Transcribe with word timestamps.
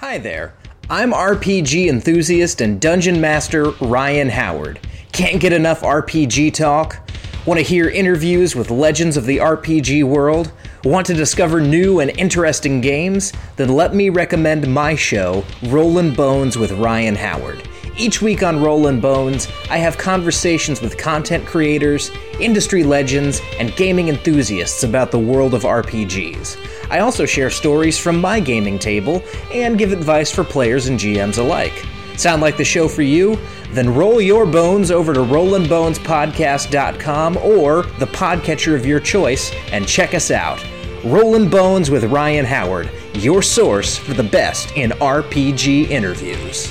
Hi 0.00 0.16
there. 0.16 0.54
I'm 0.88 1.12
RPG 1.12 1.88
enthusiast 1.88 2.62
and 2.62 2.80
dungeon 2.80 3.20
master 3.20 3.72
Ryan 3.82 4.30
Howard. 4.30 4.80
Can't 5.12 5.42
get 5.42 5.52
enough 5.52 5.82
RPG 5.82 6.54
talk? 6.54 7.06
Want 7.44 7.58
to 7.58 7.62
hear 7.62 7.90
interviews 7.90 8.56
with 8.56 8.70
legends 8.70 9.18
of 9.18 9.26
the 9.26 9.36
RPG 9.36 10.04
world? 10.04 10.52
Want 10.84 11.06
to 11.08 11.12
discover 11.12 11.60
new 11.60 12.00
and 12.00 12.18
interesting 12.18 12.80
games? 12.80 13.34
Then 13.56 13.68
let 13.68 13.94
me 13.94 14.08
recommend 14.08 14.72
my 14.72 14.94
show, 14.94 15.44
Rollin' 15.64 16.14
Bones 16.14 16.56
with 16.56 16.72
Ryan 16.72 17.14
Howard. 17.14 17.68
Each 17.98 18.22
week 18.22 18.42
on 18.42 18.62
Rollin' 18.62 19.02
Bones, 19.02 19.48
I 19.68 19.76
have 19.76 19.98
conversations 19.98 20.80
with 20.80 20.96
content 20.96 21.44
creators, 21.44 22.10
industry 22.40 22.84
legends, 22.84 23.42
and 23.58 23.76
gaming 23.76 24.08
enthusiasts 24.08 24.82
about 24.82 25.10
the 25.10 25.18
world 25.18 25.52
of 25.52 25.64
RPGs. 25.64 26.56
I 26.90 26.98
also 27.00 27.24
share 27.24 27.48
stories 27.50 27.98
from 27.98 28.20
my 28.20 28.40
gaming 28.40 28.78
table 28.78 29.22
and 29.52 29.78
give 29.78 29.92
advice 29.92 30.30
for 30.30 30.44
players 30.44 30.88
and 30.88 30.98
GMs 30.98 31.38
alike. 31.38 31.86
Sound 32.16 32.42
like 32.42 32.56
the 32.56 32.64
show 32.64 32.88
for 32.88 33.02
you? 33.02 33.38
Then 33.70 33.94
roll 33.94 34.20
your 34.20 34.44
bones 34.44 34.90
over 34.90 35.14
to 35.14 35.20
RollinBonesPodcast.com 35.20 37.36
or 37.38 37.82
the 37.98 38.06
podcatcher 38.06 38.74
of 38.74 38.84
your 38.84 39.00
choice 39.00 39.50
and 39.72 39.88
check 39.88 40.12
us 40.14 40.30
out. 40.30 40.62
Rollin' 41.04 41.48
Bones 41.48 41.90
with 41.90 42.04
Ryan 42.04 42.44
Howard, 42.44 42.90
your 43.14 43.40
source 43.40 43.96
for 43.96 44.12
the 44.12 44.22
best 44.22 44.76
in 44.76 44.90
RPG 44.90 45.88
interviews. 45.88 46.70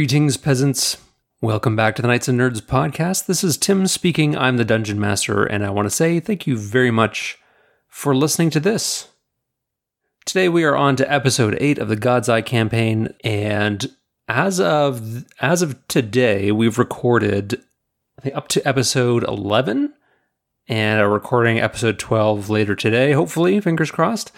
Greetings, 0.00 0.38
peasants. 0.38 0.96
Welcome 1.42 1.76
back 1.76 1.94
to 1.94 2.00
the 2.00 2.08
Knights 2.08 2.26
and 2.26 2.40
Nerds 2.40 2.62
podcast. 2.62 3.26
This 3.26 3.44
is 3.44 3.58
Tim 3.58 3.86
speaking. 3.86 4.34
I'm 4.34 4.56
the 4.56 4.64
Dungeon 4.64 4.98
Master, 4.98 5.44
and 5.44 5.62
I 5.62 5.68
want 5.68 5.84
to 5.84 5.94
say 5.94 6.20
thank 6.20 6.46
you 6.46 6.56
very 6.56 6.90
much 6.90 7.36
for 7.86 8.16
listening 8.16 8.48
to 8.48 8.60
this. 8.60 9.08
Today 10.24 10.48
we 10.48 10.64
are 10.64 10.74
on 10.74 10.96
to 10.96 11.12
episode 11.12 11.54
8 11.60 11.76
of 11.76 11.88
the 11.88 11.96
God's 11.96 12.30
Eye 12.30 12.40
campaign, 12.40 13.12
and 13.22 13.94
as 14.26 14.58
of 14.58 15.26
as 15.38 15.60
of 15.60 15.86
today, 15.86 16.50
we've 16.50 16.78
recorded 16.78 17.62
I 18.18 18.22
think 18.22 18.34
up 18.34 18.48
to 18.48 18.66
episode 18.66 19.22
11 19.24 19.92
and 20.66 21.00
are 21.02 21.10
recording 21.10 21.60
episode 21.60 21.98
12 21.98 22.48
later 22.48 22.74
today, 22.74 23.12
hopefully, 23.12 23.60
fingers 23.60 23.90
crossed. 23.90 24.32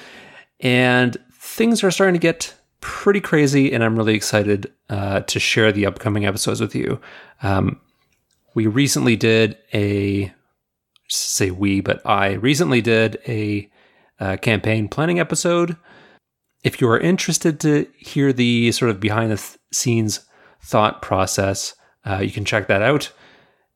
And 0.58 1.16
things 1.32 1.84
are 1.84 1.92
starting 1.92 2.14
to 2.14 2.20
get 2.20 2.52
pretty 2.82 3.20
crazy, 3.20 3.72
and 3.72 3.82
I'm 3.82 3.96
really 3.96 4.14
excited 4.14 4.70
uh, 4.90 5.20
to 5.20 5.40
share 5.40 5.72
the 5.72 5.86
upcoming 5.86 6.26
episodes 6.26 6.60
with 6.60 6.74
you. 6.74 7.00
Um, 7.42 7.80
we 8.54 8.66
recently 8.66 9.16
did 9.16 9.56
a 9.72 10.30
say 11.08 11.50
we, 11.50 11.80
but 11.80 12.04
I 12.06 12.32
recently 12.32 12.82
did 12.82 13.18
a, 13.26 13.70
uh, 14.22 14.36
campaign 14.36 14.88
planning 14.88 15.18
episode. 15.18 15.76
If 16.62 16.80
you 16.80 16.88
are 16.88 16.98
interested 16.98 17.58
to 17.60 17.88
hear 17.98 18.32
the 18.32 18.70
sort 18.70 18.90
of 18.90 19.00
behind 19.00 19.32
the 19.32 19.36
th- 19.36 19.58
scenes 19.72 20.20
thought 20.62 21.02
process, 21.02 21.74
uh, 22.08 22.18
you 22.18 22.30
can 22.30 22.44
check 22.44 22.68
that 22.68 22.82
out. 22.82 23.10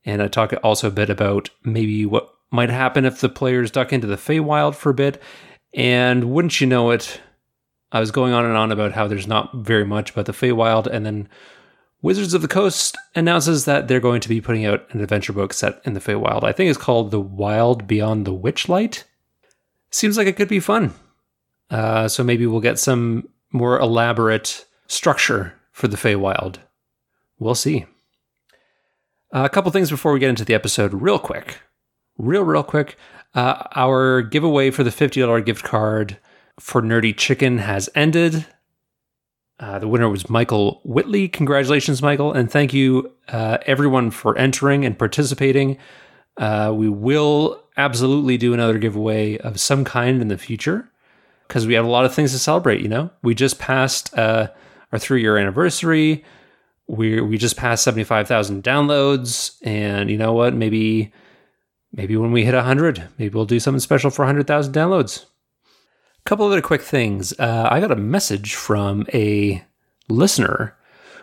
And 0.05 0.21
I 0.21 0.29
talk 0.29 0.53
also 0.63 0.87
a 0.87 0.91
bit 0.91 1.09
about 1.09 1.49
maybe 1.65 2.05
what 2.05 2.33
might 2.49 2.69
happen 2.69 3.03
if 3.03 3.19
the 3.19 3.27
players 3.27 3.71
duck 3.71 3.91
into 3.91 4.07
the 4.07 4.15
Feywild 4.15 4.75
for 4.75 4.91
a 4.91 4.93
bit. 4.93 5.21
And 5.73 6.31
wouldn't 6.31 6.61
you 6.61 6.67
know 6.67 6.91
it, 6.91 7.19
I 7.91 7.99
was 7.99 8.11
going 8.11 8.33
on 8.33 8.45
and 8.45 8.57
on 8.57 8.71
about 8.71 8.91
how 8.91 9.07
there's 9.07 9.27
not 9.27 9.55
very 9.55 9.85
much 9.85 10.11
about 10.11 10.25
the 10.25 10.33
Feywild, 10.33 10.87
and 10.87 11.05
then 11.05 11.29
Wizards 12.01 12.33
of 12.33 12.41
the 12.41 12.47
Coast 12.47 12.97
announces 13.15 13.65
that 13.65 13.87
they're 13.87 13.99
going 13.99 14.21
to 14.21 14.29
be 14.29 14.41
putting 14.41 14.65
out 14.65 14.85
an 14.91 15.01
adventure 15.01 15.33
book 15.33 15.53
set 15.53 15.81
in 15.83 15.93
the 15.93 15.99
Feywild. 15.99 16.43
I 16.43 16.51
think 16.51 16.69
it's 16.69 16.77
called 16.77 17.11
The 17.11 17.19
Wild 17.19 17.87
Beyond 17.87 18.25
the 18.25 18.35
Witchlight. 18.35 19.03
Seems 19.89 20.17
like 20.17 20.27
it 20.27 20.35
could 20.35 20.49
be 20.49 20.59
fun. 20.59 20.93
Uh, 21.69 22.07
so 22.07 22.23
maybe 22.23 22.45
we'll 22.45 22.61
get 22.61 22.79
some 22.79 23.27
more 23.51 23.79
elaborate 23.79 24.65
structure 24.87 25.53
for 25.71 25.87
the 25.87 25.97
Feywild. 25.97 26.57
We'll 27.39 27.55
see. 27.55 27.85
Uh, 29.33 29.43
a 29.43 29.49
couple 29.49 29.71
things 29.71 29.89
before 29.89 30.13
we 30.13 30.19
get 30.19 30.29
into 30.29 30.45
the 30.45 30.53
episode, 30.53 30.93
real 30.93 31.19
quick. 31.19 31.59
Real, 32.17 32.43
real 32.43 32.63
quick. 32.63 32.97
Uh, 33.33 33.63
our 33.75 34.21
giveaway 34.21 34.71
for 34.71 34.83
the 34.83 34.89
$50 34.89 35.45
gift 35.45 35.63
card 35.63 36.17
for 36.59 36.81
Nerdy 36.81 37.15
Chicken 37.15 37.59
has 37.59 37.89
ended. 37.95 38.45
Uh, 39.59 39.79
the 39.79 39.87
winner 39.87 40.09
was 40.09 40.29
Michael 40.29 40.81
Whitley. 40.83 41.27
Congratulations, 41.27 42.01
Michael. 42.01 42.31
And 42.31 42.51
thank 42.51 42.73
you, 42.73 43.11
uh, 43.27 43.57
everyone, 43.65 44.11
for 44.11 44.37
entering 44.37 44.85
and 44.85 44.97
participating. 44.97 45.77
Uh, 46.37 46.71
we 46.75 46.89
will 46.89 47.63
absolutely 47.75 48.37
do 48.37 48.53
another 48.53 48.77
giveaway 48.77 49.37
of 49.37 49.59
some 49.59 49.83
kind 49.83 50.21
in 50.21 50.27
the 50.27 50.37
future 50.37 50.89
because 51.47 51.65
we 51.65 51.73
have 51.73 51.85
a 51.85 51.89
lot 51.89 52.05
of 52.05 52.13
things 52.13 52.31
to 52.33 52.39
celebrate. 52.39 52.81
You 52.81 52.87
know, 52.87 53.09
we 53.23 53.33
just 53.33 53.57
passed 53.57 54.15
uh, 54.17 54.49
our 54.91 54.99
three 54.99 55.21
year 55.21 55.37
anniversary. 55.37 56.23
We 56.87 57.19
we 57.19 57.37
just 57.37 57.57
passed 57.57 57.83
seventy 57.83 58.03
five 58.03 58.27
thousand 58.27 58.63
downloads, 58.63 59.57
and 59.63 60.09
you 60.09 60.17
know 60.17 60.33
what? 60.33 60.53
Maybe 60.53 61.11
maybe 61.91 62.15
when 62.15 62.31
we 62.31 62.45
hit 62.45 62.53
hundred, 62.53 63.07
maybe 63.17 63.33
we'll 63.33 63.45
do 63.45 63.59
something 63.59 63.79
special 63.79 64.11
for 64.11 64.25
hundred 64.25 64.45
thousand 64.45 64.73
downloads 64.73 65.25
couple 66.27 66.45
other 66.45 66.61
quick 66.61 66.81
things. 66.81 67.31
Uh, 67.39 67.69
I 67.71 67.79
got 67.79 67.89
a 67.89 67.95
message 67.95 68.53
from 68.53 69.07
a 69.13 69.63
listener 70.09 70.75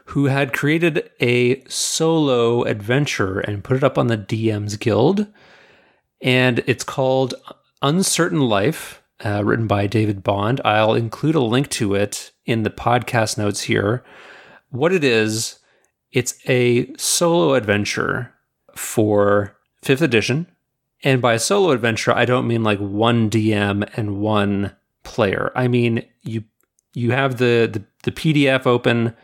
who 0.06 0.26
had 0.26 0.54
created 0.54 1.10
a 1.20 1.62
solo 1.66 2.62
adventure 2.62 3.38
and 3.41 3.62
put 3.62 3.76
it 3.76 3.84
up 3.84 3.98
on 3.98 4.06
the 4.06 4.16
DMs 4.16 4.81
Guild. 4.81 5.26
And 6.22 6.65
it's 6.66 6.84
called 6.84 7.34
Uncertain 7.82 8.41
Life, 8.41 9.03
uh, 9.22 9.44
written 9.44 9.66
by 9.66 9.87
David 9.87 10.22
Bond. 10.22 10.62
I'll 10.65 10.94
include 10.94 11.34
a 11.34 11.41
link 11.41 11.69
to 11.71 11.94
it 11.94 12.32
in 12.47 12.62
the 12.62 12.71
podcast 12.71 13.36
notes 13.36 13.60
here. 13.60 14.03
What 14.71 14.91
it 14.91 15.04
is, 15.04 15.59
it's 16.12 16.38
a 16.48 16.91
solo 16.97 17.53
adventure 17.53 18.32
for 18.75 19.54
fifth 19.82 20.00
edition. 20.00 20.47
And 21.03 21.21
by 21.21 21.36
solo 21.36 21.72
adventure, 21.72 22.12
I 22.12 22.25
don't 22.25 22.48
mean 22.48 22.62
like 22.62 22.78
one 22.78 23.28
DM 23.28 23.86
and 23.98 24.19
one 24.22 24.75
player. 25.04 25.53
I 25.54 25.69
mean, 25.69 26.04
you 26.22 26.44
you 26.94 27.12
have 27.12 27.38
the, 27.38 27.69
the, 27.72 27.84
the 28.04 28.12
PDF 28.12 28.66
open 28.66 29.15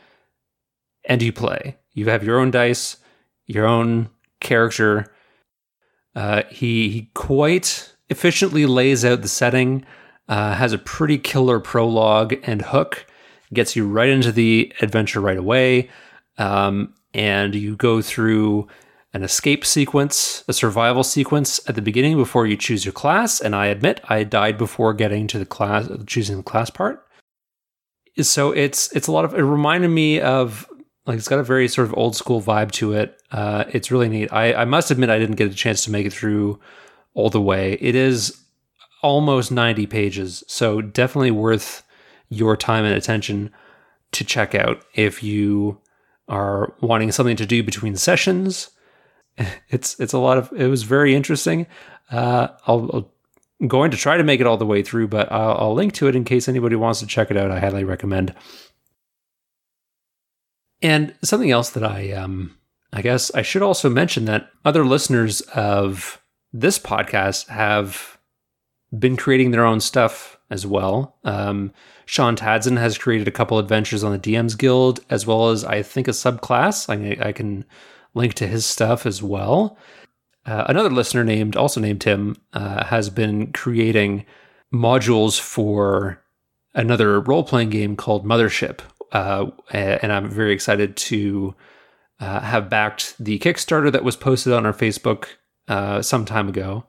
and 1.05 1.23
you 1.23 1.33
play. 1.33 1.77
You 1.93 2.07
have 2.11 2.25
your 2.25 2.39
own 2.39 2.51
dice, 2.51 2.97
your 3.47 3.67
own 3.67 4.11
character. 4.41 5.13
Uh, 6.15 6.43
he 6.51 6.89
he 6.91 7.11
quite 7.15 7.93
efficiently 8.09 8.67
lays 8.67 9.05
out 9.05 9.23
the 9.23 9.29
setting. 9.29 9.85
Uh, 10.29 10.55
has 10.55 10.73
a 10.73 10.79
pretty 10.79 11.19
killer 11.19 11.59
prologue 11.59 12.35
and 12.45 12.63
hook. 12.63 13.07
Gets 13.53 13.75
you 13.75 13.89
right 13.89 14.09
into 14.09 14.31
the 14.31 14.73
adventure 14.81 15.21
right 15.21 15.37
away, 15.37 15.91
um, 16.39 16.95
and 17.13 17.53
you 17.53 17.75
go 17.75 18.01
through 18.01 18.69
an 19.13 19.23
escape 19.23 19.65
sequence, 19.65 20.45
a 20.47 20.53
survival 20.53 21.03
sequence 21.03 21.61
at 21.69 21.75
the 21.75 21.83
beginning 21.83 22.17
before 22.17 22.47
you 22.47 22.57
choose 22.57 22.85
your 22.85 22.93
class. 22.93 23.41
And 23.41 23.57
I 23.57 23.67
admit 23.67 24.01
I 24.09 24.23
died 24.23 24.57
before 24.57 24.95
getting 24.95 25.27
to 25.29 25.39
the 25.39 25.47
class, 25.47 25.89
choosing 26.07 26.37
the 26.37 26.43
class 26.43 26.71
part. 26.71 27.05
So 28.21 28.53
it's 28.53 28.93
it's 28.93 29.07
a 29.07 29.13
lot 29.13 29.25
of 29.25 29.35
it 29.35 29.43
reminded 29.43 29.89
me 29.89 30.21
of 30.21 30.69
like 31.07 31.19
it's 31.19 31.29
got 31.29 31.39
a 31.39 31.45
very 31.45 31.67
sort 31.67 31.89
of 31.89 31.95
old 31.97 32.15
school 32.15 32.41
vibe 32.41 32.71
to 32.73 32.93
it. 32.93 33.21
Uh, 33.33 33.65
it's 33.73 33.91
really 33.91 34.09
neat. 34.09 34.33
I, 34.33 34.55
I 34.55 34.65
must 34.65 34.91
admit 34.91 35.11
I 35.11 35.19
didn't 35.19 35.37
get 35.37 35.51
a 35.51 35.55
chance 35.55 35.85
to 35.85 35.91
make 35.91 36.07
it 36.07 36.13
through 36.13 36.61
all 37.15 37.31
the 37.31 37.41
way. 37.41 37.79
It 37.81 37.95
is 37.95 38.41
almost 39.03 39.51
90 39.51 39.87
pages, 39.87 40.45
so 40.47 40.81
definitely 40.81 41.31
worth 41.31 41.83
your 42.29 42.57
time 42.57 42.85
and 42.85 42.95
attention 42.95 43.51
to 44.13 44.25
check 44.25 44.55
out 44.55 44.85
if 44.95 45.23
you 45.23 45.81
are 46.29 46.75
wanting 46.81 47.11
something 47.11 47.37
to 47.37 47.47
do 47.47 47.63
between 47.63 47.97
sessions 47.97 48.71
it's 49.69 49.99
it's 49.99 50.13
a 50.13 50.19
lot 50.19 50.39
of 50.39 50.53
it 50.53 50.67
was 50.69 50.83
very 50.83 51.15
interesting. 51.15 51.67
Uh, 52.11 52.49
I'll, 52.67 53.11
I'm 53.61 53.69
going 53.69 53.91
to 53.91 53.97
try 53.97 54.17
to 54.17 54.25
make 54.25 54.41
it 54.41 54.47
all 54.47 54.57
the 54.57 54.67
way 54.67 54.83
through, 54.83 55.09
but 55.09 55.31
I'll, 55.31 55.57
I'll 55.59 55.75
link 55.75 55.93
to 55.95 56.09
it 56.09 56.17
in 56.17 56.25
case 56.25 56.49
anybody 56.49 56.77
wants 56.77 57.01
to 57.01 57.07
check 57.07 57.31
it 57.31 57.37
out. 57.37 57.51
I 57.51 57.61
highly 57.61 57.85
recommend. 57.85 58.35
And 60.83 61.15
something 61.23 61.51
else 61.51 61.71
that 61.71 61.85
I 61.85 62.13
um 62.13 62.57
I 62.93 63.03
guess 63.03 63.33
I 63.35 63.43
should 63.43 63.63
also 63.63 63.89
mention 63.89 64.25
that 64.25 64.51
other 64.65 64.85
listeners 64.85 65.41
of 65.55 66.21
this 66.53 66.79
podcast 66.79 67.49
have 67.49 68.19
been 68.99 69.17
creating 69.17 69.53
their 69.53 69.65
own 69.65 69.81
stuff 69.81 70.39
as 70.51 70.67
well. 70.67 71.17
Um, 71.23 71.73
Sean 72.07 72.35
Tadson 72.35 72.77
has 72.77 72.99
created 72.99 73.29
a 73.29 73.33
couple 73.33 73.59
adventures 73.61 74.03
on 74.03 74.11
the 74.11 74.19
DMs 74.19 74.59
Guild, 74.59 74.99
as 75.09 75.25
well 75.25 75.51
as 75.51 75.65
I 75.65 75.83
think 75.83 76.09
a 76.09 76.11
subclass. 76.11 76.89
I, 76.89 77.29
I 77.29 77.31
can 77.31 77.65
link 78.15 78.35
to 78.35 78.47
his 78.47 78.67
stuff 78.67 79.07
as 79.07 79.23
well. 79.23 79.77
uh, 80.47 80.65
another 80.69 80.91
listener 80.91 81.25
named 81.25 81.57
also 81.57 81.81
named 81.81 82.01
Tim 82.01 82.37
uh, 82.53 82.85
has 82.87 83.11
been 83.11 83.53
creating 83.53 84.25
modules 84.73 85.39
for 85.39 86.23
another 86.75 87.21
role 87.21 87.45
playing 87.45 87.71
game 87.71 87.97
called 87.97 88.25
Mothership, 88.25 88.81
uh, 89.13 89.47
and 89.71 90.13
I'm 90.13 90.31
very 90.31 90.53
excited 90.53 90.97
to 90.97 91.55
uh, 92.21 92.41
have 92.41 92.71
backed 92.71 93.17
the 93.19 93.39
Kickstarter 93.39 93.93
that 93.93 94.05
was 94.05 94.17
posted 94.17 94.53
on 94.53 94.65
our 94.67 94.73
Facebook 94.73 95.27
uh, 95.69 96.03
some 96.03 96.25
time 96.25 96.49
ago. 96.49 96.85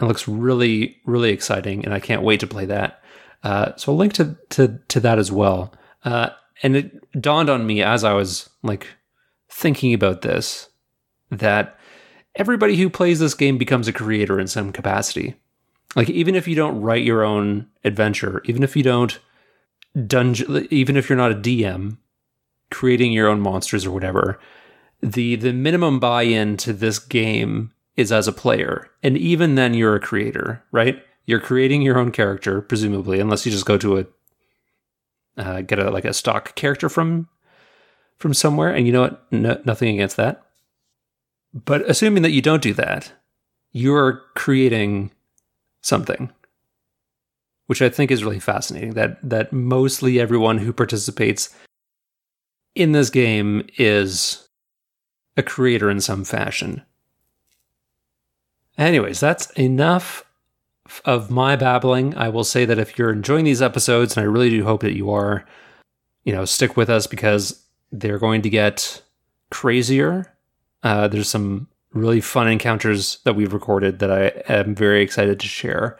It 0.00 0.04
looks 0.04 0.28
really, 0.28 1.00
really 1.04 1.30
exciting, 1.30 1.84
and 1.84 1.92
I 1.92 2.00
can't 2.00 2.22
wait 2.22 2.40
to 2.40 2.46
play 2.46 2.66
that. 2.66 3.02
Uh, 3.42 3.76
so 3.76 3.92
I'll 3.92 3.98
link 3.98 4.12
to, 4.14 4.36
to 4.50 4.80
to 4.88 5.00
that 5.00 5.18
as 5.18 5.30
well. 5.30 5.72
And 6.60 6.74
it 6.74 7.20
dawned 7.20 7.48
on 7.50 7.66
me 7.66 7.82
as 7.82 8.02
I 8.02 8.14
was 8.14 8.50
like 8.64 8.88
thinking 9.58 9.92
about 9.92 10.22
this 10.22 10.68
that 11.30 11.76
everybody 12.36 12.76
who 12.76 12.88
plays 12.88 13.18
this 13.18 13.34
game 13.34 13.58
becomes 13.58 13.88
a 13.88 13.92
creator 13.92 14.38
in 14.38 14.46
some 14.46 14.72
capacity. 14.72 15.34
Like 15.96 16.08
even 16.08 16.34
if 16.34 16.46
you 16.46 16.54
don't 16.54 16.80
write 16.80 17.02
your 17.02 17.24
own 17.24 17.66
adventure, 17.84 18.40
even 18.44 18.62
if 18.62 18.76
you 18.76 18.84
don't 18.84 19.18
dungeon, 20.06 20.68
even 20.70 20.96
if 20.96 21.08
you're 21.08 21.18
not 21.18 21.32
a 21.32 21.34
DM, 21.34 21.98
creating 22.70 23.12
your 23.12 23.28
own 23.28 23.40
monsters 23.40 23.84
or 23.84 23.90
whatever, 23.90 24.38
the 25.02 25.36
the 25.36 25.52
minimum 25.52 25.98
buy-in 25.98 26.56
to 26.58 26.72
this 26.72 26.98
game 26.98 27.72
is 27.96 28.12
as 28.12 28.28
a 28.28 28.32
player, 28.32 28.88
and 29.02 29.18
even 29.18 29.56
then 29.56 29.74
you're 29.74 29.96
a 29.96 30.00
creator, 30.00 30.62
right? 30.70 31.02
You're 31.26 31.40
creating 31.40 31.82
your 31.82 31.98
own 31.98 32.12
character, 32.12 32.60
presumably, 32.60 33.18
unless 33.18 33.44
you 33.44 33.50
just 33.50 33.66
go 33.66 33.76
to 33.78 33.98
a 33.98 34.06
uh, 35.36 35.60
get 35.62 35.78
a 35.78 35.90
like 35.90 36.04
a 36.04 36.14
stock 36.14 36.54
character 36.54 36.88
from 36.88 37.28
from 38.18 38.34
somewhere. 38.34 38.74
And 38.74 38.86
you 38.86 38.92
know 38.92 39.02
what? 39.02 39.32
No, 39.32 39.60
nothing 39.64 39.94
against 39.94 40.16
that. 40.16 40.42
But 41.54 41.88
assuming 41.88 42.22
that 42.22 42.30
you 42.30 42.42
don't 42.42 42.62
do 42.62 42.74
that, 42.74 43.12
you're 43.72 44.22
creating 44.34 45.12
something, 45.82 46.30
which 47.66 47.80
I 47.80 47.88
think 47.88 48.10
is 48.10 48.24
really 48.24 48.40
fascinating. 48.40 48.94
That 48.94 49.18
that 49.28 49.52
mostly 49.52 50.20
everyone 50.20 50.58
who 50.58 50.72
participates 50.72 51.54
in 52.74 52.92
this 52.92 53.10
game 53.10 53.66
is 53.78 54.48
a 55.36 55.42
creator 55.42 55.90
in 55.90 56.00
some 56.00 56.24
fashion. 56.24 56.82
Anyways, 58.76 59.20
that's 59.20 59.50
enough 59.52 60.24
of 61.04 61.30
my 61.30 61.56
babbling. 61.56 62.16
I 62.16 62.28
will 62.28 62.44
say 62.44 62.64
that 62.64 62.78
if 62.78 62.98
you're 62.98 63.12
enjoying 63.12 63.44
these 63.44 63.62
episodes, 63.62 64.16
and 64.16 64.22
I 64.22 64.26
really 64.26 64.50
do 64.50 64.64
hope 64.64 64.82
that 64.82 64.96
you 64.96 65.10
are, 65.10 65.44
you 66.24 66.32
know, 66.32 66.44
stick 66.44 66.76
with 66.76 66.88
us 66.88 67.06
because 67.06 67.62
they're 67.92 68.18
going 68.18 68.42
to 68.42 68.50
get 68.50 69.02
crazier. 69.50 70.34
Uh, 70.82 71.08
there's 71.08 71.28
some 71.28 71.68
really 71.92 72.20
fun 72.20 72.48
encounters 72.48 73.18
that 73.24 73.34
we've 73.34 73.52
recorded 73.52 73.98
that 73.98 74.12
I 74.12 74.52
am 74.52 74.74
very 74.74 75.02
excited 75.02 75.40
to 75.40 75.46
share. 75.46 75.98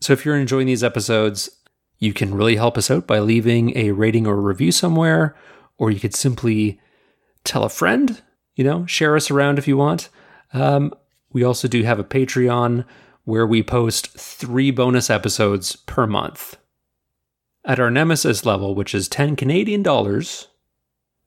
So 0.00 0.12
if 0.12 0.24
you're 0.24 0.36
enjoying 0.36 0.66
these 0.66 0.84
episodes, 0.84 1.50
you 1.98 2.12
can 2.12 2.34
really 2.34 2.56
help 2.56 2.78
us 2.78 2.90
out 2.90 3.06
by 3.06 3.18
leaving 3.18 3.76
a 3.76 3.92
rating 3.92 4.26
or 4.26 4.34
a 4.34 4.40
review 4.40 4.72
somewhere, 4.72 5.36
or 5.78 5.90
you 5.90 6.00
could 6.00 6.14
simply 6.14 6.80
tell 7.44 7.64
a 7.64 7.68
friend, 7.68 8.22
you 8.54 8.64
know, 8.64 8.86
share 8.86 9.16
us 9.16 9.30
around 9.30 9.58
if 9.58 9.66
you 9.66 9.76
want. 9.76 10.08
Um, 10.52 10.92
we 11.32 11.42
also 11.42 11.68
do 11.68 11.82
have 11.82 11.98
a 11.98 12.04
Patreon 12.04 12.84
where 13.24 13.46
we 13.46 13.62
post 13.62 14.08
three 14.08 14.70
bonus 14.70 15.10
episodes 15.10 15.76
per 15.76 16.06
month. 16.06 16.56
At 17.64 17.80
our 17.80 17.90
Nemesis 17.90 18.46
level, 18.46 18.74
which 18.74 18.94
is 18.94 19.08
10 19.08 19.36
Canadian 19.36 19.82
dollars, 19.82 20.48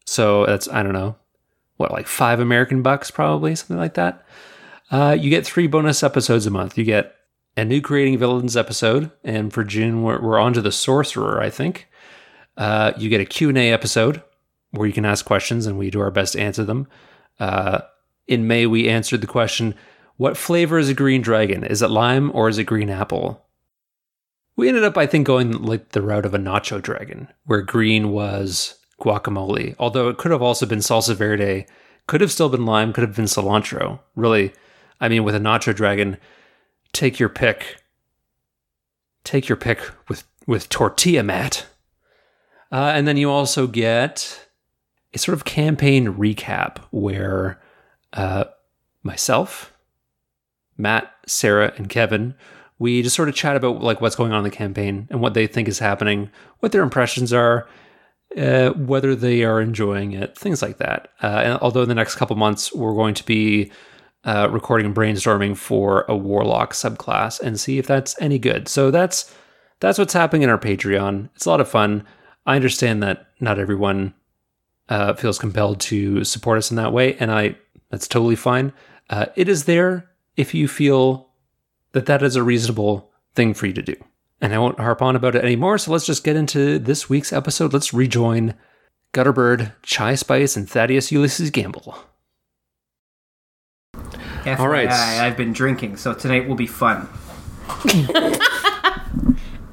so 0.06 0.45
that's, 0.45 0.68
I 0.69 0.83
don't 0.83 0.94
know, 0.94 1.15
what, 1.77 1.92
like 1.92 2.07
five 2.07 2.39
American 2.39 2.81
bucks, 2.81 3.12
probably, 3.12 3.56
something 3.56 3.77
like 3.77 3.95
that. 3.95 4.25
Uh, 4.89 5.15
you 5.19 5.30
get 5.30 5.45
three 5.45 5.68
bonus 5.68 6.03
episodes 6.03 6.45
a 6.45 6.51
month. 6.51 6.77
You 6.77 6.83
get 6.83 7.15
a 7.56 7.65
new 7.65 7.81
Creating 7.81 8.18
Villains 8.18 8.57
episode, 8.57 9.12
and 9.24 9.51
for 9.51 9.63
June, 9.63 10.03
we're, 10.03 10.21
we're 10.21 10.39
on 10.39 10.53
to 10.53 10.62
the 10.62 10.71
Sorcerer, 10.71 11.42
I 11.42 11.50
think. 11.50 11.88
Uh, 12.57 12.92
you 12.98 13.09
get 13.09 13.21
a 13.21 13.25
Q&A 13.25 13.71
episode 13.71 14.21
where 14.71 14.88
you 14.88 14.94
can 14.94 15.06
ask 15.06 15.25
questions, 15.25 15.65
and 15.65 15.77
we 15.77 15.89
do 15.89 16.00
our 16.00 16.12
best 16.12 16.33
to 16.33 16.42
answer 16.42 16.63
them. 16.63 16.88
Uh, 17.39 17.81
in 18.27 18.48
May, 18.48 18.65
we 18.65 18.88
answered 18.88 19.21
the 19.21 19.27
question, 19.27 19.75
what 20.18 20.38
flavor 20.38 20.77
is 20.77 20.89
a 20.89 20.94
green 20.94 21.21
dragon? 21.21 21.63
Is 21.63 21.81
it 21.81 21.89
lime 21.89 22.31
or 22.33 22.48
is 22.48 22.57
it 22.57 22.65
green 22.65 22.89
apple? 22.89 23.45
We 24.56 24.68
ended 24.68 24.83
up, 24.83 24.98
I 24.98 25.07
think, 25.07 25.25
going 25.25 25.51
like 25.63 25.89
the 25.89 26.01
route 26.01 26.25
of 26.25 26.33
a 26.33 26.38
nacho 26.38 26.81
dragon, 26.81 27.27
where 27.45 27.62
green 27.62 28.12
was 28.12 28.77
guacamole, 29.01 29.75
although 29.77 30.07
it 30.07 30.18
could 30.18 30.31
have 30.31 30.42
also 30.42 30.65
been 30.65 30.80
salsa 30.80 31.15
verde, 31.15 31.65
could 32.07 32.21
have 32.21 32.31
still 32.31 32.50
been 32.50 32.65
lime, 32.65 32.94
could 32.94 33.03
have 33.03 33.15
been 33.15 33.25
cilantro. 33.25 34.00
Really, 34.15 34.53
I 35.00 35.09
mean, 35.09 35.24
with 35.24 35.36
a 35.36 35.39
nacho 35.39 35.75
dragon, 35.75 36.18
take 36.94 37.19
your 37.19 37.30
pick. 37.30 37.77
Take 39.24 39.48
your 39.48 39.56
pick 39.56 39.80
with 40.07 40.24
with 40.48 40.69
tortilla 40.69 41.21
mat, 41.21 41.68
uh, 42.71 42.92
and 42.95 43.07
then 43.07 43.18
you 43.18 43.30
also 43.30 43.68
get 43.68 44.48
a 45.13 45.19
sort 45.19 45.36
of 45.36 45.45
campaign 45.45 46.13
recap 46.13 46.77
where 46.89 47.62
uh, 48.13 48.45
myself, 49.03 49.74
Matt, 50.77 51.13
Sarah, 51.27 51.74
and 51.77 51.88
Kevin, 51.88 52.33
we 52.80 53.03
just 53.03 53.15
sort 53.15 53.30
of 53.30 53.36
chat 53.36 53.56
about 53.56 53.83
like 53.83 54.01
what's 54.01 54.15
going 54.15 54.31
on 54.31 54.39
in 54.39 54.44
the 54.44 54.50
campaign 54.50 55.07
and 55.12 55.21
what 55.21 55.36
they 55.36 55.45
think 55.45 55.68
is 55.68 55.77
happening, 55.80 56.31
what 56.59 56.71
their 56.71 56.81
impressions 56.81 57.31
are, 57.31 57.68
uh, 58.38 58.72
whether 58.72 59.16
they 59.16 59.44
are 59.44 59.62
enjoying 59.62 60.13
it, 60.13 60.38
things 60.38 60.62
like 60.62 60.78
that. 60.78 61.10
Uh, 61.22 61.42
and 61.44 61.60
although 61.60 61.83
in 61.83 61.89
the 61.89 61.95
next 61.95 62.16
couple 62.16 62.36
months 62.36 62.74
we're 62.74 62.94
going 62.94 63.13
to 63.13 63.25
be 63.25 63.72
uh, 64.24 64.48
recording 64.51 64.86
and 64.86 64.95
brainstorming 64.95 65.57
for 65.57 66.06
a 66.07 66.16
warlock 66.16 66.74
subclass 66.74 67.39
and 67.39 67.60
see 67.60 67.78
if 67.78 67.88
that's 67.88 68.19
any 68.22 68.39
good. 68.39 68.68
So 68.68 68.92
that's 68.92 69.33
that's 69.80 69.98
what's 69.98 70.13
happening 70.13 70.44
in 70.44 70.50
our 70.50 70.60
Patreon. 70.60 71.30
It's 71.36 71.45
a 71.45 71.50
lot 71.50 71.60
of 71.60 71.68
fun. 71.68 72.06
I 72.45 72.56
understand 72.56 73.01
that 73.01 73.28
not 73.39 73.57
everyone 73.57 74.13
uh, 74.89 75.13
feels 75.13 75.39
compelled 75.39 75.80
to 75.81 76.24
support 76.24 76.60
us 76.60 76.69
in 76.69 76.77
that 76.77 76.94
way, 76.94 77.16
and 77.16 77.31
I 77.31 77.56
that's 77.89 78.07
totally 78.07 78.36
fine. 78.36 78.74
Uh, 79.10 79.25
it 79.36 79.50
is 79.50 79.66
there 79.66 80.10
if 80.38 80.54
you 80.54 80.68
feel 80.68 81.30
that 81.94 82.06
that 82.06 82.24
is 82.24 82.36
a 82.36 82.44
reasonable 82.44 83.12
thing 83.36 83.54
for 83.54 83.66
you 83.66 83.74
to 83.74 83.81
do. 83.81 83.95
And 84.42 84.54
I 84.56 84.58
won't 84.58 84.80
harp 84.80 85.02
on 85.04 85.16
about 85.16 85.36
it 85.36 85.44
anymore, 85.44 85.78
so 85.78 85.92
let's 85.92 86.06
just 86.06 86.24
get 86.24 86.36
into 86.36 86.80
this 86.80 87.08
week's 87.08 87.32
episode. 87.32 87.74
Let's 87.74 87.94
rejoin 87.94 88.56
Gutterbird, 89.14 89.74
Chai 89.84 90.16
Spice, 90.16 90.58
and 90.58 90.68
Thaddeus 90.68 91.12
Ulysses 91.12 91.52
Gamble. 91.52 91.96
FYI, 93.94 94.60
All 94.60 94.68
right. 94.68 94.90
I've 94.90 95.38
been 95.38 95.54
drinking, 95.54 95.98
so 95.98 96.14
tonight 96.16 96.48
will 96.48 96.56
be 96.56 96.66
fun. 96.66 97.08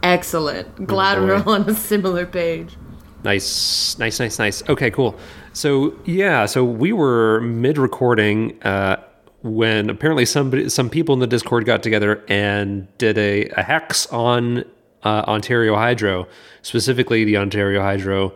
Excellent. 0.02 0.86
Glad 0.86 1.20
we're 1.20 1.36
all 1.36 1.50
on 1.54 1.68
a 1.68 1.74
similar 1.74 2.26
page. 2.26 2.76
Nice, 3.24 3.98
nice, 3.98 4.20
nice, 4.20 4.38
nice. 4.38 4.62
Okay, 4.68 4.90
cool. 4.90 5.18
So 5.52 5.98
yeah, 6.04 6.46
so 6.46 6.64
we 6.64 6.92
were 6.92 7.40
mid 7.40 7.78
recording 7.78 8.62
uh, 8.62 9.02
when 9.42 9.88
apparently 9.88 10.24
somebody, 10.24 10.68
some 10.68 10.90
people 10.90 11.12
in 11.12 11.20
the 11.20 11.26
Discord 11.26 11.64
got 11.64 11.82
together 11.82 12.24
and 12.28 12.88
did 12.98 13.16
a, 13.18 13.48
a 13.50 13.62
hex 13.62 14.06
on 14.06 14.64
uh, 15.04 15.24
Ontario 15.28 15.76
Hydro, 15.76 16.26
specifically 16.62 17.24
the 17.24 17.36
Ontario 17.36 17.80
Hydro 17.80 18.34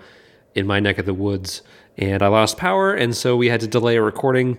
in 0.55 0.67
my 0.67 0.81
neck 0.81 0.99
of 0.99 1.07
the 1.07 1.15
woods. 1.15 1.63
And 1.99 2.23
I 2.23 2.29
lost 2.29 2.57
power, 2.57 2.95
and 2.95 3.17
so 3.17 3.37
we 3.37 3.49
had 3.49 3.61
to 3.61 3.67
delay 3.67 3.97
a 3.97 4.03
recording 4.03 4.59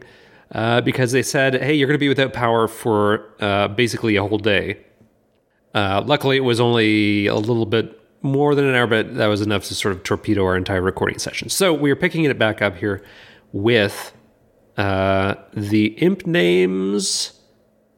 uh, 0.51 0.81
because 0.81 1.12
they 1.12 1.23
said, 1.23 1.55
hey, 1.55 1.73
you're 1.73 1.88
going 1.88 1.95
to 1.95 2.00
be 2.00 2.09
without 2.09 2.33
power 2.33 2.67
for 2.67 3.33
uh, 3.39 3.69
basically 3.69 4.15
a 4.17 4.23
whole 4.23 4.38
day. 4.38 4.85
Uh, 5.73 6.03
luckily, 6.05 6.38
it 6.38 6.41
was 6.41 6.59
only 6.59 7.25
a 7.25 7.35
little 7.35 7.65
bit 7.65 8.00
more 8.21 8.53
than 8.53 8.65
an 8.65 8.75
hour, 8.75 8.85
but 8.85 9.15
that 9.15 9.27
was 9.27 9.41
enough 9.41 9.65
to 9.65 9.75
sort 9.75 9.95
of 9.95 10.03
torpedo 10.03 10.45
our 10.45 10.55
entire 10.55 10.81
recording 10.81 11.17
session. 11.17 11.50
So 11.50 11.73
we 11.73 11.89
are 11.89 11.95
picking 11.95 12.23
it 12.25 12.38
back 12.38 12.62
up 12.62 12.75
here 12.75 13.03
with 13.51 14.13
uh, 14.77 15.35
the 15.53 15.87
imp 15.97 16.25
names. 16.25 17.39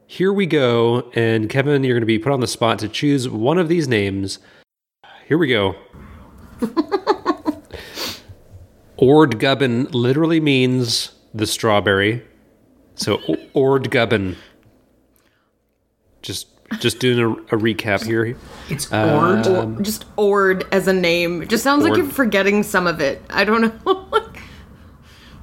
Here 0.07 0.31
we 0.31 0.45
go. 0.45 1.11
And 1.13 1.49
Kevin, 1.49 1.83
you're 1.83 1.95
going 1.95 2.01
to 2.01 2.07
be 2.07 2.19
put 2.19 2.31
on 2.31 2.39
the 2.39 2.47
spot 2.47 2.79
to 2.79 2.87
choose 2.87 3.27
one 3.27 3.57
of 3.57 3.67
these 3.69 3.87
names. 3.87 4.39
Here 5.27 5.37
we 5.37 5.47
go. 5.47 5.75
Ordgubbin 8.99 9.93
literally 9.93 10.39
means 10.39 11.11
the 11.33 11.47
strawberry. 11.47 12.23
So 12.95 13.17
Ordgubbin. 13.53 14.35
Just 16.21 16.47
just 16.79 16.99
doing 16.99 17.19
a, 17.19 17.31
a 17.55 17.59
recap 17.59 18.05
here. 18.05 18.37
It's 18.69 18.91
Ord. 18.91 19.47
Um, 19.47 19.83
just 19.83 20.05
Ord 20.17 20.65
as 20.71 20.87
a 20.87 20.93
name. 20.93 21.41
It 21.43 21.49
just 21.49 21.63
sounds 21.63 21.83
Ord. 21.83 21.91
like 21.91 21.97
you're 21.97 22.09
forgetting 22.11 22.63
some 22.63 22.87
of 22.87 23.01
it. 23.01 23.21
I 23.29 23.43
don't 23.43 23.61
know. 23.61 24.25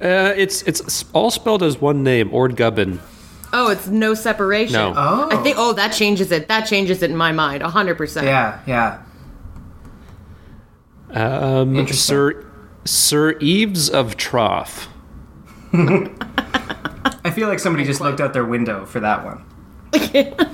Uh, 0.03 0.33
it's 0.35 0.61
it's 0.63 1.05
all 1.13 1.31
spelled 1.31 1.63
as 1.63 1.79
one 1.79 2.03
name, 2.03 2.29
Ordgubbin. 2.29 2.99
Oh, 3.53 3.69
it's 3.69 3.87
no 3.87 4.13
separation. 4.13 4.73
No. 4.73 4.93
Oh. 4.95 5.29
I 5.31 5.41
think. 5.41 5.55
Oh, 5.57 5.73
that 5.73 5.93
changes 5.93 6.31
it. 6.31 6.47
That 6.49 6.65
changes 6.65 7.01
it 7.01 7.09
in 7.09 7.15
my 7.15 7.31
mind. 7.31 7.63
hundred 7.63 7.95
percent. 7.95 8.27
Yeah, 8.27 8.59
yeah. 8.67 9.01
Um, 11.11 11.87
Sir 11.87 12.45
Sir 12.83 13.37
Eves 13.39 13.89
of 13.89 14.17
Trough. 14.17 14.89
I 15.73 17.31
feel 17.33 17.47
like 17.47 17.59
somebody 17.59 17.85
just 17.85 18.01
looked 18.01 18.19
out 18.19 18.33
their 18.33 18.45
window 18.45 18.85
for 18.85 18.99
that 18.99 19.23
one. 19.23 19.45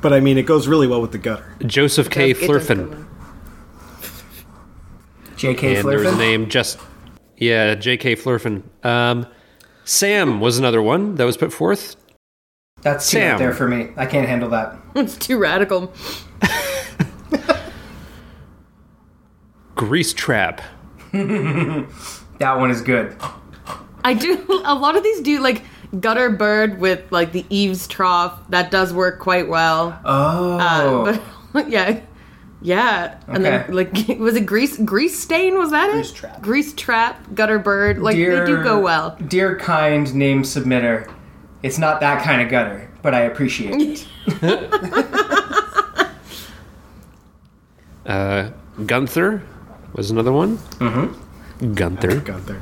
But 0.00 0.12
I 0.12 0.20
mean, 0.20 0.38
it 0.38 0.46
goes 0.46 0.68
really 0.68 0.86
well 0.86 1.00
with 1.00 1.12
the 1.12 1.18
gutter. 1.18 1.56
Joseph 1.66 2.08
K. 2.08 2.30
It 2.30 2.38
does 2.38 2.46
go 2.46 2.58
Flurfin. 2.58 3.06
J.K. 5.36 5.76
And 5.76 5.88
there's 5.88 6.06
a 6.06 6.16
name 6.16 6.48
just. 6.48 6.78
Yeah, 7.38 7.74
J.K. 7.74 8.16
Flurfin. 8.16 8.62
Um, 8.84 9.26
Sam 9.84 10.40
was 10.40 10.58
another 10.58 10.82
one 10.82 11.14
that 11.14 11.24
was 11.24 11.36
put 11.36 11.52
forth. 11.52 11.96
That's 12.82 13.10
too 13.10 13.18
Sam. 13.18 13.34
out 13.34 13.38
there 13.38 13.54
for 13.54 13.68
me. 13.68 13.90
I 13.96 14.06
can't 14.06 14.28
handle 14.28 14.50
that. 14.50 14.76
It's 14.94 15.16
too 15.16 15.38
radical. 15.38 15.92
Grease 19.76 20.12
Trap. 20.12 20.60
That 21.12 22.56
one 22.58 22.70
is 22.70 22.80
good. 22.80 23.16
I 24.04 24.14
do 24.14 24.44
a 24.64 24.74
lot 24.74 24.96
of 24.96 25.02
these 25.04 25.20
do 25.20 25.40
like 25.40 25.62
gutter 26.00 26.30
bird 26.30 26.78
with 26.80 27.10
like 27.12 27.32
the 27.32 27.44
eaves 27.50 27.86
trough. 27.86 28.38
That 28.50 28.70
does 28.70 28.92
work 28.92 29.18
quite 29.20 29.48
well. 29.48 29.98
Oh. 30.04 30.58
Uh, 30.58 31.20
but 31.52 31.70
yeah, 31.70 32.00
yeah, 32.60 33.20
and 33.28 33.44
then 33.44 33.72
like 33.72 33.92
was 34.18 34.34
it 34.36 34.46
grease 34.46 34.76
grease 34.78 35.18
stain? 35.18 35.58
Was 35.58 35.70
that 35.70 35.90
Grease 35.92 36.10
it? 36.10 36.14
trap. 36.14 36.42
Grease 36.42 36.72
trap, 36.74 37.34
gutter 37.34 37.58
bird. 37.58 37.98
Like 37.98 38.16
they 38.16 38.44
do 38.44 38.62
go 38.62 38.80
well. 38.80 39.16
Dear 39.26 39.56
kind 39.58 40.12
name 40.14 40.42
submitter, 40.42 41.12
it's 41.62 41.78
not 41.78 42.00
that 42.00 42.22
kind 42.24 42.42
of 42.42 42.48
gutter, 42.48 42.90
but 43.02 43.14
I 43.14 43.20
appreciate 43.22 44.06
it. 44.26 44.64
Uh, 48.06 48.50
Gunther 48.86 49.42
was 49.92 50.10
another 50.10 50.32
one. 50.32 50.56
Mm-hmm. 50.80 51.74
Gunther. 51.74 52.20
Gunther. 52.20 52.60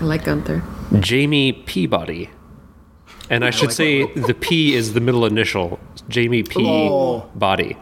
I 0.00 0.04
like 0.04 0.24
Gunther. 0.24 0.62
Jamie 1.00 1.52
Peabody. 1.54 2.28
And 3.30 3.44
I 3.44 3.50
should 3.50 3.72
say 3.72 4.12
the 4.12 4.34
P 4.34 4.74
is 4.74 4.92
the 4.92 5.00
middle 5.00 5.24
initial. 5.24 5.78
Jamie 6.10 6.42
P. 6.42 6.56
Oh. 6.68 7.20
Body. 7.34 7.76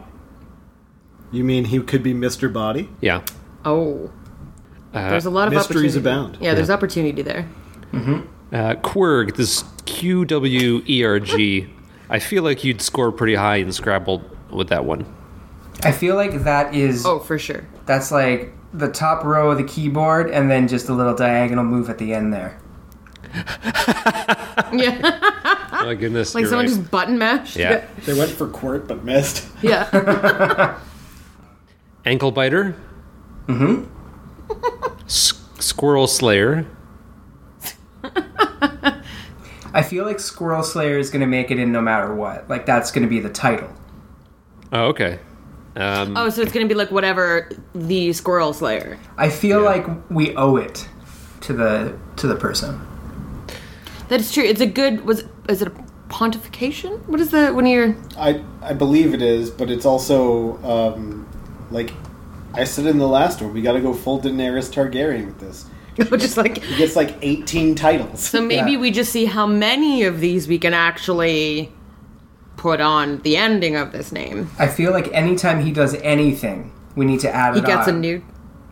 You 1.33 1.43
mean 1.43 1.65
he 1.65 1.81
could 1.81 2.03
be 2.03 2.13
Mr. 2.13 2.51
Body? 2.51 2.87
Yeah. 3.01 3.23
Oh, 3.65 4.11
there's 4.93 5.25
a 5.25 5.29
lot 5.31 5.47
of 5.47 5.53
mysteries 5.53 5.97
opportunity. 5.97 5.99
abound. 5.99 6.37
Yeah, 6.39 6.53
there's 6.53 6.69
opportunity 6.69 7.21
there. 7.23 7.47
Uh, 7.93 8.75
Quirg, 8.75 9.35
this 9.35 9.63
Q 9.85 10.25
W 10.25 10.83
E 10.87 11.03
R 11.03 11.19
G. 11.19 11.67
I 12.09 12.19
feel 12.19 12.43
like 12.43 12.63
you'd 12.63 12.81
score 12.81 13.11
pretty 13.11 13.35
high 13.35 13.55
in 13.57 13.71
Scrabble 13.71 14.23
with 14.51 14.69
that 14.69 14.85
one. 14.85 15.05
I 15.83 15.91
feel 15.91 16.15
like 16.15 16.43
that 16.43 16.75
is 16.75 17.05
Oh, 17.05 17.19
for 17.19 17.39
sure. 17.39 17.65
that's 17.87 18.11
like 18.11 18.53
the 18.73 18.87
top 18.89 19.23
row 19.23 19.51
of 19.51 19.57
the 19.57 19.63
keyboard 19.63 20.29
and 20.29 20.49
then 20.51 20.67
just 20.67 20.87
a 20.89 20.93
little 20.93 21.15
diagonal 21.15 21.63
move 21.63 21.89
at 21.89 21.97
the 21.97 22.13
end 22.13 22.31
there. 22.33 22.59
Yeah, 24.71 25.19
Oh 25.71 25.85
my 25.85 25.93
goodness. 25.95 26.33
like 26.33 26.41
you're 26.43 26.49
someone 26.49 26.65
right. 26.65 26.75
just 26.75 26.89
button 26.91 27.17
mashed. 27.17 27.55
Yeah. 27.57 27.85
They 28.05 28.13
went 28.17 28.31
for 28.31 28.47
Quirt 28.47 28.87
but 28.87 29.03
missed. 29.03 29.47
yeah. 29.61 30.77
Ankle 32.05 32.31
biter. 32.31 32.75
Mm-hmm. 33.47 33.85
S- 35.05 35.33
squirrel 35.59 36.07
slayer. 36.07 36.65
I 39.73 39.81
feel 39.81 40.05
like 40.05 40.19
Squirrel 40.19 40.61
Slayer 40.63 40.97
is 40.99 41.09
going 41.09 41.21
to 41.21 41.25
make 41.27 41.49
it 41.49 41.57
in 41.59 41.71
no 41.71 41.81
matter 41.81 42.13
what. 42.13 42.47
Like 42.49 42.65
that's 42.65 42.91
going 42.91 43.03
to 43.03 43.09
be 43.09 43.19
the 43.19 43.29
title. 43.29 43.69
Oh, 44.71 44.85
okay. 44.87 45.19
Um, 45.75 46.15
Oh, 46.15 46.29
so 46.29 46.41
it's 46.43 46.51
gonna 46.51 46.67
be 46.67 46.75
like 46.75 46.91
whatever 46.91 47.49
the 47.73 48.13
squirrel 48.13 48.53
slayer. 48.53 48.99
I 49.17 49.29
feel 49.29 49.61
like 49.61 49.87
we 50.11 50.35
owe 50.35 50.57
it 50.57 50.87
to 51.41 51.53
the 51.53 51.97
to 52.17 52.27
the 52.27 52.35
person. 52.35 52.79
That 54.09 54.19
is 54.19 54.31
true. 54.31 54.43
It's 54.43 54.61
a 54.61 54.67
good. 54.67 55.03
Was 55.03 55.23
is 55.49 55.63
it 55.63 55.67
a 55.69 55.71
pontification? 56.09 57.03
What 57.07 57.19
is 57.19 57.31
the 57.31 57.51
when 57.53 57.65
you're? 57.65 57.95
I 58.17 58.43
I 58.61 58.73
believe 58.73 59.15
it 59.15 59.23
is, 59.23 59.49
but 59.49 59.71
it's 59.71 59.85
also 59.85 60.61
um, 60.63 61.27
like 61.73 61.91
I 62.53 62.63
said 62.63 62.85
in 62.85 62.97
the 62.99 63.07
last 63.07 63.41
one. 63.41 63.53
We 63.53 63.61
got 63.61 63.73
to 63.73 63.81
go 63.81 63.93
full 63.93 64.21
Daenerys 64.21 64.71
Targaryen 64.71 65.25
with 65.25 65.39
this. 65.39 65.65
just 66.19 66.37
like 66.37 66.57
He 66.63 66.75
gets 66.77 66.95
like 66.95 67.15
18 67.21 67.75
titles. 67.75 68.19
So 68.21 68.41
maybe 68.41 68.71
Yeah. 68.73 68.79
we 68.79 68.91
just 68.91 69.11
see 69.11 69.25
how 69.25 69.45
many 69.45 70.03
of 70.03 70.19
these 70.19 70.47
we 70.47 70.57
can 70.59 70.73
actually 70.73 71.71
put 72.57 72.79
on 72.79 73.17
the 73.19 73.35
ending 73.37 73.75
of 73.75 73.91
this 73.91 74.11
name. 74.11 74.49
I 74.59 74.67
feel 74.67 74.91
like 74.91 75.11
anytime 75.13 75.63
he 75.65 75.71
does 75.71 75.95
anything, 75.95 76.71
we 76.95 77.05
need 77.05 77.19
to 77.21 77.29
add 77.33 77.55
He 77.55 77.59
it 77.61 77.65
gets 77.65 77.87
a 77.87 77.91
on. 77.91 78.01
new. 78.01 78.23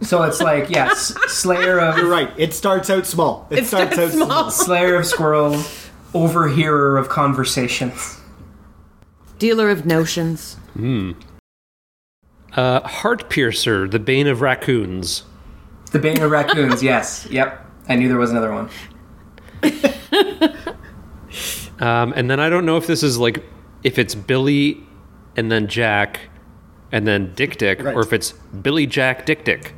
So 0.02 0.24
it's 0.24 0.42
like 0.42 0.70
yes, 0.70 1.14
Slayer 1.28 1.80
of 1.80 1.98
You're 1.98 2.08
right. 2.10 2.32
It 2.38 2.54
starts 2.54 2.90
out 2.90 3.06
small. 3.06 3.48
It, 3.52 3.60
It 3.60 3.66
starts, 3.68 3.94
starts 3.94 4.14
out 4.14 4.18
small. 4.18 4.30
small. 4.30 4.52
Slayer 4.66 4.96
of 4.96 5.06
Squirrels, 5.06 5.90
overhearer 6.16 6.98
of 6.98 7.10
conversations. 7.10 8.20
Dealer 9.38 9.70
of 9.70 9.86
notions. 9.86 10.56
Hmm. 10.74 11.12
Uh, 12.56 12.82
heart 12.88 13.30
piercer, 13.30 13.88
the 13.88 14.00
bane 14.00 14.28
of 14.28 14.42
raccoons. 14.42 15.24
The 15.92 16.00
Bane 16.00 16.22
of 16.22 16.32
Raccoons. 16.32 16.82
Yes. 16.92 17.28
Yep. 17.30 17.66
I 17.90 17.96
knew 17.96 18.08
there 18.08 18.18
was 18.18 18.32
another 18.32 18.54
one. 18.54 18.70
Um, 21.80 22.14
and 22.16 22.30
then 22.30 22.40
I 22.40 22.48
don't 22.50 22.66
know 22.66 22.78
if 22.78 22.86
this 22.88 23.02
is 23.02 23.18
like 23.18 23.44
if 23.84 23.98
it's 23.98 24.14
Billy 24.14 24.84
and 25.36 25.52
then 25.52 25.68
Jack 25.68 26.30
and 26.92 27.08
then 27.08 27.34
Dick 27.34 27.58
Dick, 27.58 27.82
Right. 27.84 27.96
or 27.96 28.02
if 28.02 28.14
it's 28.14 28.34
Billy 28.62 28.86
Jack 28.86 29.26
Dick 29.26 29.44
Dick. 29.44 29.74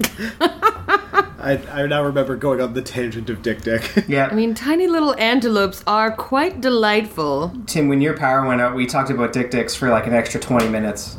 I, 0.40 1.60
I 1.72 1.86
now 1.86 2.02
remember 2.04 2.36
going 2.36 2.60
on 2.60 2.74
the 2.74 2.82
tangent 2.82 3.30
of 3.30 3.40
Dick 3.42 3.62
Dick. 3.62 3.88
Yeah. 4.08 4.28
I 4.30 4.34
mean, 4.34 4.54
tiny 4.54 4.86
little 4.88 5.14
antelopes 5.18 5.82
are 5.86 6.10
quite 6.10 6.60
delightful. 6.60 7.52
Tim, 7.66 7.88
when 7.88 8.00
your 8.00 8.16
power 8.16 8.44
went 8.46 8.60
out, 8.60 8.74
we 8.74 8.86
talked 8.86 9.10
about 9.10 9.32
dik-diks 9.32 9.74
for 9.74 9.88
like 9.90 10.06
an 10.06 10.14
extra 10.14 10.40
twenty 10.40 10.68
minutes. 10.68 11.16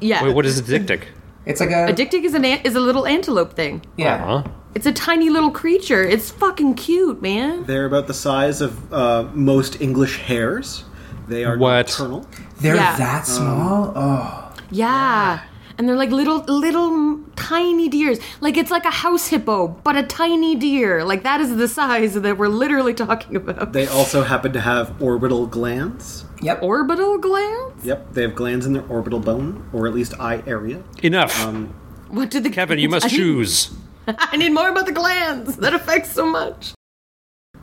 Yeah. 0.00 0.24
Wait, 0.24 0.34
what 0.34 0.46
is 0.46 0.58
a 0.58 0.62
dik-dik? 0.62 1.08
It's 1.46 1.60
like 1.60 1.70
a, 1.70 1.86
a 1.86 1.92
dick 1.92 2.10
dick 2.10 2.24
is 2.24 2.34
an 2.34 2.44
ant- 2.44 2.64
is 2.66 2.74
a 2.76 2.80
little 2.80 3.06
antelope 3.06 3.54
thing. 3.54 3.82
yeah. 3.96 4.18
Huh? 4.18 4.42
It's 4.74 4.86
a 4.86 4.92
tiny 4.92 5.30
little 5.30 5.50
creature. 5.50 6.04
It's 6.04 6.30
fucking 6.30 6.74
cute, 6.74 7.20
man. 7.20 7.64
They're 7.64 7.86
about 7.86 8.06
the 8.06 8.14
size 8.14 8.60
of 8.60 8.92
uh, 8.92 9.28
most 9.34 9.80
English 9.80 10.18
hares. 10.18 10.84
They 11.26 11.44
are 11.44 11.58
What? 11.58 11.88
nocturnal. 11.88 12.24
They're 12.60 12.76
Yeah. 12.76 12.96
that 12.96 13.26
small. 13.26 13.92
Oh, 13.96 14.52
Yeah. 14.70 15.40
And 15.80 15.88
they're 15.88 15.96
like 15.96 16.10
little, 16.10 16.40
little 16.40 17.20
tiny 17.36 17.88
deers. 17.88 18.18
Like 18.42 18.58
it's 18.58 18.70
like 18.70 18.84
a 18.84 18.90
house 18.90 19.28
hippo, 19.28 19.68
but 19.82 19.96
a 19.96 20.02
tiny 20.02 20.54
deer. 20.54 21.04
Like 21.06 21.22
that 21.22 21.40
is 21.40 21.56
the 21.56 21.68
size 21.68 22.12
that 22.12 22.36
we're 22.36 22.48
literally 22.48 22.92
talking 22.92 23.34
about. 23.36 23.72
They 23.72 23.86
also 23.86 24.22
happen 24.22 24.52
to 24.52 24.60
have 24.60 25.00
orbital 25.00 25.46
glands. 25.46 26.26
yep. 26.42 26.62
Orbital 26.62 27.16
glands? 27.16 27.82
Yep, 27.82 28.12
they 28.12 28.20
have 28.20 28.34
glands 28.34 28.66
in 28.66 28.74
their 28.74 28.84
orbital 28.88 29.20
bone, 29.20 29.70
or 29.72 29.86
at 29.86 29.94
least 29.94 30.12
eye 30.20 30.42
area. 30.46 30.82
Enough. 31.02 31.42
Um, 31.46 31.68
What 32.10 32.28
did 32.30 32.44
the 32.44 32.50
Kevin, 32.50 32.78
you 32.78 32.90
must 32.90 33.06
I 33.06 33.08
need- 33.08 33.16
choose. 33.16 33.70
I 34.06 34.36
need 34.36 34.50
more 34.52 34.68
about 34.68 34.84
the 34.84 34.92
glands. 34.92 35.56
That 35.56 35.72
affects 35.72 36.12
so 36.12 36.26
much. 36.30 36.74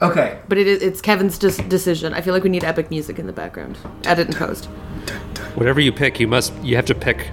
Okay. 0.02 0.40
But 0.50 0.58
it 0.58 0.66
is 0.66 0.82
it's 0.82 1.02
Kevin's 1.02 1.38
des- 1.38 1.62
decision. 1.68 2.16
I 2.16 2.22
feel 2.22 2.34
like 2.34 2.42
we 2.42 2.50
need 2.50 2.64
epic 2.64 2.90
music 2.90 3.20
in 3.20 3.28
the 3.28 3.34
background. 3.34 3.78
Edit 4.06 4.26
and 4.30 4.36
post. 4.36 4.66
Whatever 5.54 5.80
you 5.82 5.92
pick, 5.92 6.20
you 6.20 6.28
must 6.28 6.52
you 6.64 6.76
have 6.78 6.86
to 6.88 6.96
pick 6.96 7.30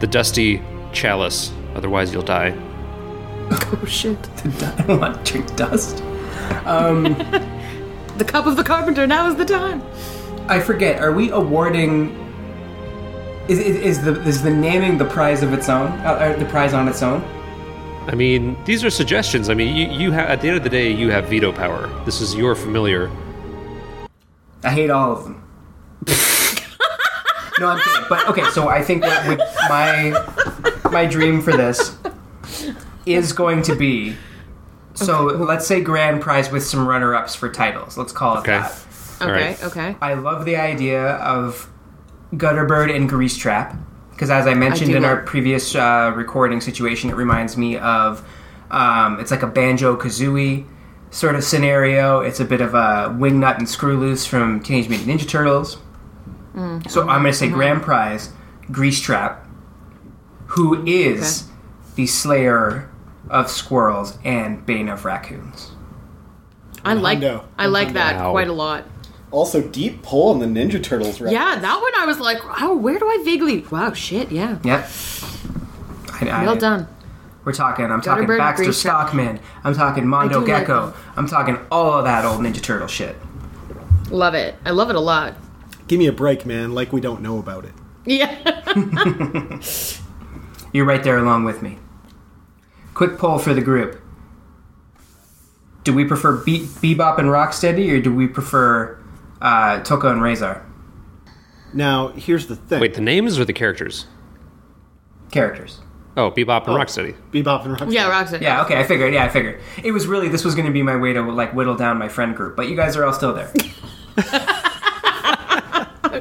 the 0.00 0.06
dusty 0.06 0.62
chalice, 0.92 1.52
otherwise 1.74 2.12
you'll 2.12 2.22
die. 2.22 2.50
Oh 3.50 3.84
shit. 3.86 4.18
I 4.44 4.82
don't 4.86 5.00
want 5.00 5.26
to 5.26 5.32
drink 5.32 5.56
dust. 5.56 6.02
The 8.16 8.24
cup 8.24 8.46
of 8.46 8.56
the 8.56 8.62
carpenter. 8.62 9.06
Now 9.06 9.28
is 9.28 9.34
the 9.34 9.44
time. 9.44 9.82
I 10.48 10.60
forget. 10.60 11.00
Are 11.00 11.12
we 11.12 11.30
awarding? 11.30 12.14
Is, 13.48 13.58
is, 13.58 13.76
is 13.76 14.04
the 14.04 14.20
is 14.22 14.42
the 14.42 14.50
naming 14.50 14.98
the 14.98 15.04
prize 15.04 15.42
of 15.42 15.52
its 15.52 15.68
own? 15.68 15.88
Uh, 16.06 16.18
or 16.20 16.38
the 16.38 16.44
prize 16.46 16.72
on 16.74 16.86
its 16.86 17.02
own? 17.02 17.22
I 18.06 18.14
mean, 18.14 18.56
these 18.64 18.84
are 18.84 18.90
suggestions. 18.90 19.50
I 19.50 19.54
mean, 19.54 19.74
you, 19.74 19.88
you 19.88 20.12
ha- 20.12 20.20
at 20.20 20.40
the 20.40 20.48
end 20.48 20.56
of 20.56 20.62
the 20.62 20.70
day, 20.70 20.90
you 20.92 21.10
have 21.10 21.24
veto 21.28 21.50
power. 21.52 21.88
This 22.04 22.20
is 22.20 22.34
your 22.34 22.54
familiar. 22.54 23.10
I 24.62 24.70
hate 24.70 24.90
all 24.90 25.12
of 25.12 25.24
them. 25.24 25.42
no, 27.60 27.68
I'm 27.68 27.80
kidding. 27.80 28.02
But 28.08 28.28
okay, 28.28 28.44
so 28.50 28.68
I 28.68 28.82
think 28.82 29.02
that 29.02 29.28
with 29.28 29.40
my 29.68 30.90
my 30.90 31.06
dream 31.06 31.40
for 31.42 31.52
this 31.52 31.96
is 33.06 33.32
going 33.32 33.62
to 33.62 33.74
be. 33.74 34.16
So 34.94 35.24
let's 35.24 35.66
say 35.66 35.80
grand 35.82 36.22
prize 36.22 36.50
with 36.50 36.64
some 36.64 36.86
runner-ups 36.86 37.34
for 37.34 37.48
titles. 37.50 37.98
Let's 37.98 38.12
call 38.12 38.36
it 38.36 38.40
Okay. 38.40 38.52
that. 38.58 38.86
All 39.20 39.30
Okay, 39.30 39.46
right. 39.48 39.64
okay. 39.64 39.96
I 40.00 40.14
love 40.14 40.44
the 40.44 40.56
idea 40.56 41.14
of 41.16 41.68
Gutterbird 42.34 42.94
and 42.94 43.08
Grease 43.08 43.36
Trap 43.36 43.76
because, 44.10 44.30
as 44.30 44.46
I 44.46 44.54
mentioned 44.54 44.90
do 44.92 44.96
in 44.96 45.04
our 45.04 45.16
love- 45.16 45.26
previous 45.26 45.74
uh, 45.74 46.12
recording 46.14 46.60
situation, 46.60 47.10
it 47.10 47.16
reminds 47.16 47.56
me 47.56 47.76
of 47.78 48.24
um, 48.70 49.18
it's 49.20 49.30
like 49.32 49.42
a 49.42 49.46
banjo 49.48 49.96
kazooie 49.96 50.64
sort 51.10 51.34
of 51.34 51.42
scenario. 51.44 52.20
It's 52.20 52.38
a 52.40 52.44
bit 52.44 52.60
of 52.60 52.74
a 52.74 53.08
wingnut 53.18 53.58
and 53.58 53.68
screw 53.68 53.96
loose 53.98 54.24
from 54.26 54.60
Teenage 54.62 54.88
Mutant 54.88 55.08
Ninja 55.10 55.28
Turtles. 55.28 55.78
Mm. 56.54 56.88
So 56.90 57.02
I'm 57.02 57.22
going 57.22 57.32
to 57.32 57.32
say 57.32 57.46
mm-hmm. 57.46 57.54
grand 57.54 57.82
prize 57.82 58.32
Grease 58.70 59.00
Trap, 59.00 59.46
who 60.46 60.84
is 60.86 61.48
the 61.96 62.06
slayer 62.06 62.90
of 63.28 63.50
squirrels 63.50 64.18
and 64.24 64.64
bane 64.64 64.88
of 64.88 65.04
raccoons. 65.04 65.72
I 66.84 66.94
like 66.94 67.18
Hundo. 67.18 67.44
I 67.58 67.66
like 67.66 67.94
that 67.94 68.16
Wow. 68.16 68.32
quite 68.32 68.48
a 68.48 68.52
lot. 68.52 68.84
Also, 69.30 69.60
deep 69.60 70.02
pull 70.02 70.30
on 70.30 70.38
the 70.38 70.46
Ninja 70.46 70.80
Turtles 70.82 71.20
reference. 71.20 71.32
Yeah, 71.32 71.56
that 71.56 71.80
one 71.80 71.92
I 71.96 72.06
was 72.06 72.20
like, 72.20 72.38
oh, 72.62 72.76
where 72.76 72.98
do 72.98 73.06
I 73.06 73.20
vaguely? 73.24 73.60
Wow, 73.70 73.92
shit, 73.92 74.30
yeah. 74.30 74.58
Yep. 74.62 74.88
I, 76.12 76.28
I, 76.28 76.44
Well 76.44 76.56
done. 76.56 76.86
We're 77.44 77.52
talking. 77.52 77.86
I'm 77.86 78.00
talking 78.00 78.26
Baxter 78.26 78.64
Grease 78.64 78.80
Trap. 78.80 79.08
Stockman. 79.08 79.40
I'm 79.64 79.74
talking 79.74 80.06
Mondo 80.06 80.40
I 80.42 80.44
do 80.44 80.52
like 80.52 80.66
Gecko. 80.66 80.94
I'm 81.16 81.26
talking 81.26 81.58
all 81.70 81.92
of 81.94 82.04
that 82.04 82.24
old 82.24 82.40
Ninja 82.40 82.62
Turtle 82.62 82.86
shit. 82.86 83.16
Love 84.10 84.34
it. 84.34 84.54
I 84.64 84.70
love 84.70 84.88
it 84.88 84.96
a 84.96 85.00
lot. 85.00 85.34
Give 85.88 85.98
me 85.98 86.06
a 86.06 86.12
break, 86.12 86.46
man. 86.46 86.72
Like 86.74 86.92
we 86.92 87.00
don't 87.00 87.20
know 87.22 87.38
about 87.38 87.64
it. 87.64 87.72
Yeah. 88.06 88.30
You're 90.72 90.84
right 90.86 91.02
there 91.02 91.18
along 91.18 91.44
with 91.44 91.62
me. 91.62 91.78
Quick 92.94 93.18
poll 93.18 93.38
for 93.38 93.54
the 93.54 93.60
group. 93.60 94.00
Do 95.84 95.92
we 95.92 96.04
prefer 96.04 96.36
Be- 96.44 96.60
Bebop 96.66 97.18
and 97.18 97.28
Rocksteady, 97.28 97.90
or 97.92 98.00
do 98.00 98.14
we 98.14 98.26
prefer 98.26 98.98
uh, 99.42 99.80
Tokka 99.80 100.10
and 100.12 100.20
Rahzar 100.22 100.62
Now, 101.74 102.08
here's 102.08 102.46
the 102.46 102.56
thing. 102.56 102.80
Wait, 102.80 102.94
the 102.94 103.00
names 103.02 103.38
or 103.38 103.44
the 103.44 103.52
characters? 103.52 104.06
characters? 105.30 105.80
Oh, 106.16 106.30
Bebop 106.30 106.66
and 106.68 106.76
Rocksteady. 106.76 107.14
Bebop 107.32 107.64
and 107.66 107.76
Rocksteady. 107.76 107.92
yeah, 107.92 108.08
Roxanne. 108.08 108.40
Yeah, 108.42 108.62
okay, 108.62 108.78
I 108.78 108.84
figured. 108.84 109.12
Yeah, 109.12 109.24
I 109.24 109.28
figured. 109.28 109.60
It 109.82 109.90
was 109.92 110.06
really 110.06 110.28
this 110.28 110.44
was 110.44 110.54
going 110.54 110.66
to 110.66 110.72
be 110.72 110.82
my 110.82 110.94
way 110.96 111.12
to 111.12 111.20
like 111.22 111.52
whittle 111.54 111.74
down 111.74 111.98
my 111.98 112.08
friend 112.08 112.34
group, 112.36 112.54
but 112.56 112.68
you 112.68 112.76
guys 112.76 112.96
are 112.96 113.04
all 113.04 113.12
still 113.12 113.34
there. 113.34 113.52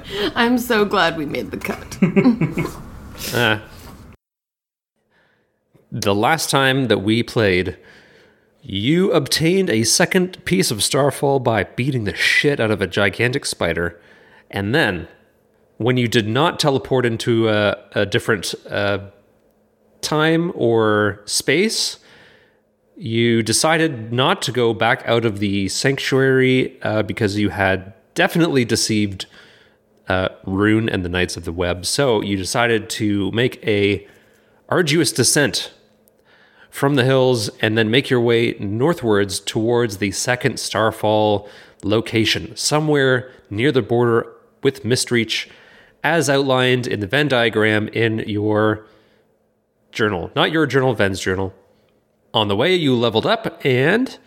I'm 0.36 0.58
so 0.58 0.86
glad 0.86 1.18
we 1.18 1.26
made 1.26 1.52
the 1.52 1.58
cut. 1.58 1.98
Uh, 3.34 3.60
the 5.90 6.16
last 6.16 6.50
time 6.50 6.88
that 6.88 6.98
we 6.98 7.24
played, 7.24 7.78
you 8.62 9.12
obtained 9.12 9.70
a 9.70 9.84
second 9.84 10.44
piece 10.46 10.72
of 10.72 10.84
Starfall 10.84 11.40
by 11.40 11.64
beating 11.64 12.06
the 12.06 12.16
shit 12.16 12.60
out 12.60 12.72
of 12.72 12.82
a 12.82 12.88
gigantic 12.88 13.46
spider. 13.46 14.00
And 14.50 14.74
then, 14.74 15.08
when 15.78 15.96
you 15.96 16.08
did 16.08 16.28
not 16.28 16.60
teleport 16.60 17.06
into 17.06 17.48
a, 17.48 17.78
a 17.94 18.06
different 18.06 18.56
uh, 18.70 19.00
time 20.02 20.52
or 20.56 21.22
space, 21.26 22.00
you 22.96 23.44
decided 23.44 24.14
not 24.14 24.42
to 24.44 24.52
go 24.52 24.74
back 24.74 25.04
out 25.06 25.26
of 25.26 25.40
the 25.40 25.68
sanctuary 25.70 26.82
uh, 26.82 27.04
because 27.04 27.38
you 27.38 27.50
had 27.50 27.94
definitely 28.14 28.66
deceived 28.66 29.26
uh, 30.08 30.30
Rune 30.46 30.90
and 30.90 31.04
the 31.04 31.10
Knights 31.10 31.38
of 31.38 31.46
the 31.46 31.54
Web. 31.54 31.86
So 31.86 32.22
you 32.22 32.38
decided 32.38 32.90
to 32.92 33.32
make 33.32 33.66
a 33.66 34.08
arduous 34.70 35.12
descent 35.12 35.74
from 36.70 36.96
the 36.96 37.04
hills 37.04 37.50
and 37.62 37.78
then 37.78 37.92
make 37.92 38.10
your 38.10 38.22
way 38.22 38.54
northwards 38.60 39.40
towards 39.40 39.98
the 39.98 40.12
second 40.12 40.60
Starfall 40.60 41.48
location, 41.84 42.56
somewhere 42.56 43.32
near 43.50 43.72
the 43.72 43.82
border 43.82 44.32
with 44.64 44.84
Mistreach, 44.84 45.50
as 46.04 46.30
outlined 46.30 46.88
in 46.88 47.00
the 47.00 47.08
Venn 47.08 47.28
diagram 47.28 47.88
in 47.90 48.20
your 48.28 48.86
journal. 49.92 50.32
Not 50.36 50.52
your 50.52 50.66
journal, 50.66 50.94
Ven's 50.94 51.20
journal. 51.20 51.54
On 52.34 52.48
the 52.48 52.56
way, 52.56 52.74
you 52.74 52.96
leveled 52.96 53.28
up 53.28 53.64
and 53.64 54.18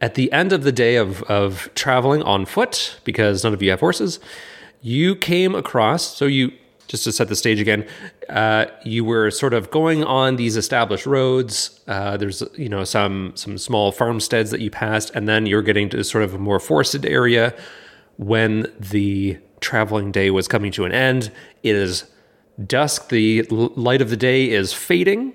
at 0.00 0.14
the 0.14 0.30
end 0.32 0.52
of 0.52 0.64
the 0.64 0.72
day 0.72 0.96
of, 0.96 1.22
of 1.24 1.70
traveling 1.74 2.22
on 2.22 2.44
foot, 2.44 2.98
because 3.04 3.44
none 3.44 3.54
of 3.54 3.62
you 3.62 3.70
have 3.70 3.80
horses, 3.80 4.18
you 4.86 5.16
came 5.16 5.56
across, 5.56 6.16
so 6.16 6.26
you, 6.26 6.52
just 6.86 7.02
to 7.02 7.10
set 7.10 7.26
the 7.26 7.34
stage 7.34 7.60
again, 7.60 7.84
uh, 8.28 8.66
you 8.84 9.04
were 9.04 9.32
sort 9.32 9.52
of 9.52 9.68
going 9.72 10.04
on 10.04 10.36
these 10.36 10.56
established 10.56 11.06
roads. 11.06 11.80
Uh, 11.88 12.16
there's, 12.16 12.40
you 12.56 12.68
know, 12.68 12.84
some, 12.84 13.32
some 13.34 13.58
small 13.58 13.90
farmsteads 13.90 14.52
that 14.52 14.60
you 14.60 14.70
passed, 14.70 15.10
and 15.16 15.28
then 15.28 15.44
you're 15.44 15.60
getting 15.60 15.88
to 15.88 16.04
sort 16.04 16.22
of 16.22 16.34
a 16.34 16.38
more 16.38 16.60
forested 16.60 17.04
area 17.04 17.52
when 18.16 18.72
the 18.78 19.36
traveling 19.58 20.12
day 20.12 20.30
was 20.30 20.46
coming 20.46 20.70
to 20.70 20.84
an 20.84 20.92
end. 20.92 21.32
It 21.64 21.74
is 21.74 22.04
dusk, 22.64 23.08
the 23.08 23.42
light 23.50 24.00
of 24.00 24.08
the 24.08 24.16
day 24.16 24.50
is 24.50 24.72
fading 24.72 25.34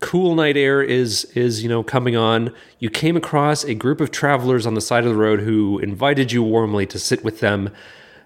cool 0.00 0.34
night 0.34 0.56
air 0.56 0.82
is 0.82 1.24
is 1.36 1.62
you 1.62 1.68
know 1.68 1.82
coming 1.82 2.16
on 2.16 2.50
you 2.78 2.88
came 2.88 3.18
across 3.18 3.64
a 3.64 3.74
group 3.74 4.00
of 4.00 4.10
travelers 4.10 4.64
on 4.64 4.72
the 4.72 4.80
side 4.80 5.04
of 5.04 5.10
the 5.10 5.16
road 5.16 5.40
who 5.40 5.78
invited 5.80 6.32
you 6.32 6.42
warmly 6.42 6.86
to 6.86 6.98
sit 6.98 7.22
with 7.22 7.40
them 7.40 7.70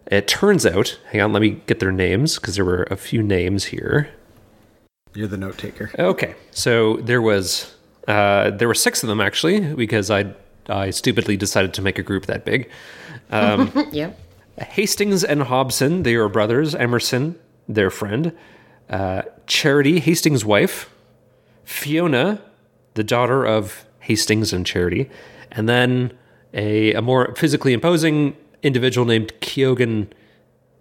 it 0.07 0.29
turns 0.29 0.65
out 0.67 0.99
hang 1.11 1.21
on 1.21 1.33
let 1.33 1.41
me 1.43 1.61
get 1.67 1.81
their 1.81 1.93
names 1.93 2.37
because 2.37 2.57
there 2.57 2.65
were 2.65 2.85
a 2.91 2.97
few 2.97 3.23
names 3.23 3.65
here 3.67 4.09
You're 5.15 5.29
the 5.29 5.37
note 5.37 5.59
taker. 5.59 5.91
okay 5.99 6.35
so 6.51 6.97
there 6.99 7.23
was 7.23 7.75
uh, 8.09 8.51
there 8.51 8.69
were 8.69 8.75
six 8.75 9.03
of 9.03 9.09
them 9.09 9.21
actually 9.21 9.75
because 9.75 10.11
i 10.11 10.27
i 10.69 10.91
stupidly 10.91 11.37
decided 11.37 11.73
to 11.75 11.83
make 11.83 11.99
a 11.99 12.03
group 12.03 12.27
that 12.27 12.45
big 12.45 12.71
yeah. 13.93 14.13
Hastings 14.59 15.25
and 15.25 15.43
Hobson, 15.43 16.05
they 16.05 16.15
are 16.15 16.29
brothers. 16.29 16.77
Emerson, 16.77 17.37
their 17.69 17.91
friend. 17.91 18.33
Uh, 18.89 19.23
Charity, 19.49 19.99
Hastings' 19.99 20.45
wife. 20.45 20.89
Fiona, 21.65 22.41
the 22.95 23.03
daughter 23.03 23.45
of 23.45 23.85
Hastings 24.01 24.53
and 24.53 24.65
Charity. 24.65 25.11
And 25.51 25.69
then 25.69 26.13
a, 26.53 26.93
a 26.93 27.03
more 27.03 27.35
physically 27.35 27.73
imposing 27.73 28.37
individual 28.65 29.07
named 29.07 29.33
Kyogen 29.41 30.09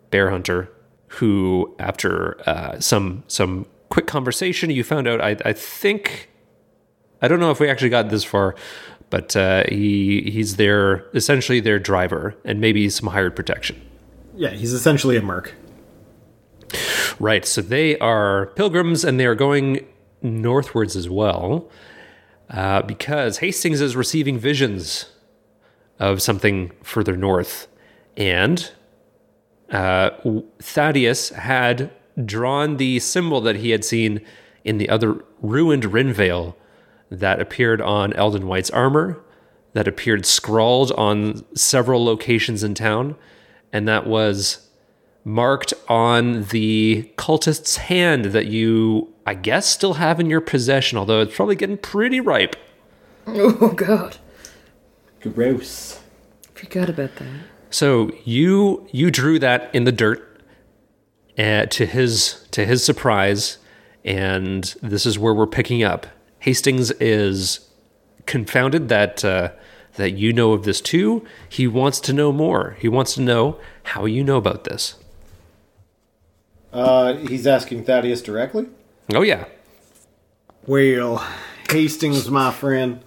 Bearhunter, 0.09 0.69
who, 1.07 1.75
after 1.77 2.41
uh, 2.49 2.79
some 2.79 3.23
some 3.27 3.67
quick 3.89 4.07
conversation, 4.07 4.71
you 4.71 4.83
found 4.83 5.07
out, 5.07 5.21
I, 5.21 5.37
I 5.45 5.53
think, 5.53 6.29
I 7.21 7.27
don't 7.27 7.39
know 7.39 7.51
if 7.51 7.59
we 7.59 7.69
actually 7.69 7.89
got 7.89 8.09
this 8.09 8.23
far, 8.23 8.55
but 9.11 9.35
uh, 9.35 9.65
he 9.69 10.31
he's 10.31 10.55
their 10.55 11.05
essentially 11.13 11.59
their 11.59 11.77
driver 11.77 12.35
and 12.43 12.59
maybe 12.59 12.89
some 12.89 13.09
hired 13.09 13.35
protection. 13.35 13.79
Yeah, 14.35 14.49
he's 14.49 14.73
essentially 14.73 15.15
a 15.17 15.21
merc. 15.21 15.53
Right. 17.19 17.45
So 17.45 17.61
they 17.61 17.97
are 17.99 18.47
pilgrims 18.55 19.03
and 19.03 19.19
they 19.19 19.27
are 19.27 19.35
going 19.35 19.85
northwards 20.23 20.95
as 20.95 21.07
well 21.09 21.69
uh, 22.49 22.81
because 22.81 23.37
Hastings 23.37 23.81
is 23.81 23.95
receiving 23.95 24.39
visions 24.39 25.11
of 25.99 26.21
something 26.21 26.71
further 26.81 27.15
north. 27.15 27.67
And 28.15 28.71
uh, 29.71 30.11
Thaddeus 30.59 31.29
had 31.29 31.91
drawn 32.23 32.77
the 32.77 32.99
symbol 32.99 33.41
that 33.41 33.57
he 33.57 33.71
had 33.71 33.83
seen 33.83 34.21
in 34.63 34.77
the 34.77 34.89
other 34.89 35.23
ruined 35.41 35.83
Rinvale 35.83 36.55
that 37.09 37.41
appeared 37.41 37.81
on 37.81 38.13
Eldon 38.13 38.47
White's 38.47 38.69
armor, 38.69 39.21
that 39.73 39.87
appeared 39.87 40.25
scrawled 40.25 40.91
on 40.93 41.43
several 41.55 42.05
locations 42.05 42.63
in 42.63 42.75
town, 42.75 43.15
and 43.71 43.87
that 43.87 44.05
was 44.05 44.67
marked 45.25 45.73
on 45.87 46.43
the 46.45 47.11
cultist's 47.15 47.77
hand 47.77 48.25
that 48.25 48.47
you, 48.47 49.13
I 49.25 49.33
guess, 49.33 49.67
still 49.67 49.95
have 49.95 50.19
in 50.19 50.29
your 50.29 50.41
possession, 50.41 50.97
although 50.97 51.21
it's 51.21 51.35
probably 51.35 51.55
getting 51.55 51.77
pretty 51.77 52.19
ripe. 52.19 52.55
Oh 53.25 53.69
god. 53.69 54.17
Gross. 55.21 56.01
Forgot 56.53 56.89
about 56.89 57.15
that. 57.15 57.45
So 57.73 58.11
you 58.23 58.87
you 58.91 59.09
drew 59.09 59.39
that 59.39 59.73
in 59.73 59.85
the 59.85 59.91
dirt, 59.91 60.39
uh, 61.39 61.65
to 61.65 61.87
his 61.87 62.47
to 62.51 62.67
his 62.67 62.85
surprise, 62.85 63.57
and 64.05 64.63
this 64.83 65.07
is 65.07 65.17
where 65.17 65.33
we're 65.33 65.47
picking 65.47 65.81
up. 65.81 66.05
Hastings 66.37 66.91
is 66.91 67.67
confounded 68.27 68.89
that 68.89 69.25
uh, 69.25 69.53
that 69.95 70.11
you 70.11 70.31
know 70.31 70.53
of 70.53 70.65
this 70.65 70.81
too. 70.81 71.25
He 71.49 71.65
wants 71.65 71.99
to 72.01 72.13
know 72.13 72.31
more. 72.31 72.77
He 72.79 72.87
wants 72.87 73.15
to 73.15 73.21
know 73.21 73.59
how 73.81 74.05
you 74.05 74.23
know 74.23 74.37
about 74.37 74.65
this. 74.65 74.93
Uh, 76.71 77.15
he's 77.15 77.47
asking 77.47 77.85
Thaddeus 77.85 78.21
directly. 78.21 78.67
Oh 79.11 79.23
yeah, 79.23 79.45
Well, 80.67 81.27
Hastings, 81.71 82.29
my 82.29 82.51
friend, 82.51 83.01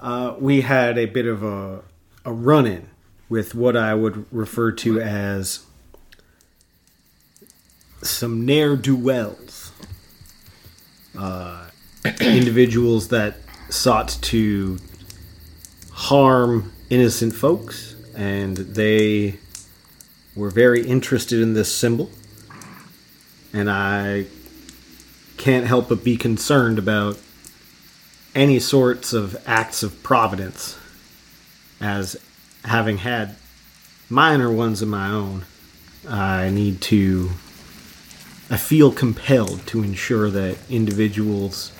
uh, 0.00 0.34
we 0.38 0.60
had 0.60 0.98
a 0.98 1.06
bit 1.06 1.24
of 1.24 1.42
a, 1.42 1.80
a 2.26 2.32
run 2.32 2.66
in 2.66 2.90
with 3.30 3.54
what 3.54 3.76
I 3.76 3.94
would 3.94 4.26
refer 4.30 4.72
to 4.72 5.00
as 5.00 5.64
some 8.02 8.44
ne'er 8.44 8.76
do 8.76 8.96
wells. 8.96 9.72
Uh, 11.16 11.66
individuals 12.20 13.08
that 13.08 13.36
sought 13.68 14.18
to 14.22 14.78
harm 15.92 16.72
innocent 16.90 17.34
folks, 17.34 17.94
and 18.16 18.56
they 18.56 19.38
were 20.34 20.50
very 20.50 20.86
interested 20.86 21.40
in 21.40 21.54
this 21.54 21.74
symbol. 21.74 22.10
And 23.52 23.70
I 23.70 24.26
can't 25.36 25.66
help 25.66 25.88
but 25.88 26.02
be 26.04 26.16
concerned 26.16 26.78
about 26.78 27.18
any 28.34 28.58
sorts 28.58 29.12
of 29.12 29.36
acts 29.46 29.82
of 29.82 30.02
providence 30.02 30.78
as 31.80 32.16
having 32.64 32.98
had 32.98 33.36
minor 34.08 34.52
ones 34.52 34.82
of 34.82 34.88
my 34.88 35.08
own 35.08 35.44
i 36.08 36.50
need 36.50 36.80
to 36.80 37.30
i 38.50 38.56
feel 38.56 38.90
compelled 38.90 39.66
to 39.66 39.82
ensure 39.82 40.30
that 40.30 40.56
individuals 40.68 41.72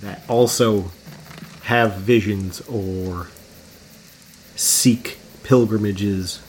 that 0.00 0.22
also 0.28 0.90
have 1.62 1.94
visions 1.94 2.60
or 2.68 3.28
seek 4.54 5.18
pilgrimages 5.42 6.42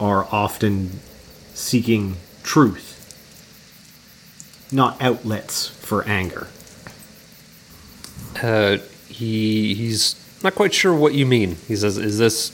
are 0.00 0.26
often 0.30 1.00
seeking 1.54 2.16
truth, 2.42 2.92
not 4.70 5.00
outlets 5.00 5.68
for 5.68 6.04
anger. 6.04 6.48
Uh, 8.42 8.78
he 9.08 9.74
he's 9.74 10.14
not 10.42 10.54
quite 10.54 10.74
sure 10.74 10.94
what 10.94 11.14
you 11.14 11.26
mean. 11.26 11.56
He 11.66 11.76
says, 11.76 11.98
"Is 11.98 12.18
this? 12.18 12.52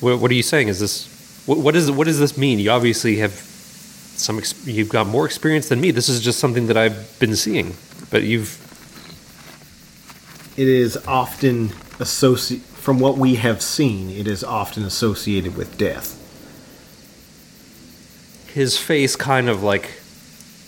What, 0.00 0.20
what 0.20 0.30
are 0.30 0.34
you 0.34 0.42
saying? 0.42 0.68
Is 0.68 0.80
this? 0.80 1.08
What, 1.46 1.58
what 1.58 1.76
is 1.76 1.90
what 1.90 2.06
does 2.06 2.18
this 2.18 2.36
mean? 2.36 2.58
You 2.58 2.70
obviously 2.70 3.16
have 3.16 3.32
some. 3.32 4.40
You've 4.64 4.88
got 4.88 5.06
more 5.06 5.26
experience 5.26 5.68
than 5.68 5.80
me. 5.80 5.90
This 5.90 6.08
is 6.08 6.20
just 6.20 6.38
something 6.38 6.66
that 6.68 6.76
I've 6.76 7.18
been 7.18 7.36
seeing, 7.36 7.74
but 8.10 8.22
you've 8.22 8.60
It 10.56 10.68
is 10.68 10.96
often 11.06 11.72
associated, 11.98 12.64
from 12.66 12.98
what 13.00 13.16
we 13.16 13.36
have 13.36 13.62
seen, 13.62 14.10
it 14.10 14.26
is 14.28 14.44
often 14.44 14.84
associated 14.84 15.56
with 15.56 15.76
death. 15.78 16.20
his 18.52 18.78
face 18.78 19.16
kind 19.16 19.48
of 19.48 19.62
like 19.62 19.90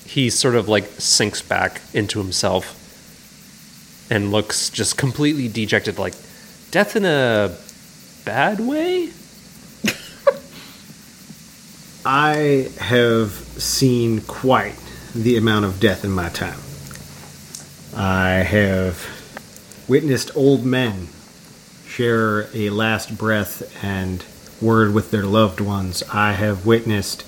he 0.07 0.31
sort 0.31 0.55
of 0.57 0.69
like 0.69 0.87
sinks 0.99 1.43
back 1.43 1.81
into 1.93 2.19
himself 2.19 2.75
and 4.11 4.33
looks 4.33 4.71
just 4.71 4.97
completely 4.97 5.49
dejected 5.49 5.99
like 5.99 6.15
death 6.71 6.97
in 6.97 7.05
a 7.05 7.57
bad 8.25 8.61
way 8.61 9.11
I 12.05 12.71
have 12.79 13.31
seen 13.31 14.21
quite 14.23 14.77
the 15.15 15.37
amount 15.37 15.65
of 15.65 15.81
death 15.81 16.05
in 16.05 16.13
my 16.13 16.29
time. 16.29 16.59
I 17.97 18.45
have 18.45 19.05
witnessed 19.89 20.37
old 20.37 20.65
men 20.65 21.09
share 21.87 22.49
a 22.55 22.71
last 22.71 23.17
breath 23.17 23.83
and 23.83 24.25
word 24.61 24.95
with 24.95 25.11
their 25.11 25.25
loved 25.25 25.61
ones. 25.61 26.03
I 26.13 26.33
have 26.33 26.67
witnessed 26.67 27.25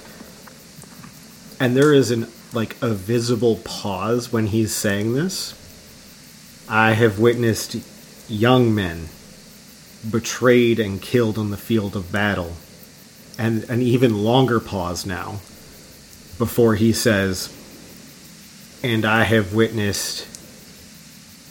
and 1.58 1.76
there 1.76 1.92
is 1.92 2.10
an 2.10 2.28
like 2.52 2.76
a 2.80 2.90
visible 2.90 3.56
pause 3.64 4.32
when 4.32 4.46
he's 4.46 4.74
saying 4.74 5.14
this. 5.14 5.54
I 6.68 6.92
have 6.92 7.18
witnessed 7.18 7.76
young 8.28 8.74
men 8.74 9.09
betrayed 10.11 10.78
and 10.78 11.00
killed 11.00 11.38
on 11.38 11.50
the 11.50 11.57
field 11.57 11.96
of 11.96 12.12
battle 12.12 12.57
and 13.38 13.64
an 13.64 13.81
even 13.81 14.22
longer 14.22 14.61
pause 14.61 15.07
now 15.07 15.40
before 16.37 16.74
he 16.74 16.92
says, 16.92 17.54
And 18.83 19.04
I 19.04 19.24
have 19.24 19.54
witnessed 19.54 20.26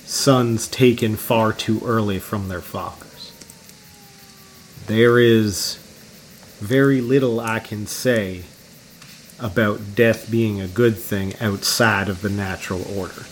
sons 0.08 0.68
taken 0.68 1.16
far 1.16 1.52
too 1.52 1.82
early 1.84 2.20
from 2.20 2.48
their 2.48 2.62
fathers. 2.62 3.32
There 4.86 5.18
is 5.18 5.80
very 6.60 7.02
little 7.02 7.40
I 7.40 7.60
can 7.60 7.88
say 7.88 8.44
about 9.40 9.96
death 9.96 10.30
being 10.30 10.62
a 10.62 10.68
good 10.68 10.98
thing 10.98 11.34
outside 11.40 12.08
of 12.08 12.22
the 12.22 12.30
natural 12.30 12.86
order. 12.98 13.26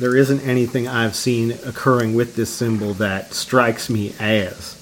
There 0.00 0.16
isn't 0.16 0.40
anything 0.40 0.88
I've 0.88 1.14
seen 1.14 1.52
occurring 1.66 2.14
with 2.14 2.34
this 2.34 2.48
symbol 2.48 2.94
that 2.94 3.34
strikes 3.34 3.90
me 3.90 4.14
as 4.18 4.74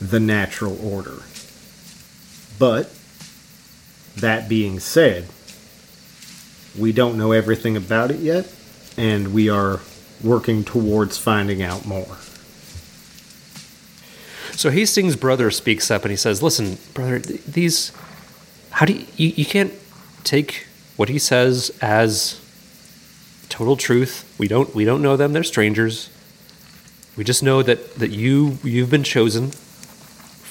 the 0.00 0.18
natural 0.18 0.76
order. 0.84 1.22
But, 2.58 2.90
that 4.16 4.48
being 4.48 4.80
said, 4.80 5.26
we 6.76 6.90
don't 6.90 7.16
know 7.16 7.30
everything 7.30 7.76
about 7.76 8.10
it 8.10 8.18
yet, 8.18 8.52
and 8.96 9.32
we 9.32 9.48
are 9.48 9.82
working 10.20 10.64
towards 10.64 11.16
finding 11.16 11.62
out 11.62 11.86
more. 11.86 12.18
so 14.50 14.70
hastings 14.70 15.14
brother 15.14 15.52
speaks 15.52 15.92
up 15.92 16.02
and 16.02 16.10
he 16.10 16.16
says 16.16 16.42
listen 16.42 16.78
brother 16.94 17.18
these 17.18 17.92
how 18.70 18.86
do 18.86 18.94
you, 18.94 19.06
you 19.16 19.28
you 19.36 19.44
can't 19.44 19.74
take 20.24 20.66
what 20.96 21.10
he 21.10 21.18
says 21.18 21.70
as 21.82 22.40
total 23.48 23.76
truth. 23.76 24.34
We 24.38 24.48
don't 24.48 24.74
we 24.74 24.84
don't 24.84 25.02
know 25.02 25.16
them. 25.16 25.32
They're 25.32 25.44
strangers. 25.44 26.10
We 27.16 27.24
just 27.24 27.42
know 27.42 27.62
that 27.62 27.96
that 27.96 28.10
you 28.10 28.58
you've 28.62 28.90
been 28.90 29.04
chosen 29.04 29.50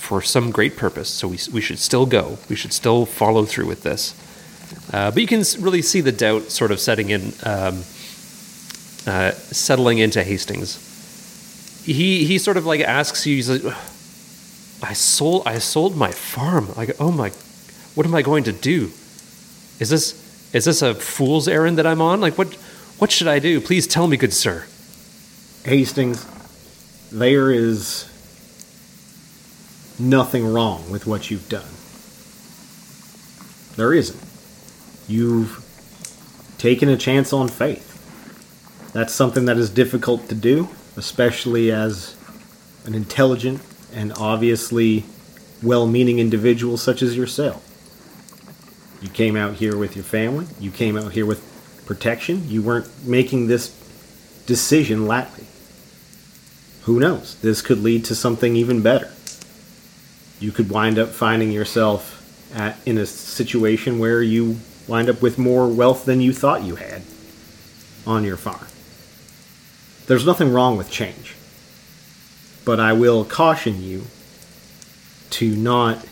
for 0.05 0.21
some 0.21 0.51
great 0.51 0.77
purpose. 0.77 1.10
So 1.10 1.27
we, 1.27 1.39
we 1.51 1.62
should 1.62 1.79
still 1.79 2.05
go. 2.05 2.38
We 2.47 2.55
should 2.55 2.73
still 2.73 3.08
follow 3.08 3.43
through 3.45 3.65
with 3.65 3.81
this. 3.81 4.13
Uh, 4.93 5.10
but 5.10 5.19
you 5.19 5.27
can 5.27 5.43
really 5.60 5.81
see 5.81 5.99
the 6.01 6.12
doubt 6.12 6.43
sort 6.51 6.71
of 6.71 6.79
setting 6.79 7.10
in 7.10 7.34
um, 7.43 7.84
uh, 9.08 9.31
settling 9.31 9.97
into 9.97 10.23
hastings. 10.23 10.81
He 11.86 12.25
he 12.25 12.38
sort 12.38 12.58
of 12.58 12.65
like 12.65 12.81
asks 12.81 13.25
you 13.25 13.36
he's 13.36 13.49
like 13.49 13.75
i 14.81 14.93
sold 14.93 15.43
i 15.45 15.58
sold 15.60 15.95
my 15.95 16.12
farm. 16.12 16.73
Like 16.75 16.95
oh 16.99 17.12
my 17.12 17.29
what 17.95 18.05
am 18.05 18.15
i 18.15 18.21
going 18.21 18.43
to 18.45 18.51
do? 18.51 18.91
Is 19.79 19.89
this 19.89 20.13
is 20.53 20.65
this 20.65 20.81
a 20.81 20.93
fool's 20.93 21.47
errand 21.47 21.77
that 21.77 21.86
i'm 21.86 22.01
on? 22.01 22.21
Like 22.21 22.38
what 22.38 22.58
what 22.99 23.12
should 23.12 23.27
i 23.27 23.39
do 23.39 23.60
please 23.62 23.88
tell 23.88 24.08
me 24.08 24.17
good 24.17 24.34
sir 24.34 24.65
Hastings, 25.65 26.23
there 27.12 27.49
is 27.49 28.05
nothing 29.97 30.53
wrong 30.53 30.91
with 30.91 31.08
what 31.08 31.31
you've 31.31 31.49
done. 31.49 31.65
There 33.75 33.91
isn't. 33.91 34.23
You've 35.08 35.65
taken 36.60 36.88
a 36.88 36.97
chance 36.97 37.34
on 37.34 37.47
faith. 37.47 37.93
That's 38.93 39.12
something 39.12 39.45
that 39.45 39.58
is 39.58 39.71
difficult 39.71 40.29
to 40.29 40.36
do, 40.36 40.69
especially 40.97 41.71
as 41.71 42.15
an 42.86 42.93
intelligent 42.93 43.60
and 43.91 44.13
obviously 44.19 45.03
well 45.63 45.88
meaning 45.88 46.19
individual 46.19 46.77
such 46.77 47.01
as 47.01 47.17
yourself. 47.17 47.63
You 49.01 49.10
came 49.10 49.36
out 49.36 49.55
here 49.55 49.75
with 49.75 49.95
your 49.95 50.05
family, 50.05 50.45
you 50.60 50.69
came 50.69 50.95
out 50.95 51.13
here 51.13 51.25
with 51.25 51.54
protection, 51.86 52.50
you 52.50 52.62
weren't 52.62 52.89
making 53.06 53.48
this 53.48 53.69
decision 54.45 55.08
lightly. 55.08 55.45
Who 56.84 57.00
knows? 57.00 57.36
This 57.41 57.62
could 57.62 57.80
lead 57.80 58.06
to 58.06 58.15
something 58.15 58.56
even 58.56 58.82
better. 58.82 59.12
You 60.39 60.52
could 60.52 60.69
wind 60.69 61.00
up 61.00 61.10
finding 61.10 61.52
yourself 61.52 62.21
at, 62.54 62.78
in 62.86 62.98
a 62.98 63.06
situation 63.06 64.00
where 64.00 64.21
you 64.21 64.58
wind 64.88 65.10
up 65.10 65.21
with 65.21 65.38
more 65.38 65.67
wealth 65.67 66.06
than 66.06 66.21
you 66.21 66.34
thought 66.34 66.63
you 66.63 66.76
had 66.76 67.02
on 68.06 68.24
your 68.24 68.38
farm. 68.38 68.67
There's 70.08 70.26
nothing 70.26 70.54
wrong 70.54 70.78
with 70.78 70.91
change. 70.91 71.36
But 72.63 72.80
I 72.80 72.93
will 72.93 73.26
caution 73.26 73.82
you 73.82 74.04
to 75.32 75.56
not 75.56 76.06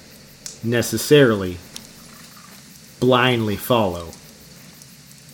necessarily 0.64 1.58
blindly 3.00 3.58
follow 3.58 4.12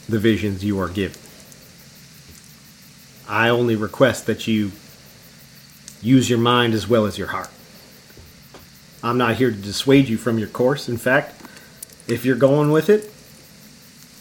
the 0.09 0.19
visions 0.19 0.63
you 0.63 0.79
are 0.79 0.89
given. 0.89 1.19
I 3.27 3.49
only 3.49 3.75
request 3.75 4.25
that 4.25 4.47
you 4.47 4.71
use 6.01 6.29
your 6.29 6.39
mind 6.39 6.73
as 6.73 6.87
well 6.87 7.05
as 7.05 7.17
your 7.17 7.27
heart. 7.27 7.49
I'm 9.03 9.17
not 9.17 9.35
here 9.35 9.51
to 9.51 9.57
dissuade 9.57 10.09
you 10.09 10.17
from 10.17 10.39
your 10.39 10.47
course. 10.47 10.89
In 10.89 10.97
fact, 10.97 11.41
if 12.07 12.25
you're 12.25 12.35
going 12.35 12.71
with 12.71 12.89
it, 12.89 13.05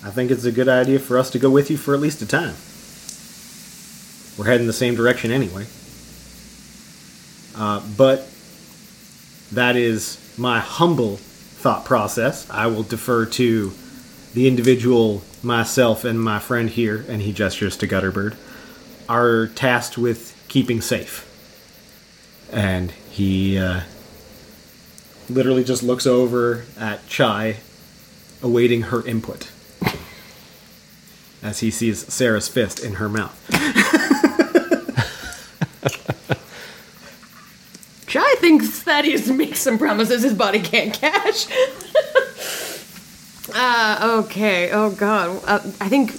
I 0.04 0.10
think 0.10 0.30
it's 0.30 0.44
a 0.44 0.52
good 0.52 0.68
idea 0.68 0.98
for 0.98 1.18
us 1.18 1.30
to 1.30 1.38
go 1.38 1.50
with 1.50 1.70
you 1.70 1.76
for 1.76 1.94
at 1.94 2.00
least 2.00 2.22
a 2.22 2.26
time. 2.26 2.54
We're 4.38 4.50
heading 4.50 4.68
the 4.68 4.72
same 4.72 4.94
direction 4.94 5.32
anyway. 5.32 5.66
Uh, 7.56 7.82
but 7.96 8.30
that 9.50 9.74
is 9.74 10.18
my 10.38 10.60
humble 10.60 11.16
thought 11.16 11.84
process. 11.84 12.48
I 12.48 12.68
will 12.68 12.84
defer 12.84 13.26
to 13.26 13.72
the 14.34 14.46
individual, 14.46 15.22
myself, 15.42 16.04
and 16.04 16.20
my 16.20 16.38
friend 16.38 16.70
here, 16.70 17.04
and 17.08 17.22
he 17.22 17.32
gestures 17.32 17.76
to 17.78 17.86
Gutterbird, 17.86 18.36
are 19.08 19.46
tasked 19.48 19.96
with 19.96 20.34
keeping 20.48 20.80
safe. 20.80 21.24
And 22.52 22.92
he 23.10 23.58
uh, 23.58 23.82
literally 25.28 25.64
just 25.64 25.82
looks 25.82 26.06
over 26.06 26.64
at 26.78 27.06
Chai, 27.06 27.56
awaiting 28.42 28.82
her 28.82 29.06
input. 29.06 29.50
As 31.42 31.60
he 31.60 31.70
sees 31.70 32.12
Sarah's 32.12 32.48
fist 32.48 32.80
in 32.80 32.94
her 32.94 33.08
mouth. 33.08 33.34
Chai 38.06 38.34
thinks 38.38 38.80
Thaddeus 38.80 39.28
makes 39.28 39.60
some 39.60 39.78
promises 39.78 40.22
his 40.22 40.34
body 40.34 40.60
can't 40.60 40.92
catch. 40.94 41.46
uh, 43.54 44.22
okay. 44.24 44.70
Oh 44.70 44.90
God. 44.90 45.42
Uh, 45.46 45.60
I 45.80 45.88
think 45.88 46.12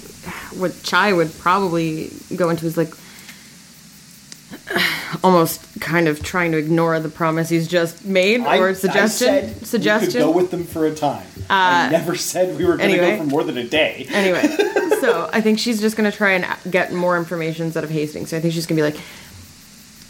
what 0.52 0.82
Chai 0.82 1.12
would 1.12 1.32
probably 1.38 2.10
go 2.36 2.50
into 2.50 2.66
is 2.66 2.76
like, 2.76 2.92
almost 5.22 5.80
kind 5.80 6.08
of 6.08 6.22
trying 6.22 6.52
to 6.52 6.58
ignore 6.58 6.98
the 7.00 7.08
promise 7.08 7.48
he's 7.48 7.68
just 7.68 8.04
made 8.04 8.40
or 8.40 8.74
suggestion. 8.74 9.54
suggestion. 9.64 10.08
We 10.08 10.12
could 10.12 10.18
go 10.18 10.30
with 10.32 10.50
them 10.50 10.64
for 10.64 10.86
a 10.86 10.94
time. 10.94 11.26
I 11.48 11.88
never 11.90 12.14
said 12.16 12.56
we 12.56 12.64
were 12.64 12.76
going 12.76 12.90
to 12.90 12.98
anyway. 12.98 13.16
go 13.16 13.24
for 13.24 13.28
more 13.28 13.44
than 13.44 13.58
a 13.58 13.64
day. 13.64 14.06
Anyway, 14.10 14.42
so 15.00 15.30
I 15.32 15.40
think 15.40 15.58
she's 15.58 15.80
just 15.80 15.96
gonna 15.96 16.12
try 16.12 16.32
and 16.32 16.46
get 16.70 16.92
more 16.92 17.16
information 17.16 17.66
instead 17.66 17.84
of 17.84 17.90
Hastings. 17.90 18.30
So 18.30 18.36
I 18.36 18.40
think 18.40 18.52
she's 18.52 18.66
gonna 18.66 18.78
be 18.78 18.82
like, 18.82 19.00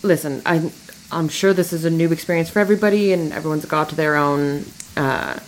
"Listen, 0.02 0.42
I'm 0.44 0.72
I'm 1.12 1.28
sure 1.28 1.52
this 1.52 1.72
is 1.72 1.84
a 1.84 1.90
new 1.90 2.10
experience 2.12 2.50
for 2.50 2.58
everybody, 2.58 3.12
and 3.12 3.32
everyone's 3.32 3.64
got 3.66 3.88
to 3.90 3.94
their 3.94 4.16
own 4.16 4.64
uh, 4.96 5.38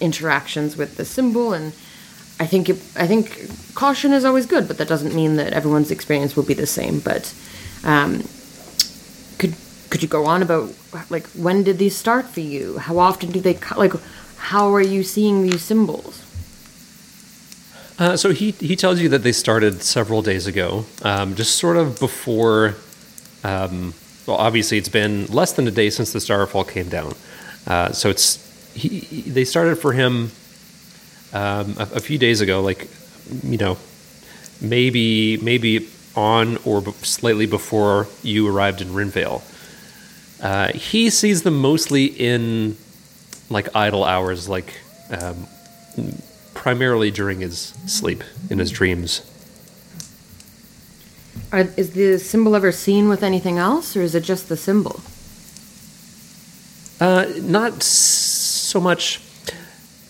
interactions 0.00 0.76
with 0.76 0.96
the 0.96 1.04
symbol, 1.04 1.52
and 1.52 1.72
I 2.38 2.46
think 2.46 2.68
it, 2.68 2.76
I 2.96 3.06
think 3.06 3.50
caution 3.74 4.12
is 4.12 4.24
always 4.24 4.46
good, 4.46 4.68
but 4.68 4.78
that 4.78 4.88
doesn't 4.88 5.14
mean 5.14 5.36
that 5.36 5.52
everyone's 5.52 5.90
experience 5.90 6.36
will 6.36 6.44
be 6.44 6.54
the 6.54 6.66
same. 6.66 7.00
But 7.00 7.34
um, 7.84 8.24
could 9.38 9.54
could 9.90 10.02
you 10.02 10.08
go 10.08 10.26
on 10.26 10.42
about 10.42 10.74
like 11.08 11.26
when 11.28 11.62
did 11.62 11.78
these 11.78 11.96
start 11.96 12.26
for 12.26 12.40
you? 12.40 12.78
How 12.78 12.98
often 12.98 13.30
do 13.30 13.40
they 13.40 13.58
like? 13.76 13.92
How 14.36 14.74
are 14.74 14.82
you 14.82 15.02
seeing 15.02 15.42
these 15.42 15.62
symbols? 15.62 16.22
Uh, 17.98 18.16
so 18.16 18.30
he 18.30 18.50
he 18.52 18.76
tells 18.76 19.00
you 19.00 19.08
that 19.08 19.22
they 19.22 19.32
started 19.32 19.82
several 19.82 20.20
days 20.20 20.46
ago, 20.46 20.84
um, 21.02 21.34
just 21.34 21.56
sort 21.56 21.76
of 21.76 21.98
before. 21.98 22.74
Um, 23.42 23.94
well, 24.26 24.36
obviously, 24.36 24.76
it's 24.76 24.88
been 24.88 25.26
less 25.26 25.52
than 25.52 25.66
a 25.68 25.70
day 25.70 25.88
since 25.88 26.12
the 26.12 26.20
starfall 26.20 26.64
came 26.64 26.88
down, 26.88 27.14
uh, 27.66 27.92
so 27.92 28.10
it's 28.10 28.45
he, 28.76 28.88
he- 29.00 29.30
They 29.30 29.44
started 29.44 29.76
for 29.76 29.92
him 29.92 30.30
um, 31.32 31.74
a, 31.78 31.88
a 31.96 32.00
few 32.00 32.18
days 32.18 32.40
ago, 32.40 32.60
like 32.62 32.88
you 33.42 33.58
know, 33.58 33.76
maybe 34.60 35.36
maybe 35.38 35.88
on 36.14 36.56
or 36.64 36.80
b- 36.80 36.92
slightly 37.02 37.46
before 37.46 38.06
you 38.22 38.46
arrived 38.48 38.80
in 38.80 38.88
Rinvale. 38.88 39.42
Uh, 40.42 40.68
he 40.72 41.10
sees 41.10 41.42
them 41.42 41.58
mostly 41.60 42.04
in 42.06 42.76
like 43.50 43.74
idle 43.74 44.04
hours, 44.04 44.48
like 44.48 44.72
um, 45.10 45.46
primarily 46.54 47.10
during 47.10 47.40
his 47.40 47.74
sleep, 47.86 48.22
in 48.50 48.58
his 48.58 48.70
dreams. 48.70 49.22
Are, 51.52 51.68
is 51.76 51.92
the 51.92 52.18
symbol 52.18 52.54
ever 52.56 52.72
seen 52.72 53.08
with 53.08 53.22
anything 53.22 53.56
else, 53.58 53.96
or 53.96 54.02
is 54.02 54.14
it 54.14 54.24
just 54.24 54.48
the 54.48 54.56
symbol? 54.56 55.00
Uh, 57.00 57.26
not 57.42 57.72
s- 57.76 58.35
so 58.66 58.80
much. 58.80 59.20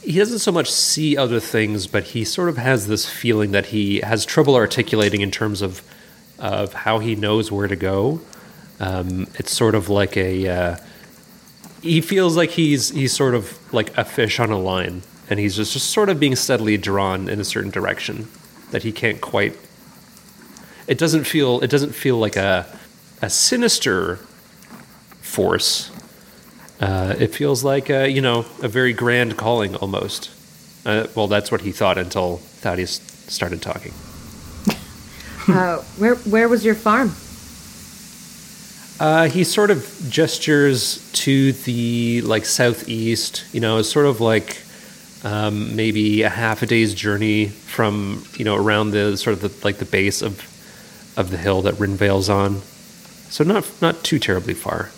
He 0.03 0.19
doesn't 0.19 0.39
so 0.39 0.53
much 0.53 0.71
see 0.71 1.17
other 1.17 1.41
things, 1.41 1.87
but 1.87 2.05
he 2.05 2.25
sort 2.25 2.49
of 2.49 2.59
has 2.59 2.87
this 2.87 3.09
feeling 3.09 3.51
that 3.53 3.67
he 3.67 4.01
has 4.01 4.25
trouble 4.25 4.55
articulating 4.55 5.21
in 5.21 5.31
terms 5.31 5.63
of 5.63 5.83
of 6.39 6.73
how 6.73 6.99
he 6.99 7.15
knows 7.15 7.51
where 7.51 7.67
to 7.67 7.77
go. 7.77 8.21
Um, 8.81 9.27
it's 9.35 9.53
sort 9.53 9.75
of 9.75 9.89
like 9.89 10.17
a. 10.17 10.49
Uh, 10.49 10.77
he 11.83 12.01
feels 12.01 12.37
like 12.37 12.51
he's 12.51 12.91
he's 12.91 13.13
sort 13.13 13.35
of 13.35 13.59
like 13.73 13.97
a 13.97 14.05
fish 14.05 14.39
on 14.39 14.51
a 14.51 14.59
line, 14.59 15.03
and 15.31 15.39
he's 15.39 15.57
just, 15.57 15.73
just 15.73 15.91
sort 15.91 16.09
of 16.09 16.21
being 16.21 16.37
steadily 16.37 16.77
drawn 16.77 17.29
in 17.29 17.41
a 17.41 17.45
certain 17.45 17.71
direction 17.71 18.29
that 18.71 18.83
he 18.83 18.93
can't 18.93 19.21
quite. 19.21 19.57
It 20.87 20.99
doesn't 20.99 21.25
feel. 21.25 21.61
It 21.63 21.71
doesn't 21.71 21.95
feel 21.95 22.19
like 22.19 22.37
a 22.37 22.67
a 23.23 23.31
sinister 23.31 24.17
force. 25.21 25.91
Uh, 26.81 27.15
it 27.19 27.35
feels 27.35 27.65
like 27.65 27.91
uh, 27.91 28.01
you 28.03 28.21
know 28.21 28.45
a 28.63 28.69
very 28.69 28.93
grand 28.93 29.37
calling 29.37 29.75
almost. 29.77 30.31
Uh, 30.85 31.07
well, 31.15 31.27
that's 31.27 31.51
what 31.51 31.63
he 31.63 31.73
thought 31.73 31.99
until 31.99 32.37
Thaddeus 32.37 33.01
started 33.29 33.63
talking. 33.63 33.93
Uh, 35.49 35.81
where 35.99 36.17
where 36.17 36.49
was 36.49 36.65
your 36.65 36.75
farm? 36.75 37.15
Uh, 38.99 39.29
he 39.29 39.45
sort 39.45 39.71
of 39.71 39.89
gestures 40.09 41.09
to 41.13 41.53
the 41.53 42.21
like 42.23 42.45
southeast. 42.45 43.45
You 43.53 43.61
know, 43.61 43.79
it's 43.79 43.89
sort 43.89 44.07
of 44.07 44.21
like 44.21 44.61
um, 45.23 45.77
maybe 45.77 46.23
a 46.23 46.29
half 46.29 46.63
a 46.63 46.67
day's 46.67 46.95
journey 46.95 47.47
from 47.47 48.25
you 48.37 48.45
know 48.45 48.57
around 48.57 48.91
the 48.91 49.17
sort 49.17 49.35
of 49.35 49.41
the, 49.41 49.65
like 49.65 49.79
the 49.79 49.85
base 49.85 50.21
of 50.21 50.41
of 51.17 51.31
the 51.31 51.37
hill 51.37 51.63
that 51.63 51.75
Rinvale's 51.75 52.29
on. 52.29 52.63
So 53.31 53.45
not 53.45 53.71
not 53.81 54.03
too 54.03 54.19
terribly 54.19 54.55
far. 54.55 54.91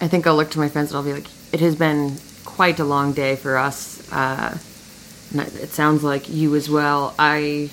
I 0.00 0.08
think 0.08 0.26
I'll 0.26 0.36
look 0.36 0.50
to 0.52 0.58
my 0.58 0.68
friends 0.68 0.90
and 0.90 0.96
I'll 0.98 1.04
be 1.04 1.12
like, 1.12 1.26
"It 1.52 1.60
has 1.60 1.76
been 1.76 2.16
quite 2.44 2.78
a 2.80 2.84
long 2.84 3.12
day 3.12 3.36
for 3.36 3.56
us. 3.56 4.10
Uh, 4.12 4.56
it 5.34 5.70
sounds 5.70 6.02
like 6.02 6.28
you 6.28 6.56
as 6.56 6.68
well. 6.68 7.14
I, 7.18 7.70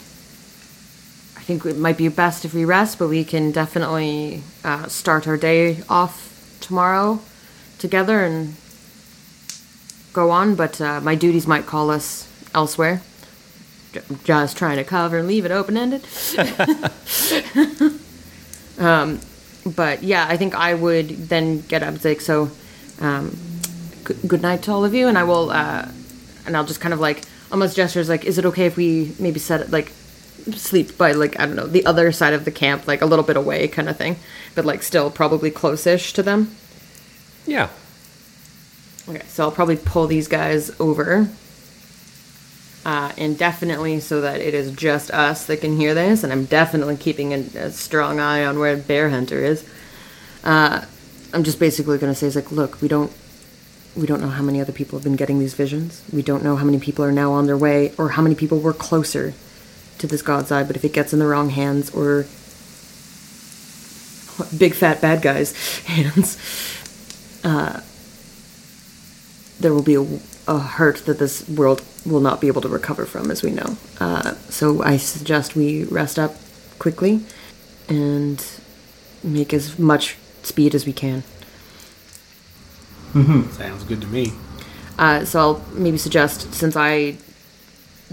I 1.35 1.41
think 1.41 1.65
it 1.65 1.77
might 1.77 1.97
be 1.97 2.07
best 2.09 2.45
if 2.45 2.53
we 2.53 2.65
rest, 2.65 2.99
but 2.99 3.07
we 3.07 3.23
can 3.23 3.51
definitely 3.51 4.43
uh, 4.63 4.87
start 4.87 5.27
our 5.27 5.37
day 5.37 5.81
off 5.89 6.57
tomorrow 6.61 7.19
together 7.79 8.23
and 8.23 8.55
go 10.13 10.29
on. 10.31 10.55
But 10.55 10.79
uh, 10.81 11.01
my 11.01 11.15
duties 11.15 11.47
might 11.47 11.65
call 11.65 11.89
us 11.89 12.27
elsewhere. 12.53 13.01
J- 13.93 14.01
Just 14.23 14.57
trying 14.57 14.77
to 14.77 14.83
cover 14.83 15.17
and 15.19 15.27
leave 15.27 15.45
it 15.45 15.51
open 15.51 15.77
ended. 15.77 16.05
um, 18.77 19.19
but 19.75 20.03
yeah, 20.03 20.25
I 20.27 20.37
think 20.37 20.55
I 20.55 20.73
would 20.73 21.09
then 21.29 21.61
get 21.61 21.83
up 21.83 21.97
say, 21.99 22.17
so, 22.17 22.51
um, 22.99 23.37
g- 24.07 24.15
good 24.27 24.41
night 24.41 24.63
to 24.63 24.71
all 24.71 24.85
of 24.85 24.93
you, 24.93 25.07
and 25.07 25.17
I 25.17 25.23
will, 25.23 25.49
uh, 25.49 25.87
and 26.45 26.55
I'll 26.55 26.65
just 26.65 26.79
kind 26.79 26.93
of 26.93 26.99
like 26.99 27.23
almost 27.51 27.75
gestures 27.75 28.09
like, 28.09 28.25
is 28.25 28.37
it 28.37 28.45
okay 28.45 28.65
if 28.65 28.77
we 28.77 29.13
maybe 29.19 29.39
set 29.39 29.61
it 29.61 29.71
like 29.71 29.91
sleep 30.55 30.97
by 30.97 31.11
like 31.11 31.39
I 31.39 31.45
don't 31.45 31.55
know 31.55 31.67
the 31.67 31.85
other 31.85 32.11
side 32.11 32.33
of 32.33 32.45
the 32.45 32.51
camp, 32.51 32.87
like 32.87 33.01
a 33.01 33.05
little 33.05 33.25
bit 33.25 33.37
away, 33.37 33.67
kind 33.67 33.89
of 33.89 33.97
thing, 33.97 34.17
but 34.55 34.65
like 34.65 34.83
still 34.83 35.11
probably 35.11 35.51
close-ish 35.51 36.13
to 36.13 36.23
them. 36.23 36.55
Yeah. 37.45 37.69
Okay, 39.09 39.23
so 39.27 39.43
I'll 39.43 39.51
probably 39.51 39.77
pull 39.77 40.07
these 40.07 40.27
guys 40.27 40.71
over. 40.79 41.29
Uh, 42.87 43.11
and 43.17 43.37
definitely 43.37 43.99
so 43.99 44.21
that 44.21 44.39
it 44.39 44.53
is 44.53 44.71
just 44.71 45.11
us 45.11 45.47
that 45.47 45.59
can 45.59 45.75
hear 45.75 45.93
this, 45.93 46.23
and 46.23 46.31
I'm 46.31 46.45
definitely 46.45 46.95
keeping 46.95 47.33
a, 47.33 47.39
a 47.57 47.69
strong 47.69 48.21
eye 48.21 48.45
on 48.45 48.59
where 48.59 48.77
Bear 48.77 49.09
Hunter 49.09 49.43
is. 49.43 49.67
Uh, 50.41 50.85
I'm 51.33 51.43
just 51.43 51.59
basically 51.59 51.97
going 51.97 52.13
to 52.13 52.15
say, 52.17 52.27
it's 52.27 52.37
like, 52.37 52.49
look, 52.49 52.81
we 52.81 52.87
don't, 52.87 53.11
we 53.97 54.07
don't 54.07 54.21
know 54.21 54.29
how 54.29 54.41
many 54.41 54.61
other 54.61 54.71
people 54.71 54.97
have 54.97 55.03
been 55.03 55.17
getting 55.17 55.37
these 55.37 55.53
visions. 55.53 56.01
We 56.13 56.21
don't 56.21 56.45
know 56.45 56.55
how 56.55 56.63
many 56.63 56.79
people 56.79 57.03
are 57.03 57.11
now 57.11 57.33
on 57.33 57.45
their 57.45 57.57
way, 57.57 57.91
or 57.97 58.11
how 58.11 58.21
many 58.21 58.35
people 58.35 58.61
were 58.61 58.71
closer 58.71 59.33
to 59.97 60.07
this 60.07 60.21
God's 60.21 60.49
Eye. 60.49 60.63
But 60.63 60.77
if 60.77 60.85
it 60.85 60.93
gets 60.93 61.11
in 61.11 61.19
the 61.19 61.27
wrong 61.27 61.49
hands, 61.49 61.89
or 61.89 62.25
big 64.57 64.73
fat 64.73 65.01
bad 65.01 65.21
guys' 65.21 65.79
hands, 65.87 66.37
uh, 67.43 67.81
there 69.59 69.73
will 69.73 69.83
be 69.83 69.95
a, 69.95 70.07
a 70.47 70.59
hurt 70.59 71.05
that 71.05 71.19
this 71.19 71.47
world 71.49 71.81
will 72.05 72.19
not 72.21 72.39
be 72.39 72.47
able 72.47 72.61
to 72.61 72.69
recover 72.69 73.05
from, 73.05 73.29
as 73.31 73.43
we 73.43 73.51
know. 73.51 73.77
Uh, 73.99 74.33
so 74.49 74.81
I 74.81 74.97
suggest 74.97 75.55
we 75.55 75.83
rest 75.85 76.17
up 76.17 76.35
quickly 76.79 77.21
and 77.89 78.43
make 79.23 79.53
as 79.53 79.77
much 79.77 80.15
speed 80.43 80.73
as 80.73 80.85
we 80.85 80.93
can. 80.93 81.23
Sounds 83.13 83.83
good 83.83 84.01
to 84.01 84.07
me. 84.07 84.31
Uh, 84.97 85.25
so 85.25 85.39
I'll 85.39 85.65
maybe 85.73 85.97
suggest, 85.97 86.53
since 86.53 86.75
I 86.75 87.17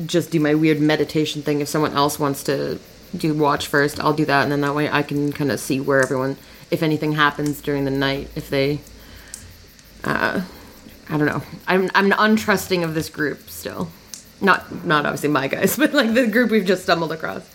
just 0.06 0.30
do 0.30 0.40
my 0.40 0.54
weird 0.54 0.80
meditation 0.80 1.42
thing, 1.42 1.60
if 1.60 1.68
someone 1.68 1.92
else 1.92 2.18
wants 2.18 2.42
to 2.44 2.78
do 3.16 3.34
watch 3.34 3.66
first, 3.66 4.00
I'll 4.00 4.12
do 4.12 4.24
that, 4.24 4.42
and 4.42 4.52
then 4.52 4.60
that 4.62 4.74
way 4.74 4.90
I 4.90 5.02
can 5.02 5.32
kind 5.32 5.52
of 5.52 5.60
see 5.60 5.80
where 5.80 6.00
everyone, 6.00 6.36
if 6.70 6.82
anything 6.82 7.12
happens 7.12 7.60
during 7.60 7.84
the 7.84 7.90
night, 7.90 8.28
if 8.34 8.50
they, 8.50 8.80
uh, 10.02 10.42
I 11.08 11.16
don't 11.16 11.26
know. 11.26 11.42
I'm 11.66 11.90
I'm 11.94 12.10
untrusting 12.12 12.82
of 12.84 12.94
this 12.94 13.08
group 13.08 13.48
still. 13.50 13.88
Not 14.40 14.84
not 14.84 15.06
obviously 15.06 15.28
my 15.28 15.48
guys, 15.48 15.76
but 15.78 15.92
like 15.92 16.14
the 16.14 16.26
group 16.26 16.50
we've 16.50 16.66
just 16.66 16.82
stumbled 16.82 17.12
across. 17.12 17.48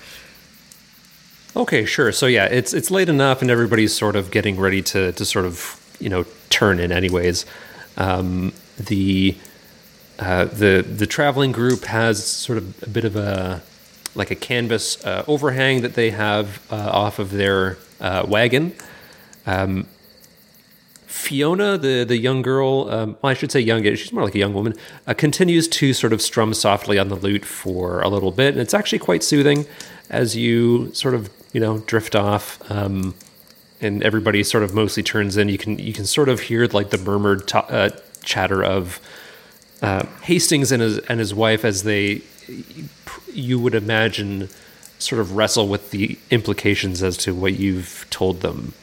Okay, 1.55 1.85
sure. 1.85 2.11
So 2.11 2.25
yeah, 2.27 2.45
it's 2.45 2.73
it's 2.73 2.91
late 2.91 3.09
enough, 3.09 3.41
and 3.41 3.49
everybody's 3.49 3.93
sort 3.93 4.15
of 4.15 4.31
getting 4.31 4.59
ready 4.59 4.81
to 4.83 5.11
to 5.13 5.25
sort 5.25 5.45
of 5.45 5.79
you 5.99 6.09
know 6.09 6.25
turn 6.49 6.79
in. 6.79 6.91
Anyways, 6.91 7.45
um, 7.97 8.53
the 8.77 9.35
uh, 10.19 10.45
the 10.45 10.85
the 10.87 11.07
traveling 11.07 11.51
group 11.51 11.85
has 11.85 12.23
sort 12.23 12.57
of 12.57 12.83
a 12.83 12.89
bit 12.89 13.03
of 13.03 13.15
a 13.15 13.61
like 14.15 14.31
a 14.31 14.35
canvas 14.35 15.03
uh, 15.05 15.23
overhang 15.27 15.81
that 15.81 15.95
they 15.95 16.11
have 16.11 16.61
uh, 16.71 16.75
off 16.75 17.19
of 17.19 17.31
their 17.31 17.77
uh, 17.99 18.25
wagon. 18.27 18.73
Um, 19.45 19.87
Fiona, 21.09 21.75
the 21.75 22.03
the 22.03 22.17
young 22.17 22.43
girl, 22.43 22.87
um, 22.91 23.17
well, 23.23 23.31
I 23.31 23.33
should 23.33 23.51
say 23.51 23.59
young, 23.59 23.83
she's 23.83 24.13
more 24.13 24.23
like 24.23 24.35
a 24.35 24.37
young 24.37 24.53
woman, 24.53 24.75
uh, 25.07 25.15
continues 25.15 25.67
to 25.69 25.91
sort 25.91 26.13
of 26.13 26.21
strum 26.21 26.53
softly 26.53 26.99
on 26.99 27.09
the 27.09 27.15
lute 27.15 27.43
for 27.43 27.99
a 28.01 28.07
little 28.07 28.31
bit, 28.31 28.49
and 28.53 28.61
it's 28.61 28.75
actually 28.75 28.99
quite 28.99 29.23
soothing 29.23 29.65
as 30.11 30.35
you 30.35 30.93
sort 30.93 31.15
of 31.15 31.31
you 31.51 31.59
know 31.59 31.79
drift 31.79 32.15
off, 32.15 32.59
um, 32.71 33.15
and 33.81 34.03
everybody 34.03 34.43
sort 34.43 34.61
of 34.63 34.75
mostly 34.75 35.01
turns 35.01 35.35
in. 35.35 35.49
You 35.49 35.57
can 35.57 35.79
you 35.79 35.93
can 35.93 36.05
sort 36.05 36.29
of 36.29 36.41
hear 36.41 36.67
like 36.67 36.91
the 36.91 36.99
murmured 36.99 37.51
uh, 37.55 37.89
chatter 38.23 38.63
of 38.63 38.99
uh, 39.81 40.05
Hastings 40.21 40.71
and 40.71 40.83
his 40.83 40.99
and 40.99 41.19
his 41.19 41.33
wife 41.33 41.65
as 41.65 41.81
they 41.81 42.21
you 43.33 43.57
would 43.57 43.73
imagine 43.73 44.47
sort 44.99 45.19
of 45.19 45.35
wrestle 45.35 45.67
with 45.67 45.89
the 45.89 46.19
implications 46.29 47.01
as 47.01 47.17
to 47.17 47.33
what 47.33 47.57
you've 47.57 48.05
told 48.11 48.41
them. 48.41 48.73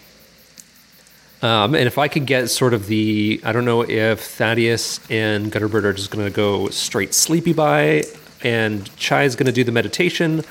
Um, 1.47 1.77
and 1.77 1.87
if 1.87 1.97
I 1.97 2.09
could 2.09 2.27
get 2.27 2.51
sort 2.51 2.75
of 2.75 2.89
the, 2.89 3.41
I 3.45 3.53
don't 3.53 3.65
know 3.65 3.83
if 3.83 4.21
Thaddeus 4.21 4.99
and 5.09 5.53
Gutterbird 5.53 5.85
are 5.85 5.93
just 5.93 6.11
going 6.11 6.25
to 6.25 6.31
go 6.31 6.69
straight 6.71 7.15
sleepy 7.15 7.53
by 7.53 8.03
and 8.43 8.95
Chai 8.97 9.23
is 9.23 9.37
going 9.37 9.47
to 9.47 9.53
do 9.53 9.63
the 9.63 9.71
meditation, 9.71 10.43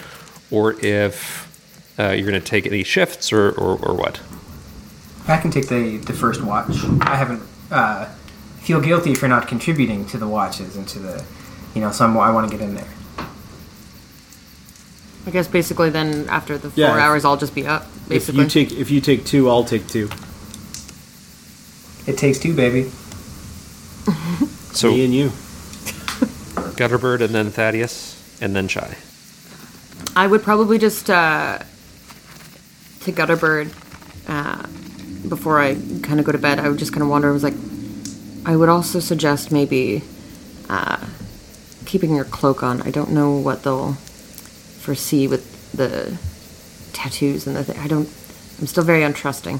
or 0.52 0.80
if 0.86 1.52
uh, 2.00 2.12
you're 2.12 2.30
going 2.30 2.42
to 2.42 2.48
take 2.48 2.66
any 2.66 2.84
shifts 2.84 3.34
or, 3.34 3.50
or, 3.50 3.78
or 3.86 3.94
what. 3.94 4.22
I 5.28 5.38
can 5.38 5.52
take 5.52 5.68
the, 5.68 5.98
the 5.98 6.14
first 6.14 6.42
watch. 6.42 6.78
I 7.02 7.18
haven't 7.18 7.44
uh, 7.72 8.06
feel 8.62 8.80
guilty 8.80 9.16
for 9.16 9.28
not 9.28 9.50
contributing 9.50 10.06
to 10.08 10.18
the 10.18 10.30
watches 10.30 10.78
and 10.78 10.88
to 10.88 11.00
the, 11.00 11.26
you 11.74 11.82
know, 11.82 11.92
some 11.92 12.18
I 12.18 12.32
want 12.32 12.50
to 12.50 12.58
get 12.58 12.66
in 12.66 12.74
there. 12.74 12.88
I 15.28 15.32
guess 15.32 15.48
basically 15.50 15.90
then 15.90 16.30
after 16.30 16.58
the 16.58 16.70
four 16.70 16.82
Yeah. 16.84 16.92
hours, 16.92 17.26
I'll 17.26 17.38
just 17.38 17.54
be 17.54 17.66
up. 17.68 17.84
If 17.84 18.10
Basically, 18.10 18.44
you 18.44 18.50
take 18.50 18.72
if 18.72 18.92
you 18.92 19.02
take 19.02 19.26
two, 19.26 19.50
I'll 19.50 19.66
take 19.66 19.88
two. 19.88 20.10
It 22.08 22.18
takes 22.18 22.38
two, 22.39 22.56
baby. 22.56 22.91
So 24.74 24.91
Me 24.91 25.06
and 25.06 25.13
you. 25.13 25.30
Gutterbird 26.76 27.22
and 27.22 27.34
then 27.34 27.50
Thaddeus 27.50 28.39
and 28.41 28.56
then 28.56 28.68
Chai. 28.68 28.98
I 30.15 30.28
would 30.28 30.44
probably 30.44 30.78
just 30.78 31.10
uh, 31.10 31.60
to 33.02 33.12
Gutterbird 33.12 33.72
uh, 34.28 34.68
before 35.30 35.60
I 35.60 35.76
kind 36.04 36.20
of 36.20 36.26
go 36.26 36.32
to 36.32 36.38
bed. 36.38 36.60
I 36.60 36.70
would 36.70 36.78
just 36.78 36.91
kind 36.91 37.02
of 37.04 37.10
wonder. 37.10 37.30
I 37.30 37.32
was 37.32 37.44
like, 37.44 37.54
I 38.46 38.56
would 38.56 38.70
also 38.70 39.00
suggest 39.00 39.52
maybe 39.52 40.04
uh, 40.70 41.06
keeping 41.86 42.15
your 42.15 42.26
cloak 42.26 42.62
on. 42.62 42.82
I 42.82 42.91
don't 42.91 43.12
know 43.12 43.32
what 43.38 43.63
they'll 43.63 43.94
foresee 43.94 45.28
with 45.28 45.72
the 45.72 46.18
tattoos 46.94 47.48
and 47.48 47.56
the. 47.56 47.63
Th- 47.63 47.78
I 47.80 47.88
don't. 47.88 48.10
I'm 48.60 48.68
still 48.68 48.84
very 48.84 49.02
untrusting. 49.02 49.60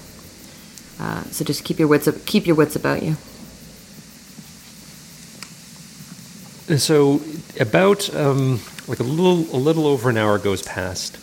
Uh, 1.00 1.24
so 1.26 1.44
just 1.44 1.64
keep 1.64 1.78
your 1.80 1.88
wits 1.88 2.08
keep 2.26 2.46
your 2.46 2.56
wits 2.56 2.76
about 2.76 3.04
you. 3.04 3.18
And 6.68 6.82
so 6.82 7.22
about 7.60 8.14
um, 8.16 8.60
like 8.88 9.00
a 9.00 9.04
little 9.04 9.56
a 9.56 9.60
little 9.60 9.86
over 9.86 10.10
an 10.10 10.18
hour 10.18 10.40
goes 10.40 10.64
past, 10.64 11.18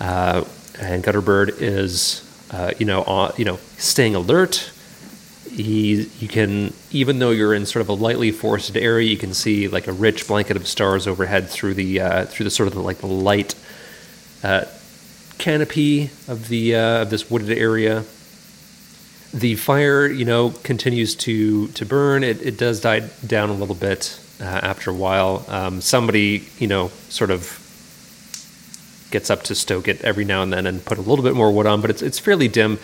uh, 0.00 0.44
and 0.78 1.02
Gutterbird 1.02 1.62
is 1.62 2.22
uh, 2.50 2.72
you 2.78 2.84
know 2.84 3.32
you 3.38 3.44
know 3.46 3.58
staying 3.78 4.14
alert. 4.14 4.70
He 5.50 6.10
you 6.18 6.28
can 6.28 6.74
even 6.90 7.18
though 7.18 7.30
you're 7.30 7.54
in 7.54 7.64
sort 7.64 7.80
of 7.80 7.88
a 7.88 7.94
lightly 7.94 8.30
forested 8.30 8.76
area, 8.76 9.08
you 9.08 9.16
can 9.16 9.32
see 9.32 9.68
like 9.68 9.86
a 9.86 9.92
rich 9.92 10.28
blanket 10.28 10.56
of 10.56 10.68
stars 10.68 11.06
overhead 11.06 11.48
through 11.48 11.74
the 11.74 12.00
uh, 12.00 12.24
through 12.26 12.44
the 12.44 12.50
sort 12.50 12.66
of 12.66 12.74
the, 12.74 12.80
like 12.80 12.98
the 12.98 13.06
light 13.06 13.54
uh, 14.42 14.66
canopy 15.38 16.10
of 16.26 16.48
the 16.48 16.74
uh, 16.74 17.02
of 17.02 17.10
this 17.10 17.30
wooded 17.30 17.56
area. 17.56 18.04
The 19.32 19.56
fire, 19.56 20.06
you 20.06 20.24
know, 20.24 20.50
continues 20.62 21.14
to 21.16 21.68
to 21.68 21.84
burn. 21.84 22.24
It, 22.24 22.40
it 22.42 22.56
does 22.56 22.80
die 22.80 23.00
down 23.26 23.50
a 23.50 23.54
little 23.54 23.74
bit 23.74 24.18
uh, 24.40 24.44
after 24.44 24.90
a 24.90 24.94
while. 24.94 25.44
Um, 25.48 25.80
somebody, 25.80 26.46
you 26.58 26.66
know, 26.66 26.88
sort 27.08 27.30
of 27.30 27.64
gets 29.10 29.30
up 29.30 29.42
to 29.42 29.54
stoke 29.54 29.88
it 29.88 30.02
every 30.02 30.24
now 30.24 30.42
and 30.42 30.52
then 30.52 30.66
and 30.66 30.84
put 30.84 30.98
a 30.98 31.00
little 31.00 31.24
bit 31.24 31.34
more 31.34 31.50
wood 31.50 31.66
on, 31.66 31.80
but 31.80 31.90
it's 31.90 32.02
it's 32.02 32.18
fairly 32.18 32.48
dim, 32.48 32.78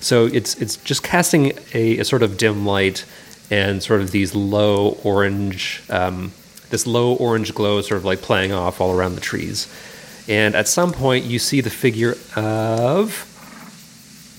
so 0.00 0.26
it's 0.26 0.54
it's 0.56 0.76
just 0.76 1.02
casting 1.02 1.52
a, 1.74 1.98
a 1.98 2.04
sort 2.04 2.22
of 2.22 2.36
dim 2.36 2.66
light 2.66 3.04
and 3.50 3.82
sort 3.82 4.00
of 4.00 4.10
these 4.10 4.34
low 4.34 4.98
orange, 5.04 5.82
um, 5.88 6.32
this 6.70 6.86
low 6.86 7.14
orange 7.14 7.54
glow, 7.54 7.80
sort 7.80 7.98
of 7.98 8.04
like 8.04 8.20
playing 8.20 8.52
off 8.52 8.80
all 8.80 8.92
around 8.92 9.14
the 9.14 9.20
trees. 9.20 9.66
And 10.28 10.54
at 10.54 10.68
some 10.68 10.92
point, 10.92 11.24
you 11.24 11.38
see 11.38 11.62
the 11.62 11.70
figure 11.70 12.14
of 12.36 13.27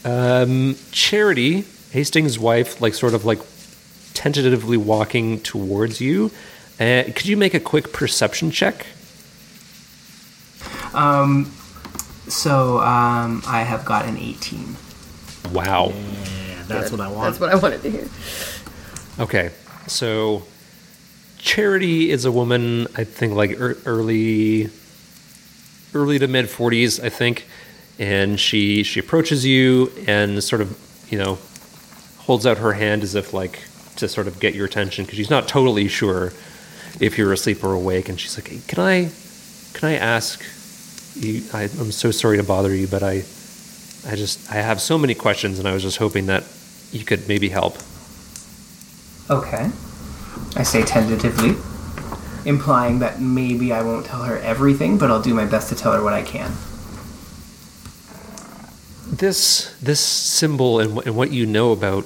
um, 0.06 0.76
Charity, 0.92 1.66
Hastings' 1.92 2.38
wife, 2.40 2.82
like 2.82 2.94
sort 2.94 3.14
of 3.14 3.26
like 3.26 3.40
tentatively 4.14 4.78
walking 4.78 5.40
towards 5.42 6.02
you. 6.02 6.32
Uh, 6.80 7.04
could 7.16 7.26
you 7.26 7.38
make 7.38 7.54
a 7.54 7.60
quick 7.60 7.92
perception 7.92 8.52
check? 8.52 8.86
Um, 10.94 11.52
so 12.28 12.80
um, 12.80 13.44
I 13.48 13.64
have 13.64 13.86
got 13.86 14.06
an 14.06 14.18
18. 14.18 14.76
Wow. 15.52 15.90
Yeah, 15.90 16.64
that's 16.68 16.92
what 16.92 17.02
I 17.02 17.08
want. 17.08 17.24
That's 17.24 17.40
what 17.40 17.50
I 17.50 17.56
wanted 17.56 17.82
to 17.84 17.92
hear. 17.92 18.08
Okay, 19.20 19.52
so 19.88 20.44
Charity 21.38 22.12
is 22.12 22.26
a 22.26 22.32
woman. 22.32 22.88
I 22.96 23.04
think 23.04 23.34
like 23.34 23.52
ear- 23.52 23.78
early, 23.86 24.70
early 25.94 26.20
to 26.20 26.28
mid 26.28 26.50
forties. 26.50 27.00
I 27.00 27.10
think, 27.10 27.46
and 28.00 28.40
she 28.40 28.82
she 28.84 29.00
approaches 29.00 29.46
you 29.46 29.92
and 30.08 30.42
sort 30.44 30.62
of 30.62 30.78
you 31.12 31.18
know 31.18 31.38
holds 32.18 32.46
out 32.46 32.58
her 32.58 32.74
hand 32.74 33.04
as 33.04 33.14
if 33.14 33.34
like 33.34 33.60
to 33.98 34.08
sort 34.08 34.28
of 34.28 34.40
get 34.40 34.56
your 34.56 34.66
attention 34.66 35.06
because 35.06 35.18
she's 35.18 35.30
not 35.30 35.48
totally 35.48 35.88
sure 35.88 36.32
if 37.00 37.18
you're 37.18 37.32
asleep 37.32 37.64
or 37.64 37.74
awake. 37.74 38.10
And 38.10 38.20
she's 38.20 38.38
like, 38.38 38.48
hey, 38.48 38.62
"Can 38.68 38.80
I, 38.80 39.12
can 39.74 39.90
I 39.90 39.96
ask 39.96 40.42
you? 41.16 41.44
I, 41.54 41.64
I'm 41.64 41.92
so 41.92 42.12
sorry 42.12 42.38
to 42.38 42.44
bother 42.44 42.74
you, 42.74 42.88
but 42.88 43.04
I, 43.04 43.24
I 44.08 44.16
just 44.16 44.52
I 44.52 44.56
have 44.56 44.82
so 44.82 44.98
many 44.98 45.14
questions, 45.14 45.60
and 45.60 45.68
I 45.68 45.74
was 45.74 45.84
just 45.84 45.98
hoping 45.98 46.26
that 46.28 46.44
you 46.92 47.04
could 47.04 47.28
maybe 47.28 47.50
help." 47.50 47.78
Okay. 49.30 49.70
I 50.56 50.64
say 50.64 50.84
tentatively, 50.84 51.56
implying 52.46 53.00
that 53.00 53.22
maybe 53.22 53.72
I 53.72 53.84
won't 53.84 54.06
tell 54.06 54.24
her 54.24 54.38
everything, 54.40 54.98
but 54.98 55.12
I'll 55.12 55.22
do 55.22 55.34
my 55.34 55.46
best 55.46 55.70
to 55.70 55.76
tell 55.76 55.94
her 55.94 56.02
what 56.02 56.14
I 56.14 56.24
can. 56.24 56.52
This 59.10 59.76
this 59.82 60.00
symbol 60.00 60.80
and, 60.80 60.98
and 61.06 61.16
what 61.16 61.32
you 61.32 61.46
know 61.46 61.72
about 61.72 62.06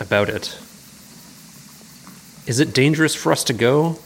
about 0.00 0.28
it 0.28 0.58
is 2.46 2.58
it 2.58 2.74
dangerous 2.74 3.14
for 3.14 3.30
us 3.30 3.44
to 3.44 3.52
go? 3.52 3.98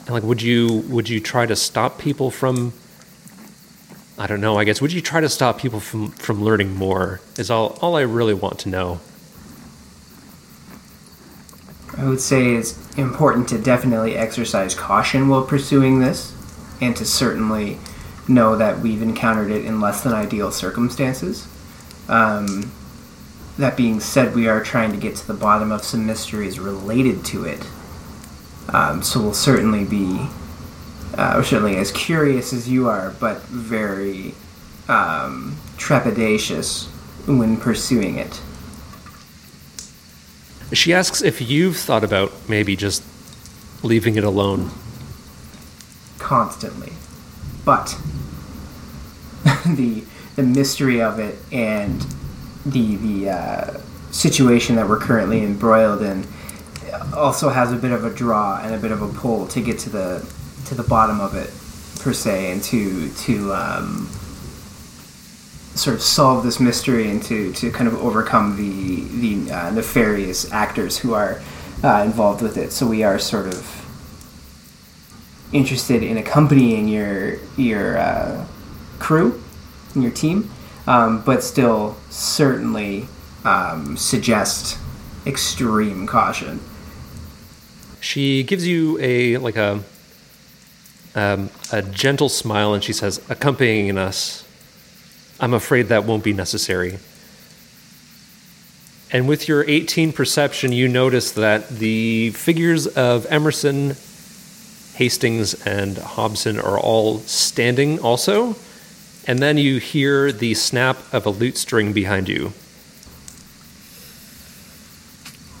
And 0.00 0.10
like 0.10 0.22
would 0.22 0.40
you 0.40 0.84
would 0.88 1.08
you 1.08 1.20
try 1.20 1.46
to 1.46 1.56
stop 1.56 1.98
people 1.98 2.30
from 2.30 2.72
i 4.18 4.26
don't 4.26 4.40
know 4.40 4.56
i 4.56 4.64
guess 4.64 4.80
would 4.80 4.92
you 4.92 5.02
try 5.02 5.20
to 5.20 5.28
stop 5.28 5.58
people 5.58 5.78
from 5.78 6.10
from 6.12 6.42
learning 6.42 6.74
more 6.74 7.20
is 7.36 7.50
all 7.50 7.76
all 7.82 7.96
i 7.96 8.00
really 8.00 8.32
want 8.32 8.58
to 8.60 8.68
know. 8.70 9.00
I 11.98 12.04
would 12.06 12.20
say 12.20 12.54
it's 12.54 12.76
important 12.96 13.48
to 13.48 13.58
definitely 13.58 14.16
exercise 14.16 14.74
caution 14.74 15.28
while 15.28 15.42
pursuing 15.42 16.00
this, 16.00 16.34
and 16.80 16.94
to 16.96 17.06
certainly 17.06 17.78
know 18.28 18.56
that 18.56 18.80
we've 18.80 19.02
encountered 19.02 19.50
it 19.50 19.64
in 19.64 19.80
less 19.80 20.02
than 20.02 20.12
ideal 20.12 20.50
circumstances. 20.50 21.46
Um, 22.08 22.72
that 23.58 23.76
being 23.76 24.00
said, 24.00 24.34
we 24.34 24.48
are 24.48 24.62
trying 24.62 24.92
to 24.92 24.98
get 24.98 25.16
to 25.16 25.26
the 25.26 25.34
bottom 25.34 25.72
of 25.72 25.82
some 25.82 26.06
mysteries 26.06 26.58
related 26.58 27.24
to 27.26 27.44
it. 27.44 27.66
Um, 28.68 29.02
so 29.02 29.20
we'll 29.20 29.34
certainly 29.34 29.84
be, 29.84 30.26
uh, 31.14 31.42
certainly 31.42 31.76
as 31.76 31.90
curious 31.92 32.52
as 32.52 32.68
you 32.68 32.88
are, 32.88 33.14
but 33.18 33.42
very 33.42 34.34
um, 34.88 35.56
trepidatious 35.76 36.86
when 37.26 37.56
pursuing 37.56 38.16
it. 38.18 38.40
she 40.72 40.92
asks 40.92 41.22
if 41.22 41.40
you've 41.40 41.76
thought 41.76 42.04
about 42.04 42.32
maybe 42.48 42.76
just 42.76 43.02
leaving 43.82 44.16
it 44.16 44.24
alone 44.24 44.70
constantly. 46.18 46.92
But 47.66 47.98
the 49.66 50.04
the 50.36 50.42
mystery 50.42 51.02
of 51.02 51.18
it 51.18 51.36
and 51.52 52.00
the 52.64 52.96
the 52.96 53.30
uh, 53.30 53.80
situation 54.12 54.76
that 54.76 54.88
we're 54.88 55.00
currently 55.00 55.42
embroiled 55.42 56.00
in 56.00 56.26
also 57.14 57.48
has 57.50 57.72
a 57.72 57.76
bit 57.76 57.90
of 57.90 58.04
a 58.04 58.10
draw 58.10 58.60
and 58.62 58.74
a 58.74 58.78
bit 58.78 58.92
of 58.92 59.02
a 59.02 59.08
pull 59.08 59.46
to 59.48 59.60
get 59.60 59.78
to 59.80 59.90
the 59.90 60.26
to 60.66 60.74
the 60.74 60.82
bottom 60.84 61.20
of 61.20 61.34
it 61.34 61.50
per 62.00 62.12
se 62.12 62.52
and 62.52 62.62
to 62.62 63.10
to 63.10 63.52
um, 63.52 64.08
sort 65.74 65.94
of 65.94 66.02
solve 66.02 66.44
this 66.44 66.58
mystery 66.58 67.10
and 67.10 67.22
to, 67.22 67.52
to 67.52 67.70
kind 67.70 67.88
of 67.88 67.94
overcome 68.02 68.56
the 68.56 69.00
the 69.20 69.52
uh, 69.52 69.70
nefarious 69.70 70.50
actors 70.52 70.98
who 70.98 71.14
are 71.14 71.42
uh, 71.84 72.02
involved 72.04 72.42
with 72.42 72.56
it. 72.56 72.72
So 72.72 72.86
we 72.86 73.02
are 73.02 73.18
sort 73.18 73.46
of 73.46 73.75
interested 75.52 76.02
in 76.02 76.16
accompanying 76.16 76.88
your 76.88 77.38
your 77.56 77.98
uh, 77.98 78.46
crew 78.98 79.42
and 79.94 80.02
your 80.02 80.12
team, 80.12 80.50
um, 80.86 81.22
but 81.22 81.42
still 81.42 81.96
certainly 82.10 83.06
um, 83.44 83.96
suggest 83.96 84.78
extreme 85.26 86.06
caution. 86.06 86.60
She 88.00 88.42
gives 88.42 88.66
you 88.66 88.98
a 89.00 89.36
like 89.38 89.56
a 89.56 89.82
um, 91.14 91.50
a 91.72 91.82
gentle 91.82 92.28
smile, 92.28 92.74
and 92.74 92.84
she 92.84 92.92
says, 92.92 93.20
"Accompanying 93.28 93.96
us, 93.96 94.44
I'm 95.40 95.54
afraid 95.54 95.88
that 95.88 96.04
won't 96.04 96.24
be 96.24 96.32
necessary." 96.32 96.98
And 99.12 99.28
with 99.28 99.46
your 99.48 99.64
18 99.68 100.12
perception, 100.12 100.72
you 100.72 100.88
notice 100.88 101.30
that 101.32 101.68
the 101.68 102.30
figures 102.30 102.86
of 102.88 103.24
Emerson, 103.26 103.94
Hastings 104.96 105.54
and 105.66 105.98
Hobson 105.98 106.58
are 106.58 106.78
all 106.78 107.20
standing 107.20 107.98
also. 107.98 108.56
And 109.26 109.40
then 109.40 109.58
you 109.58 109.78
hear 109.78 110.32
the 110.32 110.54
snap 110.54 110.98
of 111.12 111.26
a 111.26 111.30
lute 111.30 111.56
string 111.56 111.92
behind 111.92 112.28
you. 112.28 112.52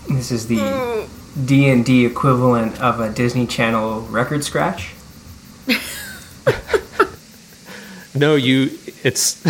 This 0.08 0.30
is 0.30 0.46
the 0.46 1.08
D 1.44 1.68
and 1.68 1.84
D 1.84 2.06
equivalent 2.06 2.80
of 2.80 3.00
a 3.00 3.10
Disney 3.10 3.46
Channel 3.46 4.02
record 4.02 4.44
scratch. 4.44 4.94
No, 8.16 8.34
you. 8.34 8.78
It's 9.04 9.44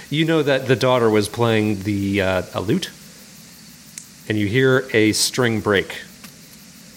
you 0.10 0.24
know 0.24 0.42
that 0.42 0.66
the 0.66 0.74
daughter 0.74 1.08
was 1.08 1.28
playing 1.28 1.82
the 1.82 2.20
uh, 2.20 2.42
a 2.52 2.60
lute, 2.60 2.90
and 4.28 4.36
you 4.36 4.48
hear 4.48 4.88
a 4.92 5.12
string 5.12 5.60
break 5.60 6.02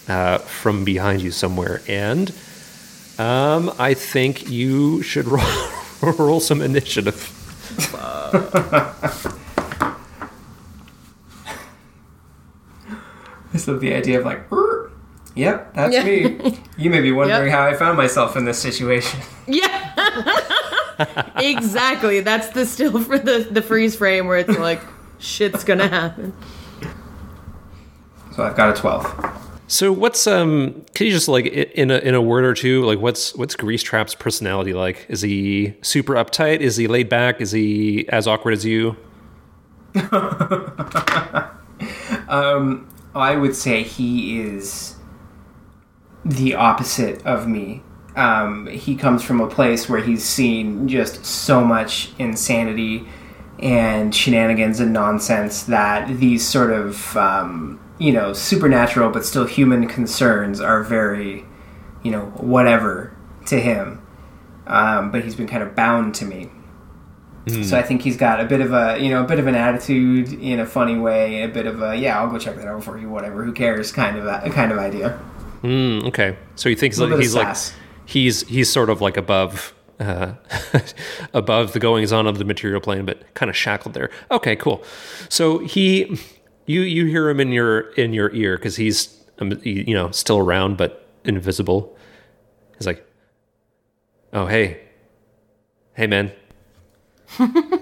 uh, 0.08 0.38
from 0.38 0.84
behind 0.84 1.22
you 1.22 1.30
somewhere, 1.30 1.80
and 1.88 2.32
um, 3.18 3.72
I 3.78 3.94
think 3.94 4.48
you 4.50 5.02
should 5.02 5.26
roll, 5.28 6.12
roll 6.18 6.40
some 6.40 6.60
initiative. 6.62 7.28
So 13.56 13.76
the 13.78 13.92
idea 13.94 14.18
of 14.18 14.24
like, 14.24 14.50
"Er, 14.52 14.90
yep, 15.34 15.74
that's 15.74 15.92
Yeah. 15.94 16.04
me. 16.04 16.58
You 16.78 16.90
may 16.90 17.00
be 17.00 17.12
wondering 17.12 17.48
Yep. 17.50 17.52
how 17.54 17.66
I 17.66 17.74
found 17.74 17.96
myself 17.98 18.36
in 18.36 18.44
this 18.44 18.58
situation. 18.58 19.20
Yeah. 19.46 19.90
exactly. 21.36 22.20
That's 22.20 22.48
the 22.50 22.64
still 22.64 22.98
for 23.02 23.18
the 23.18 23.46
the 23.50 23.60
freeze 23.62 23.94
frame 23.94 24.26
where 24.26 24.38
it's 24.38 24.58
like 24.58 24.80
shit's 25.18 25.64
gonna 25.64 25.88
happen. 25.88 26.32
So 28.34 28.42
I've 28.42 28.56
got 28.56 28.76
a 28.76 28.80
twelve. 28.80 29.04
So 29.72 29.90
what's 29.90 30.26
um? 30.26 30.84
Can 30.94 31.06
you 31.06 31.12
just 31.12 31.28
like 31.28 31.46
in 31.46 31.90
a 31.90 31.96
in 31.98 32.14
a 32.14 32.20
word 32.20 32.44
or 32.44 32.52
two 32.52 32.84
like 32.84 32.98
what's 32.98 33.34
what's 33.34 33.56
Grease 33.56 33.82
Trap's 33.82 34.14
personality 34.14 34.74
like? 34.74 35.06
Is 35.08 35.22
he 35.22 35.74
super 35.80 36.12
uptight? 36.12 36.60
Is 36.60 36.76
he 36.76 36.86
laid 36.86 37.08
back? 37.08 37.40
Is 37.40 37.52
he 37.52 38.06
as 38.10 38.26
awkward 38.26 38.52
as 38.52 38.66
you? 38.66 38.96
Um, 42.28 42.88
I 43.14 43.36
would 43.36 43.54
say 43.54 43.82
he 43.82 44.40
is 44.40 44.96
the 46.24 46.54
opposite 46.54 47.24
of 47.26 47.46
me. 47.46 47.82
Um, 48.16 48.66
he 48.68 48.96
comes 48.96 49.22
from 49.22 49.42
a 49.42 49.46
place 49.46 49.86
where 49.86 50.00
he's 50.00 50.24
seen 50.24 50.88
just 50.88 51.26
so 51.26 51.62
much 51.62 52.10
insanity 52.18 53.06
and 53.58 54.14
shenanigans 54.14 54.80
and 54.80 54.94
nonsense 54.94 55.64
that 55.64 56.08
these 56.20 56.42
sort 56.46 56.70
of, 56.70 57.14
um, 57.18 57.78
you 58.02 58.12
know, 58.12 58.32
supernatural 58.32 59.10
but 59.10 59.24
still 59.24 59.46
human 59.46 59.86
concerns 59.86 60.60
are 60.60 60.82
very, 60.82 61.44
you 62.02 62.10
know, 62.10 62.26
whatever 62.36 63.16
to 63.46 63.60
him. 63.60 64.04
Um, 64.66 65.10
but 65.10 65.24
he's 65.24 65.34
been 65.34 65.48
kind 65.48 65.62
of 65.62 65.74
bound 65.74 66.14
to 66.16 66.24
me. 66.24 66.50
So 67.64 67.76
I 67.76 67.82
think 67.82 68.02
he's 68.02 68.16
got 68.16 68.40
a 68.40 68.44
bit 68.44 68.60
of 68.60 68.72
a 68.72 68.98
you 69.00 69.10
know 69.10 69.24
a 69.24 69.26
bit 69.26 69.40
of 69.40 69.48
an 69.48 69.56
attitude 69.56 70.32
in 70.32 70.60
a 70.60 70.66
funny 70.66 70.96
way, 70.96 71.42
a 71.42 71.48
bit 71.48 71.66
of 71.66 71.82
a 71.82 71.96
yeah 71.96 72.20
I'll 72.20 72.30
go 72.30 72.38
check 72.38 72.54
that 72.54 72.68
out 72.68 72.84
for 72.84 72.96
you 72.96 73.08
whatever 73.08 73.42
who 73.42 73.52
cares 73.52 73.90
kind 73.90 74.16
of 74.16 74.26
a 74.26 74.48
kind 74.50 74.70
of 74.70 74.78
idea. 74.78 75.20
Mm, 75.64 76.06
okay, 76.06 76.36
so 76.54 76.68
he 76.68 76.76
thinks 76.76 76.98
like 76.98 77.18
he's 77.18 77.34
like 77.34 77.56
he's 78.06 78.46
he's 78.46 78.70
sort 78.70 78.90
of 78.90 79.00
like 79.00 79.16
above 79.16 79.74
uh, 79.98 80.34
above 81.34 81.72
the 81.72 81.80
goings 81.80 82.12
on 82.12 82.28
of 82.28 82.38
the 82.38 82.44
material 82.44 82.80
plane, 82.80 83.04
but 83.04 83.34
kind 83.34 83.50
of 83.50 83.56
shackled 83.56 83.94
there. 83.94 84.10
Okay, 84.30 84.54
cool. 84.54 84.84
So 85.28 85.58
he 85.58 86.16
you 86.66 86.82
you 86.82 87.06
hear 87.06 87.28
him 87.28 87.40
in 87.40 87.52
your 87.52 87.90
in 87.92 88.12
your 88.12 88.32
ear 88.34 88.56
because 88.56 88.76
he's 88.76 89.18
um, 89.38 89.58
you 89.62 89.94
know 89.94 90.10
still 90.10 90.38
around 90.38 90.76
but 90.76 91.08
invisible. 91.24 91.96
He's 92.76 92.86
like, 92.86 93.06
oh 94.32 94.46
hey, 94.46 94.80
hey 95.94 96.06
man. 96.06 96.32
a 97.38 97.78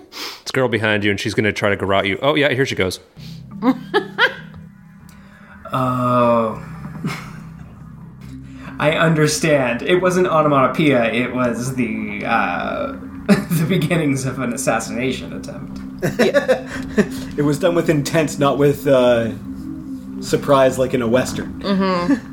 girl 0.52 0.68
behind 0.68 1.04
you, 1.04 1.10
and 1.10 1.18
she's 1.18 1.34
gonna 1.34 1.52
try 1.52 1.70
to 1.70 1.76
garrote 1.76 2.06
you. 2.06 2.18
Oh 2.22 2.34
yeah, 2.34 2.52
here 2.52 2.66
she 2.66 2.74
goes. 2.74 3.00
Oh, 5.72 6.64
I 8.78 8.92
understand. 8.92 9.82
It 9.82 9.96
wasn't 9.96 10.26
onomatopoeia. 10.26 11.12
It 11.12 11.34
was 11.34 11.74
the 11.74 12.22
uh, 12.24 12.92
the 13.28 13.66
beginnings 13.68 14.24
of 14.24 14.38
an 14.38 14.52
assassination 14.52 15.32
attempt. 15.32 15.89
It 16.02 17.44
was 17.44 17.58
done 17.58 17.74
with 17.74 17.88
intent, 17.90 18.38
not 18.38 18.58
with 18.58 18.86
uh, 18.86 19.30
surprise, 20.22 20.78
like 20.78 20.94
in 20.94 21.02
a 21.02 21.08
western. 21.08 21.60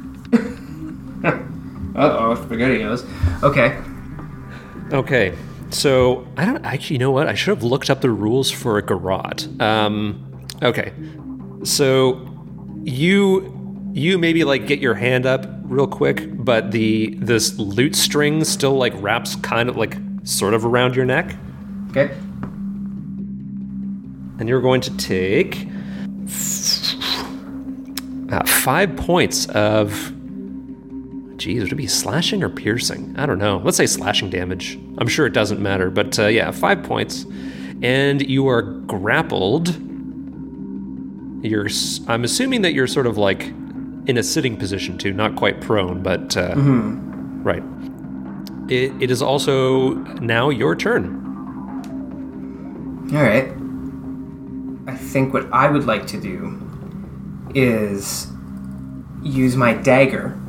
Uh 1.96 2.16
oh, 2.20 2.36
spaghettios. 2.36 3.04
Okay. 3.42 3.76
Okay, 4.96 5.36
so 5.72 6.28
I 6.38 6.46
don't 6.46 6.64
actually. 6.64 6.96
You 6.98 7.00
know 7.00 7.10
what? 7.12 7.28
I 7.28 7.34
should 7.34 7.56
have 7.58 7.64
looked 7.64 7.90
up 7.90 8.02
the 8.02 8.12
rules 8.12 8.52
for 8.52 8.78
a 8.78 8.84
garrote. 8.84 9.48
Um, 9.60 10.46
okay, 10.62 10.94
so 11.64 12.24
you 12.84 13.52
you 13.94 14.20
maybe 14.20 14.44
like 14.44 14.68
get 14.68 14.78
your 14.80 14.94
hand 14.94 15.26
up 15.26 15.48
real 15.64 15.88
quick, 15.88 16.28
but 16.46 16.70
the 16.70 17.16
this 17.16 17.58
lute 17.58 17.96
string 17.96 18.44
still 18.44 18.76
like 18.78 18.94
wraps 18.98 19.36
kind 19.38 19.68
of 19.68 19.76
like 19.76 19.98
sort 20.24 20.54
of 20.54 20.66
around 20.66 20.96
your 20.96 21.06
neck, 21.06 21.36
Okay. 21.90 22.16
And 24.40 24.48
you're 24.50 24.62
going 24.62 24.82
to 24.82 24.96
take 24.98 25.68
uh, 28.32 28.46
five 28.46 28.96
points 28.96 29.48
of. 29.48 30.14
Geez, 31.38 31.62
would 31.62 31.72
it 31.72 31.76
be 31.76 31.88
slashing 31.88 32.44
or 32.44 32.50
piercing? 32.50 33.16
I 33.18 33.28
don't 33.28 33.38
know. 33.38 33.62
Let's 33.64 33.78
say 33.78 33.86
slashing 33.86 34.32
damage. 34.32 34.78
I'm 34.98 35.08
sure 35.08 35.28
it 35.28 35.34
doesn't 35.34 35.62
matter, 35.62 35.92
but 35.92 36.18
uh, 36.18 36.26
yeah, 36.28 36.50
five 36.52 36.82
points. 36.84 37.26
And 37.84 38.28
you 38.28 38.48
are 38.48 38.64
grappled. 38.64 39.68
You're. 41.46 41.68
I'm 42.08 42.24
assuming 42.24 42.64
that 42.64 42.74
you're 42.74 42.88
sort 42.88 43.06
of 43.06 43.20
like 43.20 43.44
in 44.08 44.18
a 44.18 44.24
sitting 44.24 44.58
position 44.58 44.98
too, 44.98 45.14
not 45.14 45.36
quite 45.36 45.62
prone, 45.62 46.02
but 46.02 46.36
uh, 46.36 46.56
right. 46.56 47.62
It, 48.70 48.92
it 49.02 49.12
is 49.12 49.22
also 49.22 49.94
now 50.20 50.50
your 50.50 50.76
turn. 50.76 51.24
All 53.14 53.22
right. 53.22 53.57
I 54.88 54.96
think 54.96 55.34
what 55.34 55.52
I 55.52 55.70
would 55.70 55.86
like 55.86 56.08
to 56.08 56.20
do 56.20 56.58
is 57.54 58.28
use 59.22 59.58
my 59.58 59.74
dagger 59.74 60.40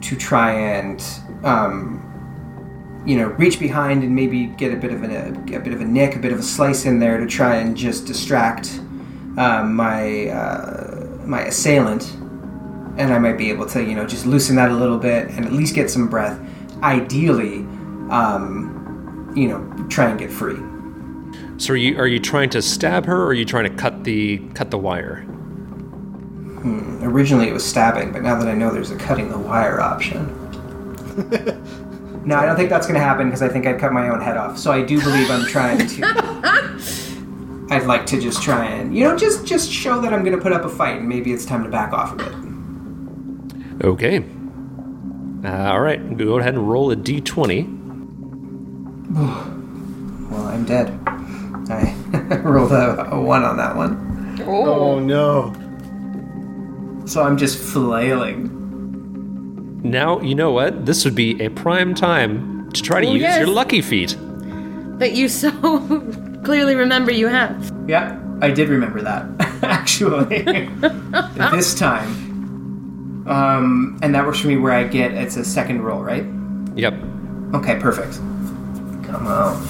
to 0.00 0.16
try 0.16 0.52
and, 0.52 1.04
um, 1.44 3.02
you 3.04 3.18
know, 3.18 3.26
reach 3.26 3.60
behind 3.60 4.02
and 4.02 4.14
maybe 4.14 4.46
get 4.46 4.72
a 4.72 4.76
bit 4.76 4.92
of 4.92 5.02
a, 5.02 5.28
a 5.54 5.60
bit 5.60 5.74
of 5.74 5.82
a 5.82 5.84
nick, 5.84 6.16
a 6.16 6.18
bit 6.18 6.32
of 6.32 6.38
a 6.38 6.42
slice 6.42 6.86
in 6.86 6.98
there 6.98 7.18
to 7.18 7.26
try 7.26 7.56
and 7.56 7.76
just 7.76 8.06
distract 8.06 8.80
um, 9.36 9.74
my 9.74 10.28
uh, 10.28 11.06
my 11.26 11.42
assailant, 11.42 12.12
and 12.96 13.12
I 13.12 13.18
might 13.18 13.36
be 13.36 13.50
able 13.50 13.66
to, 13.66 13.82
you 13.82 13.94
know, 13.94 14.06
just 14.06 14.24
loosen 14.24 14.56
that 14.56 14.70
a 14.70 14.74
little 14.74 14.98
bit 14.98 15.28
and 15.30 15.44
at 15.44 15.52
least 15.52 15.74
get 15.74 15.90
some 15.90 16.08
breath. 16.08 16.40
Ideally, 16.82 17.58
um, 18.10 19.32
you 19.36 19.48
know, 19.48 19.86
try 19.88 20.08
and 20.08 20.18
get 20.18 20.30
free. 20.30 20.58
So 21.62 21.74
are 21.74 21.76
you 21.76 21.96
are 21.96 22.08
you 22.08 22.18
trying 22.18 22.50
to 22.50 22.60
stab 22.60 23.06
her 23.06 23.22
or 23.22 23.26
are 23.26 23.34
you 23.34 23.44
trying 23.44 23.70
to 23.70 23.76
cut 23.76 24.02
the 24.02 24.38
cut 24.54 24.72
the 24.72 24.78
wire? 24.78 25.24
Originally 27.02 27.46
it 27.46 27.52
was 27.52 27.64
stabbing, 27.64 28.10
but 28.10 28.22
now 28.22 28.36
that 28.36 28.48
I 28.48 28.54
know 28.54 28.72
there's 28.72 28.90
a 28.90 28.96
cutting 28.96 29.30
the 29.30 29.38
wire 29.38 29.80
option. 29.80 30.26
no, 32.26 32.34
I 32.34 32.46
don't 32.46 32.56
think 32.56 32.68
that's 32.68 32.88
going 32.88 32.98
to 32.98 33.04
happen 33.04 33.28
because 33.28 33.42
I 33.42 33.48
think 33.48 33.68
I'd 33.68 33.78
cut 33.78 33.92
my 33.92 34.08
own 34.08 34.20
head 34.20 34.36
off. 34.36 34.58
So 34.58 34.72
I 34.72 34.82
do 34.82 35.00
believe 35.00 35.30
I'm 35.30 35.46
trying 35.46 35.86
to. 35.86 37.66
I'd 37.70 37.84
like 37.86 38.06
to 38.06 38.20
just 38.20 38.42
try 38.42 38.64
and, 38.64 38.92
you 38.96 39.04
know, 39.04 39.16
just 39.16 39.46
just 39.46 39.70
show 39.70 40.00
that 40.00 40.12
I'm 40.12 40.24
going 40.24 40.36
to 40.36 40.42
put 40.42 40.52
up 40.52 40.64
a 40.64 40.68
fight, 40.68 40.98
and 40.98 41.08
maybe 41.08 41.32
it's 41.32 41.46
time 41.46 41.62
to 41.62 41.70
back 41.70 41.92
off 41.92 42.12
a 42.12 42.16
bit. 42.16 43.84
Okay. 43.84 44.24
Uh, 45.44 45.70
all 45.70 45.80
right, 45.80 46.16
go 46.16 46.40
ahead 46.40 46.54
and 46.54 46.68
roll 46.68 46.90
a 46.90 46.96
d20. 46.96 47.78
Well, 50.32 50.46
I'm 50.46 50.64
dead. 50.64 51.11
I 51.70 51.94
rolled 52.44 52.72
a, 52.72 53.10
a 53.12 53.20
one 53.20 53.42
on 53.44 53.56
that 53.56 53.76
one, 53.76 54.40
Oh 54.46 54.98
no! 54.98 55.52
so 57.06 57.22
I'm 57.22 57.36
just 57.36 57.58
flailing. 57.58 58.50
Now 59.82 60.20
you 60.20 60.34
know 60.34 60.50
what. 60.52 60.86
This 60.86 61.04
would 61.04 61.14
be 61.14 61.40
a 61.44 61.50
prime 61.50 61.94
time 61.94 62.70
to 62.72 62.82
try 62.82 63.00
to 63.00 63.06
Oh, 63.06 63.12
use 63.12 63.22
yes. 63.22 63.38
your 63.38 63.48
lucky 63.48 63.80
feet. 63.82 64.16
That 64.98 65.12
you 65.12 65.28
so 65.28 65.50
clearly 66.44 66.74
remember 66.76 67.10
you 67.12 67.26
have. 67.28 67.70
Yeah, 67.88 68.18
I 68.40 68.50
did 68.50 68.68
remember 68.68 69.02
that 69.02 69.26
actually. 69.62 70.68
this 71.56 71.74
time. 71.74 72.08
Um, 73.26 73.98
and 74.02 74.14
that 74.14 74.24
works 74.26 74.40
for 74.40 74.48
me 74.48 74.56
where 74.56 74.72
I 74.72 74.84
get 74.84 75.12
it's 75.12 75.36
a 75.36 75.44
second 75.44 75.82
roll, 75.82 76.02
right? 76.02 76.24
Yep. 76.76 76.94
Okay, 77.54 77.78
perfect. 77.78 78.16
Come 79.06 79.26
on. 79.26 79.60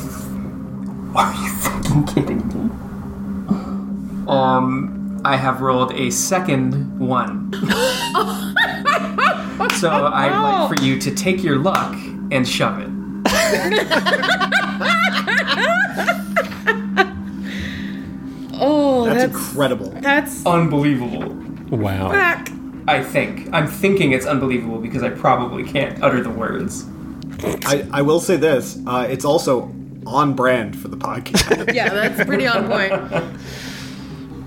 Are 1.14 1.34
you 1.34 1.48
fucking 1.56 2.06
kidding 2.06 2.38
me? 2.48 2.70
Um, 4.28 5.20
I 5.24 5.36
have 5.36 5.60
rolled 5.60 5.92
a 5.92 6.10
second 6.10 6.98
one. 6.98 7.52
So 9.78 9.90
I'd 9.90 10.30
like 10.36 10.76
for 10.76 10.84
you 10.84 10.98
to 11.00 11.14
take 11.14 11.42
your 11.42 11.56
luck 11.58 11.94
and 12.30 12.46
shove 12.48 12.78
it. 12.80 12.88
Oh, 18.64 19.06
That's, 19.06 19.18
that's 19.22 19.34
incredible. 19.34 19.90
that's 20.00 20.46
Unbelievable. 20.46 21.30
Wow. 21.76 22.10
whack. 22.10 22.48
I 22.86 23.02
think. 23.02 23.48
I'm 23.52 23.66
thinking 23.66 24.12
it's 24.12 24.26
unbelievable 24.26 24.78
because 24.78 25.02
I 25.02 25.10
probably 25.10 25.64
can't 25.64 26.00
utter 26.02 26.22
the 26.22 26.30
words. 26.30 26.84
I, 27.64 27.88
I 27.92 28.02
will 28.02 28.20
say 28.20 28.36
this: 28.36 28.78
uh, 28.86 29.06
it's 29.10 29.24
also 29.24 29.72
on 30.06 30.34
brand 30.34 30.78
for 30.78 30.88
the 30.88 30.96
podcast. 30.96 31.72
Yeah, 31.74 31.88
that's 31.88 32.24
pretty 32.24 32.46
on 32.46 32.66
point. 32.66 32.92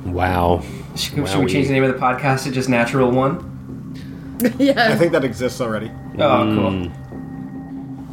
Wow. 0.05 0.63
Should, 0.95 1.27
should 1.27 1.43
we 1.43 1.51
change 1.51 1.67
the 1.67 1.73
name 1.73 1.83
of 1.83 1.93
the 1.93 1.99
podcast 1.99 2.43
to 2.43 2.51
just 2.51 2.69
Natural 2.69 3.11
One? 3.11 3.51
Yeah. 4.59 4.89
I 4.91 4.95
think 4.95 5.13
that 5.13 5.23
exists 5.23 5.61
already. 5.61 5.89
Oh, 6.19 6.55
cool. 6.55 6.91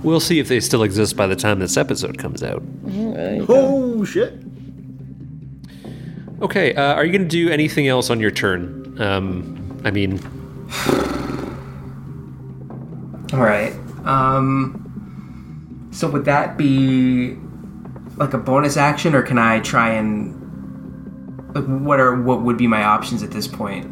We'll 0.05 0.21
see 0.21 0.39
if 0.39 0.49
they 0.49 0.61
still 0.61 0.83
exist 0.85 1.17
by 1.17 1.27
the 1.27 1.37
time 1.37 1.59
this 1.59 1.77
episode 1.77 2.17
comes 2.19 2.43
out. 2.43 2.63
Oh 3.49 4.05
shit! 4.05 4.35
Okay, 6.41 6.75
uh, 6.75 6.95
are 6.95 7.05
you 7.05 7.13
going 7.13 7.23
to 7.23 7.29
do 7.29 7.49
anything 7.51 7.89
else 7.89 8.09
on 8.11 8.21
your 8.21 8.31
turn? 8.31 9.01
Um, 9.01 9.81
I 9.85 9.91
mean, 9.91 10.19
All 13.33 13.41
right. 13.41 13.73
Um. 14.05 14.92
So 15.93 16.09
would 16.11 16.25
that 16.25 16.57
be 16.57 17.37
like 18.17 18.33
a 18.33 18.39
bonus 18.39 18.77
action, 18.77 19.15
or 19.15 19.23
can 19.23 19.39
I 19.39 19.61
try 19.61 19.91
and 19.91 20.35
like 21.55 21.65
what 21.65 22.01
are 22.01 22.21
what 22.21 22.43
would 22.43 22.57
be 22.57 22.67
my 22.67 22.83
options 22.83 23.23
at 23.23 23.31
this 23.31 23.47
point? 23.47 23.87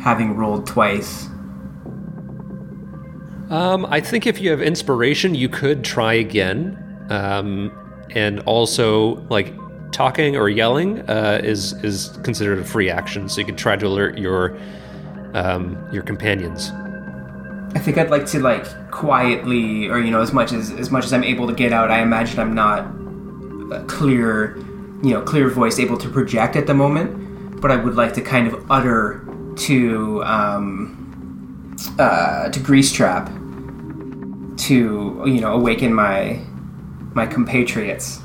Having 0.00 0.36
rolled 0.36 0.66
twice. 0.66 1.26
um, 3.50 3.86
I 3.88 4.00
think 4.00 4.26
if 4.26 4.40
you 4.40 4.50
have 4.50 4.60
inspiration, 4.62 5.34
you 5.34 5.48
could 5.48 5.84
try 5.84 6.14
again. 6.14 6.82
Um, 7.10 7.70
and 8.10 8.40
also, 8.40 9.16
like 9.28 9.54
talking 9.92 10.36
or 10.36 10.48
yelling 10.48 11.00
uh, 11.08 11.40
is 11.44 11.72
is 11.84 12.18
considered 12.22 12.58
a 12.58 12.64
free 12.64 12.90
action, 12.90 13.28
so 13.28 13.40
you 13.40 13.46
can 13.46 13.56
try 13.56 13.76
to 13.76 13.86
alert 13.86 14.18
your 14.18 14.56
um, 15.34 15.76
your 15.92 16.02
companions. 16.02 16.72
I 17.74 17.78
think 17.78 17.98
I'd 17.98 18.10
like 18.10 18.26
to 18.26 18.40
like 18.40 18.90
quietly, 18.90 19.88
or 19.88 19.98
you 19.98 20.10
know, 20.10 20.20
as 20.20 20.32
much 20.32 20.52
as 20.52 20.70
as 20.72 20.90
much 20.90 21.04
as 21.04 21.12
I'm 21.12 21.24
able 21.24 21.46
to 21.46 21.54
get 21.54 21.72
out. 21.72 21.90
I 21.90 22.00
imagine 22.00 22.38
I'm 22.38 22.54
not 22.54 22.86
a 23.72 23.84
clear, 23.86 24.56
you 25.02 25.10
know, 25.10 25.22
clear 25.22 25.48
voice 25.48 25.78
able 25.78 25.98
to 25.98 26.08
project 26.08 26.56
at 26.56 26.66
the 26.66 26.74
moment, 26.74 27.60
but 27.60 27.70
I 27.70 27.76
would 27.76 27.94
like 27.94 28.14
to 28.14 28.22
kind 28.22 28.46
of 28.46 28.70
utter 28.70 29.26
to 29.56 30.24
um, 30.24 31.76
uh, 31.98 32.48
to 32.48 32.60
Grease 32.60 32.92
Trap 32.92 33.26
to 34.56 35.22
you 35.26 35.40
know 35.40 35.52
awaken 35.52 35.92
my 35.92 36.40
my 37.14 37.26
compatriots 37.26 38.20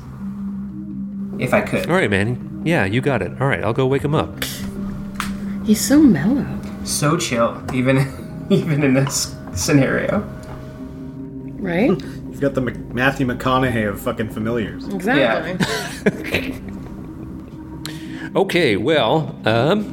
if 1.38 1.52
I 1.52 1.60
could. 1.60 1.88
All 1.88 1.96
right, 1.96 2.10
Manny. 2.10 2.38
Yeah, 2.64 2.84
you 2.84 3.00
got 3.00 3.22
it. 3.22 3.32
All 3.40 3.48
right, 3.48 3.62
I'll 3.62 3.72
go 3.72 3.86
wake 3.86 4.02
him 4.02 4.14
up. 4.14 4.44
He's 5.64 5.80
so 5.80 6.00
mellow. 6.00 6.46
So 6.84 7.16
chill, 7.16 7.62
even 7.72 7.98
even 8.50 8.82
in 8.82 8.94
this 8.94 9.34
scenario. 9.54 10.20
Right? 11.58 11.90
You've 12.32 12.40
got 12.40 12.54
the 12.54 12.60
Mc- 12.60 12.94
Matthew 12.94 13.26
McConaughey 13.26 13.88
of 13.88 14.00
fucking 14.00 14.30
familiars. 14.30 14.88
Exactly. 14.88 15.58
Okay, 18.34 18.78
well, 18.78 19.38
um, 19.44 19.84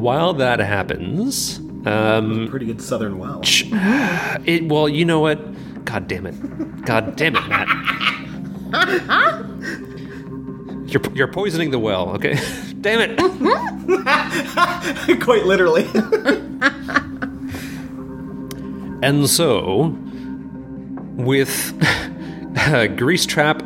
while 0.00 0.34
that 0.34 0.58
happens, 0.58 1.58
um, 1.86 2.48
Pretty 2.50 2.66
good 2.66 2.82
Southern 2.82 3.18
well. 3.18 3.40
it 3.44 4.66
well, 4.66 4.88
you 4.88 5.04
know 5.04 5.20
what? 5.20 5.38
God 5.84 6.08
damn 6.08 6.26
it! 6.26 6.34
God 6.84 7.14
damn 7.14 7.36
it, 7.36 7.46
Matt! 7.46 7.68
You're 10.92 11.02
you're 11.14 11.28
poisoning 11.28 11.70
the 11.70 11.78
well. 11.78 12.10
Okay, 12.10 12.38
damn 12.80 13.00
it! 13.00 13.18
Quite 15.20 15.46
literally. 15.46 15.86
And 19.04 19.28
so, 19.28 19.96
with 21.16 21.74
uh, 22.56 22.86
Grease 22.86 23.26
Trap 23.26 23.64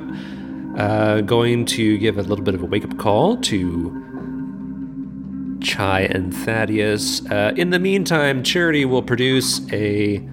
uh, 0.79 1.21
going 1.21 1.67
to 1.67 1.99
give 1.99 2.17
a 2.17 2.23
little 2.23 2.43
bit 2.43 2.55
of 2.55 2.63
a 2.63 2.65
wake 2.65 2.85
up 2.85 2.97
call 2.97 3.37
to 3.43 5.59
Chai 5.63 6.01
and 6.01 6.35
Thaddeus. 6.35 7.31
Uh, 7.31 7.53
in 7.55 7.69
the 7.69 7.79
meantime, 7.79 8.43
Charity 8.43 8.87
will 8.87 9.03
produce 9.03 9.61
a 9.73 10.27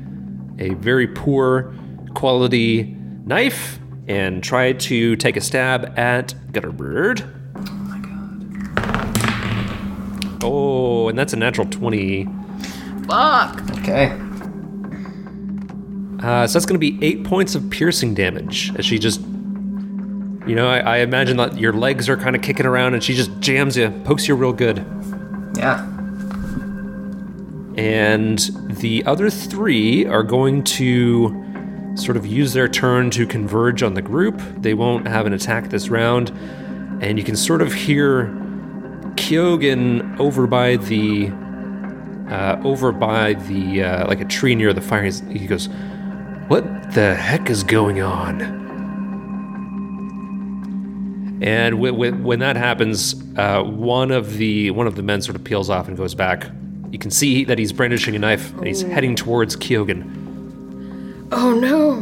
a 0.60 0.70
very 0.76 1.08
poor 1.08 1.76
quality 2.14 2.84
knife 3.26 3.80
and 4.08 4.44
try 4.44 4.74
to 4.74 5.16
take 5.16 5.38
a 5.38 5.42
stab 5.42 5.98
at 5.98 6.34
Gutterbird. 6.52 7.22
Oh 7.56 7.62
my 7.84 8.00
god. 8.00 8.14
Oh, 10.44 11.08
and 11.08 11.18
that's 11.18 11.34
a 11.34 11.38
natural 11.38 11.68
20. 11.68 12.26
Fuck. 13.08 13.62
Okay. 13.80 14.12
Uh, 16.22 16.48
so 16.48 16.54
that's 16.54 16.66
going 16.66 16.76
to 16.76 16.80
be 16.80 16.98
eight 17.06 17.24
points 17.26 17.54
of 17.56 17.70
piercing 17.70 18.14
damage 18.14 18.74
as 18.78 18.86
she 18.86 18.98
just, 18.98 19.20
you 19.22 20.56
know, 20.56 20.70
I, 20.70 20.80
I 20.80 20.98
imagine 21.00 21.36
that 21.38 21.58
your 21.58 21.74
legs 21.74 22.08
are 22.08 22.16
kind 22.16 22.34
of 22.36 22.42
kicking 22.42 22.66
around 22.66 22.94
and 22.94 23.04
she 23.04 23.14
just 23.14 23.38
jams 23.42 23.76
you, 23.76 23.90
pokes 24.06 24.28
you 24.28 24.36
real 24.36 24.54
good. 24.54 24.78
Yeah. 25.58 25.86
And 27.76 28.40
the 28.70 29.04
other 29.06 29.30
three 29.30 30.06
are 30.06 30.24
going 30.24 30.64
to 30.64 31.43
sort 31.96 32.18
of 32.18 32.26
use 32.26 32.54
their 32.54 32.68
turn 32.68 33.10
to 33.12 33.26
converge 33.26 33.84
on 33.84 33.94
the 33.94 34.02
group. 34.02 34.42
They 34.58 34.74
won't 34.74 35.08
have 35.08 35.26
an 35.26 35.34
attack 35.34 35.70
this 35.70 35.90
round. 35.90 36.30
And 37.02 37.18
you 37.18 37.24
can 37.24 37.36
sort 37.36 37.62
of 37.62 37.74
hear 37.74 38.26
Kyogen 39.16 40.20
over 40.20 40.48
by 40.48 40.78
the. 40.78 41.32
Uh, 42.30 42.60
over 42.64 42.92
by 42.92 43.34
the 43.34 43.84
uh, 43.84 44.08
like 44.08 44.22
a 44.22 44.26
tree 44.26 44.56
near 44.56 44.74
the 44.74 44.82
fire, 44.82 45.04
he 45.04 45.46
goes, 45.46 45.68
"What 46.48 46.64
the 46.94 47.14
heck 47.14 47.50
is 47.50 47.64
going 47.64 48.02
on?" 48.02 48.42
And 51.44 51.76
wh- 51.76 51.92
wh- 51.92 52.24
when 52.26 52.40
that 52.40 52.56
happens, 52.56 53.22
uh, 53.38 53.62
one 53.64 54.10
of 54.10 54.38
the 54.38 54.72
one 54.72 54.88
of 54.88 54.96
the 54.96 55.04
men 55.04 55.22
sort 55.22 55.36
of 55.36 55.44
peels 55.44 55.70
off 55.70 55.88
and 55.90 55.98
goes 55.98 56.16
back. 56.16 56.50
You 56.92 56.98
can 56.98 57.12
see 57.12 57.44
that 57.44 57.60
he's 57.60 57.74
brandishing 57.74 58.16
a 58.16 58.20
knife 58.20 58.54
and 58.58 58.66
he's 58.66 58.82
heading 58.82 59.16
towards 59.16 59.56
Kyogen. 59.58 60.23
Oh 61.36 61.54
no. 61.54 62.02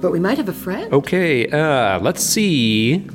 But 0.00 0.12
we 0.12 0.20
might 0.20 0.38
have 0.38 0.48
a 0.48 0.52
friend. 0.52 0.92
Okay, 0.92 1.48
uh, 1.50 1.98
let's 2.00 2.22
see. 2.22 3.06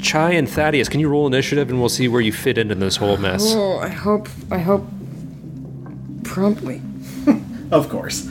Chai 0.00 0.32
and 0.32 0.48
Thaddeus, 0.48 0.88
can 0.88 1.00
you 1.00 1.08
roll 1.08 1.26
initiative 1.26 1.70
and 1.70 1.80
we'll 1.80 1.88
see 1.88 2.08
where 2.08 2.20
you 2.20 2.32
fit 2.32 2.58
into 2.58 2.74
this 2.74 2.96
whole 2.96 3.16
mess? 3.16 3.54
Oh, 3.54 3.78
I 3.78 3.88
hope. 3.88 4.28
I 4.50 4.58
hope. 4.58 4.84
Promptly. 6.24 6.82
of 7.70 7.88
course. 7.88 8.22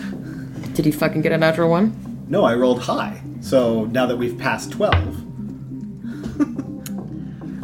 Did 0.74 0.86
he 0.86 0.92
fucking 0.92 1.22
get 1.22 1.32
a 1.32 1.38
natural 1.38 1.70
one? 1.70 2.26
No, 2.30 2.44
I 2.44 2.54
rolled 2.56 2.82
high. 2.82 3.22
So 3.42 3.86
now 3.86 4.06
that 4.06 4.18
we've 4.18 4.38
passed 4.38 4.72
12, 4.72 4.94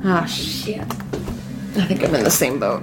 Ah, 0.06 0.26
shit. 0.26 0.82
I 0.82 1.86
think 1.86 2.04
I'm 2.04 2.16
in 2.16 2.24
the 2.24 2.32
same 2.32 2.60
boat. 2.60 2.82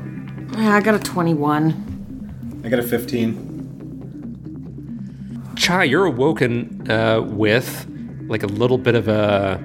Yeah, 0.53 0.77
I 0.77 0.81
got 0.81 0.95
a 0.95 0.99
21. 0.99 2.63
I 2.65 2.69
got 2.69 2.79
a 2.79 2.83
15. 2.83 3.46
Chai, 5.57 5.85
you're 5.85 6.05
awoken 6.05 6.91
uh, 6.91 7.21
with 7.23 7.87
like 8.29 8.43
a 8.43 8.47
little 8.47 8.79
bit 8.79 8.95
of 8.95 9.09
a 9.09 9.63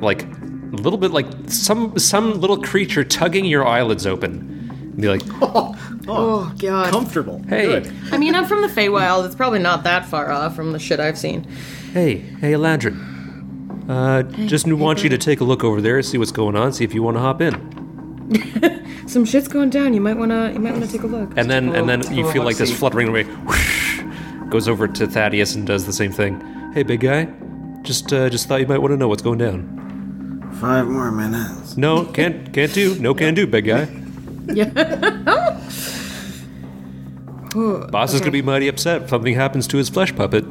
like 0.00 0.24
a 0.24 0.76
little 0.76 0.98
bit 0.98 1.10
like 1.12 1.26
some 1.48 1.98
some 1.98 2.40
little 2.40 2.60
creature 2.60 3.04
tugging 3.04 3.44
your 3.44 3.66
eyelids 3.66 4.06
open. 4.06 4.60
And 4.92 4.96
be 5.00 5.08
like, 5.08 5.22
Oh, 5.40 5.74
oh, 6.08 6.52
God. 6.58 6.90
Comfortable. 6.90 7.42
hey, 7.48 7.66
Good. 7.66 7.92
I 8.10 8.18
mean, 8.18 8.34
I'm 8.34 8.46
from 8.46 8.60
the 8.62 8.68
Feywild. 8.68 9.24
It's 9.26 9.34
probably 9.34 9.58
not 9.60 9.84
that 9.84 10.04
far 10.06 10.30
off 10.30 10.54
from 10.54 10.72
the 10.72 10.78
shit 10.78 11.00
I've 11.00 11.18
seen. 11.18 11.44
hey, 11.92 12.16
hey, 12.16 12.52
Eladrin. 12.52 13.08
Uh, 13.88 14.22
just 14.46 14.70
want 14.72 15.02
you 15.02 15.08
to 15.08 15.18
take 15.18 15.40
a 15.40 15.44
look 15.44 15.64
over 15.64 15.80
there, 15.80 16.00
see 16.02 16.16
what's 16.16 16.30
going 16.30 16.54
on, 16.56 16.72
see 16.72 16.84
if 16.84 16.94
you 16.94 17.02
want 17.02 17.16
to 17.16 17.20
hop 17.20 17.40
in. 17.40 17.52
Some 19.08 19.24
shit's 19.24 19.48
going 19.48 19.70
down. 19.70 19.92
You 19.92 20.00
might 20.00 20.16
wanna. 20.16 20.52
You 20.52 20.60
might 20.60 20.72
wanna 20.72 20.86
take 20.86 21.02
a 21.02 21.06
look. 21.06 21.36
And 21.36 21.50
then 21.50 21.74
and 21.74 21.88
then 21.88 22.00
Take 22.02 22.10
you 22.10 22.16
little 22.18 22.32
feel 22.32 22.44
like 22.44 22.56
this 22.56 22.76
fluttering 22.76 23.08
away. 23.08 23.26
Whoosh, 24.52 24.64
goes 24.64 24.68
over 24.68 24.86
to 24.88 25.06
Thaddeus 25.06 25.54
and 25.54 25.66
does 25.66 25.86
the 25.86 25.92
same 25.92 26.12
thing. 26.12 26.40
Hey, 26.74 26.82
big 26.82 27.00
guy. 27.00 27.26
Just 27.82 28.12
uh, 28.12 28.28
just 28.28 28.46
thought 28.48 28.60
you 28.60 28.66
might 28.66 28.78
want 28.78 28.92
to 28.92 28.96
know 28.96 29.08
what's 29.08 29.22
going 29.22 29.38
down. 29.38 29.66
Five 30.60 30.86
more 30.86 31.10
minutes. 31.10 31.76
No, 31.76 32.04
can't 32.04 32.52
can't 32.52 32.72
do. 32.74 32.94
No 33.00 33.14
can 33.14 33.34
do, 33.34 33.46
big 33.46 33.64
guy. 33.66 33.88
Yeah. 34.52 34.66
Boss 37.90 38.12
is 38.14 38.20
gonna 38.20 38.30
be 38.32 38.42
mighty 38.42 38.68
upset 38.68 39.02
if 39.02 39.10
something 39.10 39.34
happens 39.34 39.66
to 39.68 39.76
his 39.78 39.88
flesh 39.88 40.14
puppet. 40.14 40.44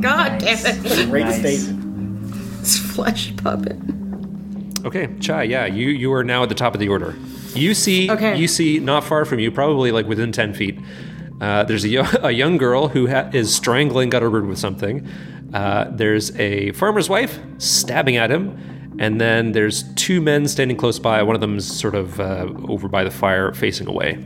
God 0.00 0.38
damn 0.38 0.58
it! 0.66 1.08
Great 1.10 1.24
Nice. 1.26 1.38
statement. 1.40 2.34
It's 2.60 2.76
flesh 2.78 3.34
puppet. 3.36 3.76
Okay, 4.86 5.08
Chai. 5.20 5.42
Yeah, 5.42 5.66
you 5.66 5.88
you 5.88 6.12
are 6.12 6.22
now 6.24 6.42
at 6.44 6.48
the 6.48 6.54
top 6.54 6.72
of 6.74 6.80
the 6.80 6.88
order. 6.88 7.14
You 7.54 7.74
see, 7.74 8.10
Okay. 8.10 8.36
you 8.38 8.46
see, 8.46 8.78
not 8.78 9.02
far 9.04 9.24
from 9.24 9.38
you, 9.40 9.50
probably 9.50 9.90
like 9.90 10.06
within 10.06 10.30
ten 10.32 10.54
feet. 10.54 10.78
Uh, 11.40 11.64
there's 11.64 11.84
a, 11.84 11.88
yo- 11.88 12.06
a 12.22 12.30
young 12.30 12.56
girl 12.56 12.88
who 12.88 13.08
ha- 13.08 13.28
is 13.32 13.54
strangling 13.54 14.10
Gutterbird 14.10 14.46
with 14.48 14.58
something. 14.58 15.06
Uh, 15.52 15.90
there's 15.92 16.34
a 16.38 16.72
farmer's 16.72 17.08
wife 17.08 17.38
stabbing 17.58 18.16
at 18.16 18.30
him, 18.30 18.94
and 18.98 19.20
then 19.20 19.52
there's 19.52 19.82
two 19.94 20.20
men 20.20 20.46
standing 20.48 20.76
close 20.76 20.98
by. 20.98 21.22
One 21.22 21.34
of 21.34 21.40
them's 21.40 21.64
sort 21.66 21.94
of 21.94 22.20
uh, 22.20 22.48
over 22.68 22.88
by 22.88 23.04
the 23.04 23.10
fire, 23.10 23.52
facing 23.54 23.88
away. 23.88 24.18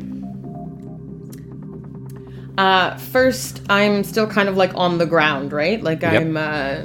Uh, 2.59 2.97
first, 2.99 3.63
I'm 3.71 4.05
still 4.05 4.27
kind 4.27 4.49
of 4.49 4.57
like 4.57 4.75
on 4.75 4.99
the 4.99 5.07
ground, 5.07 5.53
right? 5.53 5.83
Like 5.83 6.05
I'm 6.05 6.37
uh, 6.37 6.83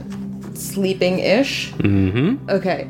sleeping 0.54 1.20
ish. 1.20 1.72
Mm-hmm. 1.74 2.50
Okay. 2.50 2.88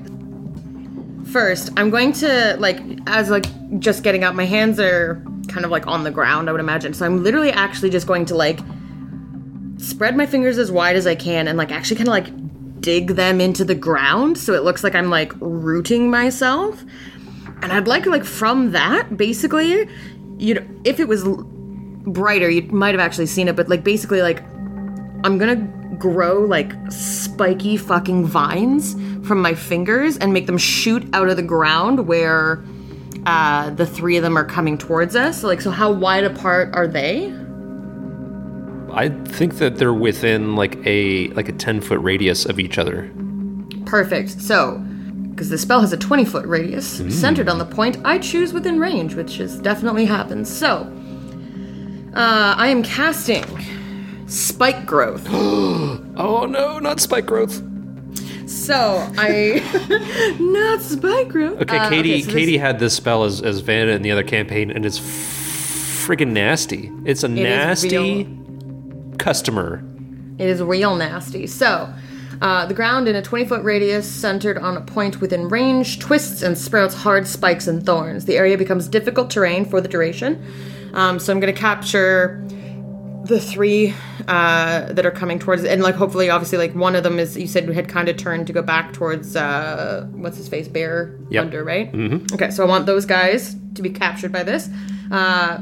First, 1.36 1.70
I'm 1.76 1.90
going 1.90 2.14
to 2.14 2.56
like 2.60 2.80
as 3.08 3.30
like 3.30 3.46
just 3.82 4.04
getting 4.04 4.24
up. 4.24 4.36
My 4.36 4.46
hands 4.46 4.80
are 4.80 5.22
kind 5.50 5.66
of 5.66 5.70
like 5.70 5.86
on 5.86 6.06
the 6.06 6.10
ground. 6.10 6.48
I 6.48 6.54
would 6.54 6.62
imagine. 6.62 6.94
So 6.94 7.06
I'm 7.06 7.26
literally 7.26 7.52
actually 7.52 7.90
just 7.90 8.08
going 8.08 8.24
to 8.28 8.36
like 8.36 8.62
spread 9.76 10.16
my 10.16 10.26
fingers 10.26 10.58
as 10.58 10.72
wide 10.72 10.96
as 10.96 11.06
I 11.06 11.14
can 11.14 11.50
and 11.50 11.58
like 11.58 11.74
actually 11.74 11.98
kind 11.98 12.08
of 12.08 12.14
like 12.14 12.80
dig 12.80 13.16
them 13.18 13.42
into 13.42 13.66
the 13.66 13.76
ground 13.76 14.38
so 14.38 14.54
it 14.54 14.64
looks 14.64 14.82
like 14.82 14.96
I'm 14.96 15.10
like 15.10 15.34
rooting 15.42 16.10
myself. 16.10 16.86
And 17.62 17.74
I'd 17.74 17.86
like 17.86 18.06
like 18.06 18.24
from 18.24 18.72
that 18.72 19.18
basically, 19.18 19.90
you 20.38 20.54
know, 20.54 20.66
if 20.86 21.02
it 21.02 21.10
was 21.10 21.26
brighter, 22.08 22.50
you 22.50 22.62
might 22.72 22.94
have 22.94 23.02
actually 23.02 23.26
seen 23.26 23.50
it, 23.50 23.58
but 23.58 23.68
like 23.68 23.84
basically 23.84 24.22
like 24.22 24.42
I'm 25.26 25.38
gonna 25.38 25.58
grow 26.00 26.40
like 26.40 26.74
spiky 26.90 27.78
fucking 27.78 28.26
vines 28.26 28.94
from 29.28 29.42
my 29.42 29.54
fingers 29.54 30.18
and 30.18 30.34
make 30.34 30.46
them 30.46 30.58
shoot 30.58 31.08
out 31.14 31.30
of 31.30 31.36
the 31.36 31.44
ground 31.44 32.08
where 32.08 32.64
uh, 33.26 33.72
the 33.72 33.86
three 33.86 34.18
of 34.18 34.24
them 34.24 34.38
are 34.38 34.46
coming 34.46 34.78
towards 34.78 35.16
us. 35.16 35.44
Like, 35.44 35.62
so 35.62 35.72
how 35.72 35.92
wide 35.92 36.24
apart 36.24 36.74
are 36.74 36.88
they? 36.88 37.34
I 38.92 39.10
think 39.10 39.56
that 39.56 39.78
they're 39.78 39.94
within 39.94 40.56
like 40.56 40.78
a 40.86 41.28
like 41.30 41.50
a 41.50 41.54
ten 41.54 41.82
foot 41.82 42.00
radius 42.00 42.46
of 42.46 42.60
each 42.60 42.78
other. 42.78 43.12
Perfect. 43.86 44.42
So, 44.42 44.78
because 45.32 45.50
the 45.50 45.58
spell 45.58 45.82
has 45.82 45.92
a 45.92 45.98
20 45.98 46.24
foot 46.24 46.46
radius 46.46 46.88
centered 47.14 47.50
on 47.50 47.58
the 47.58 47.66
point 47.66 47.98
I 48.06 48.20
choose 48.20 48.54
within 48.54 48.80
range, 48.80 49.16
which 49.16 49.40
is 49.40 49.60
definitely 49.60 50.06
happens. 50.06 50.50
So, 50.50 50.90
uh, 52.16 52.56
I 52.58 52.68
am 52.68 52.84
casting 52.84 53.44
spike 54.28 54.86
growth. 54.86 55.28
Oh 56.18 56.46
no, 56.46 56.80
not 56.80 57.02
spike 57.02 57.26
growth. 57.26 57.62
So 58.50 59.06
I 59.18 59.60
not 60.40 60.82
spike 60.82 61.28
growth. 61.28 61.62
Okay, 61.64 61.78
Uh, 61.78 61.90
Katie. 61.90 62.22
so 62.22 62.26
this- 62.28 62.34
Katie 62.36 62.58
had 62.58 62.80
this 62.80 62.94
spell 62.94 63.26
as 63.26 63.42
as 63.42 63.60
Vanna 63.60 63.92
in 63.92 64.02
the 64.02 64.12
other 64.12 64.24
campaign, 64.24 64.72
and 64.72 64.86
it's 64.86 64.98
friggin' 64.98 66.30
nasty. 66.30 66.90
It's 67.04 67.24
a 67.24 67.28
is 67.28 67.32
nasty 67.34 68.30
customer. 69.18 69.84
It 70.40 70.48
is 70.48 70.62
real 70.62 70.96
nasty. 70.96 71.48
So, 71.48 71.90
uh, 72.42 72.66
the 72.66 72.74
ground 72.74 73.08
in 73.10 73.16
a 73.18 73.22
20 73.22 73.46
foot 73.46 73.64
radius 73.64 74.10
centered 74.10 74.58
on 74.58 74.78
a 74.78 74.82
point 74.82 75.20
within 75.20 75.50
range 75.50 76.00
twists 76.00 76.42
and 76.44 76.58
sprouts 76.58 76.94
hard 76.96 77.28
spikes 77.28 77.68
and 77.68 77.86
thorns. 77.86 78.24
The 78.26 78.38
area 78.38 78.58
becomes 78.58 78.88
difficult 78.88 79.30
terrain 79.30 79.66
for 79.66 79.82
the 79.82 79.88
duration. 79.90 80.42
Um, 80.94 81.20
so, 81.20 81.34
I'm 81.34 81.42
going 81.42 81.54
to 81.54 81.60
capture 81.60 82.42
the 83.28 83.40
three 83.40 83.94
uh, 84.28 84.92
that 84.94 85.06
are 85.06 85.12
coming 85.12 85.40
towards 85.40 85.64
and 85.64 85.82
like 85.82 85.96
hopefully 85.96 86.30
obviously 86.30 86.58
like 86.58 86.74
one 86.76 86.96
of 86.96 87.04
them 87.04 87.20
is 87.20 87.38
you 87.38 87.48
said 87.48 87.68
we 87.68 87.76
had 87.76 87.88
kind 87.88 88.08
of 88.10 88.18
turned 88.18 88.48
to 88.48 88.54
go 88.54 88.62
back 88.62 88.94
towards 88.94 89.36
uh 89.36 90.08
what's 90.14 90.38
his 90.38 90.48
face 90.48 90.68
bear 90.68 91.18
Yep. 91.30 91.46
under 91.46 91.64
right 91.64 91.92
mm-hmm. 91.92 92.34
okay 92.34 92.52
so 92.52 92.64
i 92.64 92.68
want 92.68 92.86
those 92.86 93.06
guys 93.06 93.56
to 93.74 93.82
be 93.82 93.90
captured 93.90 94.32
by 94.32 94.44
this 94.44 94.70
uh 95.12 95.58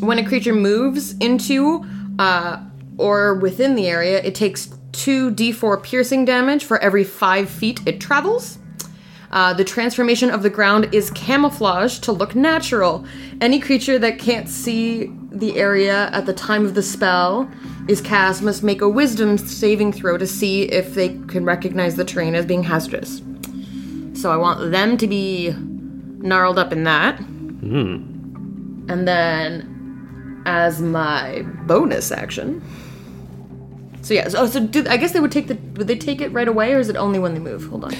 when 0.00 0.18
a 0.18 0.24
creature 0.26 0.54
moves 0.54 1.12
into 1.18 1.84
uh, 2.18 2.62
or 2.98 3.34
within 3.34 3.74
the 3.74 3.88
area, 3.88 4.22
it 4.22 4.34
takes 4.34 4.66
2d4 4.92 5.82
piercing 5.82 6.24
damage 6.24 6.64
for 6.64 6.78
every 6.78 7.04
5 7.04 7.50
feet 7.50 7.80
it 7.86 8.00
travels. 8.00 8.58
Uh, 9.34 9.52
the 9.52 9.64
transformation 9.64 10.30
of 10.30 10.44
the 10.44 10.48
ground 10.48 10.88
is 10.94 11.10
camouflaged 11.10 12.04
to 12.04 12.12
look 12.12 12.36
natural. 12.36 13.04
Any 13.40 13.58
creature 13.58 13.98
that 13.98 14.20
can't 14.20 14.48
see 14.48 15.10
the 15.32 15.56
area 15.56 16.08
at 16.12 16.24
the 16.24 16.32
time 16.32 16.64
of 16.64 16.76
the 16.76 16.82
spell 16.84 17.50
is 17.88 18.00
cast 18.00 18.42
must 18.42 18.62
make 18.62 18.80
a 18.80 18.88
wisdom 18.88 19.36
saving 19.36 19.92
throw 19.92 20.16
to 20.16 20.26
see 20.26 20.62
if 20.62 20.94
they 20.94 21.08
can 21.26 21.44
recognize 21.44 21.96
the 21.96 22.04
terrain 22.04 22.36
as 22.36 22.46
being 22.46 22.62
hazardous. 22.62 23.22
So 24.14 24.30
I 24.30 24.36
want 24.36 24.70
them 24.70 24.96
to 24.98 25.06
be 25.08 25.52
gnarled 25.58 26.58
up 26.58 26.72
in 26.72 26.84
that. 26.84 27.18
And 28.88 29.08
then 29.08 30.42
as 30.46 30.80
my 30.80 31.42
bonus 31.66 32.12
action. 32.12 32.62
So 34.04 34.12
yeah, 34.12 34.28
so, 34.28 34.42
oh, 34.42 34.46
so 34.46 34.60
do, 34.60 34.84
I 34.88 34.98
guess 34.98 35.12
they 35.12 35.20
would 35.20 35.32
take 35.32 35.46
the 35.48 35.54
would 35.78 35.86
they 35.88 35.96
take 35.96 36.20
it 36.20 36.30
right 36.30 36.46
away 36.46 36.74
or 36.74 36.78
is 36.78 36.90
it 36.90 36.96
only 36.96 37.18
when 37.18 37.32
they 37.32 37.40
move? 37.40 37.64
Hold 37.68 37.84
on. 37.84 37.94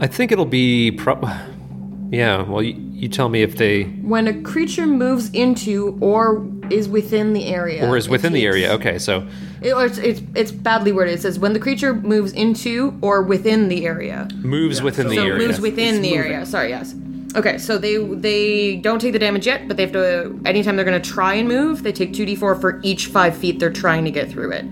I 0.00 0.06
think 0.06 0.32
it'll 0.32 0.46
be 0.46 0.90
pro. 0.92 1.20
Yeah. 2.10 2.42
Well, 2.42 2.62
you, 2.62 2.74
you 2.92 3.08
tell 3.08 3.28
me 3.28 3.42
if 3.42 3.56
they 3.56 3.84
When 3.84 4.26
a 4.26 4.40
creature 4.42 4.86
moves 4.86 5.30
into 5.30 5.98
or 6.00 6.46
is 6.70 6.88
within 6.88 7.34
the 7.34 7.46
area, 7.46 7.86
or 7.86 7.96
is 7.98 8.08
within 8.08 8.32
the 8.32 8.46
area. 8.46 8.72
Okay, 8.72 8.98
so 8.98 9.26
It, 9.60 9.72
or 9.72 9.84
it's, 9.84 9.98
it's 9.98 10.22
it's 10.34 10.50
badly 10.50 10.92
worded. 10.92 11.14
It 11.14 11.20
says 11.20 11.38
when 11.38 11.52
the 11.52 11.60
creature 11.60 11.92
moves 11.94 12.32
into 12.32 12.98
or 13.02 13.22
within 13.22 13.68
the 13.68 13.84
area. 13.86 14.28
moves 14.36 14.80
within 14.80 15.08
the 15.08 15.16
so 15.16 15.26
area. 15.26 15.46
moves 15.46 15.60
within 15.60 15.96
It's 15.96 15.98
the 15.98 16.16
moving. 16.16 16.32
area. 16.32 16.46
Sorry, 16.46 16.70
yes. 16.70 16.94
Okay, 17.36 17.58
so 17.58 17.76
they 17.78 17.96
they 17.98 18.76
don't 18.76 18.98
take 19.00 19.12
the 19.12 19.18
damage 19.18 19.46
yet, 19.46 19.68
but 19.68 19.76
they 19.76 19.82
have 19.84 19.92
to. 19.92 20.40
Anytime 20.46 20.76
they're 20.76 20.84
going 20.86 21.00
to 21.00 21.10
try 21.10 21.34
and 21.34 21.46
move, 21.48 21.82
they 21.82 21.92
take 21.92 22.12
two 22.14 22.24
d4 22.24 22.60
for 22.60 22.80
each 22.82 23.06
five 23.06 23.36
feet 23.36 23.58
they're 23.60 23.70
trying 23.72 24.04
to 24.04 24.10
get 24.10 24.28
through 24.30 24.52
it, 24.52 24.64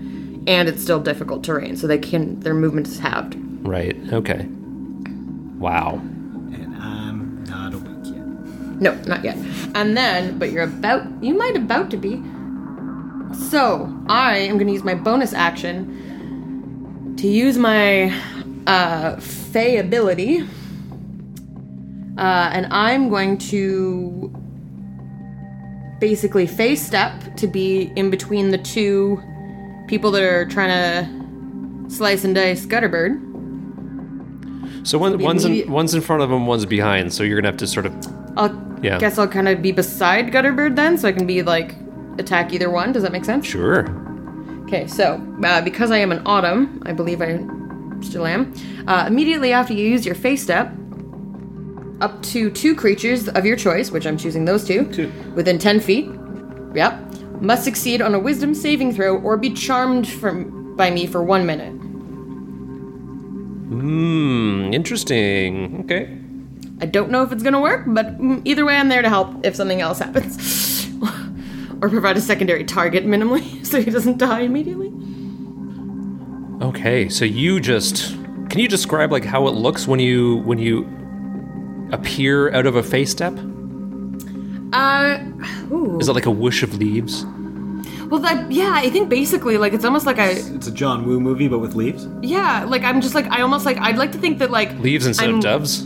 and 0.49 0.67
it's 0.67 0.81
still 0.81 0.99
difficult 0.99 1.43
terrain, 1.43 1.77
so 1.77 1.85
they 1.85 1.99
can 1.99 2.39
their 2.39 2.55
movement 2.55 2.87
is 2.87 2.99
halved. 2.99 3.37
right. 3.61 3.95
Okay. 4.11 4.47
Wow. 5.59 5.99
And 6.01 6.75
I'm 6.75 7.43
not 7.43 7.73
awake 7.75 8.05
yet. 8.05 8.25
No, 8.81 8.95
not 9.05 9.23
yet. 9.23 9.37
And 9.75 9.95
then, 9.95 10.39
but 10.39 10.51
you're 10.51 10.63
about, 10.63 11.05
you 11.21 11.35
might 11.35 11.55
about 11.55 11.91
to 11.91 11.97
be. 11.97 12.15
So, 13.49 13.93
I 14.07 14.37
am 14.37 14.55
going 14.57 14.67
to 14.67 14.73
use 14.73 14.83
my 14.83 14.95
bonus 14.95 15.33
action 15.33 17.13
to 17.17 17.27
use 17.27 17.57
my 17.57 18.11
uh, 18.65 19.17
Fey 19.19 19.77
ability. 19.77 20.47
Uh, 22.17 22.49
and 22.53 22.65
I'm 22.71 23.09
going 23.09 23.37
to 23.49 24.33
basically 25.99 26.47
Fey 26.47 26.75
step 26.75 27.35
to 27.35 27.45
be 27.47 27.91
in 27.95 28.09
between 28.09 28.49
the 28.49 28.57
two 28.57 29.21
people 29.89 30.11
that 30.11 30.21
are 30.21 30.45
trying 30.45 30.69
to 30.69 31.89
slice 31.93 32.23
and 32.23 32.35
dice 32.35 32.65
Gutterbird. 32.67 33.25
So 34.87 34.97
one, 34.99 35.17
one's 35.17 35.43
in, 35.45 35.69
one's 35.69 35.93
in 35.95 36.01
front 36.01 36.21
of 36.21 36.31
him, 36.31 36.45
one's 36.45 36.65
behind. 36.65 37.11
So 37.11 37.23
you're 37.23 37.35
gonna 37.41 37.49
have 37.49 37.57
to 37.57 37.67
sort 37.67 37.85
of 37.87 37.93
I'll 38.37 38.55
Yeah. 38.83 38.97
guess 38.99 39.17
I'll 39.17 39.27
kind 39.27 39.49
of 39.49 39.61
be 39.61 39.71
beside 39.71 40.31
Gutterbird 40.31 40.75
then, 40.75 40.97
so 40.97 41.07
I 41.07 41.11
can 41.11 41.25
be 41.27 41.41
like 41.41 41.75
attack 42.19 42.53
either 42.53 42.69
one. 42.69 42.91
Does 42.91 43.01
that 43.03 43.11
make 43.11 43.25
sense? 43.25 43.45
sure. 43.45 43.89
Okay, 44.65 44.85
so 44.85 45.19
uh, 45.43 45.61
because 45.61 45.89
I 45.89 45.97
am 45.97 46.11
an 46.11 46.21
autumn, 46.27 46.81
I 46.85 46.93
believe 46.93 47.21
I 47.23 47.39
still 48.01 48.27
am. 48.27 48.53
Uh, 48.87 49.05
immediately 49.07 49.51
after 49.51 49.73
you 49.73 49.85
use 49.89 50.05
your 50.05 50.13
Fey 50.15 50.35
step, 50.35 50.71
up 52.01 52.21
to 52.23 52.51
two 52.51 52.75
creatures 52.75 53.27
of 53.29 53.45
your 53.45 53.55
choice, 53.57 53.89
which 53.89 54.05
I'm 54.05 54.17
choosing 54.17 54.45
those 54.45 54.63
two, 54.63 54.85
Two. 54.93 55.11
within 55.35 55.57
ten 55.57 55.79
feet. 55.79 56.07
Yep, 56.75 57.08
must 57.41 57.63
succeed 57.63 58.01
on 58.01 58.13
a 58.13 58.19
Wisdom 58.19 58.53
saving 58.53 58.93
throw 58.93 59.17
or 59.17 59.37
be 59.37 59.51
charmed 59.51 60.07
from 60.07 60.75
by 60.75 60.89
me 60.89 61.07
for 61.07 61.23
one 61.23 61.45
minute. 61.45 61.73
Hmm. 63.69 64.73
Interesting. 64.73 65.81
Okay. 65.83 66.17
I 66.81 66.85
don't 66.85 67.11
know 67.11 67.23
if 67.23 67.31
it's 67.31 67.43
gonna 67.43 67.59
work, 67.59 67.83
but 67.87 68.17
mm, 68.19 68.41
either 68.45 68.65
way, 68.65 68.75
I'm 68.77 68.89
there 68.89 69.01
to 69.01 69.09
help 69.09 69.45
if 69.45 69.55
something 69.55 69.81
else 69.81 69.99
happens. 69.99 70.87
or 71.81 71.89
provide 71.89 72.17
a 72.17 72.21
secondary 72.21 72.63
target 72.63 73.05
minimally 73.05 73.65
so 73.69 73.81
he 73.81 73.91
doesn't 73.91 74.17
die 74.17 74.41
immediately. 74.41 74.91
Okay. 76.61 77.09
So 77.09 77.25
you 77.25 77.59
just 77.59 78.15
can 78.49 78.59
you 78.59 78.67
describe 78.67 79.11
like 79.11 79.23
how 79.23 79.47
it 79.47 79.51
looks 79.51 79.87
when 79.87 79.99
you 79.99 80.37
when 80.37 80.57
you 80.57 80.87
appear 81.91 82.51
out 82.53 82.65
of 82.65 82.75
a 82.75 82.83
Fey 82.83 83.05
step? 83.05 83.33
Uh, 84.73 85.19
ooh. 85.71 85.97
Is 85.99 86.07
it 86.09 86.13
like 86.13 86.25
a 86.25 86.31
whoosh 86.31 86.63
of 86.63 86.77
leaves? 86.77 87.25
Well, 88.09 88.19
that 88.21 88.51
yeah, 88.51 88.71
I 88.73 88.89
think 88.89 89.09
basically 89.09 89.57
like 89.57 89.73
it's 89.73 89.85
almost 89.85 90.05
like 90.05 90.17
I 90.19 90.29
It's 90.31 90.67
a 90.67 90.71
John 90.71 91.05
Woo 91.05 91.19
movie, 91.19 91.47
but 91.47 91.59
with 91.59 91.75
leaves. 91.75 92.07
yeah, 92.21 92.63
like 92.65 92.83
I'm 92.83 93.01
just 93.01 93.13
like 93.15 93.27
I 93.31 93.41
almost 93.41 93.65
like 93.65 93.77
I'd 93.77 93.97
like 93.97 94.11
to 94.13 94.17
think 94.17 94.39
that 94.39 94.49
like 94.51 94.77
Leaves 94.79 95.05
instead 95.05 95.25
I'm- 95.29 95.35
of 95.37 95.41
doves? 95.43 95.85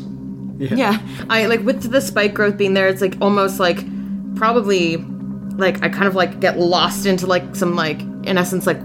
Yeah, 0.60 1.02
I 1.30 1.48
like 1.48 1.62
with 1.64 1.92
the 1.92 2.00
spike 2.00 2.34
growth 2.34 2.58
being 2.58 2.74
there, 2.74 2.88
it's 2.88 3.02
like 3.02 3.18
almost 3.20 3.60
like 3.60 3.80
probably 4.36 4.98
like 5.58 5.84
I 5.84 5.90
kind 5.90 6.08
of 6.08 6.16
like 6.16 6.40
get 6.40 6.58
lost 6.60 7.06
into 7.06 7.28
like 7.28 7.56
some 7.56 7.76
like 7.76 8.00
in 8.24 8.38
essence 8.38 8.66
like 8.66 8.80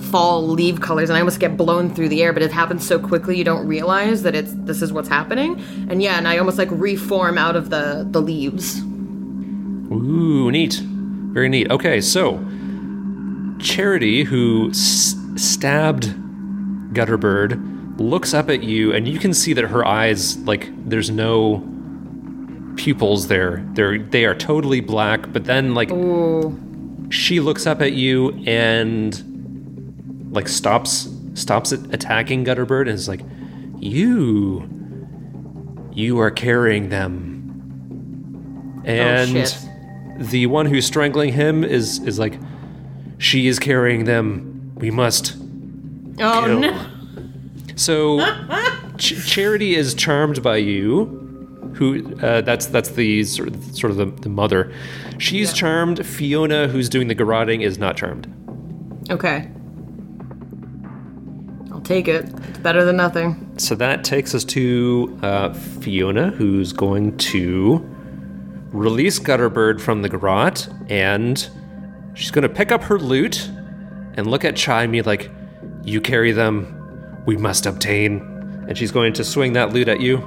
fall 0.00 0.46
leaf 0.46 0.80
colors 0.80 1.08
and 1.10 1.16
I 1.16 1.20
almost 1.20 1.40
get 1.40 1.56
blown 1.56 1.92
through 1.92 2.10
the 2.10 2.22
air, 2.22 2.32
but 2.32 2.42
it 2.42 2.52
happens 2.52 2.86
so 2.86 2.98
quickly 3.00 3.36
you 3.36 3.42
don't 3.44 3.66
realize 3.66 4.22
that 4.22 4.34
it's 4.36 4.52
this 4.58 4.82
is 4.82 4.92
what's 4.92 5.08
happening. 5.08 5.60
And 5.88 6.00
yeah, 6.02 6.16
and 6.18 6.28
I 6.28 6.38
almost 6.38 6.58
like 6.58 6.68
reform 6.70 7.38
out 7.38 7.56
of 7.56 7.70
the 7.70 8.06
the 8.08 8.20
leaves. 8.22 8.80
Ooh, 9.94 10.50
neat. 10.50 10.74
Very 10.82 11.48
neat. 11.48 11.70
Okay, 11.70 12.00
so 12.00 12.38
Charity, 13.58 14.24
who 14.24 14.70
s- 14.70 15.16
stabbed 15.36 16.14
Gutterbird, 16.92 17.98
looks 17.98 18.34
up 18.34 18.48
at 18.50 18.62
you, 18.62 18.92
and 18.92 19.06
you 19.08 19.18
can 19.18 19.32
see 19.32 19.52
that 19.54 19.64
her 19.64 19.86
eyes, 19.86 20.36
like, 20.38 20.68
there's 20.88 21.10
no 21.10 21.62
pupils 22.76 23.28
there. 23.28 23.64
They're 23.74 23.98
they 23.98 24.24
are 24.24 24.34
totally 24.34 24.80
black. 24.80 25.32
But 25.32 25.44
then, 25.44 25.74
like, 25.74 25.90
she 27.10 27.38
looks 27.40 27.66
up 27.66 27.80
at 27.80 27.92
you 27.92 28.30
and 28.46 30.28
like 30.32 30.48
stops 30.48 31.08
stops 31.34 31.70
attacking 31.72 32.44
Gutterbird 32.44 32.82
and 32.82 32.90
is 32.90 33.08
like, 33.08 33.20
"You, 33.78 34.68
you 35.92 36.18
are 36.18 36.30
carrying 36.32 36.88
them." 36.88 38.80
Oh, 38.84 38.88
and 38.90 39.30
shit. 39.30 39.56
The 40.18 40.46
one 40.46 40.66
who's 40.66 40.86
strangling 40.86 41.32
him 41.32 41.64
is 41.64 41.98
is 42.00 42.18
like, 42.18 42.38
"She 43.18 43.46
is 43.46 43.58
carrying 43.58 44.04
them. 44.04 44.72
We 44.76 44.90
must." 44.90 45.36
Oh 46.20 46.44
kill." 46.44 46.60
no. 46.60 46.86
So, 47.76 48.20
Ch- 48.98 49.26
Charity 49.26 49.74
is 49.74 49.94
charmed 49.94 50.42
by 50.42 50.56
you. 50.58 51.20
Who? 51.74 52.16
Uh, 52.20 52.40
that's 52.42 52.66
that's 52.66 52.90
the 52.90 53.24
sort 53.24 53.48
of, 53.48 53.76
sort 53.76 53.90
of 53.90 53.96
the, 53.96 54.06
the 54.06 54.28
mother. 54.28 54.72
She's 55.18 55.52
charmed. 55.52 56.06
Fiona, 56.06 56.68
who's 56.68 56.88
doing 56.88 57.08
the 57.08 57.14
garroting, 57.14 57.62
is 57.62 57.78
not 57.78 57.96
charmed. 57.96 58.32
Okay. 59.10 59.50
I'll 61.72 61.80
take 61.80 62.06
it. 62.06 62.26
It's 62.48 62.58
better 62.58 62.84
than 62.84 62.96
nothing. 62.96 63.58
So 63.58 63.74
that 63.74 64.04
takes 64.04 64.34
us 64.34 64.44
to 64.46 65.18
uh, 65.22 65.52
Fiona, 65.52 66.30
who's 66.30 66.72
going 66.72 67.16
to 67.18 67.78
release 68.74 69.18
Gutterbird 69.18 69.80
from 69.80 70.02
the 70.02 70.08
garrote, 70.08 70.68
and 70.88 71.48
she's 72.14 72.30
going 72.30 72.42
to 72.42 72.48
pick 72.48 72.72
up 72.72 72.82
her 72.84 72.98
lute 72.98 73.48
and 74.16 74.26
look 74.26 74.44
at 74.44 74.56
Chai 74.56 74.86
me 74.86 75.00
like, 75.02 75.30
"You 75.84 76.00
carry 76.00 76.32
them. 76.32 77.22
We 77.24 77.36
must 77.36 77.66
obtain." 77.66 78.32
And 78.68 78.76
she's 78.76 78.90
going 78.90 79.12
to 79.14 79.24
swing 79.24 79.52
that 79.54 79.72
lute 79.72 79.88
at 79.88 80.00
you. 80.00 80.18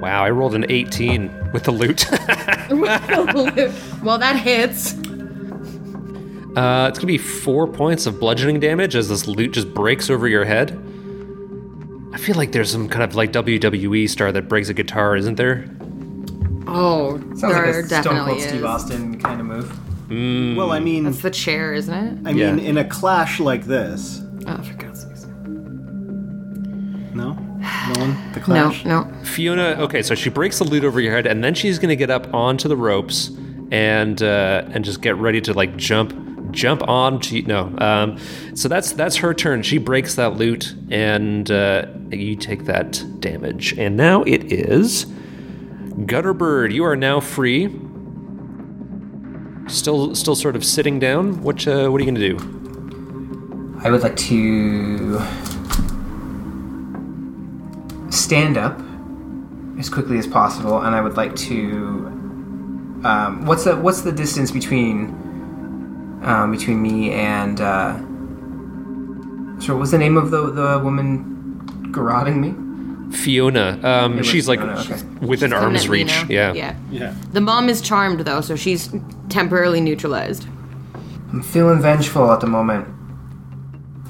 Wow, 0.00 0.24
I 0.24 0.30
rolled 0.30 0.56
an 0.56 0.66
18 0.68 1.52
with 1.52 1.62
the 1.62 1.70
lute. 1.70 2.04
well, 4.02 4.18
that 4.18 4.34
hits. 4.34 4.94
uh, 6.56 6.88
it's 6.88 6.98
going 6.98 7.00
to 7.00 7.06
be 7.06 7.18
four 7.18 7.68
points 7.68 8.06
of 8.06 8.18
bludgeoning 8.18 8.58
damage 8.58 8.96
as 8.96 9.08
this 9.08 9.28
lute 9.28 9.52
just 9.52 9.72
breaks 9.72 10.10
over 10.10 10.26
your 10.26 10.44
head. 10.44 10.76
I 12.12 12.18
feel 12.18 12.36
like 12.36 12.52
there's 12.52 12.70
some 12.70 12.88
kind 12.88 13.02
of 13.02 13.14
like 13.14 13.32
WWE 13.32 14.08
star 14.08 14.32
that 14.32 14.48
breaks 14.48 14.68
a 14.68 14.74
guitar, 14.74 15.16
isn't 15.16 15.36
there? 15.36 15.64
Oh, 16.66 17.18
Sounds 17.36 17.40
there 17.40 17.66
like 17.66 17.74
a 17.84 17.86
Stone 17.86 18.02
definitely 18.02 18.32
Cold 18.34 18.42
Steve. 18.48 18.64
Austin 18.64 19.20
kind 19.20 19.40
of 19.40 19.46
move. 19.46 20.56
Well, 20.56 20.72
I 20.72 20.78
mean, 20.80 21.04
That's 21.04 21.22
the 21.22 21.30
chair, 21.30 21.72
isn't 21.72 21.94
it? 21.94 22.28
I 22.28 22.32
mean, 22.34 22.58
in 22.58 22.76
a 22.78 22.84
clash 22.84 23.40
like 23.40 23.64
this, 23.64 24.22
Oh, 24.46 24.60
for 24.62 24.74
God's 24.74 25.02
sakes. 25.04 25.24
no, 27.14 27.32
no 27.32 27.92
one, 27.98 28.32
the 28.32 28.40
No, 28.40 28.44
clash. 28.44 28.84
no. 28.84 29.10
Fiona, 29.24 29.76
okay, 29.80 30.02
so 30.02 30.14
she 30.14 30.28
breaks 30.28 30.58
the 30.58 30.64
lute 30.64 30.84
over 30.84 31.00
your 31.00 31.12
head, 31.12 31.26
and 31.26 31.42
then 31.42 31.54
she's 31.54 31.78
gonna 31.78 31.96
get 31.96 32.10
up 32.10 32.32
onto 32.34 32.68
the 32.68 32.76
ropes 32.76 33.30
and 33.70 34.22
uh, 34.22 34.64
and 34.72 34.84
just 34.84 35.00
get 35.00 35.16
ready 35.16 35.40
to 35.40 35.54
like 35.54 35.76
jump 35.76 36.12
jump 36.52 36.86
on 36.88 37.20
to 37.20 37.42
no. 37.42 37.74
Um, 37.78 38.18
so 38.54 38.68
that's 38.68 38.92
that's 38.92 39.16
her 39.16 39.34
turn. 39.34 39.62
She 39.62 39.78
breaks 39.78 40.14
that 40.14 40.36
lute, 40.36 40.74
and 40.90 41.50
uh, 41.50 41.86
you 42.10 42.36
take 42.36 42.64
that 42.66 43.02
damage. 43.20 43.76
And 43.78 43.96
now 43.96 44.22
it 44.22 44.52
is 44.52 45.06
Gutterbird. 46.06 46.72
You 46.72 46.84
are 46.84 46.96
now 46.96 47.20
free. 47.20 47.74
Still, 49.68 50.14
still 50.14 50.34
sort 50.34 50.56
of 50.56 50.64
sitting 50.64 50.98
down. 50.98 51.42
What, 51.42 51.66
uh, 51.66 51.88
what 51.88 52.00
are 52.00 52.04
you 52.04 52.12
gonna 52.12 52.20
do? 52.20 53.78
I 53.84 53.90
would 53.90 54.02
like 54.02 54.16
to 54.16 55.18
stand 58.10 58.56
up 58.58 58.80
as 59.78 59.88
quickly 59.88 60.18
as 60.18 60.26
possible, 60.26 60.80
and 60.82 60.94
I 60.94 61.00
would 61.00 61.16
like 61.16 61.34
to. 61.36 62.08
Um, 63.04 63.46
what's 63.46 63.64
the 63.64 63.76
what's 63.76 64.02
the 64.02 64.12
distance 64.12 64.50
between 64.50 65.08
um, 66.22 66.50
between 66.50 66.80
me 66.82 67.12
and? 67.12 67.60
Uh, 67.60 67.98
so, 69.60 69.76
what's 69.76 69.90
the 69.92 69.98
name 69.98 70.16
of 70.16 70.30
the 70.30 70.50
the 70.50 70.80
woman 70.82 71.60
garroting 71.92 72.40
me? 72.40 72.54
Fiona. 73.16 73.78
Um, 73.82 74.16
was 74.16 74.26
she's 74.26 74.48
like 74.48 74.60
Fiona, 74.60 74.80
okay. 74.80 75.26
within 75.26 75.50
Coming 75.50 75.64
arm's 75.64 75.88
reach. 75.88 76.06
now. 76.06 76.26
Yeah. 76.28 76.52
Yeah. 76.54 76.76
Yeah. 76.90 77.14
The 77.32 77.40
mom 77.40 77.68
is 77.68 77.80
charmed 77.80 78.20
though, 78.20 78.40
so 78.40 78.56
she's 78.56 78.92
temporarily 79.28 79.80
neutralized. 79.80 80.46
I'm 81.30 81.42
feeling 81.42 81.80
vengeful 81.80 82.30
at 82.32 82.40
the 82.40 82.46
moment, 82.46 82.86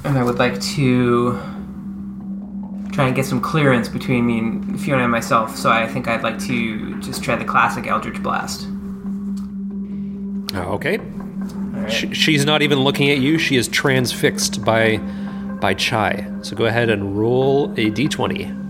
and 0.05 0.19
I 0.19 0.25
would 0.25 0.39
like 0.39 0.61
to 0.77 1.33
try 2.93 3.07
and 3.07 3.17
get 3.17 3.25
some 3.25 3.41
clearance 3.41 3.89
between 3.89 4.27
me 4.27 4.39
and 4.39 4.81
Fiona 4.81 5.03
and 5.03 5.13
myself. 5.13 5.57
So 5.57 5.71
I 5.71 5.87
think 5.89 6.09
I'd 6.09 6.23
like 6.23 6.39
to 6.47 7.01
just 7.01 7.23
try 7.25 7.37
the 7.37 7.45
classic 7.45 7.87
Eldritch 7.87 8.23
Blast. 8.23 8.67
Oh, 10.55 10.73
Okay. 11.83 12.13
Sh 12.13 12.17
she's 12.17 12.45
not 12.45 12.63
even 12.63 12.81
looking 12.81 13.11
at 13.11 13.19
you. 13.19 13.39
She 13.39 13.57
is 13.57 13.69
transfixed 13.69 14.65
by 14.65 14.99
by 15.61 15.75
Chai. 15.75 16.29
So 16.43 16.57
go 16.57 16.65
ahead 16.67 16.91
and 16.91 17.17
roll 17.19 17.71
a 17.73 17.91
d20. 17.91 18.61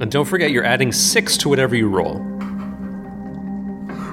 And 0.00 0.10
don't 0.10 0.24
forget, 0.26 0.50
you're 0.50 0.64
adding 0.64 0.92
six 0.92 1.36
to 1.38 1.48
whatever 1.48 1.74
you 1.76 1.88
roll. 1.88 2.14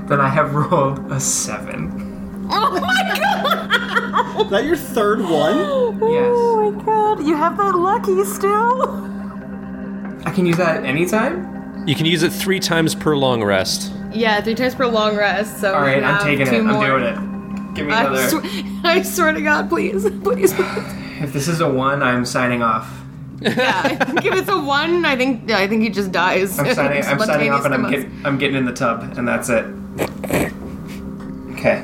Then 0.08 0.20
I 0.22 0.30
have 0.30 0.54
rolled 0.72 1.12
a 1.12 1.20
seven. 1.20 2.48
Oh 2.52 2.72
my 2.80 2.80
god! 3.20 4.42
Is 4.46 4.50
that 4.52 4.66
your 4.66 4.76
third 4.78 5.22
one? 5.22 5.56
Oh 5.58 5.92
yes. 6.12 6.32
Oh 6.34 6.72
my 6.72 6.84
god, 6.86 7.24
you 7.26 7.36
have 7.36 7.58
that 7.58 7.76
lucky 7.76 8.24
still? 8.26 9.10
I 10.26 10.32
can 10.32 10.46
use 10.46 10.58
that 10.58 10.84
anytime? 10.86 11.48
You 11.88 11.96
can 11.96 12.06
use 12.06 12.22
it 12.24 12.32
three 12.32 12.60
times 12.60 12.94
per 12.94 13.16
long 13.18 13.44
rest. 13.44 13.92
Yeah, 14.14 14.42
three 14.42 14.56
times 14.56 14.76
per 14.76 14.86
long 14.88 15.16
rest. 15.16 15.60
So 15.62 15.74
Alright, 15.74 15.98
I'm 16.04 16.16
have 16.16 16.24
taking 16.24 16.48
it. 16.48 16.50
two 16.50 16.58
I'm 16.58 16.68
more. 16.68 16.86
doing 16.86 17.04
it. 17.04 17.74
Give 17.76 17.88
me 17.88 17.94
I, 17.94 18.02
another. 18.06 18.28
sw- 18.30 18.84
I 18.84 19.02
swear 19.04 19.32
to 19.34 19.42
God, 19.42 19.70
please, 19.70 20.04
please. 20.24 20.54
if 21.22 21.32
this 21.34 21.48
is 21.48 21.62
a 21.62 21.70
one, 21.70 22.04
I'm 22.04 22.26
signing 22.26 22.62
off. 22.62 22.90
yeah, 23.42 23.82
I 23.84 23.96
think 24.06 24.26
if 24.26 24.34
it's 24.36 24.50
a 24.50 24.60
one, 24.60 25.04
I 25.06 25.16
think 25.16 25.50
I 25.50 25.68
think 25.68 25.82
he 25.82 25.90
just 25.90 26.12
dies. 26.12 26.60
I'm 26.60 26.74
signing, 26.76 27.04
I'm 27.06 27.20
signing 27.20 27.50
off 27.52 27.66
and 27.66 27.74
I'm, 27.74 27.90
get, 27.90 28.06
I'm 28.26 28.38
getting 28.38 28.58
in 28.58 28.66
the 28.66 28.74
tub, 28.74 29.18
and 29.18 29.28
that's 29.28 29.50
it. 29.50 29.66
Okay, 31.54 31.84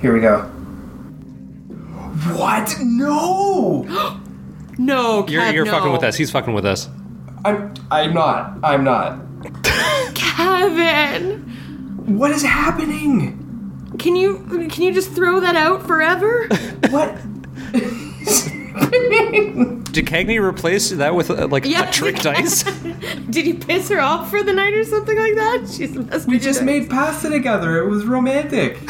here 0.00 0.12
we 0.14 0.20
go. 0.20 0.40
What? 2.34 2.74
No! 2.80 3.84
No, 4.78 5.26
You're, 5.26 5.50
you're 5.52 5.64
no. 5.64 5.70
fucking 5.70 5.90
with 5.90 6.02
us. 6.04 6.16
He's 6.16 6.30
fucking 6.30 6.52
with 6.52 6.66
us. 6.66 6.90
I'm, 7.46 7.72
I'm 7.90 8.12
not. 8.12 8.58
I'm 8.62 8.84
not. 8.84 9.18
Kevin, 10.14 11.55
What 12.06 12.30
is 12.30 12.42
happening? 12.42 13.42
can 13.98 14.14
you 14.16 14.68
can 14.70 14.82
you 14.82 14.92
just 14.92 15.12
throw 15.12 15.40
that 15.40 15.56
out 15.56 15.86
forever? 15.86 16.48
What? 16.90 17.16
Did 19.92 20.04
Cagney 20.06 20.38
replace 20.42 20.90
that 20.90 21.14
with 21.14 21.30
uh, 21.30 21.46
like 21.48 21.64
Yeah. 21.64 21.88
a 21.88 21.92
trick 21.92 22.16
dice? 22.22 22.62
Did 23.30 23.46
you 23.46 23.54
piss 23.54 23.88
her 23.88 23.98
off 24.00 24.28
for 24.30 24.42
the 24.42 24.52
night 24.52 24.74
or 24.74 24.84
something 24.84 25.16
like 25.16 25.34
that? 25.36 25.66
She's 25.74 25.96
We 26.26 26.38
just 26.38 26.60
dead. 26.60 26.66
made 26.66 26.90
pasta 26.90 27.30
together. 27.30 27.78
It 27.78 27.88
was 27.88 28.04
romantic. 28.04 28.78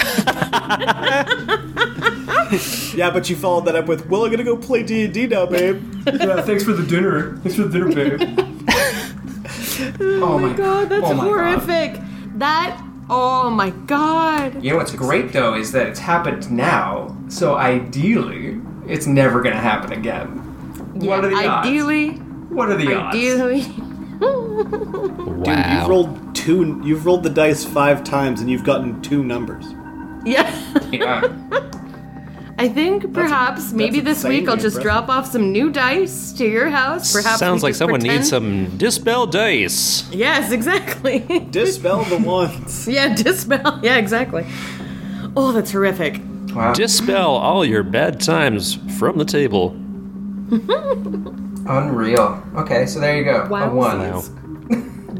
Yeah, 2.94 3.10
but 3.10 3.28
you 3.28 3.36
followed 3.36 3.64
that 3.66 3.74
up 3.76 3.86
with, 3.88 4.08
"Well, 4.08 4.24
I'm 4.24 4.30
gonna 4.30 4.44
go 4.44 4.56
play 4.56 4.82
D 4.82 5.04
and 5.04 5.12
D 5.12 5.26
now, 5.26 5.46
babe." 5.46 5.82
yeah, 6.06 6.40
thanks 6.42 6.62
for 6.64 6.72
the 6.72 6.82
dinner. 6.84 7.36
Thanks 7.38 7.56
for 7.56 7.64
the 7.64 7.78
dinner, 7.78 7.92
babe. 7.92 8.20
oh, 10.22 10.38
my 10.38 10.52
god, 10.54 10.88
that's 10.88 11.04
oh 11.04 11.14
my 11.14 11.24
God. 11.24 11.60
horrific. 11.60 12.00
That 12.36 12.80
oh 13.10 13.50
my 13.50 13.70
god. 13.70 14.62
You 14.62 14.70
know 14.72 14.76
what's 14.78 14.92
great 14.94 15.32
though 15.32 15.54
is 15.54 15.72
that 15.72 15.86
it's 15.88 16.00
happened 16.00 16.50
now, 16.50 17.16
so 17.28 17.56
ideally, 17.56 18.60
it's 18.86 19.06
never 19.06 19.42
gonna 19.42 19.56
happen 19.56 19.92
again. 19.92 20.28
what 20.94 21.24
are 21.24 21.28
the 21.28 21.34
odds? 21.36 21.66
ideally, 21.68 22.10
What 22.50 22.68
are 22.70 22.76
the 22.76 22.94
odds? 22.94 23.16
ideally. 23.16 23.60
Dude, 25.44 25.56
you've 25.70 25.88
rolled 25.88 26.34
two. 26.34 26.80
You've 26.84 27.04
rolled 27.06 27.22
the 27.22 27.30
dice 27.30 27.64
five 27.64 28.02
times, 28.02 28.40
and 28.40 28.50
you've 28.50 28.64
gotten 28.64 29.00
two 29.02 29.22
numbers. 29.22 29.64
Yeah. 30.24 30.50
Yeah. 30.92 31.20
I 32.58 32.68
think 32.70 33.12
perhaps 33.12 33.72
maybe 33.72 34.00
this 34.00 34.24
week 34.24 34.48
I'll 34.48 34.54
insanely 34.54 34.62
just 34.62 34.80
drop 34.80 35.08
off 35.10 35.30
some 35.30 35.52
new 35.52 35.70
dice 35.70 36.32
to 36.34 36.46
your 36.48 36.70
house. 36.70 37.12
Perhaps 37.12 37.38
Sounds 37.38 37.62
like 37.62 37.74
someone 37.74 38.00
pretend- 38.00 38.20
needs 38.20 38.30
some 38.30 38.78
dispel 38.78 39.26
dice. 39.26 40.10
Yes, 40.10 40.52
exactly. 40.52 41.18
Dispel 41.50 42.04
the 42.04 42.16
ones. 42.18 42.88
yeah, 42.88 43.14
dispel. 43.14 43.80
Yeah, 43.82 43.96
exactly. 43.96 44.46
Oh, 45.36 45.52
that's 45.52 45.70
horrific. 45.70 46.20
Wow. 46.54 46.72
Dispel 46.72 47.30
all 47.36 47.62
your 47.64 47.82
bad 47.82 48.20
times 48.20 48.78
from 48.98 49.18
the 49.18 49.26
table. 49.26 49.76
Unreal. 51.68 52.42
Okay, 52.56 52.86
so 52.86 53.00
there 53.00 53.18
you 53.18 53.24
go. 53.24 53.46
Wow. 53.50 53.70
A 53.70 53.74
one. 53.74 53.98
Wow. 54.00 54.22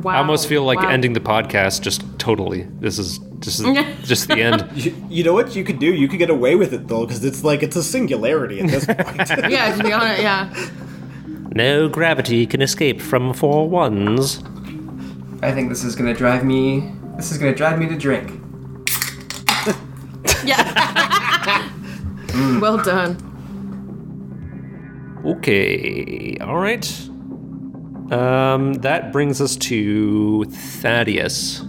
Wow. 0.07 0.13
I 0.13 0.19
almost 0.19 0.47
feel 0.47 0.63
like 0.63 0.79
Wow. 0.79 0.91
ending 0.91 1.15
the 1.15 1.21
podcast 1.21 1.81
just 1.83 2.05
totally. 2.21 2.63
This 2.79 2.97
is 2.97 3.19
this 3.41 3.59
is 3.59 3.67
just 4.09 4.29
the 4.29 4.41
end. 4.41 4.65
You, 4.77 4.95
you 5.11 5.25
know 5.25 5.33
what 5.33 5.57
you 5.57 5.65
could 5.65 5.81
do? 5.81 5.87
You 5.93 6.07
could 6.07 6.21
get 6.21 6.31
away 6.31 6.55
with 6.55 6.73
it 6.73 6.87
though, 6.87 7.05
because 7.05 7.25
it's 7.25 7.43
like 7.43 7.65
it's 7.65 7.75
a 7.75 7.83
singularity 7.83 8.61
at 8.61 8.69
this 8.71 8.87
point. 8.87 9.51
Yeah, 9.51 9.75
to 9.75 9.83
be 9.83 9.93
honest, 9.93 10.23
yeah. 10.23 10.49
No 11.57 11.89
gravity 11.89 12.47
can 12.47 12.63
escape 12.63 13.01
from 13.01 13.33
four 13.35 13.69
ones. 13.69 14.45
I 15.43 15.51
think 15.51 15.71
this 15.71 15.83
is 15.83 15.97
gonna 15.97 16.15
drive 16.15 16.45
me. 16.45 16.93
This 17.17 17.33
is 17.33 17.39
gonna 17.39 17.53
drive 17.55 17.77
me 17.81 17.89
to 17.89 17.97
drink. 17.97 18.31
Yeah. 20.45 20.63
Mm. 22.29 22.61
well 22.61 22.79
done. 22.79 23.17
Okay, 25.25 26.37
all 26.41 26.59
right. 26.59 26.87
Um, 28.11 28.75
that 28.75 29.13
brings 29.13 29.41
us 29.41 29.57
to 29.57 30.45
Thaddeus. 30.45 31.61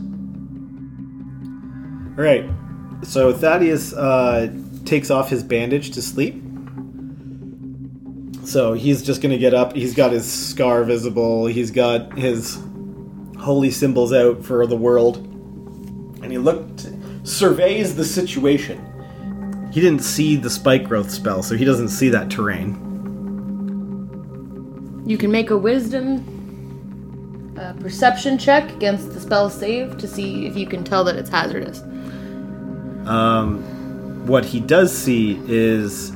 All 2.17 2.23
right. 2.23 2.49
So 3.03 3.33
Thaddeus 3.33 3.93
uh, 3.93 4.53
takes 4.85 5.09
off 5.09 5.29
his 5.29 5.43
bandage 5.43 5.91
to 5.91 6.01
sleep. 6.01 6.43
So 8.43 8.73
he's 8.73 9.03
just 9.03 9.21
going 9.21 9.31
to 9.31 9.37
get 9.37 9.53
up. 9.53 9.75
He's 9.75 9.93
got 9.93 10.11
his 10.11 10.31
scar 10.31 10.83
visible. 10.83 11.47
He's 11.47 11.69
got 11.69 12.17
his 12.17 12.57
holy 13.37 13.71
symbols 13.71 14.13
out 14.13 14.45
for 14.45 14.65
the 14.65 14.77
world. 14.77 15.17
And 16.23 16.31
he 16.31 16.37
looked, 16.37 16.87
surveys 17.23 17.95
the 17.95 18.05
situation. 18.05 18.83
He 19.71 19.81
didn't 19.81 20.01
see 20.03 20.37
the 20.37 20.49
spike 20.49 20.85
growth 20.85 21.11
spell, 21.11 21.43
so 21.43 21.55
he 21.55 21.65
doesn't 21.65 21.89
see 21.89 22.09
that 22.09 22.29
terrain. 22.31 22.86
You 25.07 25.17
can 25.17 25.31
make 25.31 25.49
a 25.49 25.57
wisdom 25.57 27.55
uh, 27.57 27.73
perception 27.79 28.37
check 28.37 28.69
against 28.73 29.13
the 29.13 29.19
spell 29.21 29.49
save 29.49 29.97
to 29.99 30.07
see 30.07 30.45
if 30.45 30.57
you 30.57 30.67
can 30.67 30.83
tell 30.83 31.05
that 31.05 31.15
it's 31.15 31.29
hazardous. 31.29 31.81
Um, 33.07 33.63
what 34.27 34.43
he 34.43 34.59
does 34.59 34.95
see 34.95 35.41
is 35.47 36.11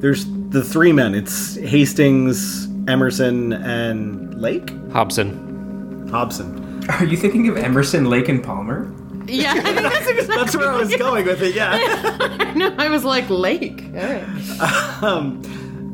there's 0.00 0.24
the 0.48 0.64
three 0.64 0.92
men. 0.92 1.14
It's 1.14 1.56
Hastings, 1.56 2.68
Emerson, 2.88 3.52
and 3.52 4.40
Lake 4.40 4.70
Hobson. 4.90 6.08
Hobson. 6.10 6.84
Are 6.88 7.04
you 7.04 7.18
thinking 7.18 7.48
of 7.48 7.58
Emerson, 7.58 8.06
Lake, 8.06 8.30
and 8.30 8.42
Palmer? 8.42 8.90
Yeah, 9.26 9.52
I 9.52 9.60
think 9.60 9.76
that's 9.76 10.06
exactly. 10.08 10.36
That's 10.36 10.56
where 10.56 10.70
I 10.70 10.76
was 10.76 10.96
going 10.96 11.26
with 11.26 11.42
it. 11.42 11.54
Yeah. 11.54 12.44
No, 12.56 12.74
I 12.78 12.88
was 12.88 13.04
like 13.04 13.28
Lake. 13.28 13.84
All 13.94 14.02
right. 14.02 15.02
um, 15.02 15.42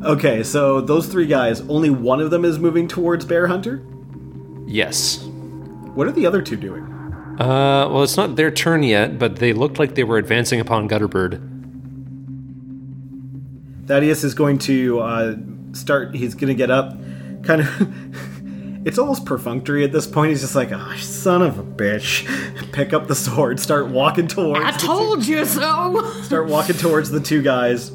okay, 0.05 0.43
so 0.43 0.81
those 0.81 1.07
three 1.07 1.27
guys. 1.27 1.61
Only 1.61 1.89
one 1.89 2.19
of 2.19 2.31
them 2.31 2.45
is 2.45 2.59
moving 2.59 2.87
towards 2.87 3.25
Bear 3.25 3.47
Hunter. 3.47 3.85
Yes. 4.65 5.23
What 5.93 6.07
are 6.07 6.11
the 6.11 6.25
other 6.25 6.41
two 6.41 6.55
doing? 6.55 6.83
Uh, 7.39 7.89
well, 7.89 8.03
it's 8.03 8.17
not 8.17 8.35
their 8.35 8.51
turn 8.51 8.83
yet, 8.83 9.17
but 9.17 9.37
they 9.37 9.53
looked 9.53 9.79
like 9.79 9.95
they 9.95 10.03
were 10.03 10.17
advancing 10.17 10.59
upon 10.59 10.87
Gutterbird. 10.87 11.49
Thaddeus 13.87 14.23
is 14.23 14.33
going 14.33 14.59
to 14.59 14.99
uh, 14.99 15.35
start. 15.73 16.15
He's 16.15 16.35
going 16.35 16.49
to 16.49 16.55
get 16.55 16.71
up. 16.71 16.93
Kind 17.43 17.61
of. 17.61 18.85
it's 18.87 18.97
almost 18.97 19.25
perfunctory 19.25 19.83
at 19.83 19.91
this 19.91 20.07
point. 20.07 20.29
He's 20.29 20.41
just 20.41 20.55
like, 20.55 20.71
"Oh, 20.71 20.95
son 20.97 21.41
of 21.41 21.59
a 21.59 21.63
bitch!" 21.63 22.71
Pick 22.71 22.93
up 22.93 23.07
the 23.07 23.15
sword, 23.15 23.59
start 23.59 23.87
walking 23.89 24.27
towards. 24.27 24.63
I 24.63 24.71
the 24.71 24.77
two- 24.77 24.87
told 24.87 25.25
you 25.25 25.45
so. 25.45 26.11
start 26.21 26.47
walking 26.47 26.77
towards 26.77 27.09
the 27.09 27.19
two 27.19 27.41
guys. 27.41 27.91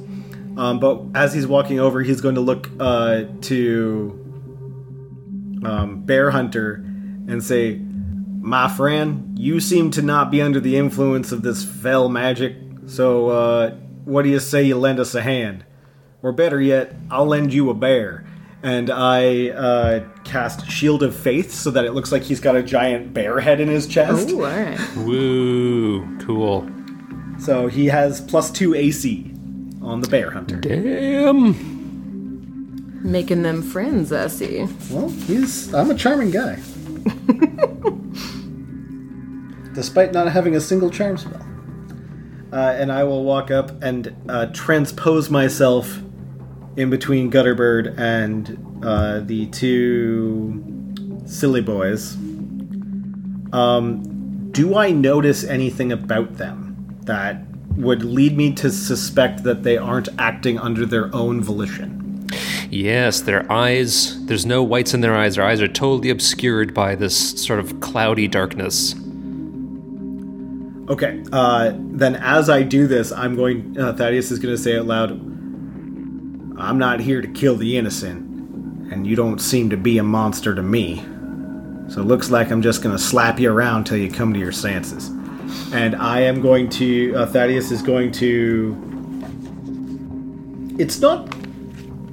Um, 0.59 0.81
but 0.81 1.03
as 1.15 1.33
he's 1.33 1.47
walking 1.47 1.79
over, 1.79 2.03
he's 2.03 2.21
going 2.21 2.35
to 2.35 2.41
look 2.41 2.69
uh, 2.81 3.25
to 3.43 4.11
um, 5.65 6.03
Bear 6.05 6.33
Hunter 6.33 6.85
and 7.29 7.43
say, 7.43 7.77
"My 7.77 8.69
friend, 8.69 9.39
you 9.39 9.61
seem 9.61 9.93
to 9.93 10.03
not 10.03 10.33
be 10.33 10.43
under 10.43 10.59
the 10.59 10.77
influence 10.77 11.31
of 11.31 11.43
this 11.43 11.65
fell 11.65 12.09
magic. 12.09 12.57
So, 12.87 13.29
uh, 13.29 13.71
what 14.05 14.23
do 14.23 14.31
you 14.31 14.41
say 14.41 14.65
you 14.65 14.77
lend 14.77 14.99
us 14.99 15.15
a 15.15 15.23
hand? 15.23 15.65
Or 16.23 16.33
better 16.33 16.61
yet, 16.61 16.93
I'll 17.09 17.27
lend 17.27 17.55
you 17.55 17.71
a 17.71 17.75
bear." 17.75 18.25
And 18.61 18.91
I 18.91 19.51
uh, 19.51 20.09
cast 20.25 20.69
Shield 20.69 21.05
of 21.05 21.15
Faith 21.15 21.55
so 21.55 21.71
that 21.71 21.85
it 21.85 21.93
looks 21.93 22.11
like 22.11 22.25
he's 22.25 22.41
got 22.41 22.57
a 22.57 22.63
giant 22.65 23.15
bear 23.15 23.39
head 23.39 23.61
in 23.61 23.69
his 23.69 23.87
chest. 23.87 24.31
Ooh, 24.31 24.45
all 24.45 24.51
right. 24.51 24.97
Woo, 24.97 26.19
cool. 26.19 26.69
So 27.39 27.69
he 27.69 27.87
has 27.87 28.21
plus 28.21 28.51
two 28.51 28.75
AC 28.75 29.38
on 29.83 30.01
the 30.01 30.09
Bear 30.09 30.31
Hunter. 30.31 30.57
Damn. 30.57 31.77
Making 33.03 33.43
them 33.43 33.63
friends, 33.63 34.13
I 34.13 34.27
see. 34.27 34.67
Well, 34.91 35.09
he's. 35.09 35.73
I'm 35.73 35.91
a 35.91 35.95
charming 35.95 36.31
guy. 36.31 36.59
Despite 39.75 40.13
not 40.13 40.31
having 40.33 40.57
a 40.57 40.61
single 40.61 40.91
charm 40.91 41.17
spell. 41.17 41.45
Uh, 42.53 42.75
and 42.77 42.91
I 42.91 43.05
will 43.05 43.25
walk 43.25 43.51
up 43.51 43.83
and 43.83 44.17
uh, 44.29 44.47
transpose 44.47 45.31
myself 45.31 46.01
in 46.77 46.91
between 46.91 47.31
Gutterbird 47.31 47.99
and 47.99 48.85
uh, 48.85 49.21
the 49.21 49.47
two 49.47 50.95
silly 51.27 51.61
boys. 51.61 52.15
Um, 53.53 54.51
do 54.53 54.77
I 54.77 54.91
notice 54.91 55.45
anything 55.45 55.93
about 55.93 56.39
them 56.39 56.99
that 57.05 57.43
would 57.79 58.03
lead 58.03 58.37
me 58.37 58.53
to 58.55 58.71
suspect 58.71 59.45
that 59.45 59.63
they 59.63 59.79
aren't 59.79 60.09
acting 60.19 60.59
under 60.59 60.85
their 60.85 61.15
own 61.15 61.41
volition? 61.43 62.27
Yes, 62.71 63.23
their 63.23 63.51
eyes, 63.51 64.27
there's 64.27 64.45
no 64.45 64.63
whites 64.63 64.93
in 64.93 65.01
their 65.01 65.17
eyes. 65.17 65.37
Their 65.37 65.45
eyes 65.45 65.63
are 65.63 65.69
totally 65.69 66.11
obscured 66.11 66.75
by 66.75 66.95
this 66.95 67.41
sort 67.43 67.61
of 67.61 67.81
cloudy 67.81 68.29
darkness. 68.29 68.95
Okay, 70.91 71.23
uh, 71.33 71.73
then 71.77 72.17
as 72.17 72.51
I 72.51 72.63
do 72.63 72.87
this, 72.87 73.13
I'm 73.13 73.37
going. 73.37 73.79
Uh, 73.79 73.93
Thaddeus 73.93 74.31
is 74.31 74.39
going 74.39 74.55
to 74.55 74.61
say 74.61 74.77
out 74.79 74.87
loud, 74.87 75.11
"I'm 76.59 76.79
not 76.79 77.01
here 77.01 77.21
to 77.21 77.29
kill 77.29 77.57
the 77.57 77.77
innocent, 77.77 78.23
and 78.91 79.07
you 79.07 79.15
don't 79.15 79.39
seem 79.39 79.71
to 79.71 79.77
be 79.77 79.99
a 79.99 80.03
monster 80.03 80.55
to 80.55 80.63
me. 80.63 81.05
So 81.89 82.01
it 82.01 82.07
looks 82.07 82.31
like 82.31 82.51
I'm 82.51 82.63
just 82.63 82.83
going 82.83 82.97
to 82.97 83.03
slap 83.03 83.39
you 83.39 83.51
around 83.51 83.85
till 83.85 83.99
you 83.99 84.11
come 84.11 84.33
to 84.33 84.39
your 84.39 84.53
senses." 84.53 85.11
And 85.73 85.95
I 85.97 86.21
am 86.21 86.41
going 86.41 86.69
to. 86.71 87.15
Uh, 87.17 87.27
Thaddeus 87.27 87.71
is 87.71 87.83
going 87.83 88.13
to. 88.13 88.77
It's 90.79 91.01
not. 91.01 91.35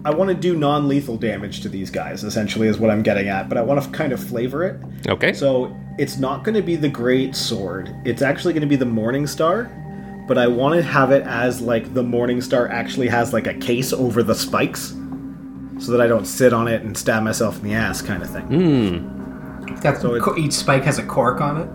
I 0.05 0.11
want 0.11 0.29
to 0.29 0.35
do 0.35 0.55
non-lethal 0.55 1.17
damage 1.17 1.61
to 1.61 1.69
these 1.69 1.89
guys. 1.89 2.23
Essentially, 2.23 2.67
is 2.67 2.77
what 2.77 2.91
I'm 2.91 3.01
getting 3.03 3.27
at, 3.27 3.49
but 3.49 3.57
I 3.57 3.61
want 3.61 3.81
to 3.83 3.89
kind 3.89 4.11
of 4.13 4.23
flavor 4.23 4.63
it. 4.63 4.79
Okay. 5.07 5.33
So 5.33 5.75
it's 5.97 6.17
not 6.17 6.43
going 6.43 6.55
to 6.55 6.61
be 6.61 6.75
the 6.75 6.89
Great 6.89 7.35
Sword. 7.35 7.95
It's 8.05 8.21
actually 8.21 8.53
going 8.53 8.61
to 8.61 8.67
be 8.67 8.75
the 8.75 8.85
Morning 8.85 9.25
Star, 9.27 9.63
but 10.27 10.37
I 10.37 10.47
want 10.47 10.75
to 10.75 10.83
have 10.83 11.11
it 11.11 11.23
as 11.23 11.59
like 11.61 11.93
the 11.93 12.03
Morning 12.03 12.41
Star 12.41 12.67
actually 12.69 13.07
has 13.07 13.33
like 13.33 13.47
a 13.47 13.53
case 13.53 13.93
over 13.93 14.21
the 14.23 14.35
spikes, 14.35 14.89
so 15.79 15.91
that 15.91 16.01
I 16.01 16.07
don't 16.07 16.25
sit 16.25 16.53
on 16.53 16.67
it 16.67 16.83
and 16.83 16.95
stab 16.97 17.23
myself 17.23 17.57
in 17.57 17.63
the 17.69 17.73
ass, 17.73 18.01
kind 18.01 18.21
of 18.23 18.29
thing. 18.29 19.75
That's 19.81 20.01
So 20.01 20.13
it- 20.15 20.21
co- 20.23 20.37
each 20.37 20.53
spike 20.53 20.83
has 20.83 20.99
a 20.99 21.03
cork 21.03 21.41
on 21.41 21.61
it. 21.61 21.69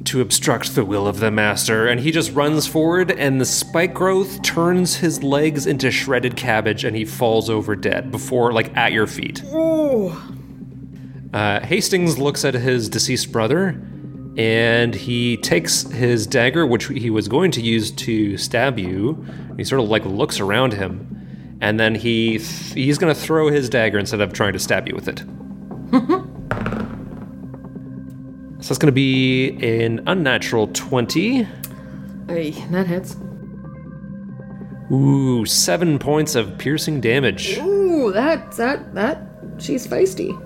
to 0.05 0.22
obstruct 0.22 0.76
the 0.76 0.86
will 0.86 1.07
of 1.07 1.20
the 1.20 1.32
master," 1.32 1.88
and 1.88 1.99
he 1.99 2.12
just 2.12 2.32
runs 2.34 2.68
forward, 2.68 3.12
and 3.12 3.41
the 3.41 3.45
spike 3.45 3.93
growth 3.95 4.43
turns 4.43 4.97
his 4.97 5.24
legs 5.24 5.66
into 5.66 5.89
shredded 5.89 6.36
cabbage, 6.36 6.84
and 6.84 6.95
he 6.95 7.05
falls 7.05 7.49
over 7.49 7.76
dead 7.76 8.12
before 8.12 8.53
like 8.53 8.76
at 8.78 8.91
your 8.91 9.07
feet. 9.07 9.41
Uh, 11.34 11.59
Hastings 11.62 12.20
looks 12.20 12.45
at 12.45 12.53
his 12.53 12.88
deceased 12.88 13.32
brother 13.32 13.82
and 14.38 14.96
he 14.96 15.38
takes 15.38 15.84
his 15.92 16.26
dagger, 16.26 16.66
which 16.66 16.88
he 16.88 17.10
was 17.10 17.28
going 17.28 17.52
to 17.52 17.62
use 17.62 17.92
to 17.92 18.38
stab 18.38 18.80
you. 18.80 19.26
He 19.58 19.64
sort 19.64 19.82
of 19.82 19.90
like 19.90 20.06
looks 20.06 20.40
around 20.40 20.74
him, 20.74 21.58
and 21.60 21.80
then 21.80 21.96
he 21.96 22.38
th- 22.38 22.74
he's 22.74 22.98
going 22.98 23.14
to 23.14 23.20
throw 23.20 23.50
his 23.50 23.70
dagger 23.70 24.00
instead 24.00 24.22
of 24.22 24.32
trying 24.34 24.54
to 24.54 24.60
stab 24.60 24.88
you 24.88 24.96
with 24.96 25.08
it. 25.08 25.20
so 28.62 28.68
that's 28.68 28.78
going 28.78 28.88
to 28.88 28.92
be 28.94 29.50
an 29.62 30.02
unnatural 30.08 30.68
20. 30.68 31.48
Hey, 32.28 32.52
that 32.72 32.88
hits. 32.88 33.18
Ooh, 34.92 35.46
seven 35.46 36.00
points 36.00 36.36
of 36.36 36.58
piercing 36.58 37.02
damage. 37.02 37.58
Ooh, 37.60 38.12
that, 38.14 38.52
that, 38.54 38.94
that, 38.94 39.28
she's 39.58 39.88
feisty. 39.88 40.38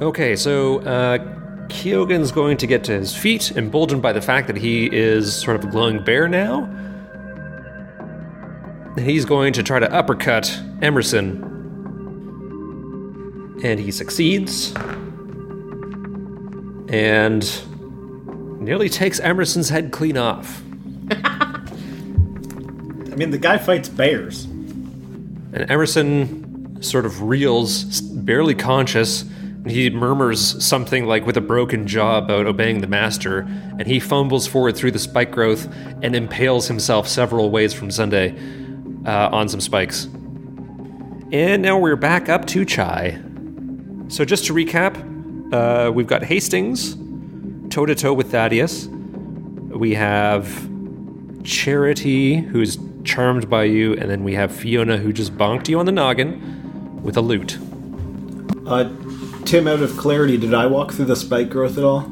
Okay, 0.00 0.36
so 0.36 0.80
uh, 0.80 1.39
Kyogen's 1.70 2.32
going 2.32 2.56
to 2.58 2.66
get 2.66 2.84
to 2.84 2.92
his 2.92 3.16
feet, 3.16 3.52
emboldened 3.52 4.02
by 4.02 4.12
the 4.12 4.20
fact 4.20 4.46
that 4.48 4.56
he 4.56 4.86
is 4.94 5.34
sort 5.34 5.56
of 5.56 5.64
a 5.64 5.66
glowing 5.68 6.02
bear 6.04 6.28
now. 6.28 6.68
He's 8.98 9.24
going 9.24 9.52
to 9.54 9.62
try 9.62 9.78
to 9.78 9.90
uppercut 9.92 10.54
Emerson. 10.82 11.46
And 13.62 13.78
he 13.78 13.90
succeeds. 13.90 14.74
And 16.92 17.48
nearly 18.60 18.88
takes 18.88 19.20
Emerson's 19.20 19.68
head 19.68 19.92
clean 19.92 20.16
off. 20.18 20.62
I 21.10 21.60
mean, 23.16 23.30
the 23.30 23.38
guy 23.38 23.58
fights 23.58 23.88
bears. 23.88 24.44
And 24.44 25.70
Emerson 25.70 26.82
sort 26.82 27.06
of 27.06 27.22
reels, 27.22 28.00
barely 28.00 28.54
conscious. 28.54 29.24
He 29.66 29.90
murmurs 29.90 30.64
something 30.64 31.04
like 31.04 31.26
with 31.26 31.36
a 31.36 31.40
broken 31.42 31.86
jaw 31.86 32.18
about 32.18 32.46
obeying 32.46 32.80
the 32.80 32.86
master, 32.86 33.40
and 33.40 33.86
he 33.86 34.00
fumbles 34.00 34.46
forward 34.46 34.76
through 34.76 34.92
the 34.92 34.98
spike 34.98 35.30
growth 35.30 35.68
and 36.02 36.16
impales 36.16 36.68
himself 36.68 37.06
several 37.06 37.50
ways 37.50 37.74
from 37.74 37.90
Sunday 37.90 38.34
uh, 39.04 39.28
on 39.30 39.48
some 39.48 39.60
spikes. 39.60 40.06
And 41.32 41.62
now 41.62 41.78
we're 41.78 41.96
back 41.96 42.28
up 42.28 42.46
to 42.46 42.64
Chai. 42.64 43.20
So 44.08 44.24
just 44.24 44.46
to 44.46 44.54
recap, 44.54 45.52
uh, 45.52 45.92
we've 45.92 46.06
got 46.06 46.24
Hastings 46.24 46.96
toe 47.70 47.86
to 47.86 47.94
toe 47.94 48.12
with 48.12 48.32
Thaddeus. 48.32 48.86
We 48.86 49.94
have 49.94 50.68
Charity, 51.44 52.36
who's 52.36 52.78
charmed 53.04 53.48
by 53.48 53.64
you, 53.64 53.94
and 53.94 54.10
then 54.10 54.24
we 54.24 54.34
have 54.34 54.52
Fiona, 54.52 54.96
who 54.96 55.12
just 55.12 55.36
bonked 55.36 55.68
you 55.68 55.78
on 55.78 55.86
the 55.86 55.92
noggin 55.92 57.02
with 57.02 57.16
a 57.16 57.20
lute. 57.20 57.58
Uh, 58.66 58.84
Tim, 59.50 59.66
out 59.66 59.82
of 59.82 59.96
clarity, 59.96 60.36
did 60.36 60.54
I 60.54 60.66
walk 60.66 60.92
through 60.92 61.06
the 61.06 61.16
spike 61.16 61.50
growth 61.50 61.76
at 61.76 61.82
all? 61.82 62.08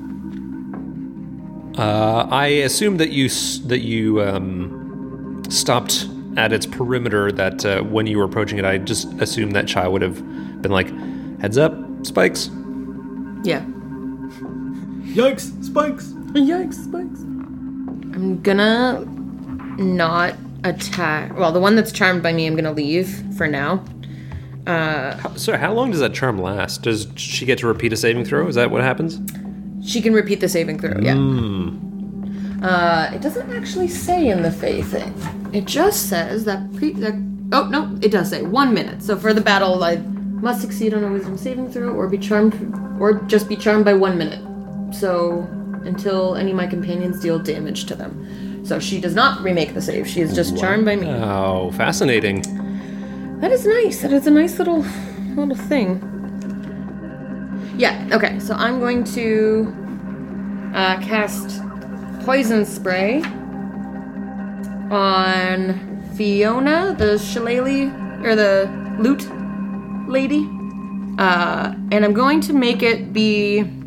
Uh, 1.80 2.26
I 2.32 2.47
assume 2.47 2.97
that 2.97 3.11
you 3.11 3.28
that 3.68 3.78
you 3.78 4.20
um, 4.20 5.41
stopped 5.49 6.09
at 6.36 6.53
its 6.53 6.66
perimeter. 6.66 7.30
That 7.30 7.64
uh, 7.64 7.82
when 7.82 8.09
you 8.09 8.18
were 8.18 8.24
approaching 8.24 8.59
it, 8.59 8.64
I 8.64 8.78
just 8.78 9.12
assumed 9.20 9.55
that 9.55 9.68
Chai 9.68 9.86
would 9.86 10.03
have 10.03 10.16
been 10.62 10.72
like, 10.72 10.89
"Heads 11.39 11.57
up, 11.57 11.78
spikes." 12.03 12.51
Yeah. 13.45 13.64
Yikes! 15.14 15.64
Spikes! 15.64 16.09
Yikes, 16.32 16.74
spikes. 16.74 17.20
I'm 17.20 18.43
gonna 18.43 19.05
not 19.78 20.34
attack. 20.64 21.39
Well, 21.39 21.53
the 21.53 21.61
one 21.61 21.76
that's 21.76 21.93
charmed 21.93 22.20
by 22.20 22.32
me, 22.32 22.49
I'm 22.49 22.57
gonna 22.57 22.72
leave 22.72 23.22
for 23.36 23.47
now. 23.47 23.84
So, 24.68 25.56
how 25.56 25.72
long 25.72 25.90
does 25.90 26.00
that 26.00 26.12
charm 26.12 26.40
last? 26.40 26.82
Does 26.82 27.08
she 27.16 27.46
get 27.46 27.58
to 27.60 27.66
repeat 27.66 27.92
a 27.92 27.96
saving 27.96 28.24
throw? 28.24 28.46
Is 28.48 28.54
that 28.56 28.70
what 28.70 28.82
happens? 28.82 29.20
She 29.86 30.02
can 30.02 30.12
repeat 30.12 30.40
the 30.40 30.48
saving 30.48 30.78
throw, 30.78 30.98
yeah. 31.00 31.14
Uh, 32.66 33.10
it 33.14 33.22
doesn't 33.22 33.50
actually 33.52 33.88
say 33.88 34.28
in 34.28 34.42
the 34.42 34.50
Fey 34.50 34.82
thing. 34.82 35.14
It 35.52 35.64
just 35.64 36.08
says 36.08 36.44
that 36.44 36.74
pre. 36.76 36.92
That, 36.92 37.14
oh, 37.52 37.68
no, 37.68 37.98
it 38.02 38.10
does 38.10 38.28
say 38.28 38.42
one 38.42 38.74
minute. 38.74 39.02
So 39.02 39.16
for 39.16 39.32
the 39.32 39.40
battle, 39.40 39.82
I 39.82 39.96
must 39.96 40.60
succeed 40.60 40.92
on 40.92 41.04
a 41.04 41.10
wisdom 41.10 41.38
saving 41.38 41.72
throw 41.72 41.90
or 41.94 42.08
be 42.08 42.18
charmed, 42.18 42.54
or 43.00 43.14
just 43.22 43.48
be 43.48 43.56
charmed 43.56 43.84
by 43.84 43.94
one 43.94 44.18
minute. 44.18 44.44
So 44.94 45.48
until 45.84 46.34
any 46.34 46.50
of 46.50 46.56
my 46.56 46.66
companions 46.66 47.20
deal 47.20 47.38
damage 47.38 47.86
to 47.86 47.94
them. 47.94 48.64
So 48.66 48.78
she 48.78 49.00
does 49.00 49.14
not 49.14 49.40
remake 49.42 49.72
the 49.72 49.80
save. 49.80 50.06
She 50.06 50.20
is 50.20 50.34
just 50.34 50.58
charmed 50.58 50.84
by 50.84 50.96
me. 50.96 51.08
Oh, 51.08 51.70
fascinating. 51.72 52.42
That 53.41 53.53
is 53.53 53.66
nice. 53.66 54.03
That 54.03 54.12
is 54.12 54.26
a 54.26 54.30
nice 54.30 54.59
little 54.59 54.84
little 55.36 55.55
thing. 55.55 56.03
Yeah. 57.76 58.09
Okay. 58.12 58.41
So 58.41 58.55
I'm 58.55 58.80
going 58.80 59.05
to 59.14 59.72
uh, 60.74 60.99
cast 61.01 61.62
poison 62.24 62.64
spray 62.66 63.22
on 64.91 66.03
Fiona, 66.16 66.95
the 66.99 67.18
shillelagh 67.18 67.93
or 68.24 68.34
the 68.34 68.68
lute 68.99 69.28
lady, 70.09 70.49
uh, 71.18 71.74
and 71.93 72.05
I'm 72.05 72.14
going 72.14 72.41
to 72.43 72.53
make 72.53 72.82
it 72.82 73.12
be. 73.12 73.77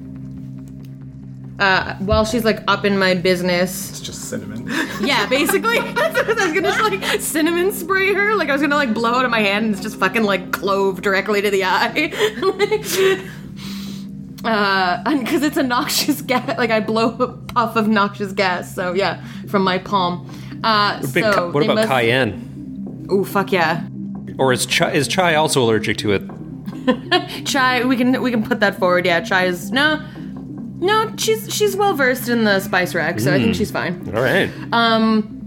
Uh, 1.61 1.95
while 1.97 2.25
she's 2.25 2.43
like 2.43 2.59
up 2.67 2.85
in 2.85 2.97
my 2.97 3.13
business, 3.13 3.91
It's 3.91 3.99
just 3.99 4.29
cinnamon. 4.29 4.65
yeah, 5.01 5.27
basically. 5.27 5.79
That's 5.93 6.15
what 6.27 6.39
I 6.39 6.45
was 6.45 6.53
gonna 6.53 6.61
just, 6.61 6.81
like 6.81 7.21
cinnamon 7.21 7.71
spray 7.71 8.13
her. 8.15 8.33
Like 8.35 8.49
I 8.49 8.53
was 8.53 8.61
gonna 8.63 8.75
like 8.75 8.95
blow 8.95 9.13
out 9.13 9.25
of 9.25 9.29
my 9.31 9.41
hand 9.41 9.65
and 9.65 9.73
it's 9.75 9.83
just 9.83 9.97
fucking 9.97 10.23
like 10.23 10.51
clove 10.51 11.03
directly 11.03 11.39
to 11.39 11.51
the 11.51 11.63
eye. 11.63 12.11
uh, 14.43 15.03
and 15.05 15.19
because 15.19 15.43
it's 15.43 15.57
a 15.57 15.61
noxious 15.63 16.21
gas, 16.23 16.57
like 16.57 16.71
I 16.71 16.79
blow 16.79 17.15
a 17.19 17.27
puff 17.27 17.75
of 17.75 17.87
noxious 17.87 18.31
gas. 18.31 18.73
So 18.73 18.93
yeah, 18.93 19.23
from 19.47 19.63
my 19.63 19.77
palm. 19.77 20.27
Uh, 20.63 20.99
so 21.01 21.31
Ca- 21.31 21.51
what 21.51 21.63
about 21.63 21.75
must- 21.75 21.89
cayenne? 21.89 23.07
Oh 23.09 23.23
fuck 23.23 23.51
yeah, 23.51 23.85
Or 24.39 24.51
is 24.53 24.65
Chai, 24.65 24.93
is 24.93 25.07
Chai 25.07 25.35
also 25.35 25.61
allergic 25.61 25.97
to 25.97 26.13
it? 26.13 26.23
chai. 27.45 27.83
We 27.83 27.95
can 27.97 28.19
we 28.21 28.31
can 28.31 28.41
put 28.41 28.59
that 28.61 28.79
forward. 28.79 29.05
Yeah, 29.05 29.19
chai 29.21 29.45
is 29.45 29.71
no. 29.71 30.03
No, 30.81 31.13
she's 31.15 31.53
she's 31.53 31.75
well 31.75 31.93
versed 31.93 32.27
in 32.27 32.43
the 32.43 32.59
spice 32.59 32.95
rack, 32.95 33.19
so 33.19 33.31
I 33.31 33.37
think 33.37 33.53
she's 33.53 33.69
fine. 33.69 34.11
All 34.15 34.21
right. 34.21 34.51
Um. 34.73 35.37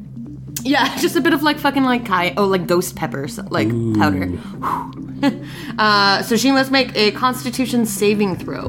Yeah, 0.63 0.97
just 0.99 1.17
a 1.17 1.21
bit 1.21 1.33
of 1.33 1.43
like 1.43 1.59
fucking 1.59 1.83
like 1.83 2.07
kai 2.07 2.33
oh 2.37 2.47
like 2.47 2.69
ghost 2.69 2.95
peppers 2.95 3.39
like 3.51 3.69
powder. 3.99 4.31
uh, 5.79 6.23
so 6.23 6.37
she 6.37 6.53
must 6.53 6.71
make 6.71 6.95
a 6.97 7.11
Constitution 7.11 7.85
saving 7.85 8.37
throw. 8.37 8.69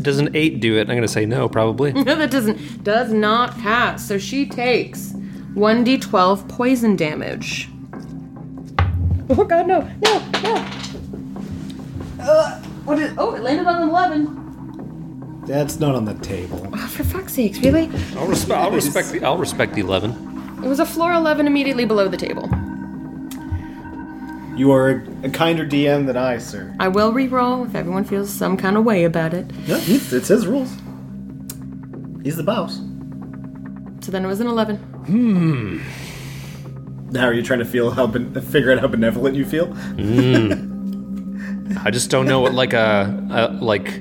Does 0.00 0.18
an 0.18 0.30
eight 0.34 0.60
do 0.60 0.78
it? 0.78 0.88
I'm 0.88 0.96
gonna 0.96 1.08
say 1.08 1.26
no, 1.26 1.48
probably. 1.48 1.92
No, 2.04 2.14
that 2.14 2.30
doesn't 2.30 2.84
does 2.84 3.12
not 3.12 3.58
pass. 3.58 4.06
So 4.06 4.18
she 4.18 4.46
takes 4.46 5.12
one 5.54 5.84
d12 5.84 6.48
poison 6.48 6.94
damage. 6.94 7.68
Oh 9.30 9.44
god, 9.44 9.66
no, 9.66 9.80
no, 9.80 10.30
no. 10.42 10.54
Uh, 12.20 12.60
what 12.84 13.00
is? 13.00 13.12
Oh, 13.18 13.34
it 13.34 13.42
landed 13.42 13.66
on 13.66 13.82
an 13.82 13.88
eleven. 13.88 14.41
That's 15.46 15.80
not 15.80 15.94
on 15.94 16.04
the 16.04 16.14
table. 16.14 16.68
Oh, 16.72 16.86
for 16.88 17.02
fuck's 17.04 17.34
sakes, 17.34 17.58
really? 17.58 17.84
I'll, 18.16 18.26
respe- 18.28 18.54
I'll 18.54 18.70
respect 18.70 19.10
the 19.10 19.24
I'll 19.24 19.38
respect 19.38 19.74
the 19.74 19.80
eleven. 19.80 20.10
It 20.64 20.68
was 20.68 20.78
a 20.78 20.86
floor 20.86 21.12
eleven 21.12 21.46
immediately 21.46 21.84
below 21.84 22.06
the 22.08 22.16
table. 22.16 22.48
You 24.56 24.70
are 24.72 25.02
a 25.24 25.30
kinder 25.30 25.66
DM 25.66 26.06
than 26.06 26.16
I, 26.16 26.38
sir. 26.38 26.74
I 26.78 26.88
will 26.88 27.12
re-roll 27.12 27.64
if 27.64 27.74
everyone 27.74 28.04
feels 28.04 28.28
some 28.30 28.56
kind 28.56 28.76
of 28.76 28.84
way 28.84 29.04
about 29.04 29.32
it. 29.32 29.50
Yeah, 29.64 29.78
he's, 29.78 30.12
it's 30.12 30.28
his 30.28 30.46
rules. 30.46 30.70
He's 32.22 32.36
the 32.36 32.42
boss. 32.42 32.76
So 34.04 34.12
then 34.12 34.24
it 34.24 34.28
was 34.28 34.40
an 34.40 34.46
11. 34.46 34.76
Hmm. 34.76 35.80
Now 37.10 37.24
are 37.26 37.32
you 37.32 37.42
trying 37.42 37.60
to 37.60 37.64
feel 37.64 37.90
how 37.90 38.06
ben- 38.06 38.32
figure 38.42 38.72
out 38.72 38.78
how 38.78 38.88
benevolent 38.88 39.36
you 39.36 39.44
feel? 39.46 39.66
Hmm. 39.72 40.68
I 41.84 41.90
just 41.90 42.10
don't 42.10 42.26
know 42.26 42.40
what 42.40 42.52
like 42.52 42.74
a, 42.74 43.26
a 43.30 43.48
like 43.64 44.00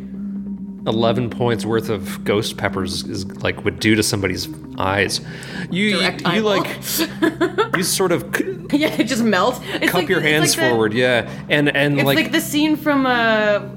eleven 0.88 1.30
points 1.30 1.64
worth 1.66 1.90
of 1.90 2.24
ghost 2.26 2.58
peppers 2.58 3.04
is 3.04 3.26
like 3.44 3.64
would 3.64 3.80
do 3.80 3.96
to 3.96 4.02
somebody's 4.04 4.48
eyes. 4.80 5.22
You 5.70 5.98
Direct 6.00 6.22
you 6.22 6.28
eyeball. 6.28 6.58
like 6.58 7.78
you 7.78 7.84
sort 7.84 8.12
of 8.12 8.36
c- 8.36 8.58
yeah, 8.78 8.88
it 9.00 9.04
just 9.04 9.24
melts. 9.24 9.60
It's 9.64 9.86
cup 9.92 10.02
like- 10.02 10.10
your 10.10 10.20
it's 10.20 10.28
hands 10.28 10.50
like 10.58 10.64
the- 10.66 10.70
forward, 10.70 10.94
yeah, 10.94 11.30
and 11.50 11.70
and 11.76 11.98
like 11.98 12.00
It's 12.00 12.06
like, 12.08 12.18
like, 12.18 12.32
the 12.32 12.42
scene 12.42 12.76
from 12.76 13.06
uh, 13.06 13.10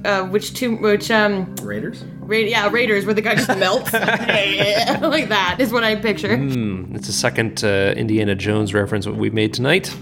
uh 0.04 0.24
which 0.28 0.54
two 0.54 0.76
which 0.76 1.10
um 1.10 1.54
Raiders? 1.62 2.02
Ra- 2.20 2.38
yeah 2.38 2.70
Raiders 2.70 3.04
where 3.04 3.14
the 3.14 3.20
guy 3.20 3.34
just 3.34 3.48
melts 3.58 3.92
like 3.92 5.28
that 5.28 5.56
is 5.58 5.72
what 5.72 5.84
I 5.84 5.96
picture. 5.96 6.36
Mm. 6.38 6.96
it's 6.96 7.08
a 7.08 7.12
second 7.12 7.62
uh, 7.64 7.92
Indiana 7.96 8.34
Jones 8.34 8.72
reference 8.72 9.06
what 9.06 9.16
we 9.16 9.28
made 9.30 9.52
tonight. 9.52 9.94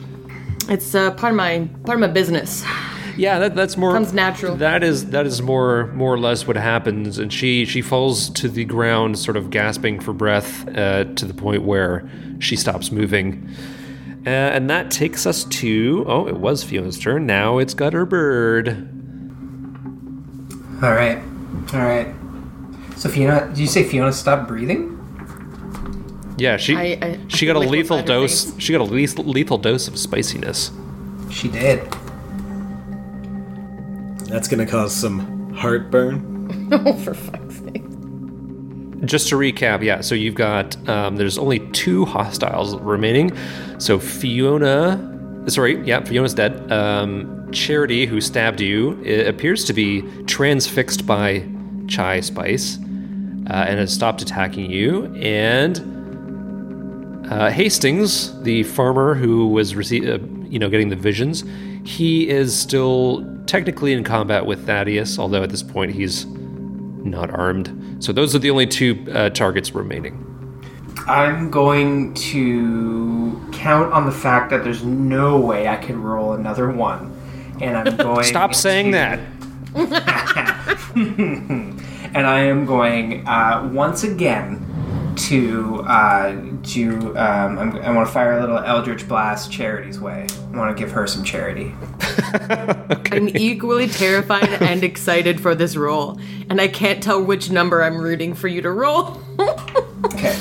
It's 0.69 0.95
uh, 0.95 1.11
part 1.13 1.33
of 1.33 1.37
my 1.37 1.69
part 1.85 1.97
of 1.97 2.01
my 2.01 2.07
business. 2.07 2.65
Yeah, 3.17 3.39
that, 3.41 3.55
that's 3.55 3.77
more 3.77 3.93
Comes 3.93 4.13
natural. 4.13 4.57
That 4.57 4.83
is 4.83 5.11
that 5.11 5.27
is 5.27 5.43
more 5.43 5.89
more 5.89 6.13
or 6.15 6.19
less 6.19 6.47
what 6.47 6.57
happens, 6.57 7.19
and 7.19 7.33
she 7.33 7.65
she 7.65 7.83
falls 7.83 8.31
to 8.31 8.49
the 8.49 8.65
ground, 8.65 9.19
sort 9.19 9.37
of 9.37 9.51
gasping 9.51 10.01
for 10.01 10.13
breath, 10.13 10.67
uh, 10.77 11.05
to 11.05 11.25
the 11.27 11.35
point 11.35 11.63
where 11.65 12.09
she 12.39 12.57
stops 12.57 12.91
moving. 12.91 13.49
Uh, 14.25 14.31
and 14.31 14.71
that 14.71 14.91
takes 14.91 15.27
us 15.27 15.45
to 15.45 16.05
oh, 16.07 16.27
it 16.29 16.37
was 16.37 16.63
Fiona's 16.63 16.99
turn. 16.99 17.27
Now 17.27 17.59
it's 17.59 17.75
Gutterbird. 17.75 18.89
All 20.83 20.93
right, 20.93 21.19
all 21.75 21.81
right. 21.81 22.15
So 22.97 23.09
Fiona, 23.09 23.49
did 23.49 23.59
you 23.59 23.67
say 23.67 23.85
Fiona 23.85 24.13
stopped 24.13 24.49
breathing? 24.49 24.99
Yeah, 26.39 26.57
she 26.57 26.75
I- 26.77 26.99
I- 27.03 27.19
she 27.29 27.47
got 27.47 27.57
a 27.57 27.61
lethal 27.61 28.03
dose. 28.03 28.45
face. 28.47 28.55
She 28.59 28.73
got 28.73 28.81
a 28.81 28.85
lethal, 28.85 29.25
lethal 29.25 29.59
dose 29.59 29.87
of 29.87 29.99
spiciness. 29.99 30.71
She 31.31 31.49
did. 31.49 31.83
That's 34.33 34.49
gonna 34.49 34.65
cause 34.65 34.97
some 34.97 35.53
heartburn. 35.53 36.71
oh, 36.73 36.95
for 36.95 37.13
fuck's 37.13 37.57
sake! 37.57 37.85
Just 39.05 39.29
to 39.29 39.35
recap, 39.35 39.83
yeah. 39.83 40.01
So 40.01 40.15
you've 40.15 40.35
got 40.35 40.75
um, 40.89 41.17
there's 41.17 41.37
only 41.37 41.59
two 41.73 42.07
hostiles 42.07 42.75
remaining. 42.77 43.37
So 43.79 43.99
Fiona, 43.99 45.45
sorry, 45.49 45.87
yeah, 45.87 46.03
Fiona's 46.03 46.33
dead. 46.33 46.73
Um, 46.73 47.53
Charity, 47.53 48.07
who 48.07 48.23
stabbed 48.23 48.63
you, 48.63 48.99
it 49.03 49.27
appears 49.27 49.67
to 49.67 49.75
be 49.75 50.01
transfixed 50.25 51.07
by 51.07 51.47
chai 51.87 52.21
spice 52.21 52.79
uh, 53.51 53.67
and 53.69 53.79
has 53.79 53.93
stopped 53.93 54.23
attacking 54.23 54.71
you. 54.71 55.15
And 55.17 55.79
uh, 57.31 57.51
Hastings, 57.51 58.41
the 58.45 58.63
farmer 58.63 59.13
who 59.13 59.49
was 59.49 59.75
rece- 59.75 60.09
uh, 60.09 60.25
you 60.49 60.59
know 60.59 60.71
getting 60.71 60.89
the 60.89 60.97
visions, 60.97 61.45
he 61.85 62.29
is 62.29 62.59
still 62.59 63.27
technically 63.47 63.93
in 63.93 64.05
combat 64.05 64.47
with 64.47 64.67
Thaddeus, 64.67 65.19
although 65.19 65.43
at 65.43 65.51
this 65.51 65.63
point 65.63 65.93
he's 65.93 66.27
not 66.27 67.31
armed. 67.31 67.97
So 68.03 68.13
those 68.13 68.35
are 68.35 68.39
the 68.39 68.51
only 68.51 68.67
two 68.67 69.05
uh, 69.13 69.31
targets 69.31 69.75
remaining. 69.75 70.29
I'm 71.07 71.51
going 71.51 72.15
to 72.15 73.49
count 73.53 73.93
on 73.93 74.07
the 74.07 74.13
fact 74.13 74.51
that 74.51 74.63
there's 74.63 74.85
no 74.85 75.41
way 75.41 75.67
I 75.67 75.77
can 75.77 76.01
roll 76.01 76.35
another 76.35 76.71
one, 76.71 77.17
and 77.61 77.77
I'm 77.77 77.97
going. 77.97 78.25
Stop 78.25 78.55
saying 78.55 78.87
to- 78.87 78.93
that. 78.93 79.21
and 80.95 82.27
I 82.27 82.41
am 82.41 82.67
going 82.67 83.27
uh, 83.27 83.69
once 83.73 84.05
again 84.05 84.65
to 85.29 85.83
uh, 85.87 86.33
do. 86.63 87.17
Um, 87.17 87.59
I'm, 87.59 87.77
I 87.77 87.91
want 87.93 88.07
to 88.09 88.13
fire 88.13 88.39
a 88.39 88.41
little 88.41 88.59
Eldritch 88.59 89.07
Blast 89.07 89.53
Charity's 89.53 90.01
way. 90.01 90.27
I 90.53 90.57
want 90.57 90.77
to 90.77 90.81
give 90.83 90.91
her 90.93 91.07
some 91.07 91.23
charity. 91.25 91.75
I'm 93.13 93.29
equally 93.37 93.87
terrified 93.89 94.49
and 94.49 94.83
excited 94.93 95.41
for 95.41 95.55
this 95.55 95.77
roll, 95.77 96.19
and 96.51 96.61
I 96.61 96.69
can't 96.69 97.03
tell 97.03 97.23
which 97.23 97.51
number 97.51 97.83
I'm 97.83 97.99
rooting 97.99 98.35
for 98.35 98.49
you 98.49 98.63
to 98.63 98.71
roll. 98.71 99.21
Okay, 100.05 100.37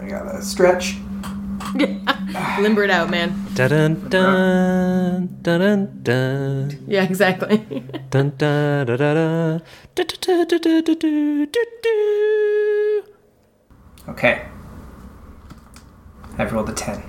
I 0.00 0.08
got 0.08 0.26
a 0.26 0.42
stretch. 0.42 0.96
Limber 2.58 2.82
it 2.82 2.90
out, 2.90 3.08
man. 3.08 3.46
Dun 3.54 3.70
dun 3.70 4.08
dun 4.08 5.38
dun 5.42 6.02
dun 6.02 6.84
Yeah, 6.88 7.04
exactly. 7.04 7.58
dun 8.10 8.32
dun 8.36 8.86
dun 8.86 8.98
dun 8.98 9.62
dun 9.94 10.06
dun 10.20 10.46
dun 10.48 10.60
dun 10.60 10.84
dun 10.84 10.96
dun 10.98 11.66
dun. 11.82 12.69
Okay, 14.10 14.46
I've 16.38 16.52
rolled 16.52 16.68
a 16.68 16.72
ten. 16.74 17.02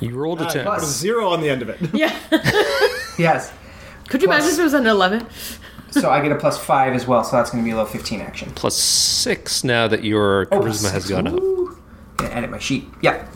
You 0.00 0.16
rolled 0.16 0.40
a 0.40 0.46
ten. 0.46 0.64
Put 0.66 0.82
a 0.82 0.86
zero 0.86 1.28
on 1.28 1.40
the 1.40 1.48
end 1.50 1.62
of 1.62 1.68
it. 1.68 1.78
yeah. 1.94 2.18
Yes. 3.18 3.52
Could 4.08 4.22
you 4.22 4.28
imagine 4.28 4.48
if 4.48 4.58
it 4.58 4.62
was 4.62 4.72
an 4.72 4.86
11? 4.86 5.26
So 5.90 6.08
I 6.10 6.22
get 6.22 6.32
a 6.32 6.36
plus 6.36 6.58
five 6.58 6.94
as 6.94 7.06
well, 7.06 7.22
so 7.22 7.36
that's 7.36 7.50
going 7.50 7.62
to 7.62 7.66
be 7.66 7.70
a 7.72 7.76
little 7.76 7.88
15 7.90 8.22
action. 8.22 8.50
Plus 8.54 8.74
six 8.74 9.62
now 9.64 9.86
that 9.86 10.02
your 10.02 10.48
Oh, 10.50 10.60
charisma 10.60 10.90
has 10.92 11.04
six. 11.04 11.10
gone 11.10 11.26
up. 11.26 11.34
Ooh. 11.34 11.76
Gonna 12.16 12.30
edit 12.34 12.50
my 12.50 12.58
sheet. 12.58 12.86
Yeah. 13.02 13.28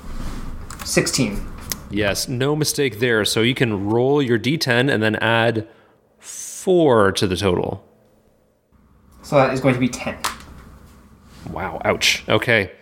16. 0.86 1.46
Yes, 1.90 2.26
no 2.26 2.57
mistake 2.57 2.98
there. 3.00 3.26
So 3.26 3.42
you 3.42 3.54
can 3.54 3.86
roll 3.90 4.22
your 4.22 4.38
d10 4.38 4.90
and 4.90 5.02
then 5.02 5.16
add 5.16 5.68
four 6.18 7.12
to 7.12 7.26
the 7.26 7.36
total. 7.36 7.86
So 9.22 9.36
that 9.36 9.52
is 9.52 9.61
going 9.61 9.74
to 9.74 9.80
be 9.80 9.88
10. 9.90 10.16
Wow, 11.51 11.80
ouch. 11.84 12.24
Okay. 12.28 12.72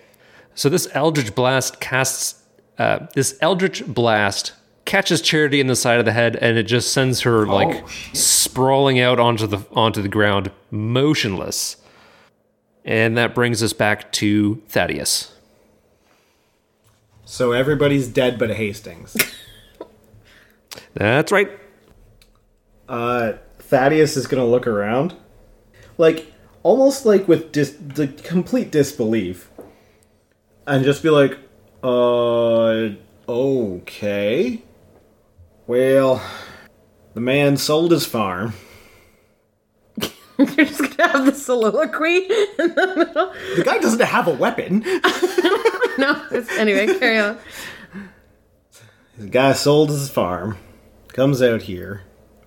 So 0.55 0.69
this 0.69 0.89
Eldritch 0.93 1.35
Blast 1.35 1.81
casts 1.81 2.43
uh, 2.79 3.07
this 3.15 3.37
Eldritch 3.41 3.87
Blast 3.87 4.53
catches 4.85 5.21
Charity 5.21 5.61
in 5.61 5.67
the 5.67 5.77
side 5.77 5.99
of 5.99 6.05
the 6.05 6.13
head 6.13 6.37
and 6.37 6.59
it 6.59 6.65
just 6.65 6.93
sends 6.93 7.21
her 7.23 7.47
like 7.47 7.89
shit. 7.89 8.17
sprawling 8.17 9.01
out 9.01 9.19
onto 9.19 9.47
the 9.47 9.65
onto 9.73 10.03
the 10.03 10.09
ground, 10.09 10.51
motionless. 10.71 11.77
And 12.85 13.17
that 13.17 13.35
brings 13.35 13.63
us 13.63 13.73
back 13.73 14.13
to 14.13 14.57
Thaddeus. 14.69 15.33
So 17.25 17.53
everybody's 17.53 18.09
dead 18.09 18.39
but 18.39 18.51
Hastings. 18.51 19.17
That's 20.95 21.33
right. 21.33 21.51
Uh, 22.89 23.35
Thaddeus 23.59 24.17
is 24.17 24.27
gonna 24.27 24.47
look 24.47 24.67
around, 24.67 25.15
like 25.97 26.34
almost 26.65 27.07
like 27.07 27.29
with 27.29 27.53
dis- 27.53 27.77
the 27.81 28.09
complete 28.09 28.73
disbelief, 28.73 29.49
and 30.67 30.85
just 30.85 31.03
be 31.05 31.11
like, 31.11 31.39
"Uh, 31.85 32.89
okay. 33.29 34.63
Well, 35.69 36.21
the 37.15 37.21
man 37.21 37.57
sold 37.57 37.93
his 37.93 38.05
farm. 38.05 38.55
You're 40.37 40.67
just 40.67 40.97
gonna 40.97 41.13
have 41.13 41.27
the 41.27 41.33
soliloquy 41.33 42.17
in 42.59 42.75
the 42.75 42.95
middle. 42.97 43.33
The 43.57 43.63
guy 43.65 43.79
doesn't 43.79 44.01
have 44.01 44.27
a 44.27 44.33
weapon. 44.35 44.85
No, 45.97 46.21
it's, 46.33 46.51
anyway, 46.59 46.87
carry 46.99 47.21
on. 47.21 47.39
The 49.17 49.29
guy 49.29 49.53
sold 49.53 49.91
his 49.91 50.11
farm, 50.11 50.59
comes 51.13 51.41
out 51.41 51.63
here. 51.63 52.03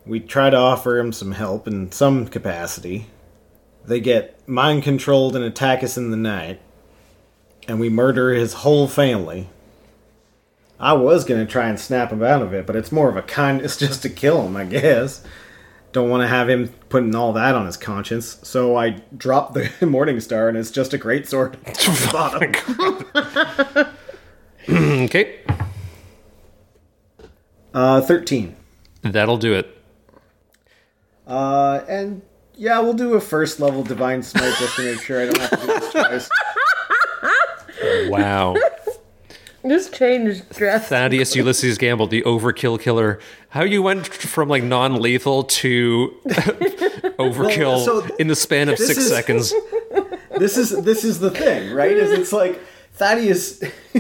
We 0.06 0.20
try 0.20 0.50
to 0.50 0.58
offer 0.58 0.98
him 0.98 1.14
some 1.14 1.32
help 1.32 1.66
in 1.66 1.94
some 1.94 2.28
capacity. 2.28 3.08
They 3.88 4.02
get 4.02 4.48
mind 4.48 4.84
controlled 4.84 5.36
and 5.36 5.46
attack 5.46 5.82
us 5.82 5.98
in 5.98 6.12
the 6.12 6.18
night. 6.18 6.60
And 7.70 7.80
we 7.80 7.90
murder 7.90 8.34
his 8.34 8.54
whole 8.54 8.88
family. 8.88 9.50
I 10.80 10.94
was 10.94 11.24
gonna 11.24 11.46
try 11.46 11.70
and 11.70 11.80
snap 11.80 12.12
him 12.12 12.22
out 12.22 12.42
of 12.42 12.54
it, 12.54 12.68
but 12.68 12.76
it's 12.76 12.92
more 12.92 13.10
of 13.10 13.16
a 13.16 13.22
kindness 13.22 13.78
just 13.78 14.02
to 14.04 14.10
kill 14.10 14.46
him, 14.46 14.58
I 14.58 14.66
guess. 14.66 15.24
Don't 15.94 16.10
want 16.10 16.22
to 16.22 16.28
have 16.28 16.50
him 16.50 16.70
putting 16.90 17.16
all 17.16 17.32
that 17.34 17.56
on 17.56 17.66
his 17.66 17.78
conscience, 17.78 18.40
so 18.44 18.76
I 18.76 19.02
dropped 19.16 19.54
the 19.54 19.72
Morning 19.86 20.20
Star, 20.20 20.50
and 20.50 20.58
it's 20.58 20.70
just 20.70 20.94
a 20.94 20.98
great 20.98 21.28
sword. 21.28 21.58
at. 21.66 23.88
Okay. 24.70 25.40
Uh, 27.74 28.02
thirteen. 28.02 28.58
That'll 29.02 29.38
do 29.38 29.54
it. 29.54 29.82
Uh, 31.26 31.80
and 31.88 32.22
yeah, 32.58 32.80
we'll 32.80 32.94
do 32.94 33.14
a 33.14 33.22
first 33.22 33.60
level 33.60 33.84
divine 33.84 34.24
smite 34.24 34.54
just 34.58 34.76
to 34.76 34.84
make 34.84 35.02
sure 35.02 35.22
I 35.22 35.26
don't 35.26 35.38
have 35.40 35.50
to 35.52 35.58
do 35.58 35.68
this 35.68 35.92
twice. 35.92 36.30
Oh, 37.84 38.08
wow. 38.10 38.56
This 39.64 39.90
changed 39.90 40.50
dress. 40.50 40.88
Thaddeus 40.90 41.36
Ulysses 41.36 41.78
Gamble, 41.78 42.08
the 42.08 42.22
overkill 42.24 42.80
killer. 42.80 43.20
How 43.50 43.64
you 43.64 43.82
went 43.84 44.08
from 44.08 44.48
like 44.50 44.64
non-lethal 44.64 45.44
to 45.46 46.16
overkill 47.20 47.58
Well, 47.58 47.80
so 47.80 48.16
in 48.18 48.28
the 48.28 48.36
span 48.36 48.70
of 48.70 48.78
this 48.78 48.88
six 48.88 49.00
is- 49.00 49.10
seconds. 49.10 49.54
This 50.38 50.56
is 50.56 50.84
this 50.84 51.04
is 51.04 51.20
the 51.20 51.32
thing, 51.32 51.74
right? 51.74 51.98
Is 51.98 52.12
it's 52.12 52.32
like 52.32 52.62
Thaddeus 52.94 53.60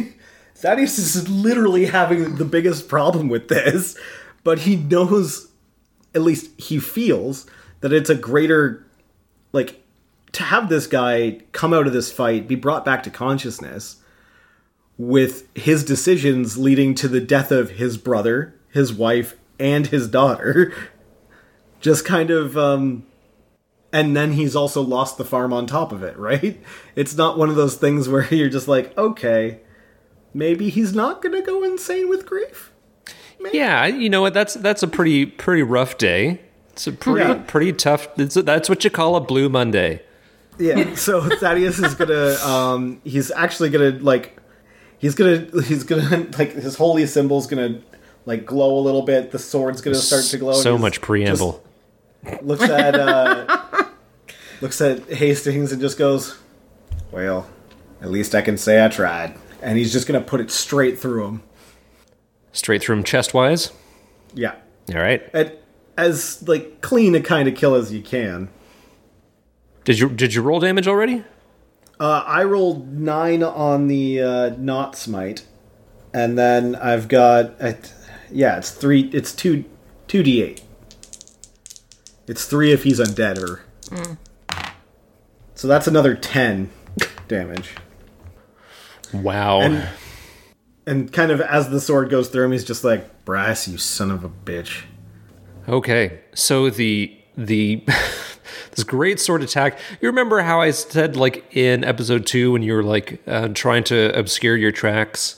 Thaddeus 0.55 0.99
is 0.99 1.27
literally 1.27 1.87
having 1.87 2.35
the 2.35 2.45
biggest 2.45 2.87
problem 2.87 3.27
with 3.27 3.47
this, 3.47 3.97
but 4.43 4.59
he 4.59 4.75
knows 4.75 5.47
at 6.13 6.21
least 6.21 6.51
he 6.61 6.77
feels 6.79 7.47
that 7.81 7.93
it's 7.93 8.09
a 8.09 8.15
greater 8.15 8.85
like 9.53 9.83
to 10.33 10.43
have 10.43 10.69
this 10.69 10.87
guy 10.87 11.39
come 11.51 11.73
out 11.73 11.87
of 11.87 11.93
this 11.93 12.11
fight, 12.11 12.47
be 12.47 12.55
brought 12.55 12.85
back 12.85 13.03
to 13.03 13.09
consciousness 13.09 13.97
with 14.97 15.47
his 15.55 15.83
decisions 15.83 16.57
leading 16.57 16.95
to 16.95 17.07
the 17.07 17.21
death 17.21 17.51
of 17.51 17.71
his 17.71 17.97
brother, 17.97 18.55
his 18.69 18.93
wife, 18.93 19.35
and 19.59 19.87
his 19.87 20.07
daughter. 20.07 20.73
Just 21.79 22.05
kind 22.05 22.31
of 22.31 22.57
um 22.57 23.05
and 23.93 24.15
then 24.15 24.33
he's 24.33 24.55
also 24.55 24.81
lost 24.81 25.17
the 25.17 25.25
farm 25.25 25.53
on 25.53 25.65
top 25.65 25.91
of 25.91 26.03
it, 26.03 26.17
right? 26.19 26.61
It's 26.95 27.15
not 27.15 27.37
one 27.37 27.49
of 27.49 27.55
those 27.55 27.75
things 27.75 28.09
where 28.09 28.31
you're 28.33 28.49
just 28.49 28.67
like, 28.67 28.97
okay, 28.97 29.61
maybe 30.33 30.69
he's 30.69 30.93
not 30.93 31.21
going 31.21 31.33
to 31.33 31.41
go 31.41 31.63
insane 31.63 32.09
with 32.09 32.25
grief. 32.25 32.71
Yeah, 33.53 33.85
you 33.85 34.09
know 34.09 34.21
what? 34.21 34.33
That's 34.33 34.55
that's 34.55 34.83
a 34.83 34.87
pretty 34.87 35.25
pretty 35.25 35.63
rough 35.63 35.97
day. 35.97 36.41
It's 36.77 36.85
a 36.85 36.91
pretty 36.91 37.21
Yeah. 37.27 37.43
pretty 37.47 37.73
tough. 37.73 38.07
It's 38.19 38.35
that's 38.35 38.69
what 38.69 38.83
you 38.83 38.91
call 38.91 39.15
a 39.15 39.19
blue 39.19 39.49
Monday. 39.49 40.03
Yeah. 40.59 40.93
So 40.93 41.27
Thaddeus 41.39 41.79
is 41.79 41.95
gonna. 41.95 42.35
Um, 42.45 43.01
he's 43.03 43.31
actually 43.31 43.69
gonna 43.71 43.97
like. 43.99 44.37
He's 44.99 45.15
gonna. 45.15 45.47
He's 45.63 45.83
gonna 45.83 46.27
like 46.37 46.51
his 46.53 46.75
holy 46.75 47.07
symbol's 47.07 47.47
gonna 47.47 47.81
like 48.27 48.45
glow 48.45 48.77
a 48.77 48.81
little 48.81 49.01
bit. 49.01 49.31
The 49.31 49.39
sword's 49.39 49.81
gonna 49.81 49.95
start 49.95 50.25
to 50.25 50.37
glow. 50.37 50.53
So 50.53 50.77
much 50.77 51.01
preamble. 51.01 51.63
looks 52.43 52.61
at 52.61 52.93
uh, 52.93 53.85
looks 54.61 54.79
at 54.79 55.03
Hastings 55.11 55.71
and 55.71 55.81
just 55.81 55.97
goes, 55.97 56.37
"Well, 57.11 57.49
at 58.01 58.11
least 58.11 58.35
I 58.35 58.41
can 58.43 58.57
say 58.59 58.85
I 58.85 58.87
tried." 58.87 59.33
And 59.63 59.79
he's 59.79 59.91
just 59.91 60.05
gonna 60.05 60.21
put 60.21 60.41
it 60.41 60.51
straight 60.51 60.99
through 60.99 61.25
him. 61.25 61.43
Straight 62.51 62.83
through 62.83 62.97
him 62.97 63.03
chest 63.03 63.33
wise. 63.33 63.71
Yeah. 64.35 64.53
All 64.93 65.01
right. 65.01 65.27
And 65.33 65.51
as 65.97 66.47
like 66.47 66.81
clean 66.81 67.15
a 67.15 67.21
kind 67.21 67.47
of 67.47 67.55
kill 67.55 67.75
as 67.75 67.91
you 67.91 68.01
can. 68.01 68.49
Did 69.83 69.99
you 69.99 70.09
did 70.09 70.33
you 70.33 70.41
roll 70.41 70.59
damage 70.59 70.87
already? 70.87 71.23
Uh, 71.99 72.23
I 72.25 72.43
rolled 72.43 72.93
nine 72.93 73.41
on 73.41 73.87
the 73.87 74.21
uh, 74.21 74.49
not 74.57 74.95
smite, 74.95 75.45
and 76.13 76.37
then 76.37 76.75
I've 76.75 77.07
got 77.07 77.59
uh, 77.59 77.73
yeah, 78.31 78.57
it's 78.57 78.71
three. 78.71 79.09
It's 79.13 79.33
two 79.33 79.65
two 80.07 80.23
d 80.23 80.43
eight. 80.43 80.63
It's 82.27 82.45
three 82.45 82.71
if 82.71 82.83
he's 82.83 82.99
undead, 82.99 83.41
or 83.41 83.61
so 85.55 85.67
that's 85.67 85.87
another 85.87 86.13
ten 86.13 86.69
damage. 87.27 87.75
Wow. 89.13 89.61
And 89.61 89.87
and 90.85 91.13
kind 91.13 91.31
of 91.31 91.41
as 91.41 91.69
the 91.69 91.81
sword 91.81 92.09
goes 92.09 92.29
through 92.29 92.45
him, 92.45 92.51
he's 92.51 92.63
just 92.65 92.83
like, 92.83 93.25
"Brass, 93.25 93.67
you 93.67 93.77
son 93.77 94.11
of 94.11 94.23
a 94.23 94.29
bitch." 94.29 94.83
Okay, 95.67 96.19
so 96.33 96.69
the 96.69 97.13
the 97.35 97.83
this 98.71 98.83
great 98.85 99.19
sword 99.19 99.43
attack. 99.43 99.77
You 100.01 100.07
remember 100.07 100.41
how 100.41 100.61
I 100.61 100.71
said 100.71 101.17
like 101.17 101.43
in 101.55 101.83
episode 101.83 102.25
two 102.25 102.53
when 102.53 102.63
you 102.63 102.73
were 102.73 102.83
like 102.83 103.21
uh, 103.27 103.49
trying 103.49 103.83
to 103.85 104.17
obscure 104.17 104.55
your 104.55 104.71
tracks 104.71 105.35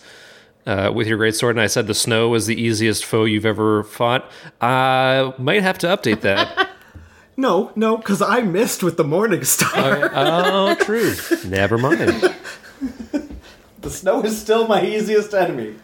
uh, 0.67 0.91
with 0.93 1.07
your 1.07 1.17
great 1.17 1.35
sword, 1.35 1.55
and 1.55 1.61
I 1.61 1.67
said 1.67 1.87
the 1.87 1.95
snow 1.95 2.29
was 2.29 2.45
the 2.45 2.61
easiest 2.61 3.05
foe 3.05 3.25
you've 3.25 3.45
ever 3.45 3.83
fought. 3.83 4.29
I 4.61 5.33
might 5.39 5.63
have 5.63 5.79
to 5.79 5.87
update 5.87 6.21
that. 6.21 6.69
No, 7.37 7.71
no, 7.73 7.95
because 7.95 8.21
I 8.21 8.41
missed 8.41 8.83
with 8.83 8.97
the 8.97 9.05
Morning 9.05 9.45
Star. 9.45 10.11
oh, 10.13 10.75
true. 10.75 11.15
Never 11.45 11.77
mind. 11.77 11.97
the 13.79 13.89
snow 13.89 14.21
is 14.23 14.37
still 14.37 14.67
my 14.67 14.85
easiest 14.85 15.33
enemy. 15.33 15.75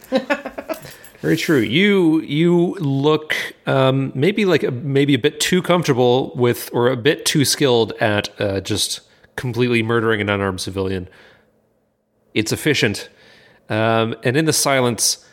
Very 1.20 1.36
true. 1.36 1.60
You 1.60 2.20
you 2.22 2.74
look 2.74 3.34
um, 3.66 4.12
maybe 4.14 4.44
like 4.44 4.62
a, 4.62 4.70
maybe 4.70 5.14
a 5.14 5.18
bit 5.18 5.40
too 5.40 5.62
comfortable 5.62 6.32
with, 6.34 6.68
or 6.72 6.88
a 6.88 6.96
bit 6.96 7.24
too 7.24 7.44
skilled 7.44 7.92
at 8.00 8.28
uh, 8.40 8.60
just 8.60 9.00
completely 9.34 9.82
murdering 9.82 10.20
an 10.20 10.28
unarmed 10.28 10.60
civilian. 10.60 11.08
It's 12.34 12.52
efficient, 12.52 13.08
um, 13.70 14.14
and 14.22 14.36
in 14.36 14.44
the 14.44 14.52
silence, 14.52 15.24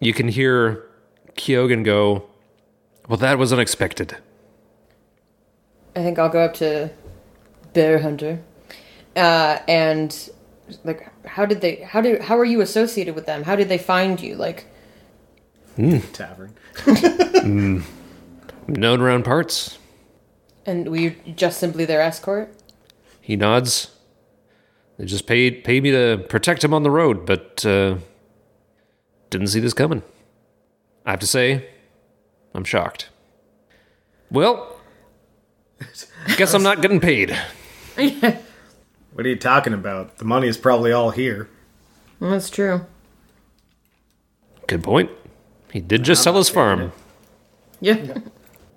you 0.00 0.14
can 0.14 0.28
hear 0.28 0.88
Kyogen 1.34 1.84
go, 1.84 2.24
"Well, 3.08 3.18
that 3.18 3.38
was 3.38 3.52
unexpected." 3.52 4.16
I 5.94 6.02
think 6.02 6.18
I'll 6.18 6.30
go 6.30 6.40
up 6.40 6.54
to 6.54 6.90
Bear 7.74 7.98
Hunter, 7.98 8.40
uh, 9.16 9.58
and 9.68 10.30
like, 10.84 11.08
how 11.26 11.46
did 11.46 11.60
they? 11.60 11.76
How 11.76 12.00
did? 12.00 12.22
How 12.22 12.38
are 12.38 12.44
you 12.44 12.60
associated 12.60 13.14
with 13.14 13.26
them? 13.26 13.42
How 13.44 13.56
did 13.56 13.68
they 13.68 13.78
find 13.78 14.20
you? 14.20 14.34
Like, 14.36 14.66
Tavern. 16.12 16.54
Known 18.66 19.00
around 19.00 19.24
parts. 19.24 19.78
and 20.64 20.88
were 20.88 20.96
you 20.96 21.16
just 21.34 21.58
simply 21.60 21.84
their 21.84 22.00
escort? 22.00 22.54
He 23.20 23.36
nods. 23.36 23.90
They 24.98 25.04
just 25.06 25.26
paid 25.26 25.64
paid 25.64 25.82
me 25.82 25.90
to 25.90 26.24
protect 26.28 26.62
him 26.64 26.72
on 26.72 26.82
the 26.82 26.90
road, 26.90 27.26
but 27.26 27.64
uh, 27.66 27.96
didn't 29.30 29.48
see 29.48 29.60
this 29.60 29.74
coming. 29.74 30.02
I 31.04 31.10
have 31.10 31.20
to 31.20 31.26
say, 31.26 31.68
I'm 32.54 32.64
shocked. 32.64 33.10
Well, 34.30 34.80
guess 36.36 36.54
I'm 36.54 36.62
not 36.62 36.80
getting 36.80 37.00
paid. 37.00 37.36
What 39.14 39.24
are 39.24 39.28
you 39.28 39.36
talking 39.36 39.72
about? 39.72 40.18
The 40.18 40.24
money 40.24 40.48
is 40.48 40.58
probably 40.58 40.90
all 40.90 41.10
here. 41.10 41.48
That's 42.20 42.50
true. 42.50 42.84
Good 44.66 44.82
point. 44.82 45.10
He 45.72 45.80
did 45.80 46.02
just 46.02 46.22
sell 46.22 46.36
his 46.36 46.48
farm. 46.48 46.92
Yeah. 47.80 48.18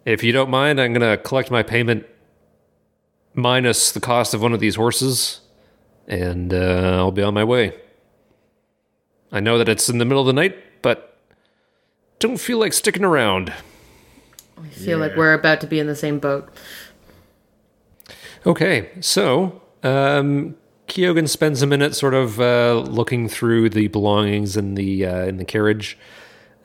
If 0.05 0.23
you 0.23 0.31
don't 0.31 0.49
mind, 0.49 0.79
I'm 0.79 0.93
gonna 0.93 1.17
collect 1.17 1.51
my 1.51 1.63
payment 1.63 2.05
minus 3.33 3.91
the 3.91 3.99
cost 3.99 4.33
of 4.33 4.41
one 4.41 4.53
of 4.53 4.61
these 4.61 4.77
horses, 4.77 5.41
and 6.07 6.53
uh, 6.53 6.95
I'll 6.95 7.11
be 7.11 7.21
on 7.21 7.33
my 7.33 7.43
way. 7.43 7.73
I 9.29 9.41
know 9.41 9.57
that 9.57 9.67
it's 9.67 9.89
in 9.89 9.97
the 9.97 10.05
middle 10.05 10.21
of 10.21 10.27
the 10.27 10.31
night, 10.31 10.55
but 10.81 11.19
don't 12.19 12.37
feel 12.37 12.57
like 12.57 12.71
sticking 12.71 13.03
around. 13.03 13.51
I 14.57 14.69
feel 14.69 14.97
like 14.97 15.17
we're 15.17 15.33
about 15.33 15.59
to 15.59 15.67
be 15.67 15.77
in 15.77 15.87
the 15.87 15.95
same 15.95 16.19
boat. 16.19 16.47
Okay, 18.45 18.91
so 19.01 19.61
um, 19.87 20.55
spends 21.27 21.61
a 21.61 21.67
minute 21.67 21.95
sort 21.95 22.13
of 22.13 22.39
uh, 22.39 22.83
looking 22.87 23.27
through 23.29 23.69
the 23.69 23.87
belongings 23.87 24.57
in 24.57 24.75
the 24.75 25.05
uh, 25.05 25.25
in 25.25 25.37
the 25.37 25.45
carriage. 25.45 25.97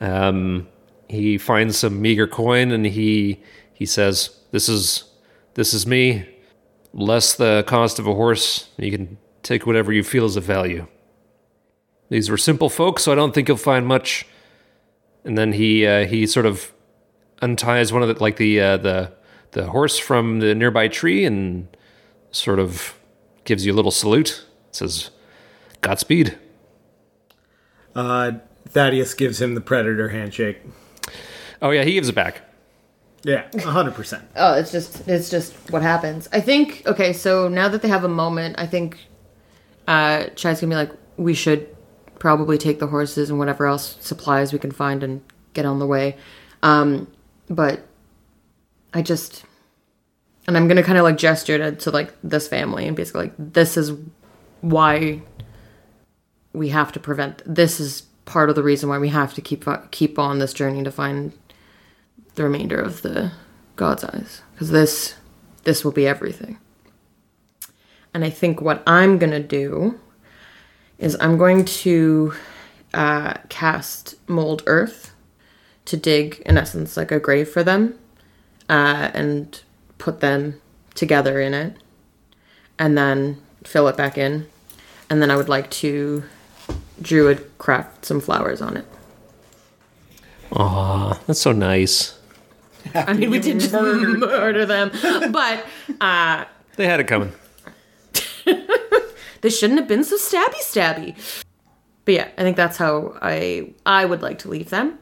Um, 0.01 0.67
he 1.07 1.37
finds 1.37 1.77
some 1.77 2.01
meager 2.01 2.27
coin 2.27 2.71
and 2.71 2.85
he 2.85 3.39
he 3.73 3.85
says, 3.85 4.39
"This 4.51 4.67
is 4.69 5.05
this 5.53 5.73
is 5.73 5.85
me, 5.85 6.27
less 6.93 7.35
the 7.35 7.63
cost 7.67 7.99
of 7.99 8.07
a 8.07 8.13
horse. 8.13 8.69
You 8.77 8.91
can 8.91 9.17
take 9.41 9.65
whatever 9.65 9.91
you 9.91 10.03
feel 10.03 10.25
is 10.25 10.35
of 10.35 10.43
value." 10.43 10.87
These 12.09 12.29
were 12.29 12.37
simple 12.37 12.69
folk, 12.69 12.99
so 12.99 13.11
I 13.11 13.15
don't 13.15 13.33
think 13.33 13.47
you'll 13.47 13.57
find 13.57 13.87
much. 13.87 14.25
And 15.23 15.37
then 15.37 15.53
he 15.53 15.85
uh, 15.85 16.05
he 16.05 16.27
sort 16.27 16.45
of 16.45 16.73
unties 17.41 17.91
one 17.91 18.01
of 18.01 18.07
the 18.07 18.21
like 18.21 18.37
the 18.37 18.59
uh, 18.59 18.77
the 18.77 19.13
the 19.51 19.67
horse 19.67 19.97
from 19.99 20.39
the 20.39 20.55
nearby 20.55 20.87
tree 20.87 21.25
and 21.25 21.67
sort 22.31 22.59
of 22.59 22.97
gives 23.45 23.65
you 23.65 23.73
a 23.73 23.75
little 23.75 23.91
salute. 23.91 24.45
Says, 24.71 25.09
"Godspeed." 25.81 26.37
Uh, 27.95 28.33
Thaddeus 28.67 29.13
gives 29.13 29.41
him 29.41 29.55
the 29.55 29.61
predator 29.61 30.09
handshake. 30.09 30.61
Oh 31.61 31.69
yeah, 31.69 31.83
he 31.83 31.93
gives 31.93 32.09
it 32.09 32.15
back. 32.15 32.41
Yeah, 33.23 33.45
hundred 33.61 33.93
percent. 33.93 34.27
Oh, 34.35 34.53
it's 34.55 34.71
just 34.71 35.07
it's 35.07 35.29
just 35.29 35.53
what 35.71 35.81
happens. 35.81 36.27
I 36.33 36.41
think 36.41 36.83
okay, 36.85 37.13
so 37.13 37.47
now 37.47 37.69
that 37.69 37.81
they 37.81 37.87
have 37.87 38.03
a 38.03 38.09
moment, 38.09 38.55
I 38.57 38.65
think 38.65 38.97
uh 39.87 40.25
Chad's 40.35 40.59
gonna 40.59 40.71
be 40.71 40.75
like, 40.75 40.91
we 41.17 41.33
should 41.33 41.73
probably 42.19 42.57
take 42.57 42.79
the 42.79 42.87
horses 42.87 43.29
and 43.29 43.39
whatever 43.39 43.65
else 43.65 43.97
supplies 44.01 44.51
we 44.51 44.59
can 44.59 44.71
find 44.71 45.03
and 45.03 45.21
get 45.53 45.65
on 45.65 45.79
the 45.79 45.87
way. 45.87 46.17
Um 46.63 47.07
but 47.49 47.87
I 48.93 49.01
just 49.01 49.45
and 50.47 50.57
I'm 50.57 50.67
gonna 50.67 50.83
kinda 50.83 51.03
like 51.03 51.17
gesture 51.17 51.57
to, 51.57 51.71
to 51.71 51.91
like 51.91 52.13
this 52.23 52.47
family 52.47 52.87
and 52.87 52.95
basically 52.95 53.23
like 53.23 53.33
this 53.37 53.77
is 53.77 53.93
why 54.61 55.21
we 56.53 56.69
have 56.69 56.91
to 56.93 56.99
prevent 56.99 57.41
this 57.45 57.79
is 57.79 58.03
part 58.25 58.49
of 58.49 58.55
the 58.55 58.63
reason 58.63 58.89
why 58.89 58.97
we 58.97 59.09
have 59.09 59.33
to 59.33 59.41
keep 59.41 59.65
keep 59.91 60.17
on 60.17 60.39
this 60.39 60.53
journey 60.53 60.83
to 60.83 60.91
find 60.91 61.33
the 62.35 62.43
remainder 62.43 62.79
of 62.79 63.01
the 63.01 63.31
God's 63.75 64.03
eyes 64.03 64.41
because 64.53 64.71
this 64.71 65.15
this 65.63 65.83
will 65.83 65.91
be 65.91 66.07
everything. 66.07 66.57
And 68.13 68.23
I 68.23 68.29
think 68.29 68.61
what 68.61 68.83
I'm 68.85 69.17
gonna 69.17 69.39
do 69.39 69.99
is 70.99 71.17
I'm 71.19 71.37
going 71.37 71.65
to 71.65 72.33
uh, 72.93 73.33
cast 73.49 74.15
mold 74.27 74.63
earth 74.67 75.13
to 75.85 75.97
dig, 75.97 76.41
in 76.45 76.57
essence, 76.57 76.95
like 76.95 77.11
a 77.11 77.19
grave 77.19 77.49
for 77.49 77.63
them, 77.63 77.97
uh, 78.69 79.09
and 79.13 79.61
put 80.03 80.19
them 80.19 80.59
together 80.95 81.39
in 81.39 81.53
it, 81.53 81.77
and 82.77 82.97
then 82.97 83.41
fill 83.63 83.87
it 83.87 83.95
back 83.95 84.17
in, 84.17 84.45
and 85.09 85.21
then 85.21 85.31
I 85.31 85.37
would 85.37 85.47
like 85.47 85.71
to 85.71 86.23
druid 87.01 87.57
craft 87.57 88.05
some 88.05 88.19
flowers 88.19 88.61
on 88.61 88.75
it. 88.75 88.85
Aw, 90.51 91.13
that's 91.25 91.39
so 91.39 91.53
nice. 91.53 92.19
I 92.93 93.13
mean, 93.13 93.31
we 93.31 93.39
did 93.39 93.61
just 93.61 93.73
murder 93.73 94.65
them, 94.65 94.91
but 95.31 95.65
uh, 96.01 96.43
They 96.75 96.85
had 96.85 96.99
it 96.99 97.07
coming. 97.07 97.31
They 99.41 99.49
shouldn't 99.49 99.77
have 99.77 99.89
been 99.89 100.05
so 100.05 100.15
stabby 100.15 100.61
stabby. 100.61 101.43
But 102.05 102.13
yeah, 102.13 102.27
I 102.37 102.43
think 102.43 102.55
that's 102.55 102.77
how 102.77 103.17
I 103.21 103.73
I 103.85 104.05
would 104.05 104.21
like 104.21 104.39
to 104.39 104.49
leave 104.49 104.69
them, 104.69 104.99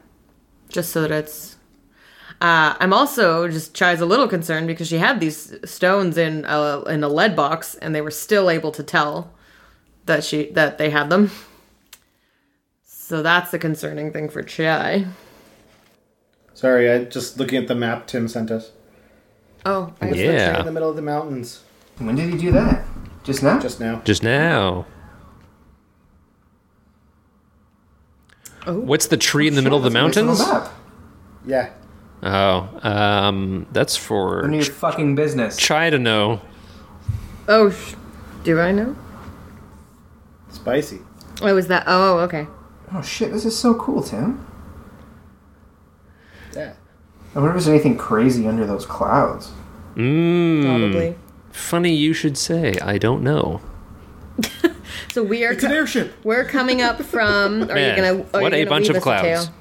just 0.68 0.90
so 0.90 1.02
that 1.02 1.12
it's. 1.12 1.56
Uh, 2.42 2.74
I'm 2.80 2.92
also 2.92 3.46
just 3.46 3.72
Chai's 3.72 4.00
a 4.00 4.04
little 4.06 4.26
concerned 4.26 4.66
because 4.66 4.88
she 4.88 4.98
had 4.98 5.20
these 5.20 5.54
stones 5.64 6.18
in 6.18 6.44
a 6.48 6.82
in 6.88 7.04
a 7.04 7.08
lead 7.08 7.36
box 7.36 7.76
and 7.76 7.94
they 7.94 8.00
were 8.00 8.10
still 8.10 8.50
able 8.50 8.72
to 8.72 8.82
tell 8.82 9.30
that 10.06 10.24
she 10.24 10.50
that 10.50 10.76
they 10.76 10.90
had 10.90 11.08
them. 11.08 11.30
So 12.84 13.22
that's 13.22 13.52
the 13.52 13.60
concerning 13.60 14.12
thing 14.12 14.28
for 14.28 14.42
Chai. 14.42 15.06
Sorry, 16.52 16.90
I 16.90 17.04
just 17.04 17.38
looking 17.38 17.58
at 17.62 17.68
the 17.68 17.76
map 17.76 18.08
Tim 18.08 18.26
sent 18.26 18.50
us. 18.50 18.72
Oh, 19.64 19.92
I 20.00 20.06
It's 20.06 20.16
the 20.16 20.24
Yeah. 20.24 20.58
in 20.60 20.66
the 20.66 20.72
middle 20.72 20.90
of 20.90 20.96
the 20.96 21.02
mountains 21.02 21.60
When 21.98 22.16
did 22.16 22.28
he 22.32 22.36
do 22.38 22.50
that? 22.50 22.84
Just 23.22 23.44
now? 23.44 23.60
just 23.60 23.78
now. 23.78 24.02
Just 24.04 24.24
now. 24.24 24.84
Oh. 28.66 28.80
What's 28.80 29.06
the 29.06 29.16
tree 29.16 29.46
in 29.46 29.54
the 29.54 29.62
middle 29.62 29.78
of 29.78 29.84
the 29.84 29.90
That's 29.90 30.16
nice 30.16 30.24
mountains? 30.24 30.38
little 30.40 30.54
map. 30.62 30.72
Yeah. 31.46 31.70
Oh, 32.22 32.68
um, 32.88 33.66
that's 33.72 33.96
for 33.96 34.42
None 34.42 34.50
of 34.54 34.66
your 34.66 34.74
fucking 34.74 35.14
business. 35.16 35.56
try 35.56 35.90
to 35.90 35.98
know. 35.98 36.40
oh, 37.48 37.70
sh- 37.70 37.94
do 38.44 38.60
I 38.60 38.70
know? 38.72 38.96
Spicy. 40.50 41.00
Oh, 41.40 41.56
is 41.56 41.66
that? 41.68 41.84
Oh, 41.86 42.18
okay. 42.20 42.46
Oh 42.94 43.02
shit, 43.02 43.32
this 43.32 43.44
is 43.44 43.56
so 43.58 43.74
cool, 43.74 44.02
Tim. 44.02 44.46
Yeah. 46.54 46.74
I 47.34 47.38
wonder 47.38 47.48
if 47.48 47.54
there's 47.64 47.68
anything 47.68 47.96
crazy 47.96 48.46
under 48.46 48.66
those 48.66 48.84
clouds. 48.86 49.50
Mmm. 49.96 50.62
Probably. 50.64 51.16
Funny 51.50 51.94
you 51.94 52.12
should 52.12 52.36
say. 52.38 52.74
I 52.80 52.98
don't 52.98 53.22
know. 53.22 53.60
So 55.12 55.22
we 55.22 55.44
are. 55.44 55.52
It's 55.52 55.64
an 55.64 55.72
airship. 55.72 56.12
We're 56.24 56.44
coming 56.44 56.80
up 56.80 57.02
from. 57.02 57.62
Are 57.64 57.74
Man, 57.74 57.90
you 57.96 58.02
gonna? 58.02 58.18
Are 58.34 58.40
what 58.42 58.52
you 58.52 58.60
a 58.62 58.64
gonna 58.64 58.66
bunch 58.70 58.88
weave 58.88 58.90
of 58.90 58.96
us 58.96 59.02
a 59.02 59.04
clouds. 59.04 59.46
tale? 59.46 59.54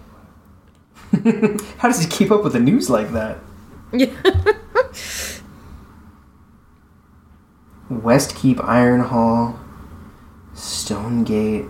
How 1.77 1.89
does 1.89 2.01
he 2.01 2.09
keep 2.09 2.31
up 2.31 2.43
with 2.43 2.53
the 2.53 2.59
news 2.59 2.89
like 2.89 3.11
that? 3.11 3.37
Westkeep 7.91 8.63
Iron 8.63 9.01
Hall, 9.01 9.59
Stonegate, 10.53 11.65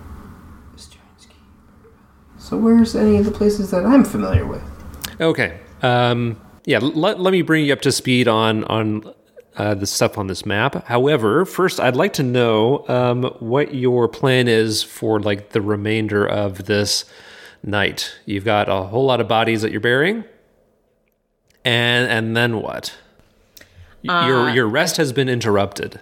Stearns 0.75 1.25
Keep. 1.27 1.37
So 2.37 2.55
where's 2.57 2.95
any 2.95 3.17
of 3.17 3.25
the 3.25 3.31
places 3.31 3.71
that 3.71 3.85
I'm 3.85 4.05
familiar 4.05 4.45
with? 4.45 4.61
Okay. 5.19 5.59
Um, 5.81 6.39
yeah, 6.65 6.77
let, 6.77 7.19
let 7.19 7.31
me 7.31 7.41
bring 7.41 7.65
you 7.65 7.73
up 7.73 7.81
to 7.81 7.91
speed 7.91 8.27
on 8.27 8.63
on 8.65 9.11
uh, 9.57 9.73
the 9.73 9.87
stuff 9.87 10.17
on 10.17 10.27
this 10.27 10.45
map. 10.45 10.85
However, 10.85 11.45
first, 11.45 11.79
I'd 11.79 11.95
like 11.95 12.13
to 12.13 12.23
know 12.23 12.87
um, 12.87 13.23
what 13.39 13.73
your 13.73 14.07
plan 14.07 14.47
is 14.47 14.83
for 14.83 15.19
like 15.19 15.49
the 15.49 15.61
remainder 15.61 16.25
of 16.25 16.65
this 16.65 17.05
night. 17.63 18.13
You've 18.25 18.45
got 18.45 18.69
a 18.69 18.83
whole 18.83 19.05
lot 19.05 19.19
of 19.21 19.27
bodies 19.27 19.61
that 19.61 19.71
you're 19.71 19.81
burying, 19.81 20.23
and 21.65 22.09
and 22.09 22.35
then 22.35 22.61
what? 22.61 22.95
Y- 24.03 24.27
your 24.27 24.49
uh, 24.49 24.53
your 24.53 24.67
rest 24.67 24.97
has 24.97 25.11
been 25.13 25.29
interrupted. 25.29 25.99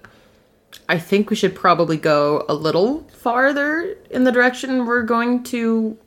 I 0.87 0.97
think 0.97 1.29
we 1.29 1.35
should 1.35 1.53
probably 1.55 1.97
go 1.97 2.45
a 2.49 2.53
little 2.53 3.01
farther 3.11 3.95
in 4.09 4.23
the 4.23 4.31
direction 4.31 4.85
we're 4.85 5.03
going 5.03 5.43
to 5.45 5.97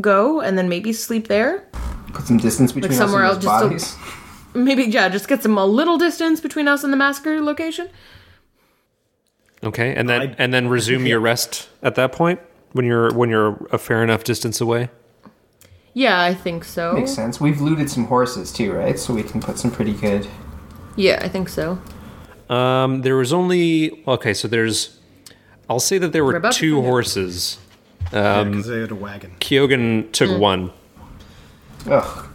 go, 0.00 0.40
and 0.40 0.56
then 0.58 0.68
maybe 0.68 0.92
sleep 0.92 1.28
there. 1.28 1.64
Put 2.12 2.26
some 2.26 2.38
distance 2.38 2.72
between 2.72 2.92
us 2.92 2.98
somewhere 2.98 3.24
and 3.24 3.36
those 3.42 3.44
else, 3.46 3.72
just 3.82 3.98
bodies. 3.98 4.14
Maybe 4.56 4.84
yeah, 4.84 5.08
just 5.08 5.26
get 5.26 5.42
some 5.42 5.58
a 5.58 5.66
little 5.66 5.98
distance 5.98 6.40
between 6.40 6.68
us 6.68 6.84
and 6.84 6.92
the 6.92 6.96
massacre 6.96 7.40
location. 7.40 7.88
Okay, 9.64 9.94
and 9.94 10.08
then 10.08 10.20
I- 10.22 10.34
and 10.38 10.54
then 10.54 10.68
resume 10.68 11.06
your 11.06 11.18
rest 11.20 11.68
at 11.82 11.96
that 11.96 12.12
point 12.12 12.38
when 12.74 12.84
you're 12.84 13.10
when 13.14 13.30
you're 13.30 13.66
a 13.72 13.78
fair 13.78 14.02
enough 14.02 14.22
distance 14.24 14.60
away. 14.60 14.90
Yeah, 15.94 16.20
I 16.22 16.34
think 16.34 16.64
so. 16.64 16.92
Makes 16.94 17.12
sense. 17.14 17.40
We've 17.40 17.60
looted 17.60 17.88
some 17.88 18.04
horses 18.06 18.52
too, 18.52 18.72
right? 18.72 18.98
So 18.98 19.14
we 19.14 19.22
can 19.22 19.40
put 19.40 19.58
some 19.58 19.70
pretty 19.70 19.92
good. 19.94 20.26
Yeah, 20.96 21.20
I 21.22 21.28
think 21.28 21.48
so. 21.48 21.78
Um, 22.50 23.02
there 23.02 23.16
was 23.16 23.32
only 23.32 24.02
okay. 24.06 24.34
So 24.34 24.48
there's, 24.48 24.98
I'll 25.70 25.80
say 25.80 25.98
that 25.98 26.12
there 26.12 26.24
We're 26.24 26.40
were 26.40 26.50
two 26.50 26.82
horses. 26.82 27.58
Um, 28.12 28.50
because 28.50 28.66
they 28.66 28.80
had 28.80 28.90
a 28.90 28.94
wagon. 28.96 29.34
Kyogen 29.40 30.12
took 30.12 30.30
Mm. 30.30 30.38
one. 30.38 30.72
Ugh. 31.88 32.26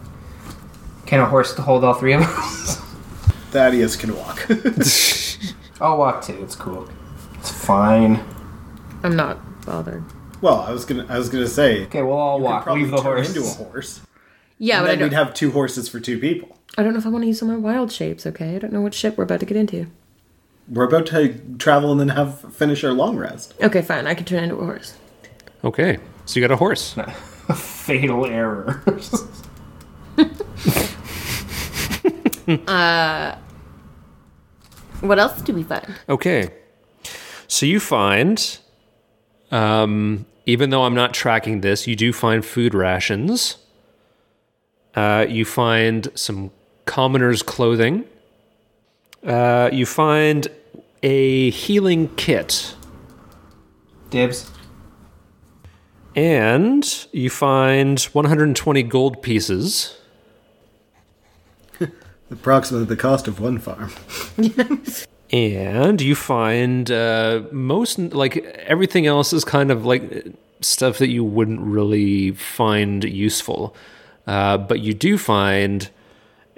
Can 1.06 1.20
a 1.20 1.26
horse 1.26 1.54
hold 1.56 1.84
all 1.84 1.94
three 1.94 2.12
of 2.14 2.22
us? 2.22 2.76
Thaddeus 3.50 3.96
can 3.96 4.16
walk. 4.16 4.46
I'll 5.80 5.98
walk 5.98 6.22
too. 6.24 6.38
It's 6.42 6.54
cool. 6.56 6.88
It's 7.38 7.50
fine. 7.50 8.20
I'm 9.02 9.16
not 9.16 9.38
bothered. 9.66 10.04
Well, 10.40 10.60
I 10.60 10.72
was 10.72 10.84
gonna, 10.84 11.06
I 11.08 11.18
was 11.18 11.28
gonna 11.28 11.46
say. 11.48 11.84
Okay, 11.84 12.02
we'll 12.02 12.16
all 12.16 12.38
you 12.38 12.44
walk. 12.44 12.64
probably 12.64 12.82
Leave 12.82 12.90
the 12.92 12.96
turn 12.98 13.04
horse. 13.16 13.28
into 13.36 13.48
a 13.48 13.52
horse. 13.64 14.00
Yeah, 14.58 14.78
and 14.78 14.84
but 14.84 14.88
I 14.88 14.92
then 14.92 14.98
don't, 15.00 15.08
we'd 15.10 15.16
have 15.16 15.34
two 15.34 15.50
horses 15.52 15.88
for 15.88 16.00
two 16.00 16.18
people. 16.18 16.56
I 16.78 16.82
don't 16.82 16.92
know 16.92 16.98
if 16.98 17.06
I 17.06 17.08
want 17.08 17.22
to 17.22 17.26
use 17.28 17.38
some 17.38 17.50
of 17.50 17.60
my 17.60 17.72
wild 17.72 17.90
shapes. 17.92 18.26
Okay, 18.26 18.56
I 18.56 18.58
don't 18.58 18.72
know 18.72 18.80
what 18.80 18.94
ship 18.94 19.16
we're 19.16 19.24
about 19.24 19.40
to 19.40 19.46
get 19.46 19.56
into. 19.56 19.86
We're 20.68 20.84
about 20.84 21.06
to 21.06 21.34
travel 21.58 21.90
and 21.90 22.00
then 22.00 22.10
have 22.10 22.40
finish 22.54 22.84
our 22.84 22.92
long 22.92 23.16
rest. 23.16 23.54
Okay, 23.60 23.82
fine. 23.82 24.06
I 24.06 24.14
can 24.14 24.24
turn 24.26 24.44
into 24.44 24.56
a 24.56 24.64
horse. 24.64 24.96
Okay, 25.64 25.98
so 26.26 26.38
you 26.38 26.46
got 26.46 26.52
a 26.52 26.56
horse. 26.56 26.94
Fatal 27.54 28.26
error. 28.26 28.82
uh, 32.66 33.36
What 35.00 35.18
else 35.18 35.40
do 35.42 35.52
we 35.54 35.62
find? 35.62 35.86
Okay, 36.08 36.50
so 37.48 37.66
you 37.66 37.80
find, 37.80 38.58
um, 39.50 40.26
even 40.50 40.70
though 40.70 40.82
I'm 40.82 40.94
not 40.94 41.14
tracking 41.14 41.60
this, 41.60 41.86
you 41.86 41.94
do 41.94 42.12
find 42.12 42.44
food 42.44 42.74
rations. 42.74 43.56
Uh, 44.96 45.24
you 45.28 45.44
find 45.44 46.08
some 46.16 46.50
commoners' 46.86 47.42
clothing. 47.42 48.04
Uh, 49.24 49.70
you 49.72 49.86
find 49.86 50.48
a 51.04 51.50
healing 51.50 52.08
kit. 52.16 52.74
Dibs. 54.10 54.50
And 56.16 57.06
you 57.12 57.30
find 57.30 58.00
120 58.00 58.82
gold 58.82 59.22
pieces. 59.22 59.96
Approximately 62.30 62.86
the 62.86 62.96
cost 62.96 63.28
of 63.28 63.38
one 63.38 63.58
farm. 63.58 63.92
And 65.32 66.00
you 66.00 66.16
find 66.16 66.90
uh, 66.90 67.42
most, 67.52 67.98
like, 67.98 68.38
everything 68.66 69.06
else 69.06 69.32
is 69.32 69.44
kind 69.44 69.70
of 69.70 69.86
like 69.86 70.26
stuff 70.60 70.98
that 70.98 71.08
you 71.08 71.24
wouldn't 71.24 71.60
really 71.60 72.32
find 72.32 73.04
useful. 73.04 73.74
Uh, 74.26 74.58
but 74.58 74.80
you 74.80 74.94
do 74.94 75.18
find 75.18 75.90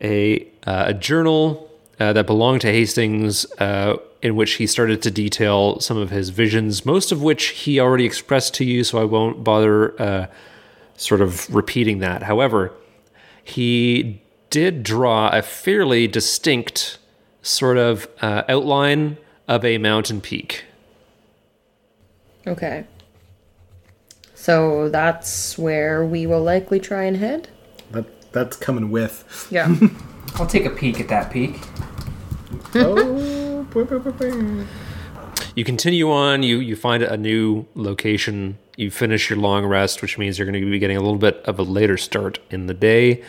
a, 0.02 0.46
uh, 0.66 0.84
a 0.88 0.94
journal 0.94 1.70
uh, 2.00 2.12
that 2.12 2.26
belonged 2.26 2.60
to 2.62 2.68
Hastings 2.68 3.46
uh, 3.60 3.96
in 4.22 4.36
which 4.36 4.54
he 4.54 4.66
started 4.66 5.02
to 5.02 5.10
detail 5.10 5.78
some 5.80 5.96
of 5.96 6.10
his 6.10 6.30
visions, 6.30 6.84
most 6.84 7.12
of 7.12 7.22
which 7.22 7.48
he 7.48 7.78
already 7.80 8.04
expressed 8.04 8.54
to 8.54 8.64
you, 8.64 8.84
so 8.84 9.00
I 9.00 9.04
won't 9.04 9.44
bother 9.44 10.00
uh, 10.00 10.26
sort 10.96 11.20
of 11.20 11.52
repeating 11.54 11.98
that. 11.98 12.24
However, 12.24 12.72
he 13.42 14.20
did 14.50 14.82
draw 14.82 15.30
a 15.30 15.42
fairly 15.42 16.06
distinct 16.06 16.98
sort 17.42 17.78
of 17.78 18.08
uh, 18.20 18.42
outline 18.48 19.16
of 19.48 19.64
a 19.64 19.78
mountain 19.78 20.20
peak. 20.20 20.64
Okay. 22.46 22.84
So 24.42 24.88
that's 24.88 25.56
where 25.56 26.04
we 26.04 26.26
will 26.26 26.42
likely 26.42 26.80
try 26.80 27.04
and 27.04 27.16
head. 27.16 27.48
That 27.92 28.32
that's 28.32 28.56
coming 28.56 28.90
with. 28.90 29.46
Yeah. 29.52 29.72
I'll 30.34 30.48
take 30.48 30.64
a 30.64 30.70
peek 30.70 30.98
at 30.98 31.06
that 31.10 31.30
peak. 31.30 31.60
oh. 32.74 33.64
You 35.54 35.64
continue 35.64 36.10
on, 36.10 36.42
you, 36.42 36.58
you 36.58 36.74
find 36.74 37.04
a 37.04 37.16
new 37.16 37.66
location, 37.76 38.58
you 38.76 38.90
finish 38.90 39.30
your 39.30 39.38
long 39.38 39.64
rest, 39.64 40.02
which 40.02 40.18
means 40.18 40.40
you're 40.40 40.50
going 40.50 40.60
to 40.60 40.68
be 40.68 40.80
getting 40.80 40.96
a 40.96 41.00
little 41.00 41.18
bit 41.18 41.36
of 41.44 41.60
a 41.60 41.62
later 41.62 41.96
start 41.96 42.40
in 42.50 42.66
the 42.66 42.74
day. 42.74 43.22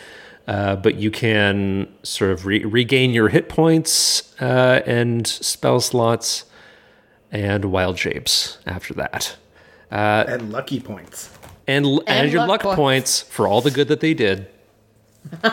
Uh, 0.48 0.74
but 0.74 0.96
you 0.96 1.12
can 1.12 1.94
sort 2.02 2.32
of 2.32 2.44
re- 2.44 2.64
regain 2.64 3.12
your 3.12 3.28
hit 3.28 3.48
points 3.48 4.34
uh, 4.40 4.80
and 4.84 5.28
spell 5.28 5.78
slots 5.78 6.46
and 7.30 7.66
wild 7.66 8.00
shapes 8.00 8.58
after 8.66 8.92
that. 8.94 9.36
Uh, 9.90 10.24
and 10.28 10.52
lucky 10.52 10.80
points. 10.80 11.30
And, 11.66 11.86
and, 11.86 12.02
And 12.08 12.32
your 12.32 12.46
luck 12.46 12.64
luck 12.64 12.76
points 12.76 13.20
for 13.22 13.46
all 13.48 13.60
the 13.60 13.70
good 13.70 13.88
that 13.88 14.00
they 14.00 14.14
did. 14.14 14.48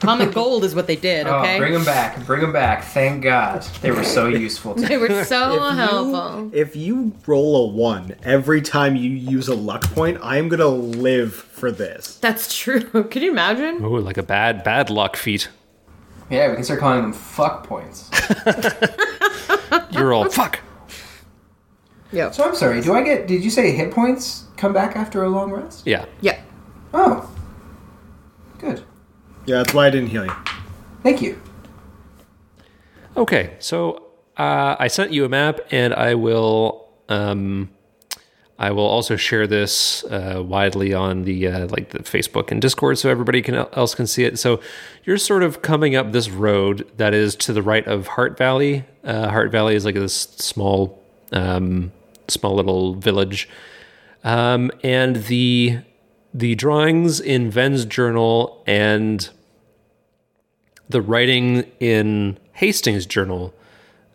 Common 0.00 0.32
gold 0.32 0.64
is 0.64 0.74
what 0.74 0.88
they 0.88 0.96
did, 0.96 1.28
oh, 1.28 1.38
okay? 1.38 1.56
Oh, 1.56 1.58
bring 1.60 1.72
them 1.72 1.84
back. 1.84 2.26
Bring 2.26 2.40
them 2.40 2.52
back. 2.52 2.82
Thank 2.82 3.22
God. 3.22 3.62
They 3.82 3.92
were 3.92 4.02
so 4.02 4.26
useful. 4.26 4.74
To 4.74 4.80
me. 4.80 4.88
They 4.88 4.96
were 4.96 5.24
so 5.24 5.54
If 5.70 5.76
helpful. 5.76 6.40
you, 6.44 6.50
if 6.52 6.74
you 6.74 7.12
roll 7.24 7.64
a 7.64 7.72
one 7.72 8.16
every 8.24 8.62
time 8.62 8.96
you 8.96 9.10
use 9.10 9.46
a 9.46 9.54
luck 9.54 9.82
point, 9.94 10.18
I'm 10.20 10.48
gonna 10.48 10.66
live 10.66 11.34
for 11.34 11.70
this. 11.70 12.16
That's 12.16 12.56
true. 12.56 12.80
Could 13.10 13.22
you 13.22 13.30
imagine? 13.30 13.84
Oh, 13.84 13.90
like 13.90 14.16
a 14.18 14.24
bad, 14.24 14.64
bad 14.64 14.90
luck 14.90 15.16
feat. 15.16 15.48
Yeah, 16.30 16.48
we 16.48 16.56
can 16.56 16.64
start 16.64 16.80
calling 16.80 17.02
them 17.02 17.12
fuck 17.12 17.64
points. 17.64 18.10
You're 19.92 20.12
all, 20.12 20.28
fuck. 20.30 20.58
Yep. 22.12 22.34
So 22.34 22.44
I'm 22.44 22.54
sorry. 22.54 22.80
Do 22.80 22.94
I 22.94 23.02
get? 23.02 23.26
Did 23.26 23.42
you 23.42 23.50
say 23.50 23.72
hit 23.72 23.90
points 23.90 24.44
come 24.56 24.72
back 24.72 24.96
after 24.96 25.22
a 25.24 25.28
long 25.28 25.50
rest? 25.50 25.86
Yeah. 25.86 26.04
Yeah. 26.20 26.40
Oh, 26.94 27.30
good. 28.58 28.84
Yeah, 29.46 29.58
that's 29.58 29.74
why 29.74 29.86
I 29.86 29.90
didn't 29.90 30.10
heal 30.10 30.24
you. 30.24 30.34
Thank 31.02 31.22
you. 31.22 31.40
Okay, 33.16 33.56
so 33.58 34.04
uh, 34.36 34.76
I 34.78 34.88
sent 34.88 35.12
you 35.12 35.24
a 35.24 35.28
map, 35.28 35.60
and 35.70 35.92
I 35.94 36.14
will 36.14 36.88
um, 37.08 37.70
I 38.58 38.70
will 38.70 38.86
also 38.86 39.16
share 39.16 39.46
this 39.46 40.04
uh, 40.04 40.42
widely 40.44 40.94
on 40.94 41.24
the 41.24 41.48
uh, 41.48 41.66
like 41.68 41.90
the 41.90 41.98
Facebook 42.00 42.50
and 42.50 42.62
Discord, 42.62 42.98
so 42.98 43.10
everybody 43.10 43.42
can 43.42 43.54
else 43.54 43.94
can 43.94 44.06
see 44.06 44.24
it. 44.24 44.38
So 44.38 44.60
you're 45.04 45.18
sort 45.18 45.42
of 45.42 45.62
coming 45.62 45.96
up 45.96 46.12
this 46.12 46.30
road 46.30 46.90
that 46.96 47.12
is 47.14 47.34
to 47.36 47.52
the 47.52 47.62
right 47.62 47.86
of 47.86 48.06
Heart 48.06 48.38
Valley. 48.38 48.84
Uh, 49.02 49.28
Heart 49.30 49.50
Valley 49.50 49.74
is 49.74 49.84
like 49.84 49.94
this 49.94 50.14
small 50.14 51.02
um, 51.32 51.90
small 52.32 52.54
little 52.54 52.94
village, 52.94 53.48
um, 54.24 54.70
and 54.82 55.16
the 55.24 55.78
the 56.34 56.54
drawings 56.54 57.20
in 57.20 57.50
Ven's 57.50 57.84
journal 57.84 58.62
and 58.66 59.28
the 60.88 61.02
writing 61.02 61.70
in 61.78 62.38
Hastings' 62.54 63.06
journal 63.06 63.54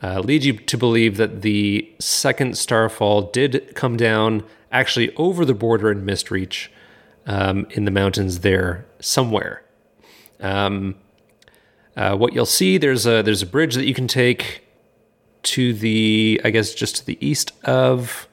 uh, 0.02 0.20
lead 0.20 0.44
you 0.44 0.54
to 0.54 0.78
believe 0.78 1.18
that 1.18 1.42
the 1.42 1.92
second 2.00 2.58
starfall 2.58 3.24
did 3.24 3.74
come 3.76 3.98
down 3.98 4.44
actually 4.72 5.16
over 5.16 5.46
the 5.46 5.54
border 5.54 5.92
in 5.92 6.06
Mistreach 6.06 6.68
um, 7.26 7.68
in 7.72 7.86
the 7.86 7.92
mountains 7.92 8.40
there 8.40 8.86
somewhere. 9.00 9.64
Um, 10.40 10.96
uh, 11.96 12.16
what 12.16 12.34
you'll 12.34 12.46
see 12.46 12.78
there's 12.78 13.08
a 13.08 13.24
there's 13.24 13.42
a 13.42 13.48
bridge 13.48 13.74
that 13.76 13.86
you 13.86 13.94
can 13.94 14.08
take 14.08 14.67
to 15.44 15.74
the 15.74 16.42
I 16.44 16.50
guess 16.50 16.74
just 16.74 16.98
to 16.98 17.06
the 17.06 17.18
east 17.26 17.52
of 17.64 18.28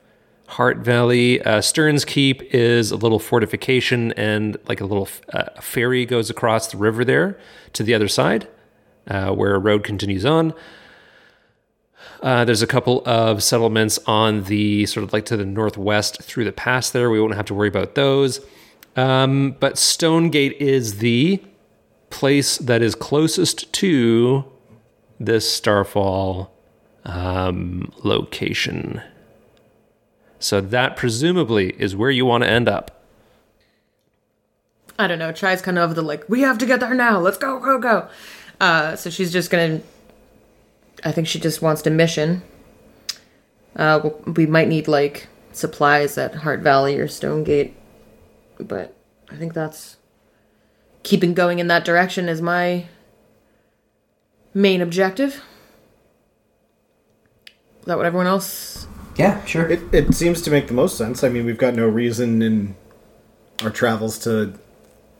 Hart 0.47 0.79
Valley. 0.79 1.43
Uh, 1.43 1.61
Stearns 1.61 2.05
Keep 2.05 2.43
is 2.55 2.91
a 2.91 2.97
little 2.97 3.19
fortification 3.19 4.13
and 4.13 4.57
like 4.69 4.81
a 4.81 4.87
little 4.87 5.09
uh, 5.33 5.61
ferry 5.61 6.05
goes 6.07 6.31
across 6.31 6.69
the 6.69 6.77
river 6.77 7.05
there 7.05 7.39
to 7.73 7.83
the 7.83 7.95
other 7.95 8.09
side, 8.09 8.49
uh, 9.09 9.33
where 9.33 9.55
a 9.55 9.59
road 9.59 9.85
continues 9.85 10.25
on. 10.25 10.55
Uh, 12.23 12.45
there's 12.45 12.63
a 12.63 12.67
couple 12.67 13.03
of 13.05 13.43
settlements 13.43 13.99
on 14.07 14.45
the 14.45 14.87
sort 14.87 15.05
of 15.05 15.13
like 15.13 15.27
to 15.27 15.37
the 15.37 15.45
northwest 15.45 16.23
through 16.23 16.45
the 16.45 16.53
pass 16.53 16.91
there. 16.91 17.11
We 17.11 17.21
won't 17.21 17.35
have 17.35 17.47
to 17.47 17.55
worry 17.55 17.69
about 17.69 17.95
those. 17.95 18.41
Um, 18.97 19.57
but 19.59 19.77
Stonegate 19.77 20.61
is 20.61 20.99
the 20.99 21.43
place 22.11 22.59
that 22.59 22.81
is 22.81 22.95
closest 22.95 23.73
to 23.75 24.45
this 25.19 25.51
Starfall 25.51 26.54
um, 27.05 27.93
location. 28.03 29.03
So 30.39 30.61
that 30.61 30.97
presumably 30.97 31.75
is 31.79 31.97
where 31.97 32.11
you 32.11 32.27
want 32.27 32.45
to 32.45 32.51
end 32.51 32.69
up. 32.69 33.03
I 34.99 35.07
don't 35.07 35.19
know. 35.19 35.33
Chai's 35.33 35.63
kind 35.63 35.79
of 35.79 35.95
the 35.95 36.03
like, 36.03 36.29
we 36.29 36.43
have 36.43 36.59
to 36.59 36.67
get 36.67 36.81
there 36.81 36.95
now. 36.95 37.19
Let's 37.19 37.39
go, 37.39 37.59
go, 37.59 37.79
go. 37.79 38.09
Uh, 38.61 38.97
so 38.97 39.11
she's 39.11 39.33
just 39.33 39.51
gonna. 39.51 39.81
I 41.05 41.13
think 41.13 41.27
she 41.27 41.41
just 41.41 41.61
wants 41.61 41.83
to 41.83 41.91
mission. 41.91 42.43
Uh, 43.75 44.11
we 44.37 44.47
might 44.47 44.69
need 44.69 44.87
like 44.87 45.27
supplies 45.53 46.17
at 46.17 46.37
Heart 46.37 46.61
Valley 46.61 46.99
or 46.99 47.09
Stonegate, 47.09 47.75
but 48.59 48.97
I 49.31 49.37
think 49.37 49.53
that's 49.53 49.97
keeping 51.03 51.35
going 51.35 51.59
in 51.59 51.67
that 51.67 51.85
direction 51.85 52.29
is 52.29 52.41
my 52.41 52.87
main 54.55 54.81
objective. 54.81 55.43
Is 57.85 57.89
that 57.89 57.99
what 57.99 58.07
everyone 58.07 58.27
else? 58.27 58.87
Yeah, 59.17 59.45
sure. 59.45 59.69
It, 59.69 59.83
it 59.93 60.15
seems 60.15 60.41
to 60.41 60.51
make 60.51 60.69
the 60.69 60.73
most 60.73 60.97
sense. 60.97 61.23
I 61.23 61.29
mean, 61.29 61.45
we've 61.45 61.59
got 61.59 61.75
no 61.75 61.87
reason 61.87 62.41
in 62.41 62.77
our 63.63 63.69
travels 63.69 64.19
to 64.21 64.55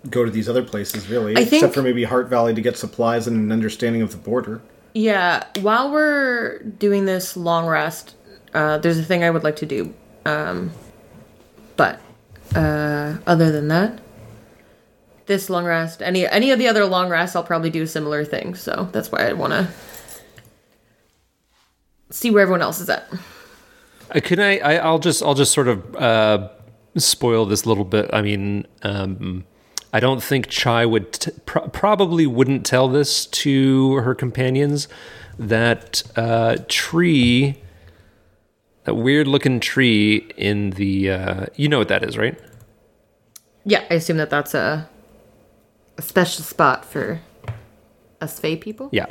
go 0.09 0.25
to 0.25 0.31
these 0.31 0.49
other 0.49 0.63
places, 0.63 1.11
really, 1.11 1.37
I 1.37 1.41
except 1.41 1.75
for 1.75 1.83
maybe 1.83 2.05
Heart 2.05 2.29
Valley 2.29 2.55
to 2.55 2.63
get 2.63 2.79
supplies 2.79 3.27
and 3.27 3.37
an 3.37 3.53
understanding 3.53 4.01
of 4.01 4.13
the 4.13 4.17
border. 4.17 4.63
Yeah, 4.95 5.45
while 5.61 5.93
we're 5.93 6.61
doing 6.63 7.05
this 7.05 7.37
long 7.37 7.67
rest, 7.67 8.15
uh, 8.55 8.79
there's 8.79 8.99
a 8.99 9.05
thing 9.05 9.23
I 9.25 9.29
would 9.29 9.45
like 9.45 9.57
to 9.57 9.67
do. 9.67 9.93
Um, 10.25 10.71
but 11.77 12.01
uh, 12.55 13.19
other 13.27 13.53
than 13.53 13.69
that, 13.69 14.01
this 15.27 15.51
long 15.51 15.67
rest, 15.67 16.01
any 16.01 16.27
any 16.27 16.51
of 16.51 16.59
the 16.59 16.69
other 16.69 16.87
long 16.87 17.11
rests, 17.11 17.37
I'll 17.37 17.45
probably 17.45 17.69
do 17.69 17.83
a 17.83 17.87
similar 17.87 18.25
thing. 18.25 18.55
So 18.55 18.89
that's 18.91 19.13
why 19.13 19.29
I 19.29 19.35
want 19.35 19.53
to 19.53 19.69
see 22.15 22.31
where 22.31 22.43
everyone 22.43 22.63
else 22.63 22.81
is 22.81 22.89
at. 22.89 23.13
Uh, 24.15 24.21
Can 24.21 24.41
I, 24.41 24.59
I? 24.59 24.75
I'll 24.77 24.99
just. 24.99 25.23
I'll 25.23 25.35
just 25.35 25.53
sort 25.53 25.69
of 25.69 25.97
uh, 25.97 26.49
spoil 26.97 27.47
this 27.47 27.67
little 27.67 27.85
bit. 27.85 28.09
I 28.13 28.23
mean, 28.23 28.67
um, 28.83 29.45
I 29.93 30.01
don't 30.01 30.23
think 30.23 30.49
Chai 30.49 30.87
would 30.87 31.13
t- 31.13 31.33
pro- 31.45 31.69
probably 31.69 32.27
wouldn't 32.27 32.65
tell 32.65 32.89
this 32.89 33.27
to 33.27 33.97
her 33.97 34.15
companions. 34.15 34.89
That 35.39 36.03
uh, 36.15 36.59
tree, 36.69 37.61
that 38.85 38.95
weird 38.95 39.27
looking 39.27 39.59
tree 39.61 40.31
in 40.37 40.71
the. 40.71 41.11
Uh, 41.11 41.47
you 41.57 41.69
know 41.69 41.79
what 41.79 41.89
that 41.89 42.05
is, 42.05 42.17
right? 42.17 42.39
Yeah, 43.65 43.85
I 43.91 43.95
assume 43.95 44.19
that 44.19 44.31
that's 44.31 44.55
a 44.55 44.89
a 45.97 46.03
special 46.03 46.45
spot 46.45 46.85
for 46.85 47.21
us 48.21 48.39
Fey 48.39 48.57
people. 48.57 48.89
Yeah. 48.93 49.07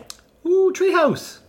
Ooh, 0.46 0.72
treehouse! 0.74 1.40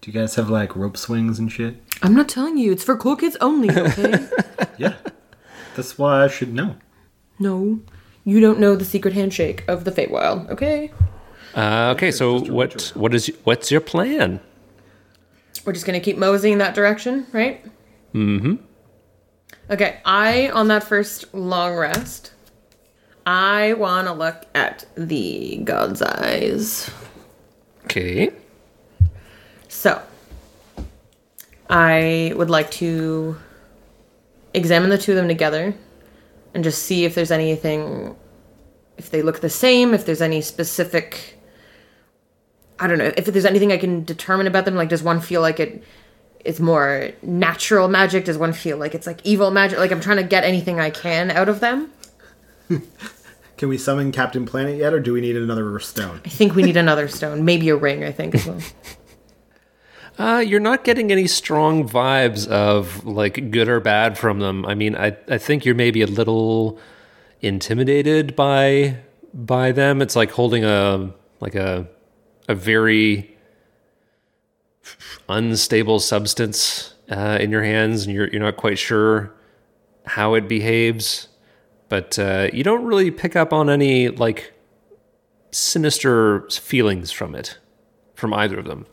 Do 0.00 0.10
you 0.10 0.18
guys 0.18 0.36
have 0.36 0.48
like 0.48 0.76
rope 0.76 0.96
swings 0.96 1.38
and 1.38 1.50
shit? 1.50 1.76
I'm 2.02 2.14
not 2.14 2.28
telling 2.28 2.56
you; 2.56 2.72
it's 2.72 2.84
for 2.84 2.96
cool 2.96 3.16
kids 3.16 3.36
only. 3.40 3.68
Okay. 3.76 4.28
Yeah. 4.78 4.94
That's 5.76 5.98
why 5.98 6.24
I 6.24 6.28
should 6.28 6.52
know. 6.54 6.76
no, 7.38 7.80
you 8.24 8.40
don't 8.40 8.58
know 8.60 8.76
the 8.76 8.84
secret 8.84 9.14
handshake 9.14 9.64
of 9.68 9.84
the 9.84 9.90
Feywild. 9.92 10.48
Okay. 10.50 10.92
Uh, 11.54 11.92
okay. 11.96 12.10
So 12.10 12.40
what? 12.40 12.92
What 12.94 13.14
is? 13.14 13.30
What's 13.44 13.70
your 13.70 13.80
plan? 13.80 14.40
We're 15.64 15.72
just 15.72 15.84
gonna 15.86 16.00
keep 16.00 16.16
moseying 16.16 16.54
in 16.54 16.58
that 16.58 16.74
direction, 16.74 17.26
right? 17.32 17.64
Mm-hmm. 18.14 18.54
Okay, 19.70 20.00
I 20.04 20.48
on 20.50 20.68
that 20.68 20.82
first 20.84 21.32
long 21.34 21.74
rest, 21.74 22.32
I 23.26 23.74
wanna 23.74 24.14
look 24.14 24.46
at 24.54 24.86
the 24.96 25.58
God's 25.64 26.00
eyes. 26.02 26.90
Okay. 27.84 28.30
So 29.68 30.02
I 31.68 32.32
would 32.34 32.50
like 32.50 32.70
to 32.72 33.36
examine 34.54 34.90
the 34.90 34.98
two 34.98 35.12
of 35.12 35.16
them 35.16 35.28
together 35.28 35.74
and 36.54 36.64
just 36.64 36.82
see 36.82 37.04
if 37.04 37.14
there's 37.14 37.30
anything 37.30 38.16
if 38.96 39.10
they 39.10 39.22
look 39.22 39.40
the 39.40 39.50
same, 39.50 39.94
if 39.94 40.04
there's 40.04 40.22
any 40.22 40.40
specific 40.40 41.38
I 42.80 42.86
don't 42.86 42.98
know, 42.98 43.12
if 43.16 43.26
there's 43.26 43.44
anything 43.44 43.72
I 43.72 43.76
can 43.76 44.04
determine 44.04 44.46
about 44.46 44.64
them, 44.64 44.74
like 44.74 44.88
does 44.88 45.02
one 45.02 45.20
feel 45.20 45.40
like 45.40 45.60
it 45.60 45.82
it's 46.44 46.60
more 46.60 47.10
natural 47.22 47.88
magic? 47.88 48.24
Does 48.24 48.38
one 48.38 48.52
feel 48.52 48.78
like 48.78 48.94
it's 48.94 49.06
like 49.06 49.20
evil 49.24 49.50
magic? 49.50 49.78
Like 49.78 49.92
I'm 49.92 50.00
trying 50.00 50.16
to 50.18 50.22
get 50.22 50.44
anything 50.44 50.80
I 50.80 50.90
can 50.90 51.30
out 51.30 51.48
of 51.48 51.60
them. 51.60 51.92
Can 53.58 53.68
we 53.68 53.76
summon 53.76 54.12
Captain 54.12 54.46
Planet 54.46 54.76
yet, 54.76 54.94
or 54.94 55.00
do 55.00 55.12
we 55.12 55.20
need 55.20 55.36
another 55.36 55.80
stone? 55.80 56.20
I 56.24 56.28
think 56.28 56.54
we 56.54 56.62
need 56.62 56.76
another 56.76 57.08
stone, 57.08 57.44
maybe 57.44 57.68
a 57.70 57.76
ring, 57.76 58.04
I 58.04 58.12
think 58.12 58.36
as 58.36 58.46
well. 58.46 58.60
Uh, 60.18 60.42
you're 60.44 60.58
not 60.58 60.82
getting 60.82 61.12
any 61.12 61.28
strong 61.28 61.88
vibes 61.88 62.48
of 62.48 63.04
like 63.06 63.52
good 63.52 63.68
or 63.68 63.78
bad 63.78 64.18
from 64.18 64.40
them. 64.40 64.66
I 64.66 64.74
mean, 64.74 64.96
I, 64.96 65.16
I 65.28 65.38
think 65.38 65.64
you're 65.64 65.76
maybe 65.76 66.02
a 66.02 66.08
little 66.08 66.78
intimidated 67.40 68.34
by 68.34 68.98
by 69.32 69.70
them. 69.70 70.02
It's 70.02 70.16
like 70.16 70.32
holding 70.32 70.64
a 70.64 71.14
like 71.38 71.54
a 71.54 71.86
a 72.48 72.54
very 72.56 73.36
unstable 75.28 76.00
substance 76.00 76.94
uh, 77.10 77.38
in 77.40 77.52
your 77.52 77.62
hands, 77.62 78.04
and 78.04 78.12
you're 78.12 78.28
you're 78.28 78.42
not 78.42 78.56
quite 78.56 78.78
sure 78.78 79.32
how 80.04 80.34
it 80.34 80.48
behaves. 80.48 81.28
But 81.88 82.18
uh, 82.18 82.48
you 82.52 82.64
don't 82.64 82.84
really 82.84 83.12
pick 83.12 83.36
up 83.36 83.52
on 83.52 83.70
any 83.70 84.08
like 84.08 84.52
sinister 85.52 86.48
feelings 86.50 87.12
from 87.12 87.36
it, 87.36 87.56
from 88.14 88.34
either 88.34 88.58
of 88.58 88.64
them. 88.64 88.86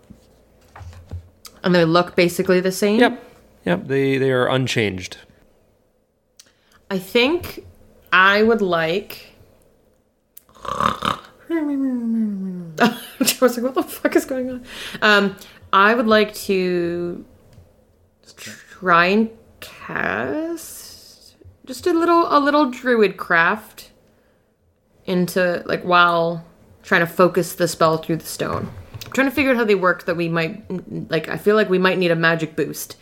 And 1.66 1.76
they 1.76 1.84
look 1.84 2.16
basically 2.16 2.62
the 2.62 2.72
same. 2.72 3.00
Yep. 3.00 3.24
Yep. 3.66 3.88
They 3.88 4.18
they 4.18 4.32
are 4.32 4.48
unchanged. 4.48 5.18
I 6.90 7.00
think 7.00 7.66
I 8.14 8.44
would 8.44 8.62
like. 8.62 9.36
I 10.64 11.20
was 13.42 13.58
like, 13.58 13.64
what 13.64 13.76
the 13.76 13.84
fuck 13.84 14.16
is 14.16 14.26
going 14.26 14.50
on? 14.50 14.66
Um, 15.02 15.36
I 15.74 15.94
would 15.94 16.08
like 16.08 16.34
to 16.36 17.26
try 18.38 19.08
and 19.08 19.30
cast 19.60 21.36
just 21.66 21.88
a 21.88 21.94
little 21.94 22.28
a 22.30 22.40
little 22.40 22.70
druid 22.70 23.18
craft 23.18 23.92
into 25.06 25.64
like 25.66 25.84
while 25.84 26.46
trying 26.84 27.02
to 27.02 27.08
focus 27.08 27.56
the 27.56 27.68
spell 27.68 27.98
through 27.98 28.18
the 28.18 28.26
stone. 28.26 28.72
I'm 29.16 29.24
trying 29.24 29.32
to 29.32 29.36
figure 29.36 29.52
out 29.52 29.58
how 29.58 29.64
they 29.64 29.76
work 29.76 30.04
that 30.08 30.18
we 30.18 30.28
might 30.28 30.62
like 31.10 31.30
I 31.30 31.38
feel 31.38 31.56
like 31.56 31.70
we 31.70 31.78
might 31.78 31.98
need 31.98 32.12
a 32.12 32.18
magic 32.18 32.58
boost. 32.58 32.98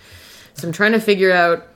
So 0.53 0.67
I'm 0.67 0.71
trying 0.71 0.91
to 0.91 0.99
figure 0.99 1.31
out. 1.31 1.67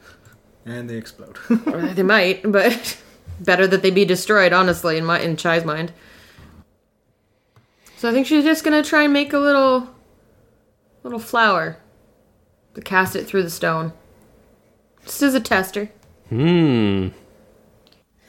And 0.63 0.87
they 0.87 0.95
explode. 0.95 1.39
They 1.95 2.03
might, 2.03 2.43
but 2.43 3.01
better 3.39 3.65
that 3.65 3.81
they 3.81 3.89
be 3.89 4.05
destroyed. 4.05 4.53
Honestly, 4.53 4.95
in 4.95 5.05
my 5.05 5.19
in 5.19 5.37
Chai's 5.37 5.65
mind. 5.65 5.91
So 7.95 8.07
I 8.07 8.13
think 8.13 8.27
she's 8.27 8.43
just 8.43 8.63
gonna 8.63 8.83
try 8.83 9.05
and 9.05 9.13
make 9.13 9.33
a 9.33 9.39
little, 9.39 9.89
little 11.01 11.17
flower, 11.17 11.77
to 12.75 12.81
cast 12.81 13.15
it 13.15 13.25
through 13.25 13.41
the 13.41 13.49
stone. 13.49 13.91
Just 15.03 15.23
as 15.23 15.33
a 15.33 15.39
tester. 15.39 15.89
Hmm. 16.29 17.07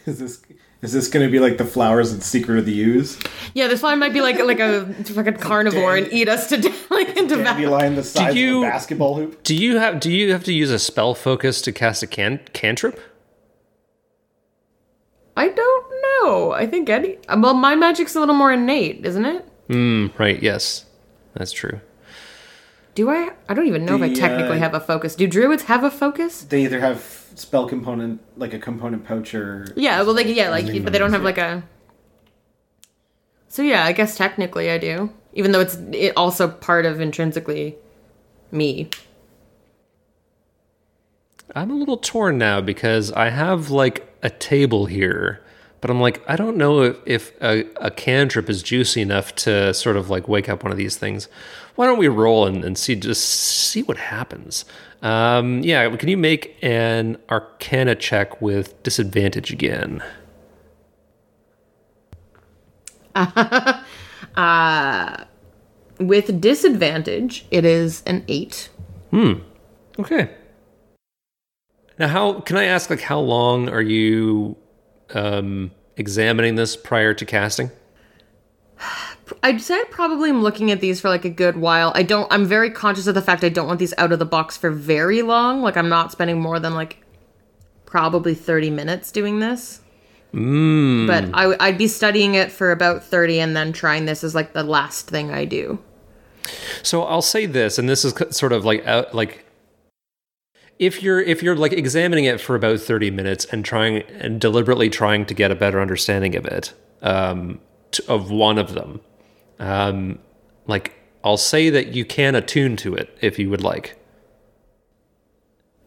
is 0.07 0.21
this 0.21 0.39
is 0.83 0.93
this 0.93 1.09
going 1.09 1.27
to 1.27 1.31
be 1.33 1.41
like 1.41 1.59
the 1.59 1.65
flowers 1.65 2.13
in 2.13 2.21
Secret 2.21 2.59
of 2.59 2.67
the 2.67 2.81
Ooze? 2.81 3.19
Yeah, 3.55 3.67
this 3.67 3.83
one 3.83 3.99
might 3.99 4.13
be 4.13 4.21
like 4.21 4.39
like 4.39 4.61
a 4.61 4.87
fucking 5.05 5.35
carnivore 5.39 5.97
and 5.97 6.13
eat 6.13 6.29
us 6.29 6.49
to 6.51 6.57
death, 6.57 6.91
like 6.91 7.09
into 7.17 7.37
devour. 7.37 7.45
Dandelion 7.45 7.95
the 7.97 8.05
size 8.05 8.35
you- 8.35 8.59
of 8.59 8.69
a 8.69 8.71
basketball 8.71 9.17
hoop. 9.17 9.43
Do 9.43 9.55
you 9.57 9.79
have 9.79 9.99
do 10.01 10.13
you 10.13 10.33
have 10.33 10.45
to 10.45 10.53
use 10.53 10.71
a 10.71 10.79
spell 10.79 11.15
focus 11.15 11.61
to 11.63 11.73
cast 11.73 12.03
a 12.03 12.07
can 12.07 12.41
cantrip? 12.53 13.01
I 15.37 15.49
don't 15.49 15.87
know. 16.03 16.51
I 16.53 16.67
think 16.67 16.89
any. 16.89 17.19
Well, 17.29 17.55
my 17.55 17.75
magic's 17.77 18.17
a 18.17 18.21
little 18.21 18.35
more 18.35 18.53
innate, 18.53 19.07
isn't 19.07 19.25
it? 19.25 19.45
Hmm. 19.69 20.07
Right. 20.19 20.43
Yes, 20.43 20.85
that's 21.35 21.53
true. 21.53 21.81
Do 22.99 23.09
I? 23.11 23.31
I 23.49 23.55
don't 23.55 23.69
even 23.69 23.85
know 23.85 23.95
if 23.95 24.03
I 24.03 24.13
technically 24.13 24.57
uh, 24.57 24.59
have 24.59 24.75
a 24.75 24.81
focus. 24.81 25.15
Do 25.15 25.29
druids 25.29 25.63
have 25.63 25.85
a 25.85 25.91
focus? 25.91 26.43
They 26.43 26.65
either 26.65 26.81
have 26.81 27.01
spell 27.37 27.69
component, 27.69 28.21
like 28.37 28.53
a 28.53 28.59
component 28.59 29.05
poacher. 29.05 29.73
Yeah, 29.77 30.03
well, 30.03 30.17
like 30.17 30.27
yeah, 30.27 30.51
like 30.51 30.67
but 30.83 30.93
they 30.93 30.99
don't 30.99 31.13
have 31.13 31.23
like 31.23 31.39
a. 31.39 31.63
So 33.47 33.63
yeah, 33.63 33.85
I 33.85 33.93
guess 33.93 34.17
technically 34.17 34.69
I 34.69 34.79
do, 34.79 35.13
even 35.33 35.53
though 35.53 35.61
it's 35.61 35.77
it 35.93 36.13
also 36.17 36.49
part 36.49 36.87
of 36.87 37.01
intrinsically 37.01 37.77
me. 38.51 38.91
I'm 41.55 41.71
a 41.71 41.75
little 41.75 41.99
torn 41.99 42.37
now 42.37 42.61
because 42.61 43.13
I 43.13 43.29
have 43.31 43.71
like 43.71 44.13
a 44.25 44.31
table 44.31 44.87
here, 44.87 45.41
but 45.81 45.91
I'm 45.91 46.01
like, 46.01 46.23
I 46.29 46.37
don't 46.37 46.57
know 46.57 46.83
if, 46.83 46.97
if 47.07 47.43
a, 47.43 47.65
a 47.77 47.91
cantrip 47.91 48.51
is 48.51 48.63
juicy 48.63 49.01
enough 49.03 49.35
to 49.37 49.73
sort 49.75 49.97
of 49.97 50.11
like 50.11 50.29
wake 50.29 50.49
up 50.49 50.63
one 50.63 50.73
of 50.73 50.79
these 50.79 50.97
things. 50.97 51.29
Why 51.77 51.87
don't 51.87 51.99
we 51.99 52.09
roll 52.09 52.47
and, 52.47 52.65
and 52.65 52.77
see 52.77 52.97
just 52.97 53.25
see 53.25 53.83
what 53.83 53.97
happens? 53.97 54.65
Um, 55.03 55.61
yeah, 55.63 55.95
can 55.97 56.09
you 56.09 56.17
make 56.17 56.57
an 56.63 57.19
Arcana 57.31 57.95
check 57.95 58.43
with 58.43 58.83
disadvantage 58.83 59.53
again? 59.53 60.03
With 66.01 66.41
disadvantage, 66.41 67.45
it 67.51 67.65
is 67.65 68.03
an 68.07 68.25
eight. 68.29 68.69
Hmm. 69.11 69.33
Okay. 69.99 70.31
Now, 71.99 72.07
how 72.07 72.41
can 72.41 72.57
I 72.57 72.65
ask? 72.65 72.89
Like, 72.89 73.01
how 73.01 73.19
long 73.19 73.69
are 73.69 73.83
you 73.83 74.57
um, 75.15 75.71
examining 75.97 76.55
this 76.55 76.77
prior 76.77 77.15
to 77.15 77.25
casting? 77.25 77.71
I'd 79.43 79.61
say 79.61 79.75
I 79.75 79.85
probably 79.91 80.31
am 80.31 80.43
looking 80.43 80.71
at 80.71 80.81
these 80.81 81.01
for 81.01 81.09
like 81.09 81.25
a 81.25 81.31
good 81.31 81.57
while. 81.57 81.93
I 81.95 82.03
don't. 82.03 82.31
I'm 82.33 82.47
very 82.47 82.71
conscious 82.71 83.07
of 83.07 83.15
the 83.15 83.23
fact 83.23 83.45
I 83.45 83.49
don't 83.49 83.67
want 83.67 83.79
these 83.79 83.95
out 83.99 84.13
of 84.13 84.19
the 84.19 84.25
box 84.25 84.57
for 84.57 84.71
very 84.71 85.23
long. 85.23 85.63
Like 85.63 85.77
I'm 85.77 85.89
not 85.89 86.13
spending 86.13 86.41
more 86.41 86.59
than 86.59 86.75
like 86.75 86.99
probably 87.85 88.35
30 88.35 88.71
minutes 88.71 89.11
doing 89.11 89.41
this. 89.41 89.81
Mm. 90.33 91.07
But 91.07 91.31
I, 91.33 91.57
I'd 91.59 91.79
be 91.79 91.89
studying 91.89 92.35
it 92.35 92.53
for 92.53 92.71
about 92.71 93.03
30 93.03 93.41
and 93.41 93.57
then 93.57 93.73
trying 93.73 94.05
this 94.05 94.23
as 94.23 94.35
like 94.35 94.53
the 94.53 94.63
last 94.63 95.09
thing 95.09 95.31
I 95.31 95.45
do. 95.45 95.79
So 96.83 97.03
I'll 97.03 97.23
say 97.23 97.47
this, 97.47 97.79
and 97.79 97.89
this 97.89 98.05
is 98.05 98.15
sort 98.31 98.53
of 98.53 98.65
like 98.65 98.87
uh, 98.87 99.07
like 99.13 99.45
if 100.79 101.03
you're 101.03 101.21
if 101.21 101.43
you're 101.43 101.57
like 101.57 101.73
examining 101.73 102.25
it 102.25 102.41
for 102.41 102.55
about 102.55 102.81
thirty 102.81 103.11
minutes 103.11 103.45
and 103.47 103.65
trying 103.65 104.03
and 104.03 104.41
deliberately 104.41 104.89
trying 104.89 105.27
to 105.27 105.35
get 105.35 105.51
a 105.51 105.55
better 105.55 105.81
understanding 105.81 106.37
of 106.37 106.47
it, 106.47 106.73
um, 107.03 107.61
t- 107.91 108.05
of 108.09 108.31
one 108.31 108.59
of 108.59 108.75
them, 108.75 109.01
um, 109.59 110.19
like 110.67 110.93
I'll 111.25 111.37
say 111.37 111.71
that 111.71 111.89
you 111.95 112.05
can 112.05 112.35
attune 112.35 112.77
to 112.77 112.95
it 112.95 113.17
if 113.21 113.39
you 113.39 113.51
would 113.51 113.63
like. 113.63 113.99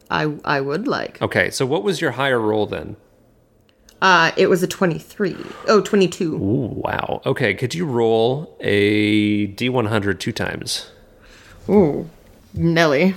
I 0.10 0.36
I 0.44 0.62
would 0.62 0.88
like. 0.88 1.22
Okay, 1.22 1.50
so 1.50 1.66
what 1.66 1.84
was 1.84 2.02
your 2.02 2.12
higher 2.12 2.40
roll 2.40 2.66
then? 2.66 2.98
Uh, 4.02 4.32
it 4.36 4.50
was 4.50 4.64
a 4.64 4.68
23. 4.68 5.38
Oh, 5.68 5.80
22. 5.80 6.34
Ooh, 6.34 6.38
wow. 6.74 7.22
Okay, 7.24 7.54
could 7.54 7.76
you 7.76 7.86
roll 7.86 8.58
a 8.60 9.46
D100 9.48 10.20
two 10.20 10.32
times? 10.32 10.90
Ooh, 11.70 12.10
Nelly. 12.56 13.14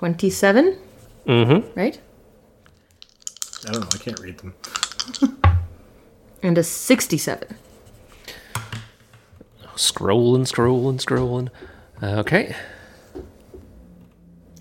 Twenty-seven. 0.00 0.78
Mm-hmm. 1.26 1.78
Right, 1.78 2.00
I 3.68 3.70
don't 3.72 3.82
know. 3.82 3.88
I 3.92 3.98
can't 3.98 4.18
read 4.18 4.38
them. 4.38 4.54
and 6.42 6.56
a 6.56 6.62
sixty-seven. 6.62 7.54
Scrolling, 9.76 10.46
scrolling, 10.50 11.04
scrolling. 11.04 11.50
Okay. 12.02 12.56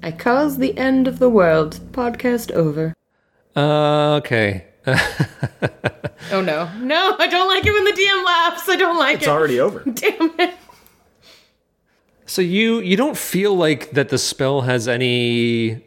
I 0.03 0.11
cause 0.11 0.57
the 0.57 0.78
end 0.78 1.07
of 1.07 1.20
the 1.20 1.30
world. 1.30 1.80
Podcast 1.94 2.52
over. 2.52 2.94
Uh, 3.56 4.16
okay. 4.16 4.66
Oh 6.32 6.41
no, 6.41 6.70
no! 6.80 7.16
I 7.18 7.28
don't 7.28 7.48
like 7.48 7.66
it 7.66 7.72
when 7.72 7.86
the 7.86 7.91
DM 7.91 8.26
laughs. 8.26 8.68
I 8.68 8.76
don't 8.76 8.98
like 8.98 9.16
It's 9.16 9.24
it. 9.24 9.30
It's 9.30 9.30
already 9.30 9.60
over. 9.61 9.80
Damn 9.94 10.32
it! 10.38 10.53
So 12.30 12.43
you 12.43 12.77
you 12.81 12.95
don't 12.95 13.18
feel 13.18 13.56
like 13.56 13.89
that 13.91 14.10
the 14.10 14.19
spell 14.19 14.61
has 14.61 14.88
any 14.88 15.84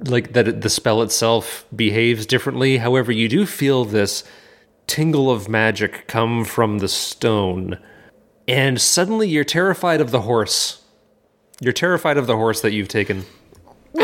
like 0.00 0.32
that 0.32 0.60
the 0.60 0.68
spell 0.68 1.00
itself 1.00 1.64
behaves 1.76 2.26
differently. 2.26 2.78
However, 2.78 3.12
you 3.12 3.28
do 3.28 3.46
feel 3.46 3.84
this 3.84 4.24
tingle 4.88 5.30
of 5.30 5.48
magic 5.48 6.08
come 6.08 6.44
from 6.44 6.78
the 6.78 6.88
stone, 6.88 7.78
and 8.48 8.80
suddenly 8.80 9.28
you're 9.28 9.44
terrified 9.44 10.00
of 10.00 10.10
the 10.10 10.22
horse. 10.22 10.82
You're 11.60 11.72
terrified 11.72 12.16
of 12.16 12.26
the 12.26 12.34
horse 12.34 12.62
that 12.62 12.72
you've 12.72 12.88
taken. 12.88 13.24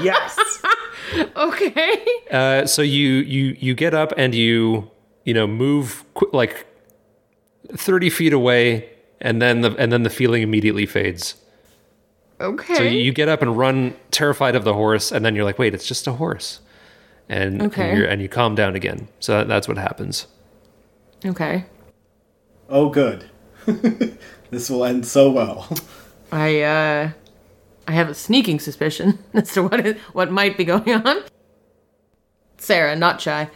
yes. 0.00 0.62
Okay. 1.36 2.06
Uh, 2.30 2.64
so 2.64 2.80
you 2.80 3.16
you 3.16 3.54
you 3.60 3.74
get 3.74 3.92
up 3.92 4.14
and 4.16 4.34
you 4.34 4.90
you 5.26 5.34
know 5.34 5.46
move 5.46 6.06
qu- 6.14 6.30
like 6.32 6.66
thirty 7.76 8.08
feet 8.08 8.32
away, 8.32 8.88
and 9.24 9.42
then 9.42 9.62
the 9.62 9.74
and 9.76 9.90
then 9.90 10.04
the 10.04 10.10
feeling 10.10 10.42
immediately 10.42 10.86
fades. 10.86 11.34
Okay. 12.40 12.74
So 12.74 12.82
you 12.82 13.12
get 13.12 13.28
up 13.28 13.42
and 13.42 13.56
run, 13.56 13.96
terrified 14.10 14.54
of 14.54 14.64
the 14.64 14.74
horse, 14.74 15.10
and 15.10 15.24
then 15.24 15.34
you're 15.34 15.44
like, 15.44 15.58
"Wait, 15.58 15.74
it's 15.74 15.86
just 15.88 16.06
a 16.06 16.12
horse," 16.12 16.60
and 17.28 17.62
Okay. 17.62 17.88
and, 17.90 17.98
you're, 17.98 18.06
and 18.06 18.22
you 18.22 18.28
calm 18.28 18.54
down 18.54 18.76
again. 18.76 19.08
So 19.18 19.32
that, 19.38 19.48
that's 19.48 19.66
what 19.66 19.78
happens. 19.78 20.26
okay. 21.24 21.64
Oh, 22.68 22.88
good. 22.88 23.24
this 24.50 24.70
will 24.70 24.84
end 24.84 25.06
so 25.06 25.30
well. 25.30 25.68
I 26.32 26.60
uh 26.62 27.10
I 27.86 27.92
have 27.92 28.08
a 28.08 28.14
sneaking 28.14 28.60
suspicion 28.60 29.18
as 29.34 29.52
to 29.54 29.62
what 29.62 29.84
is, 29.86 29.96
what 30.12 30.30
might 30.30 30.56
be 30.56 30.64
going 30.64 30.90
on. 30.92 31.22
Sarah, 32.58 32.96
not 32.96 33.20
shy. 33.20 33.48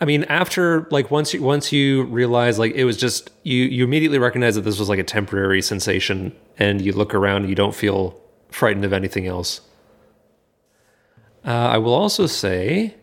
I 0.00 0.04
mean, 0.04 0.24
after 0.24 0.86
like 0.90 1.10
once 1.10 1.34
you 1.34 1.42
once 1.42 1.72
you 1.72 2.04
realize 2.04 2.58
like 2.58 2.72
it 2.74 2.84
was 2.84 2.96
just 2.96 3.30
you 3.42 3.64
you 3.64 3.84
immediately 3.84 4.18
recognize 4.18 4.54
that 4.54 4.62
this 4.62 4.78
was 4.78 4.88
like 4.88 4.98
a 4.98 5.04
temporary 5.04 5.60
sensation, 5.60 6.34
and 6.56 6.80
you 6.80 6.92
look 6.92 7.14
around 7.14 7.42
and 7.42 7.48
you 7.48 7.56
don't 7.56 7.74
feel 7.74 8.20
frightened 8.50 8.84
of 8.84 8.92
anything 8.92 9.26
else. 9.26 9.60
Uh, 11.44 11.50
I 11.50 11.78
will 11.78 11.94
also 11.94 12.26
say, 12.26 12.94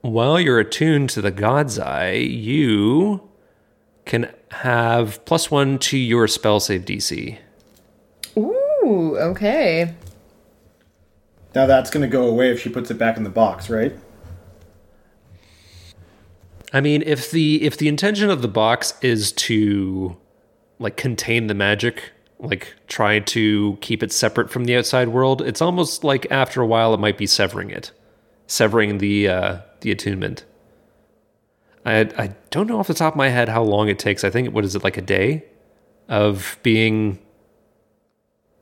while 0.00 0.40
you're 0.40 0.58
attuned 0.58 1.10
to 1.10 1.20
the 1.20 1.30
God's 1.30 1.78
Eye, 1.78 2.12
you 2.12 3.28
can 4.04 4.32
have 4.50 5.24
plus 5.24 5.50
one 5.50 5.78
to 5.80 5.98
your 5.98 6.28
spell 6.28 6.60
save 6.60 6.84
DC. 6.84 7.38
Ooh, 8.36 9.16
okay. 9.18 9.94
Now 11.54 11.66
that's 11.66 11.90
going 11.90 12.02
to 12.02 12.08
go 12.08 12.26
away 12.26 12.50
if 12.50 12.60
she 12.60 12.68
puts 12.68 12.90
it 12.90 12.98
back 12.98 13.16
in 13.16 13.24
the 13.24 13.30
box, 13.30 13.68
right? 13.68 13.94
I 16.72 16.80
mean, 16.80 17.02
if 17.02 17.30
the 17.30 17.62
if 17.62 17.76
the 17.78 17.88
intention 17.88 18.30
of 18.30 18.42
the 18.42 18.48
box 18.48 18.94
is 19.00 19.32
to 19.32 20.16
like 20.78 20.96
contain 20.96 21.46
the 21.46 21.54
magic, 21.54 22.12
like 22.38 22.74
try 22.86 23.20
to 23.20 23.78
keep 23.80 24.02
it 24.02 24.12
separate 24.12 24.50
from 24.50 24.64
the 24.64 24.76
outside 24.76 25.08
world, 25.08 25.42
it's 25.42 25.62
almost 25.62 26.04
like 26.04 26.26
after 26.30 26.60
a 26.60 26.66
while 26.66 26.92
it 26.92 27.00
might 27.00 27.16
be 27.16 27.26
severing 27.26 27.70
it, 27.70 27.92
severing 28.46 28.98
the 28.98 29.28
uh, 29.28 29.58
the 29.80 29.90
attunement. 29.90 30.44
I 31.86 32.00
I 32.18 32.34
don't 32.50 32.66
know 32.66 32.78
off 32.78 32.88
the 32.88 32.94
top 32.94 33.14
of 33.14 33.16
my 33.16 33.28
head 33.28 33.48
how 33.48 33.62
long 33.62 33.88
it 33.88 33.98
takes. 33.98 34.22
I 34.22 34.30
think 34.30 34.52
what 34.52 34.64
is 34.64 34.76
it 34.76 34.84
like 34.84 34.98
a 34.98 35.02
day 35.02 35.44
of 36.08 36.58
being 36.62 37.18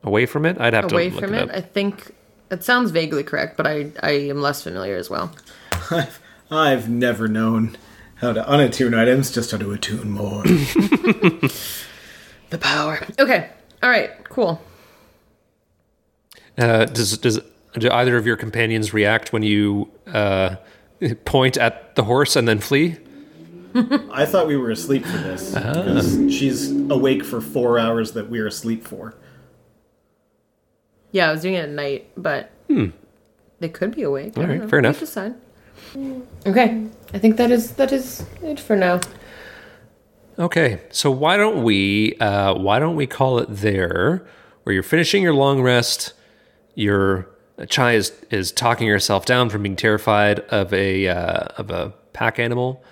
away 0.04 0.26
from 0.26 0.46
it? 0.46 0.60
I'd 0.60 0.74
have 0.74 0.92
Away 0.92 1.08
to 1.08 1.14
look 1.16 1.24
from 1.24 1.34
it, 1.34 1.38
it, 1.38 1.50
up. 1.50 1.56
I 1.56 1.60
think 1.60 2.14
it 2.52 2.62
sounds 2.62 2.92
vaguely 2.92 3.24
correct, 3.24 3.56
but 3.56 3.66
I 3.66 3.90
I 4.00 4.10
am 4.12 4.40
less 4.40 4.62
familiar 4.62 4.96
as 4.96 5.10
well. 5.10 5.32
I've, 5.90 6.20
I've 6.50 6.88
never 6.88 7.26
known 7.26 7.76
How 8.16 8.32
to 8.32 8.42
unattune 8.42 8.96
items, 8.98 9.30
just 9.30 9.50
how 9.50 9.58
to 9.58 9.72
attune 9.72 10.10
more. 10.10 10.42
The 12.50 12.58
power. 12.58 13.04
Okay. 13.18 13.50
All 13.82 13.90
right. 13.90 14.10
Cool. 14.24 14.62
Uh, 16.56 16.84
does 16.86 17.18
does 17.18 17.40
do 17.76 17.90
either 17.90 18.16
of 18.16 18.26
your 18.26 18.36
companions 18.36 18.94
react 18.94 19.32
when 19.32 19.42
you 19.42 19.90
uh, 20.06 20.56
point 21.24 21.56
at 21.56 21.96
the 21.96 22.04
horse 22.04 22.36
and 22.36 22.46
then 22.46 22.60
flee? 22.60 22.96
I 23.74 24.24
thought 24.24 24.46
we 24.46 24.56
were 24.56 24.70
asleep 24.70 25.04
for 25.04 25.18
this. 25.18 25.52
Because 25.54 26.32
she's 26.32 26.70
awake 26.70 27.24
for 27.24 27.42
four 27.42 27.78
hours 27.78 28.12
that 28.12 28.30
we're 28.30 28.46
asleep 28.46 28.84
for. 28.84 29.14
Yeah, 31.12 31.28
I 31.28 31.32
was 31.32 31.42
doing 31.42 31.54
it 31.54 31.64
at 31.64 31.70
night, 31.70 32.08
but 32.16 32.50
hmm. 32.68 32.86
they 33.60 33.68
could 33.68 33.94
be 33.94 34.02
awake. 34.02 34.32
I 34.36 34.40
All 34.40 34.46
don't 34.46 34.50
right, 34.50 34.60
know. 34.62 34.68
fair 34.68 34.78
You 34.78 34.86
enough. 34.86 35.00
decide. 35.00 35.34
Okay. 36.46 36.86
I 37.12 37.18
think 37.18 37.36
that 37.36 37.50
is 37.50 37.72
that 37.72 37.92
is 37.92 38.24
it 38.42 38.60
for 38.60 38.76
now. 38.76 39.00
Okay, 40.38 40.82
so 40.90 41.10
why 41.10 41.36
don't 41.38 41.62
we 41.62 42.14
uh, 42.18 42.54
why 42.54 42.78
don't 42.78 42.96
we 42.96 43.06
call 43.06 43.38
it 43.38 43.46
there, 43.48 44.26
where 44.62 44.74
you're 44.74 44.82
finishing 44.82 45.22
your 45.22 45.32
long 45.32 45.62
rest, 45.62 46.12
your 46.74 47.28
Chai 47.68 47.92
is 47.92 48.12
is 48.30 48.52
talking 48.52 48.88
herself 48.88 49.24
down 49.24 49.48
from 49.48 49.62
being 49.62 49.76
terrified 49.76 50.40
of 50.50 50.74
a 50.74 51.08
uh, 51.08 51.46
of 51.56 51.70
a 51.70 51.94
pack 52.12 52.38
animal, 52.38 52.84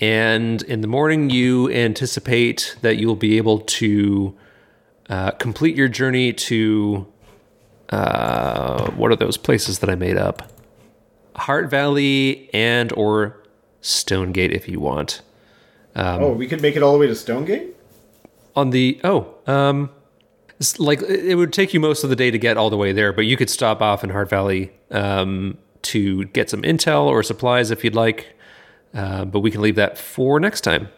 and 0.00 0.60
in 0.62 0.82
the 0.82 0.88
morning 0.88 1.30
you 1.30 1.70
anticipate 1.70 2.76
that 2.82 2.96
you'll 2.98 3.16
be 3.16 3.38
able 3.38 3.60
to 3.60 4.36
uh, 5.08 5.30
complete 5.32 5.76
your 5.76 5.88
journey 5.88 6.34
to 6.34 7.06
uh, 7.88 8.90
what 8.90 9.10
are 9.10 9.16
those 9.16 9.38
places 9.38 9.78
that 9.78 9.88
I 9.88 9.94
made 9.94 10.18
up? 10.18 10.55
Heart 11.36 11.70
Valley 11.70 12.50
and 12.52 12.92
or 12.92 13.42
Stonegate 13.80 14.52
if 14.52 14.68
you 14.68 14.80
want. 14.80 15.22
oh, 16.22 16.32
we 16.32 16.46
could 16.46 16.60
make 16.60 16.76
it 16.76 16.82
all 16.82 16.92
the 16.92 16.98
way 16.98 17.06
to 17.06 17.14
Stonegate? 17.14 17.76
on 18.56 18.70
the 18.70 18.98
oh 19.04 19.34
um 19.46 19.90
like 20.78 21.02
it 21.02 21.26
it 21.26 21.34
would 21.34 21.52
take 21.52 21.74
you 21.74 21.78
most 21.78 22.02
of 22.02 22.10
the 22.10 22.16
day 22.16 22.30
to 22.30 22.38
get 22.38 22.56
all 22.56 22.70
the 22.70 22.76
way 22.76 22.90
there 22.90 23.12
but 23.12 23.26
you 23.26 23.36
could 23.36 23.50
stop 23.50 23.82
off 23.82 24.02
in 24.02 24.10
Heart 24.10 24.30
valley 24.30 24.72
um 24.90 25.58
to 25.82 26.24
get 26.26 26.48
some 26.48 26.62
intel 26.62 27.04
or 27.04 27.22
supplies 27.22 27.70
if 27.70 27.84
you'd 27.84 27.94
like 27.94 28.34
uh, 28.94 29.26
but 29.26 29.40
we 29.40 29.50
can 29.50 29.60
leave 29.60 29.76
that 29.76 29.98
for 29.98 30.40
next 30.40 30.62
time 30.62 30.88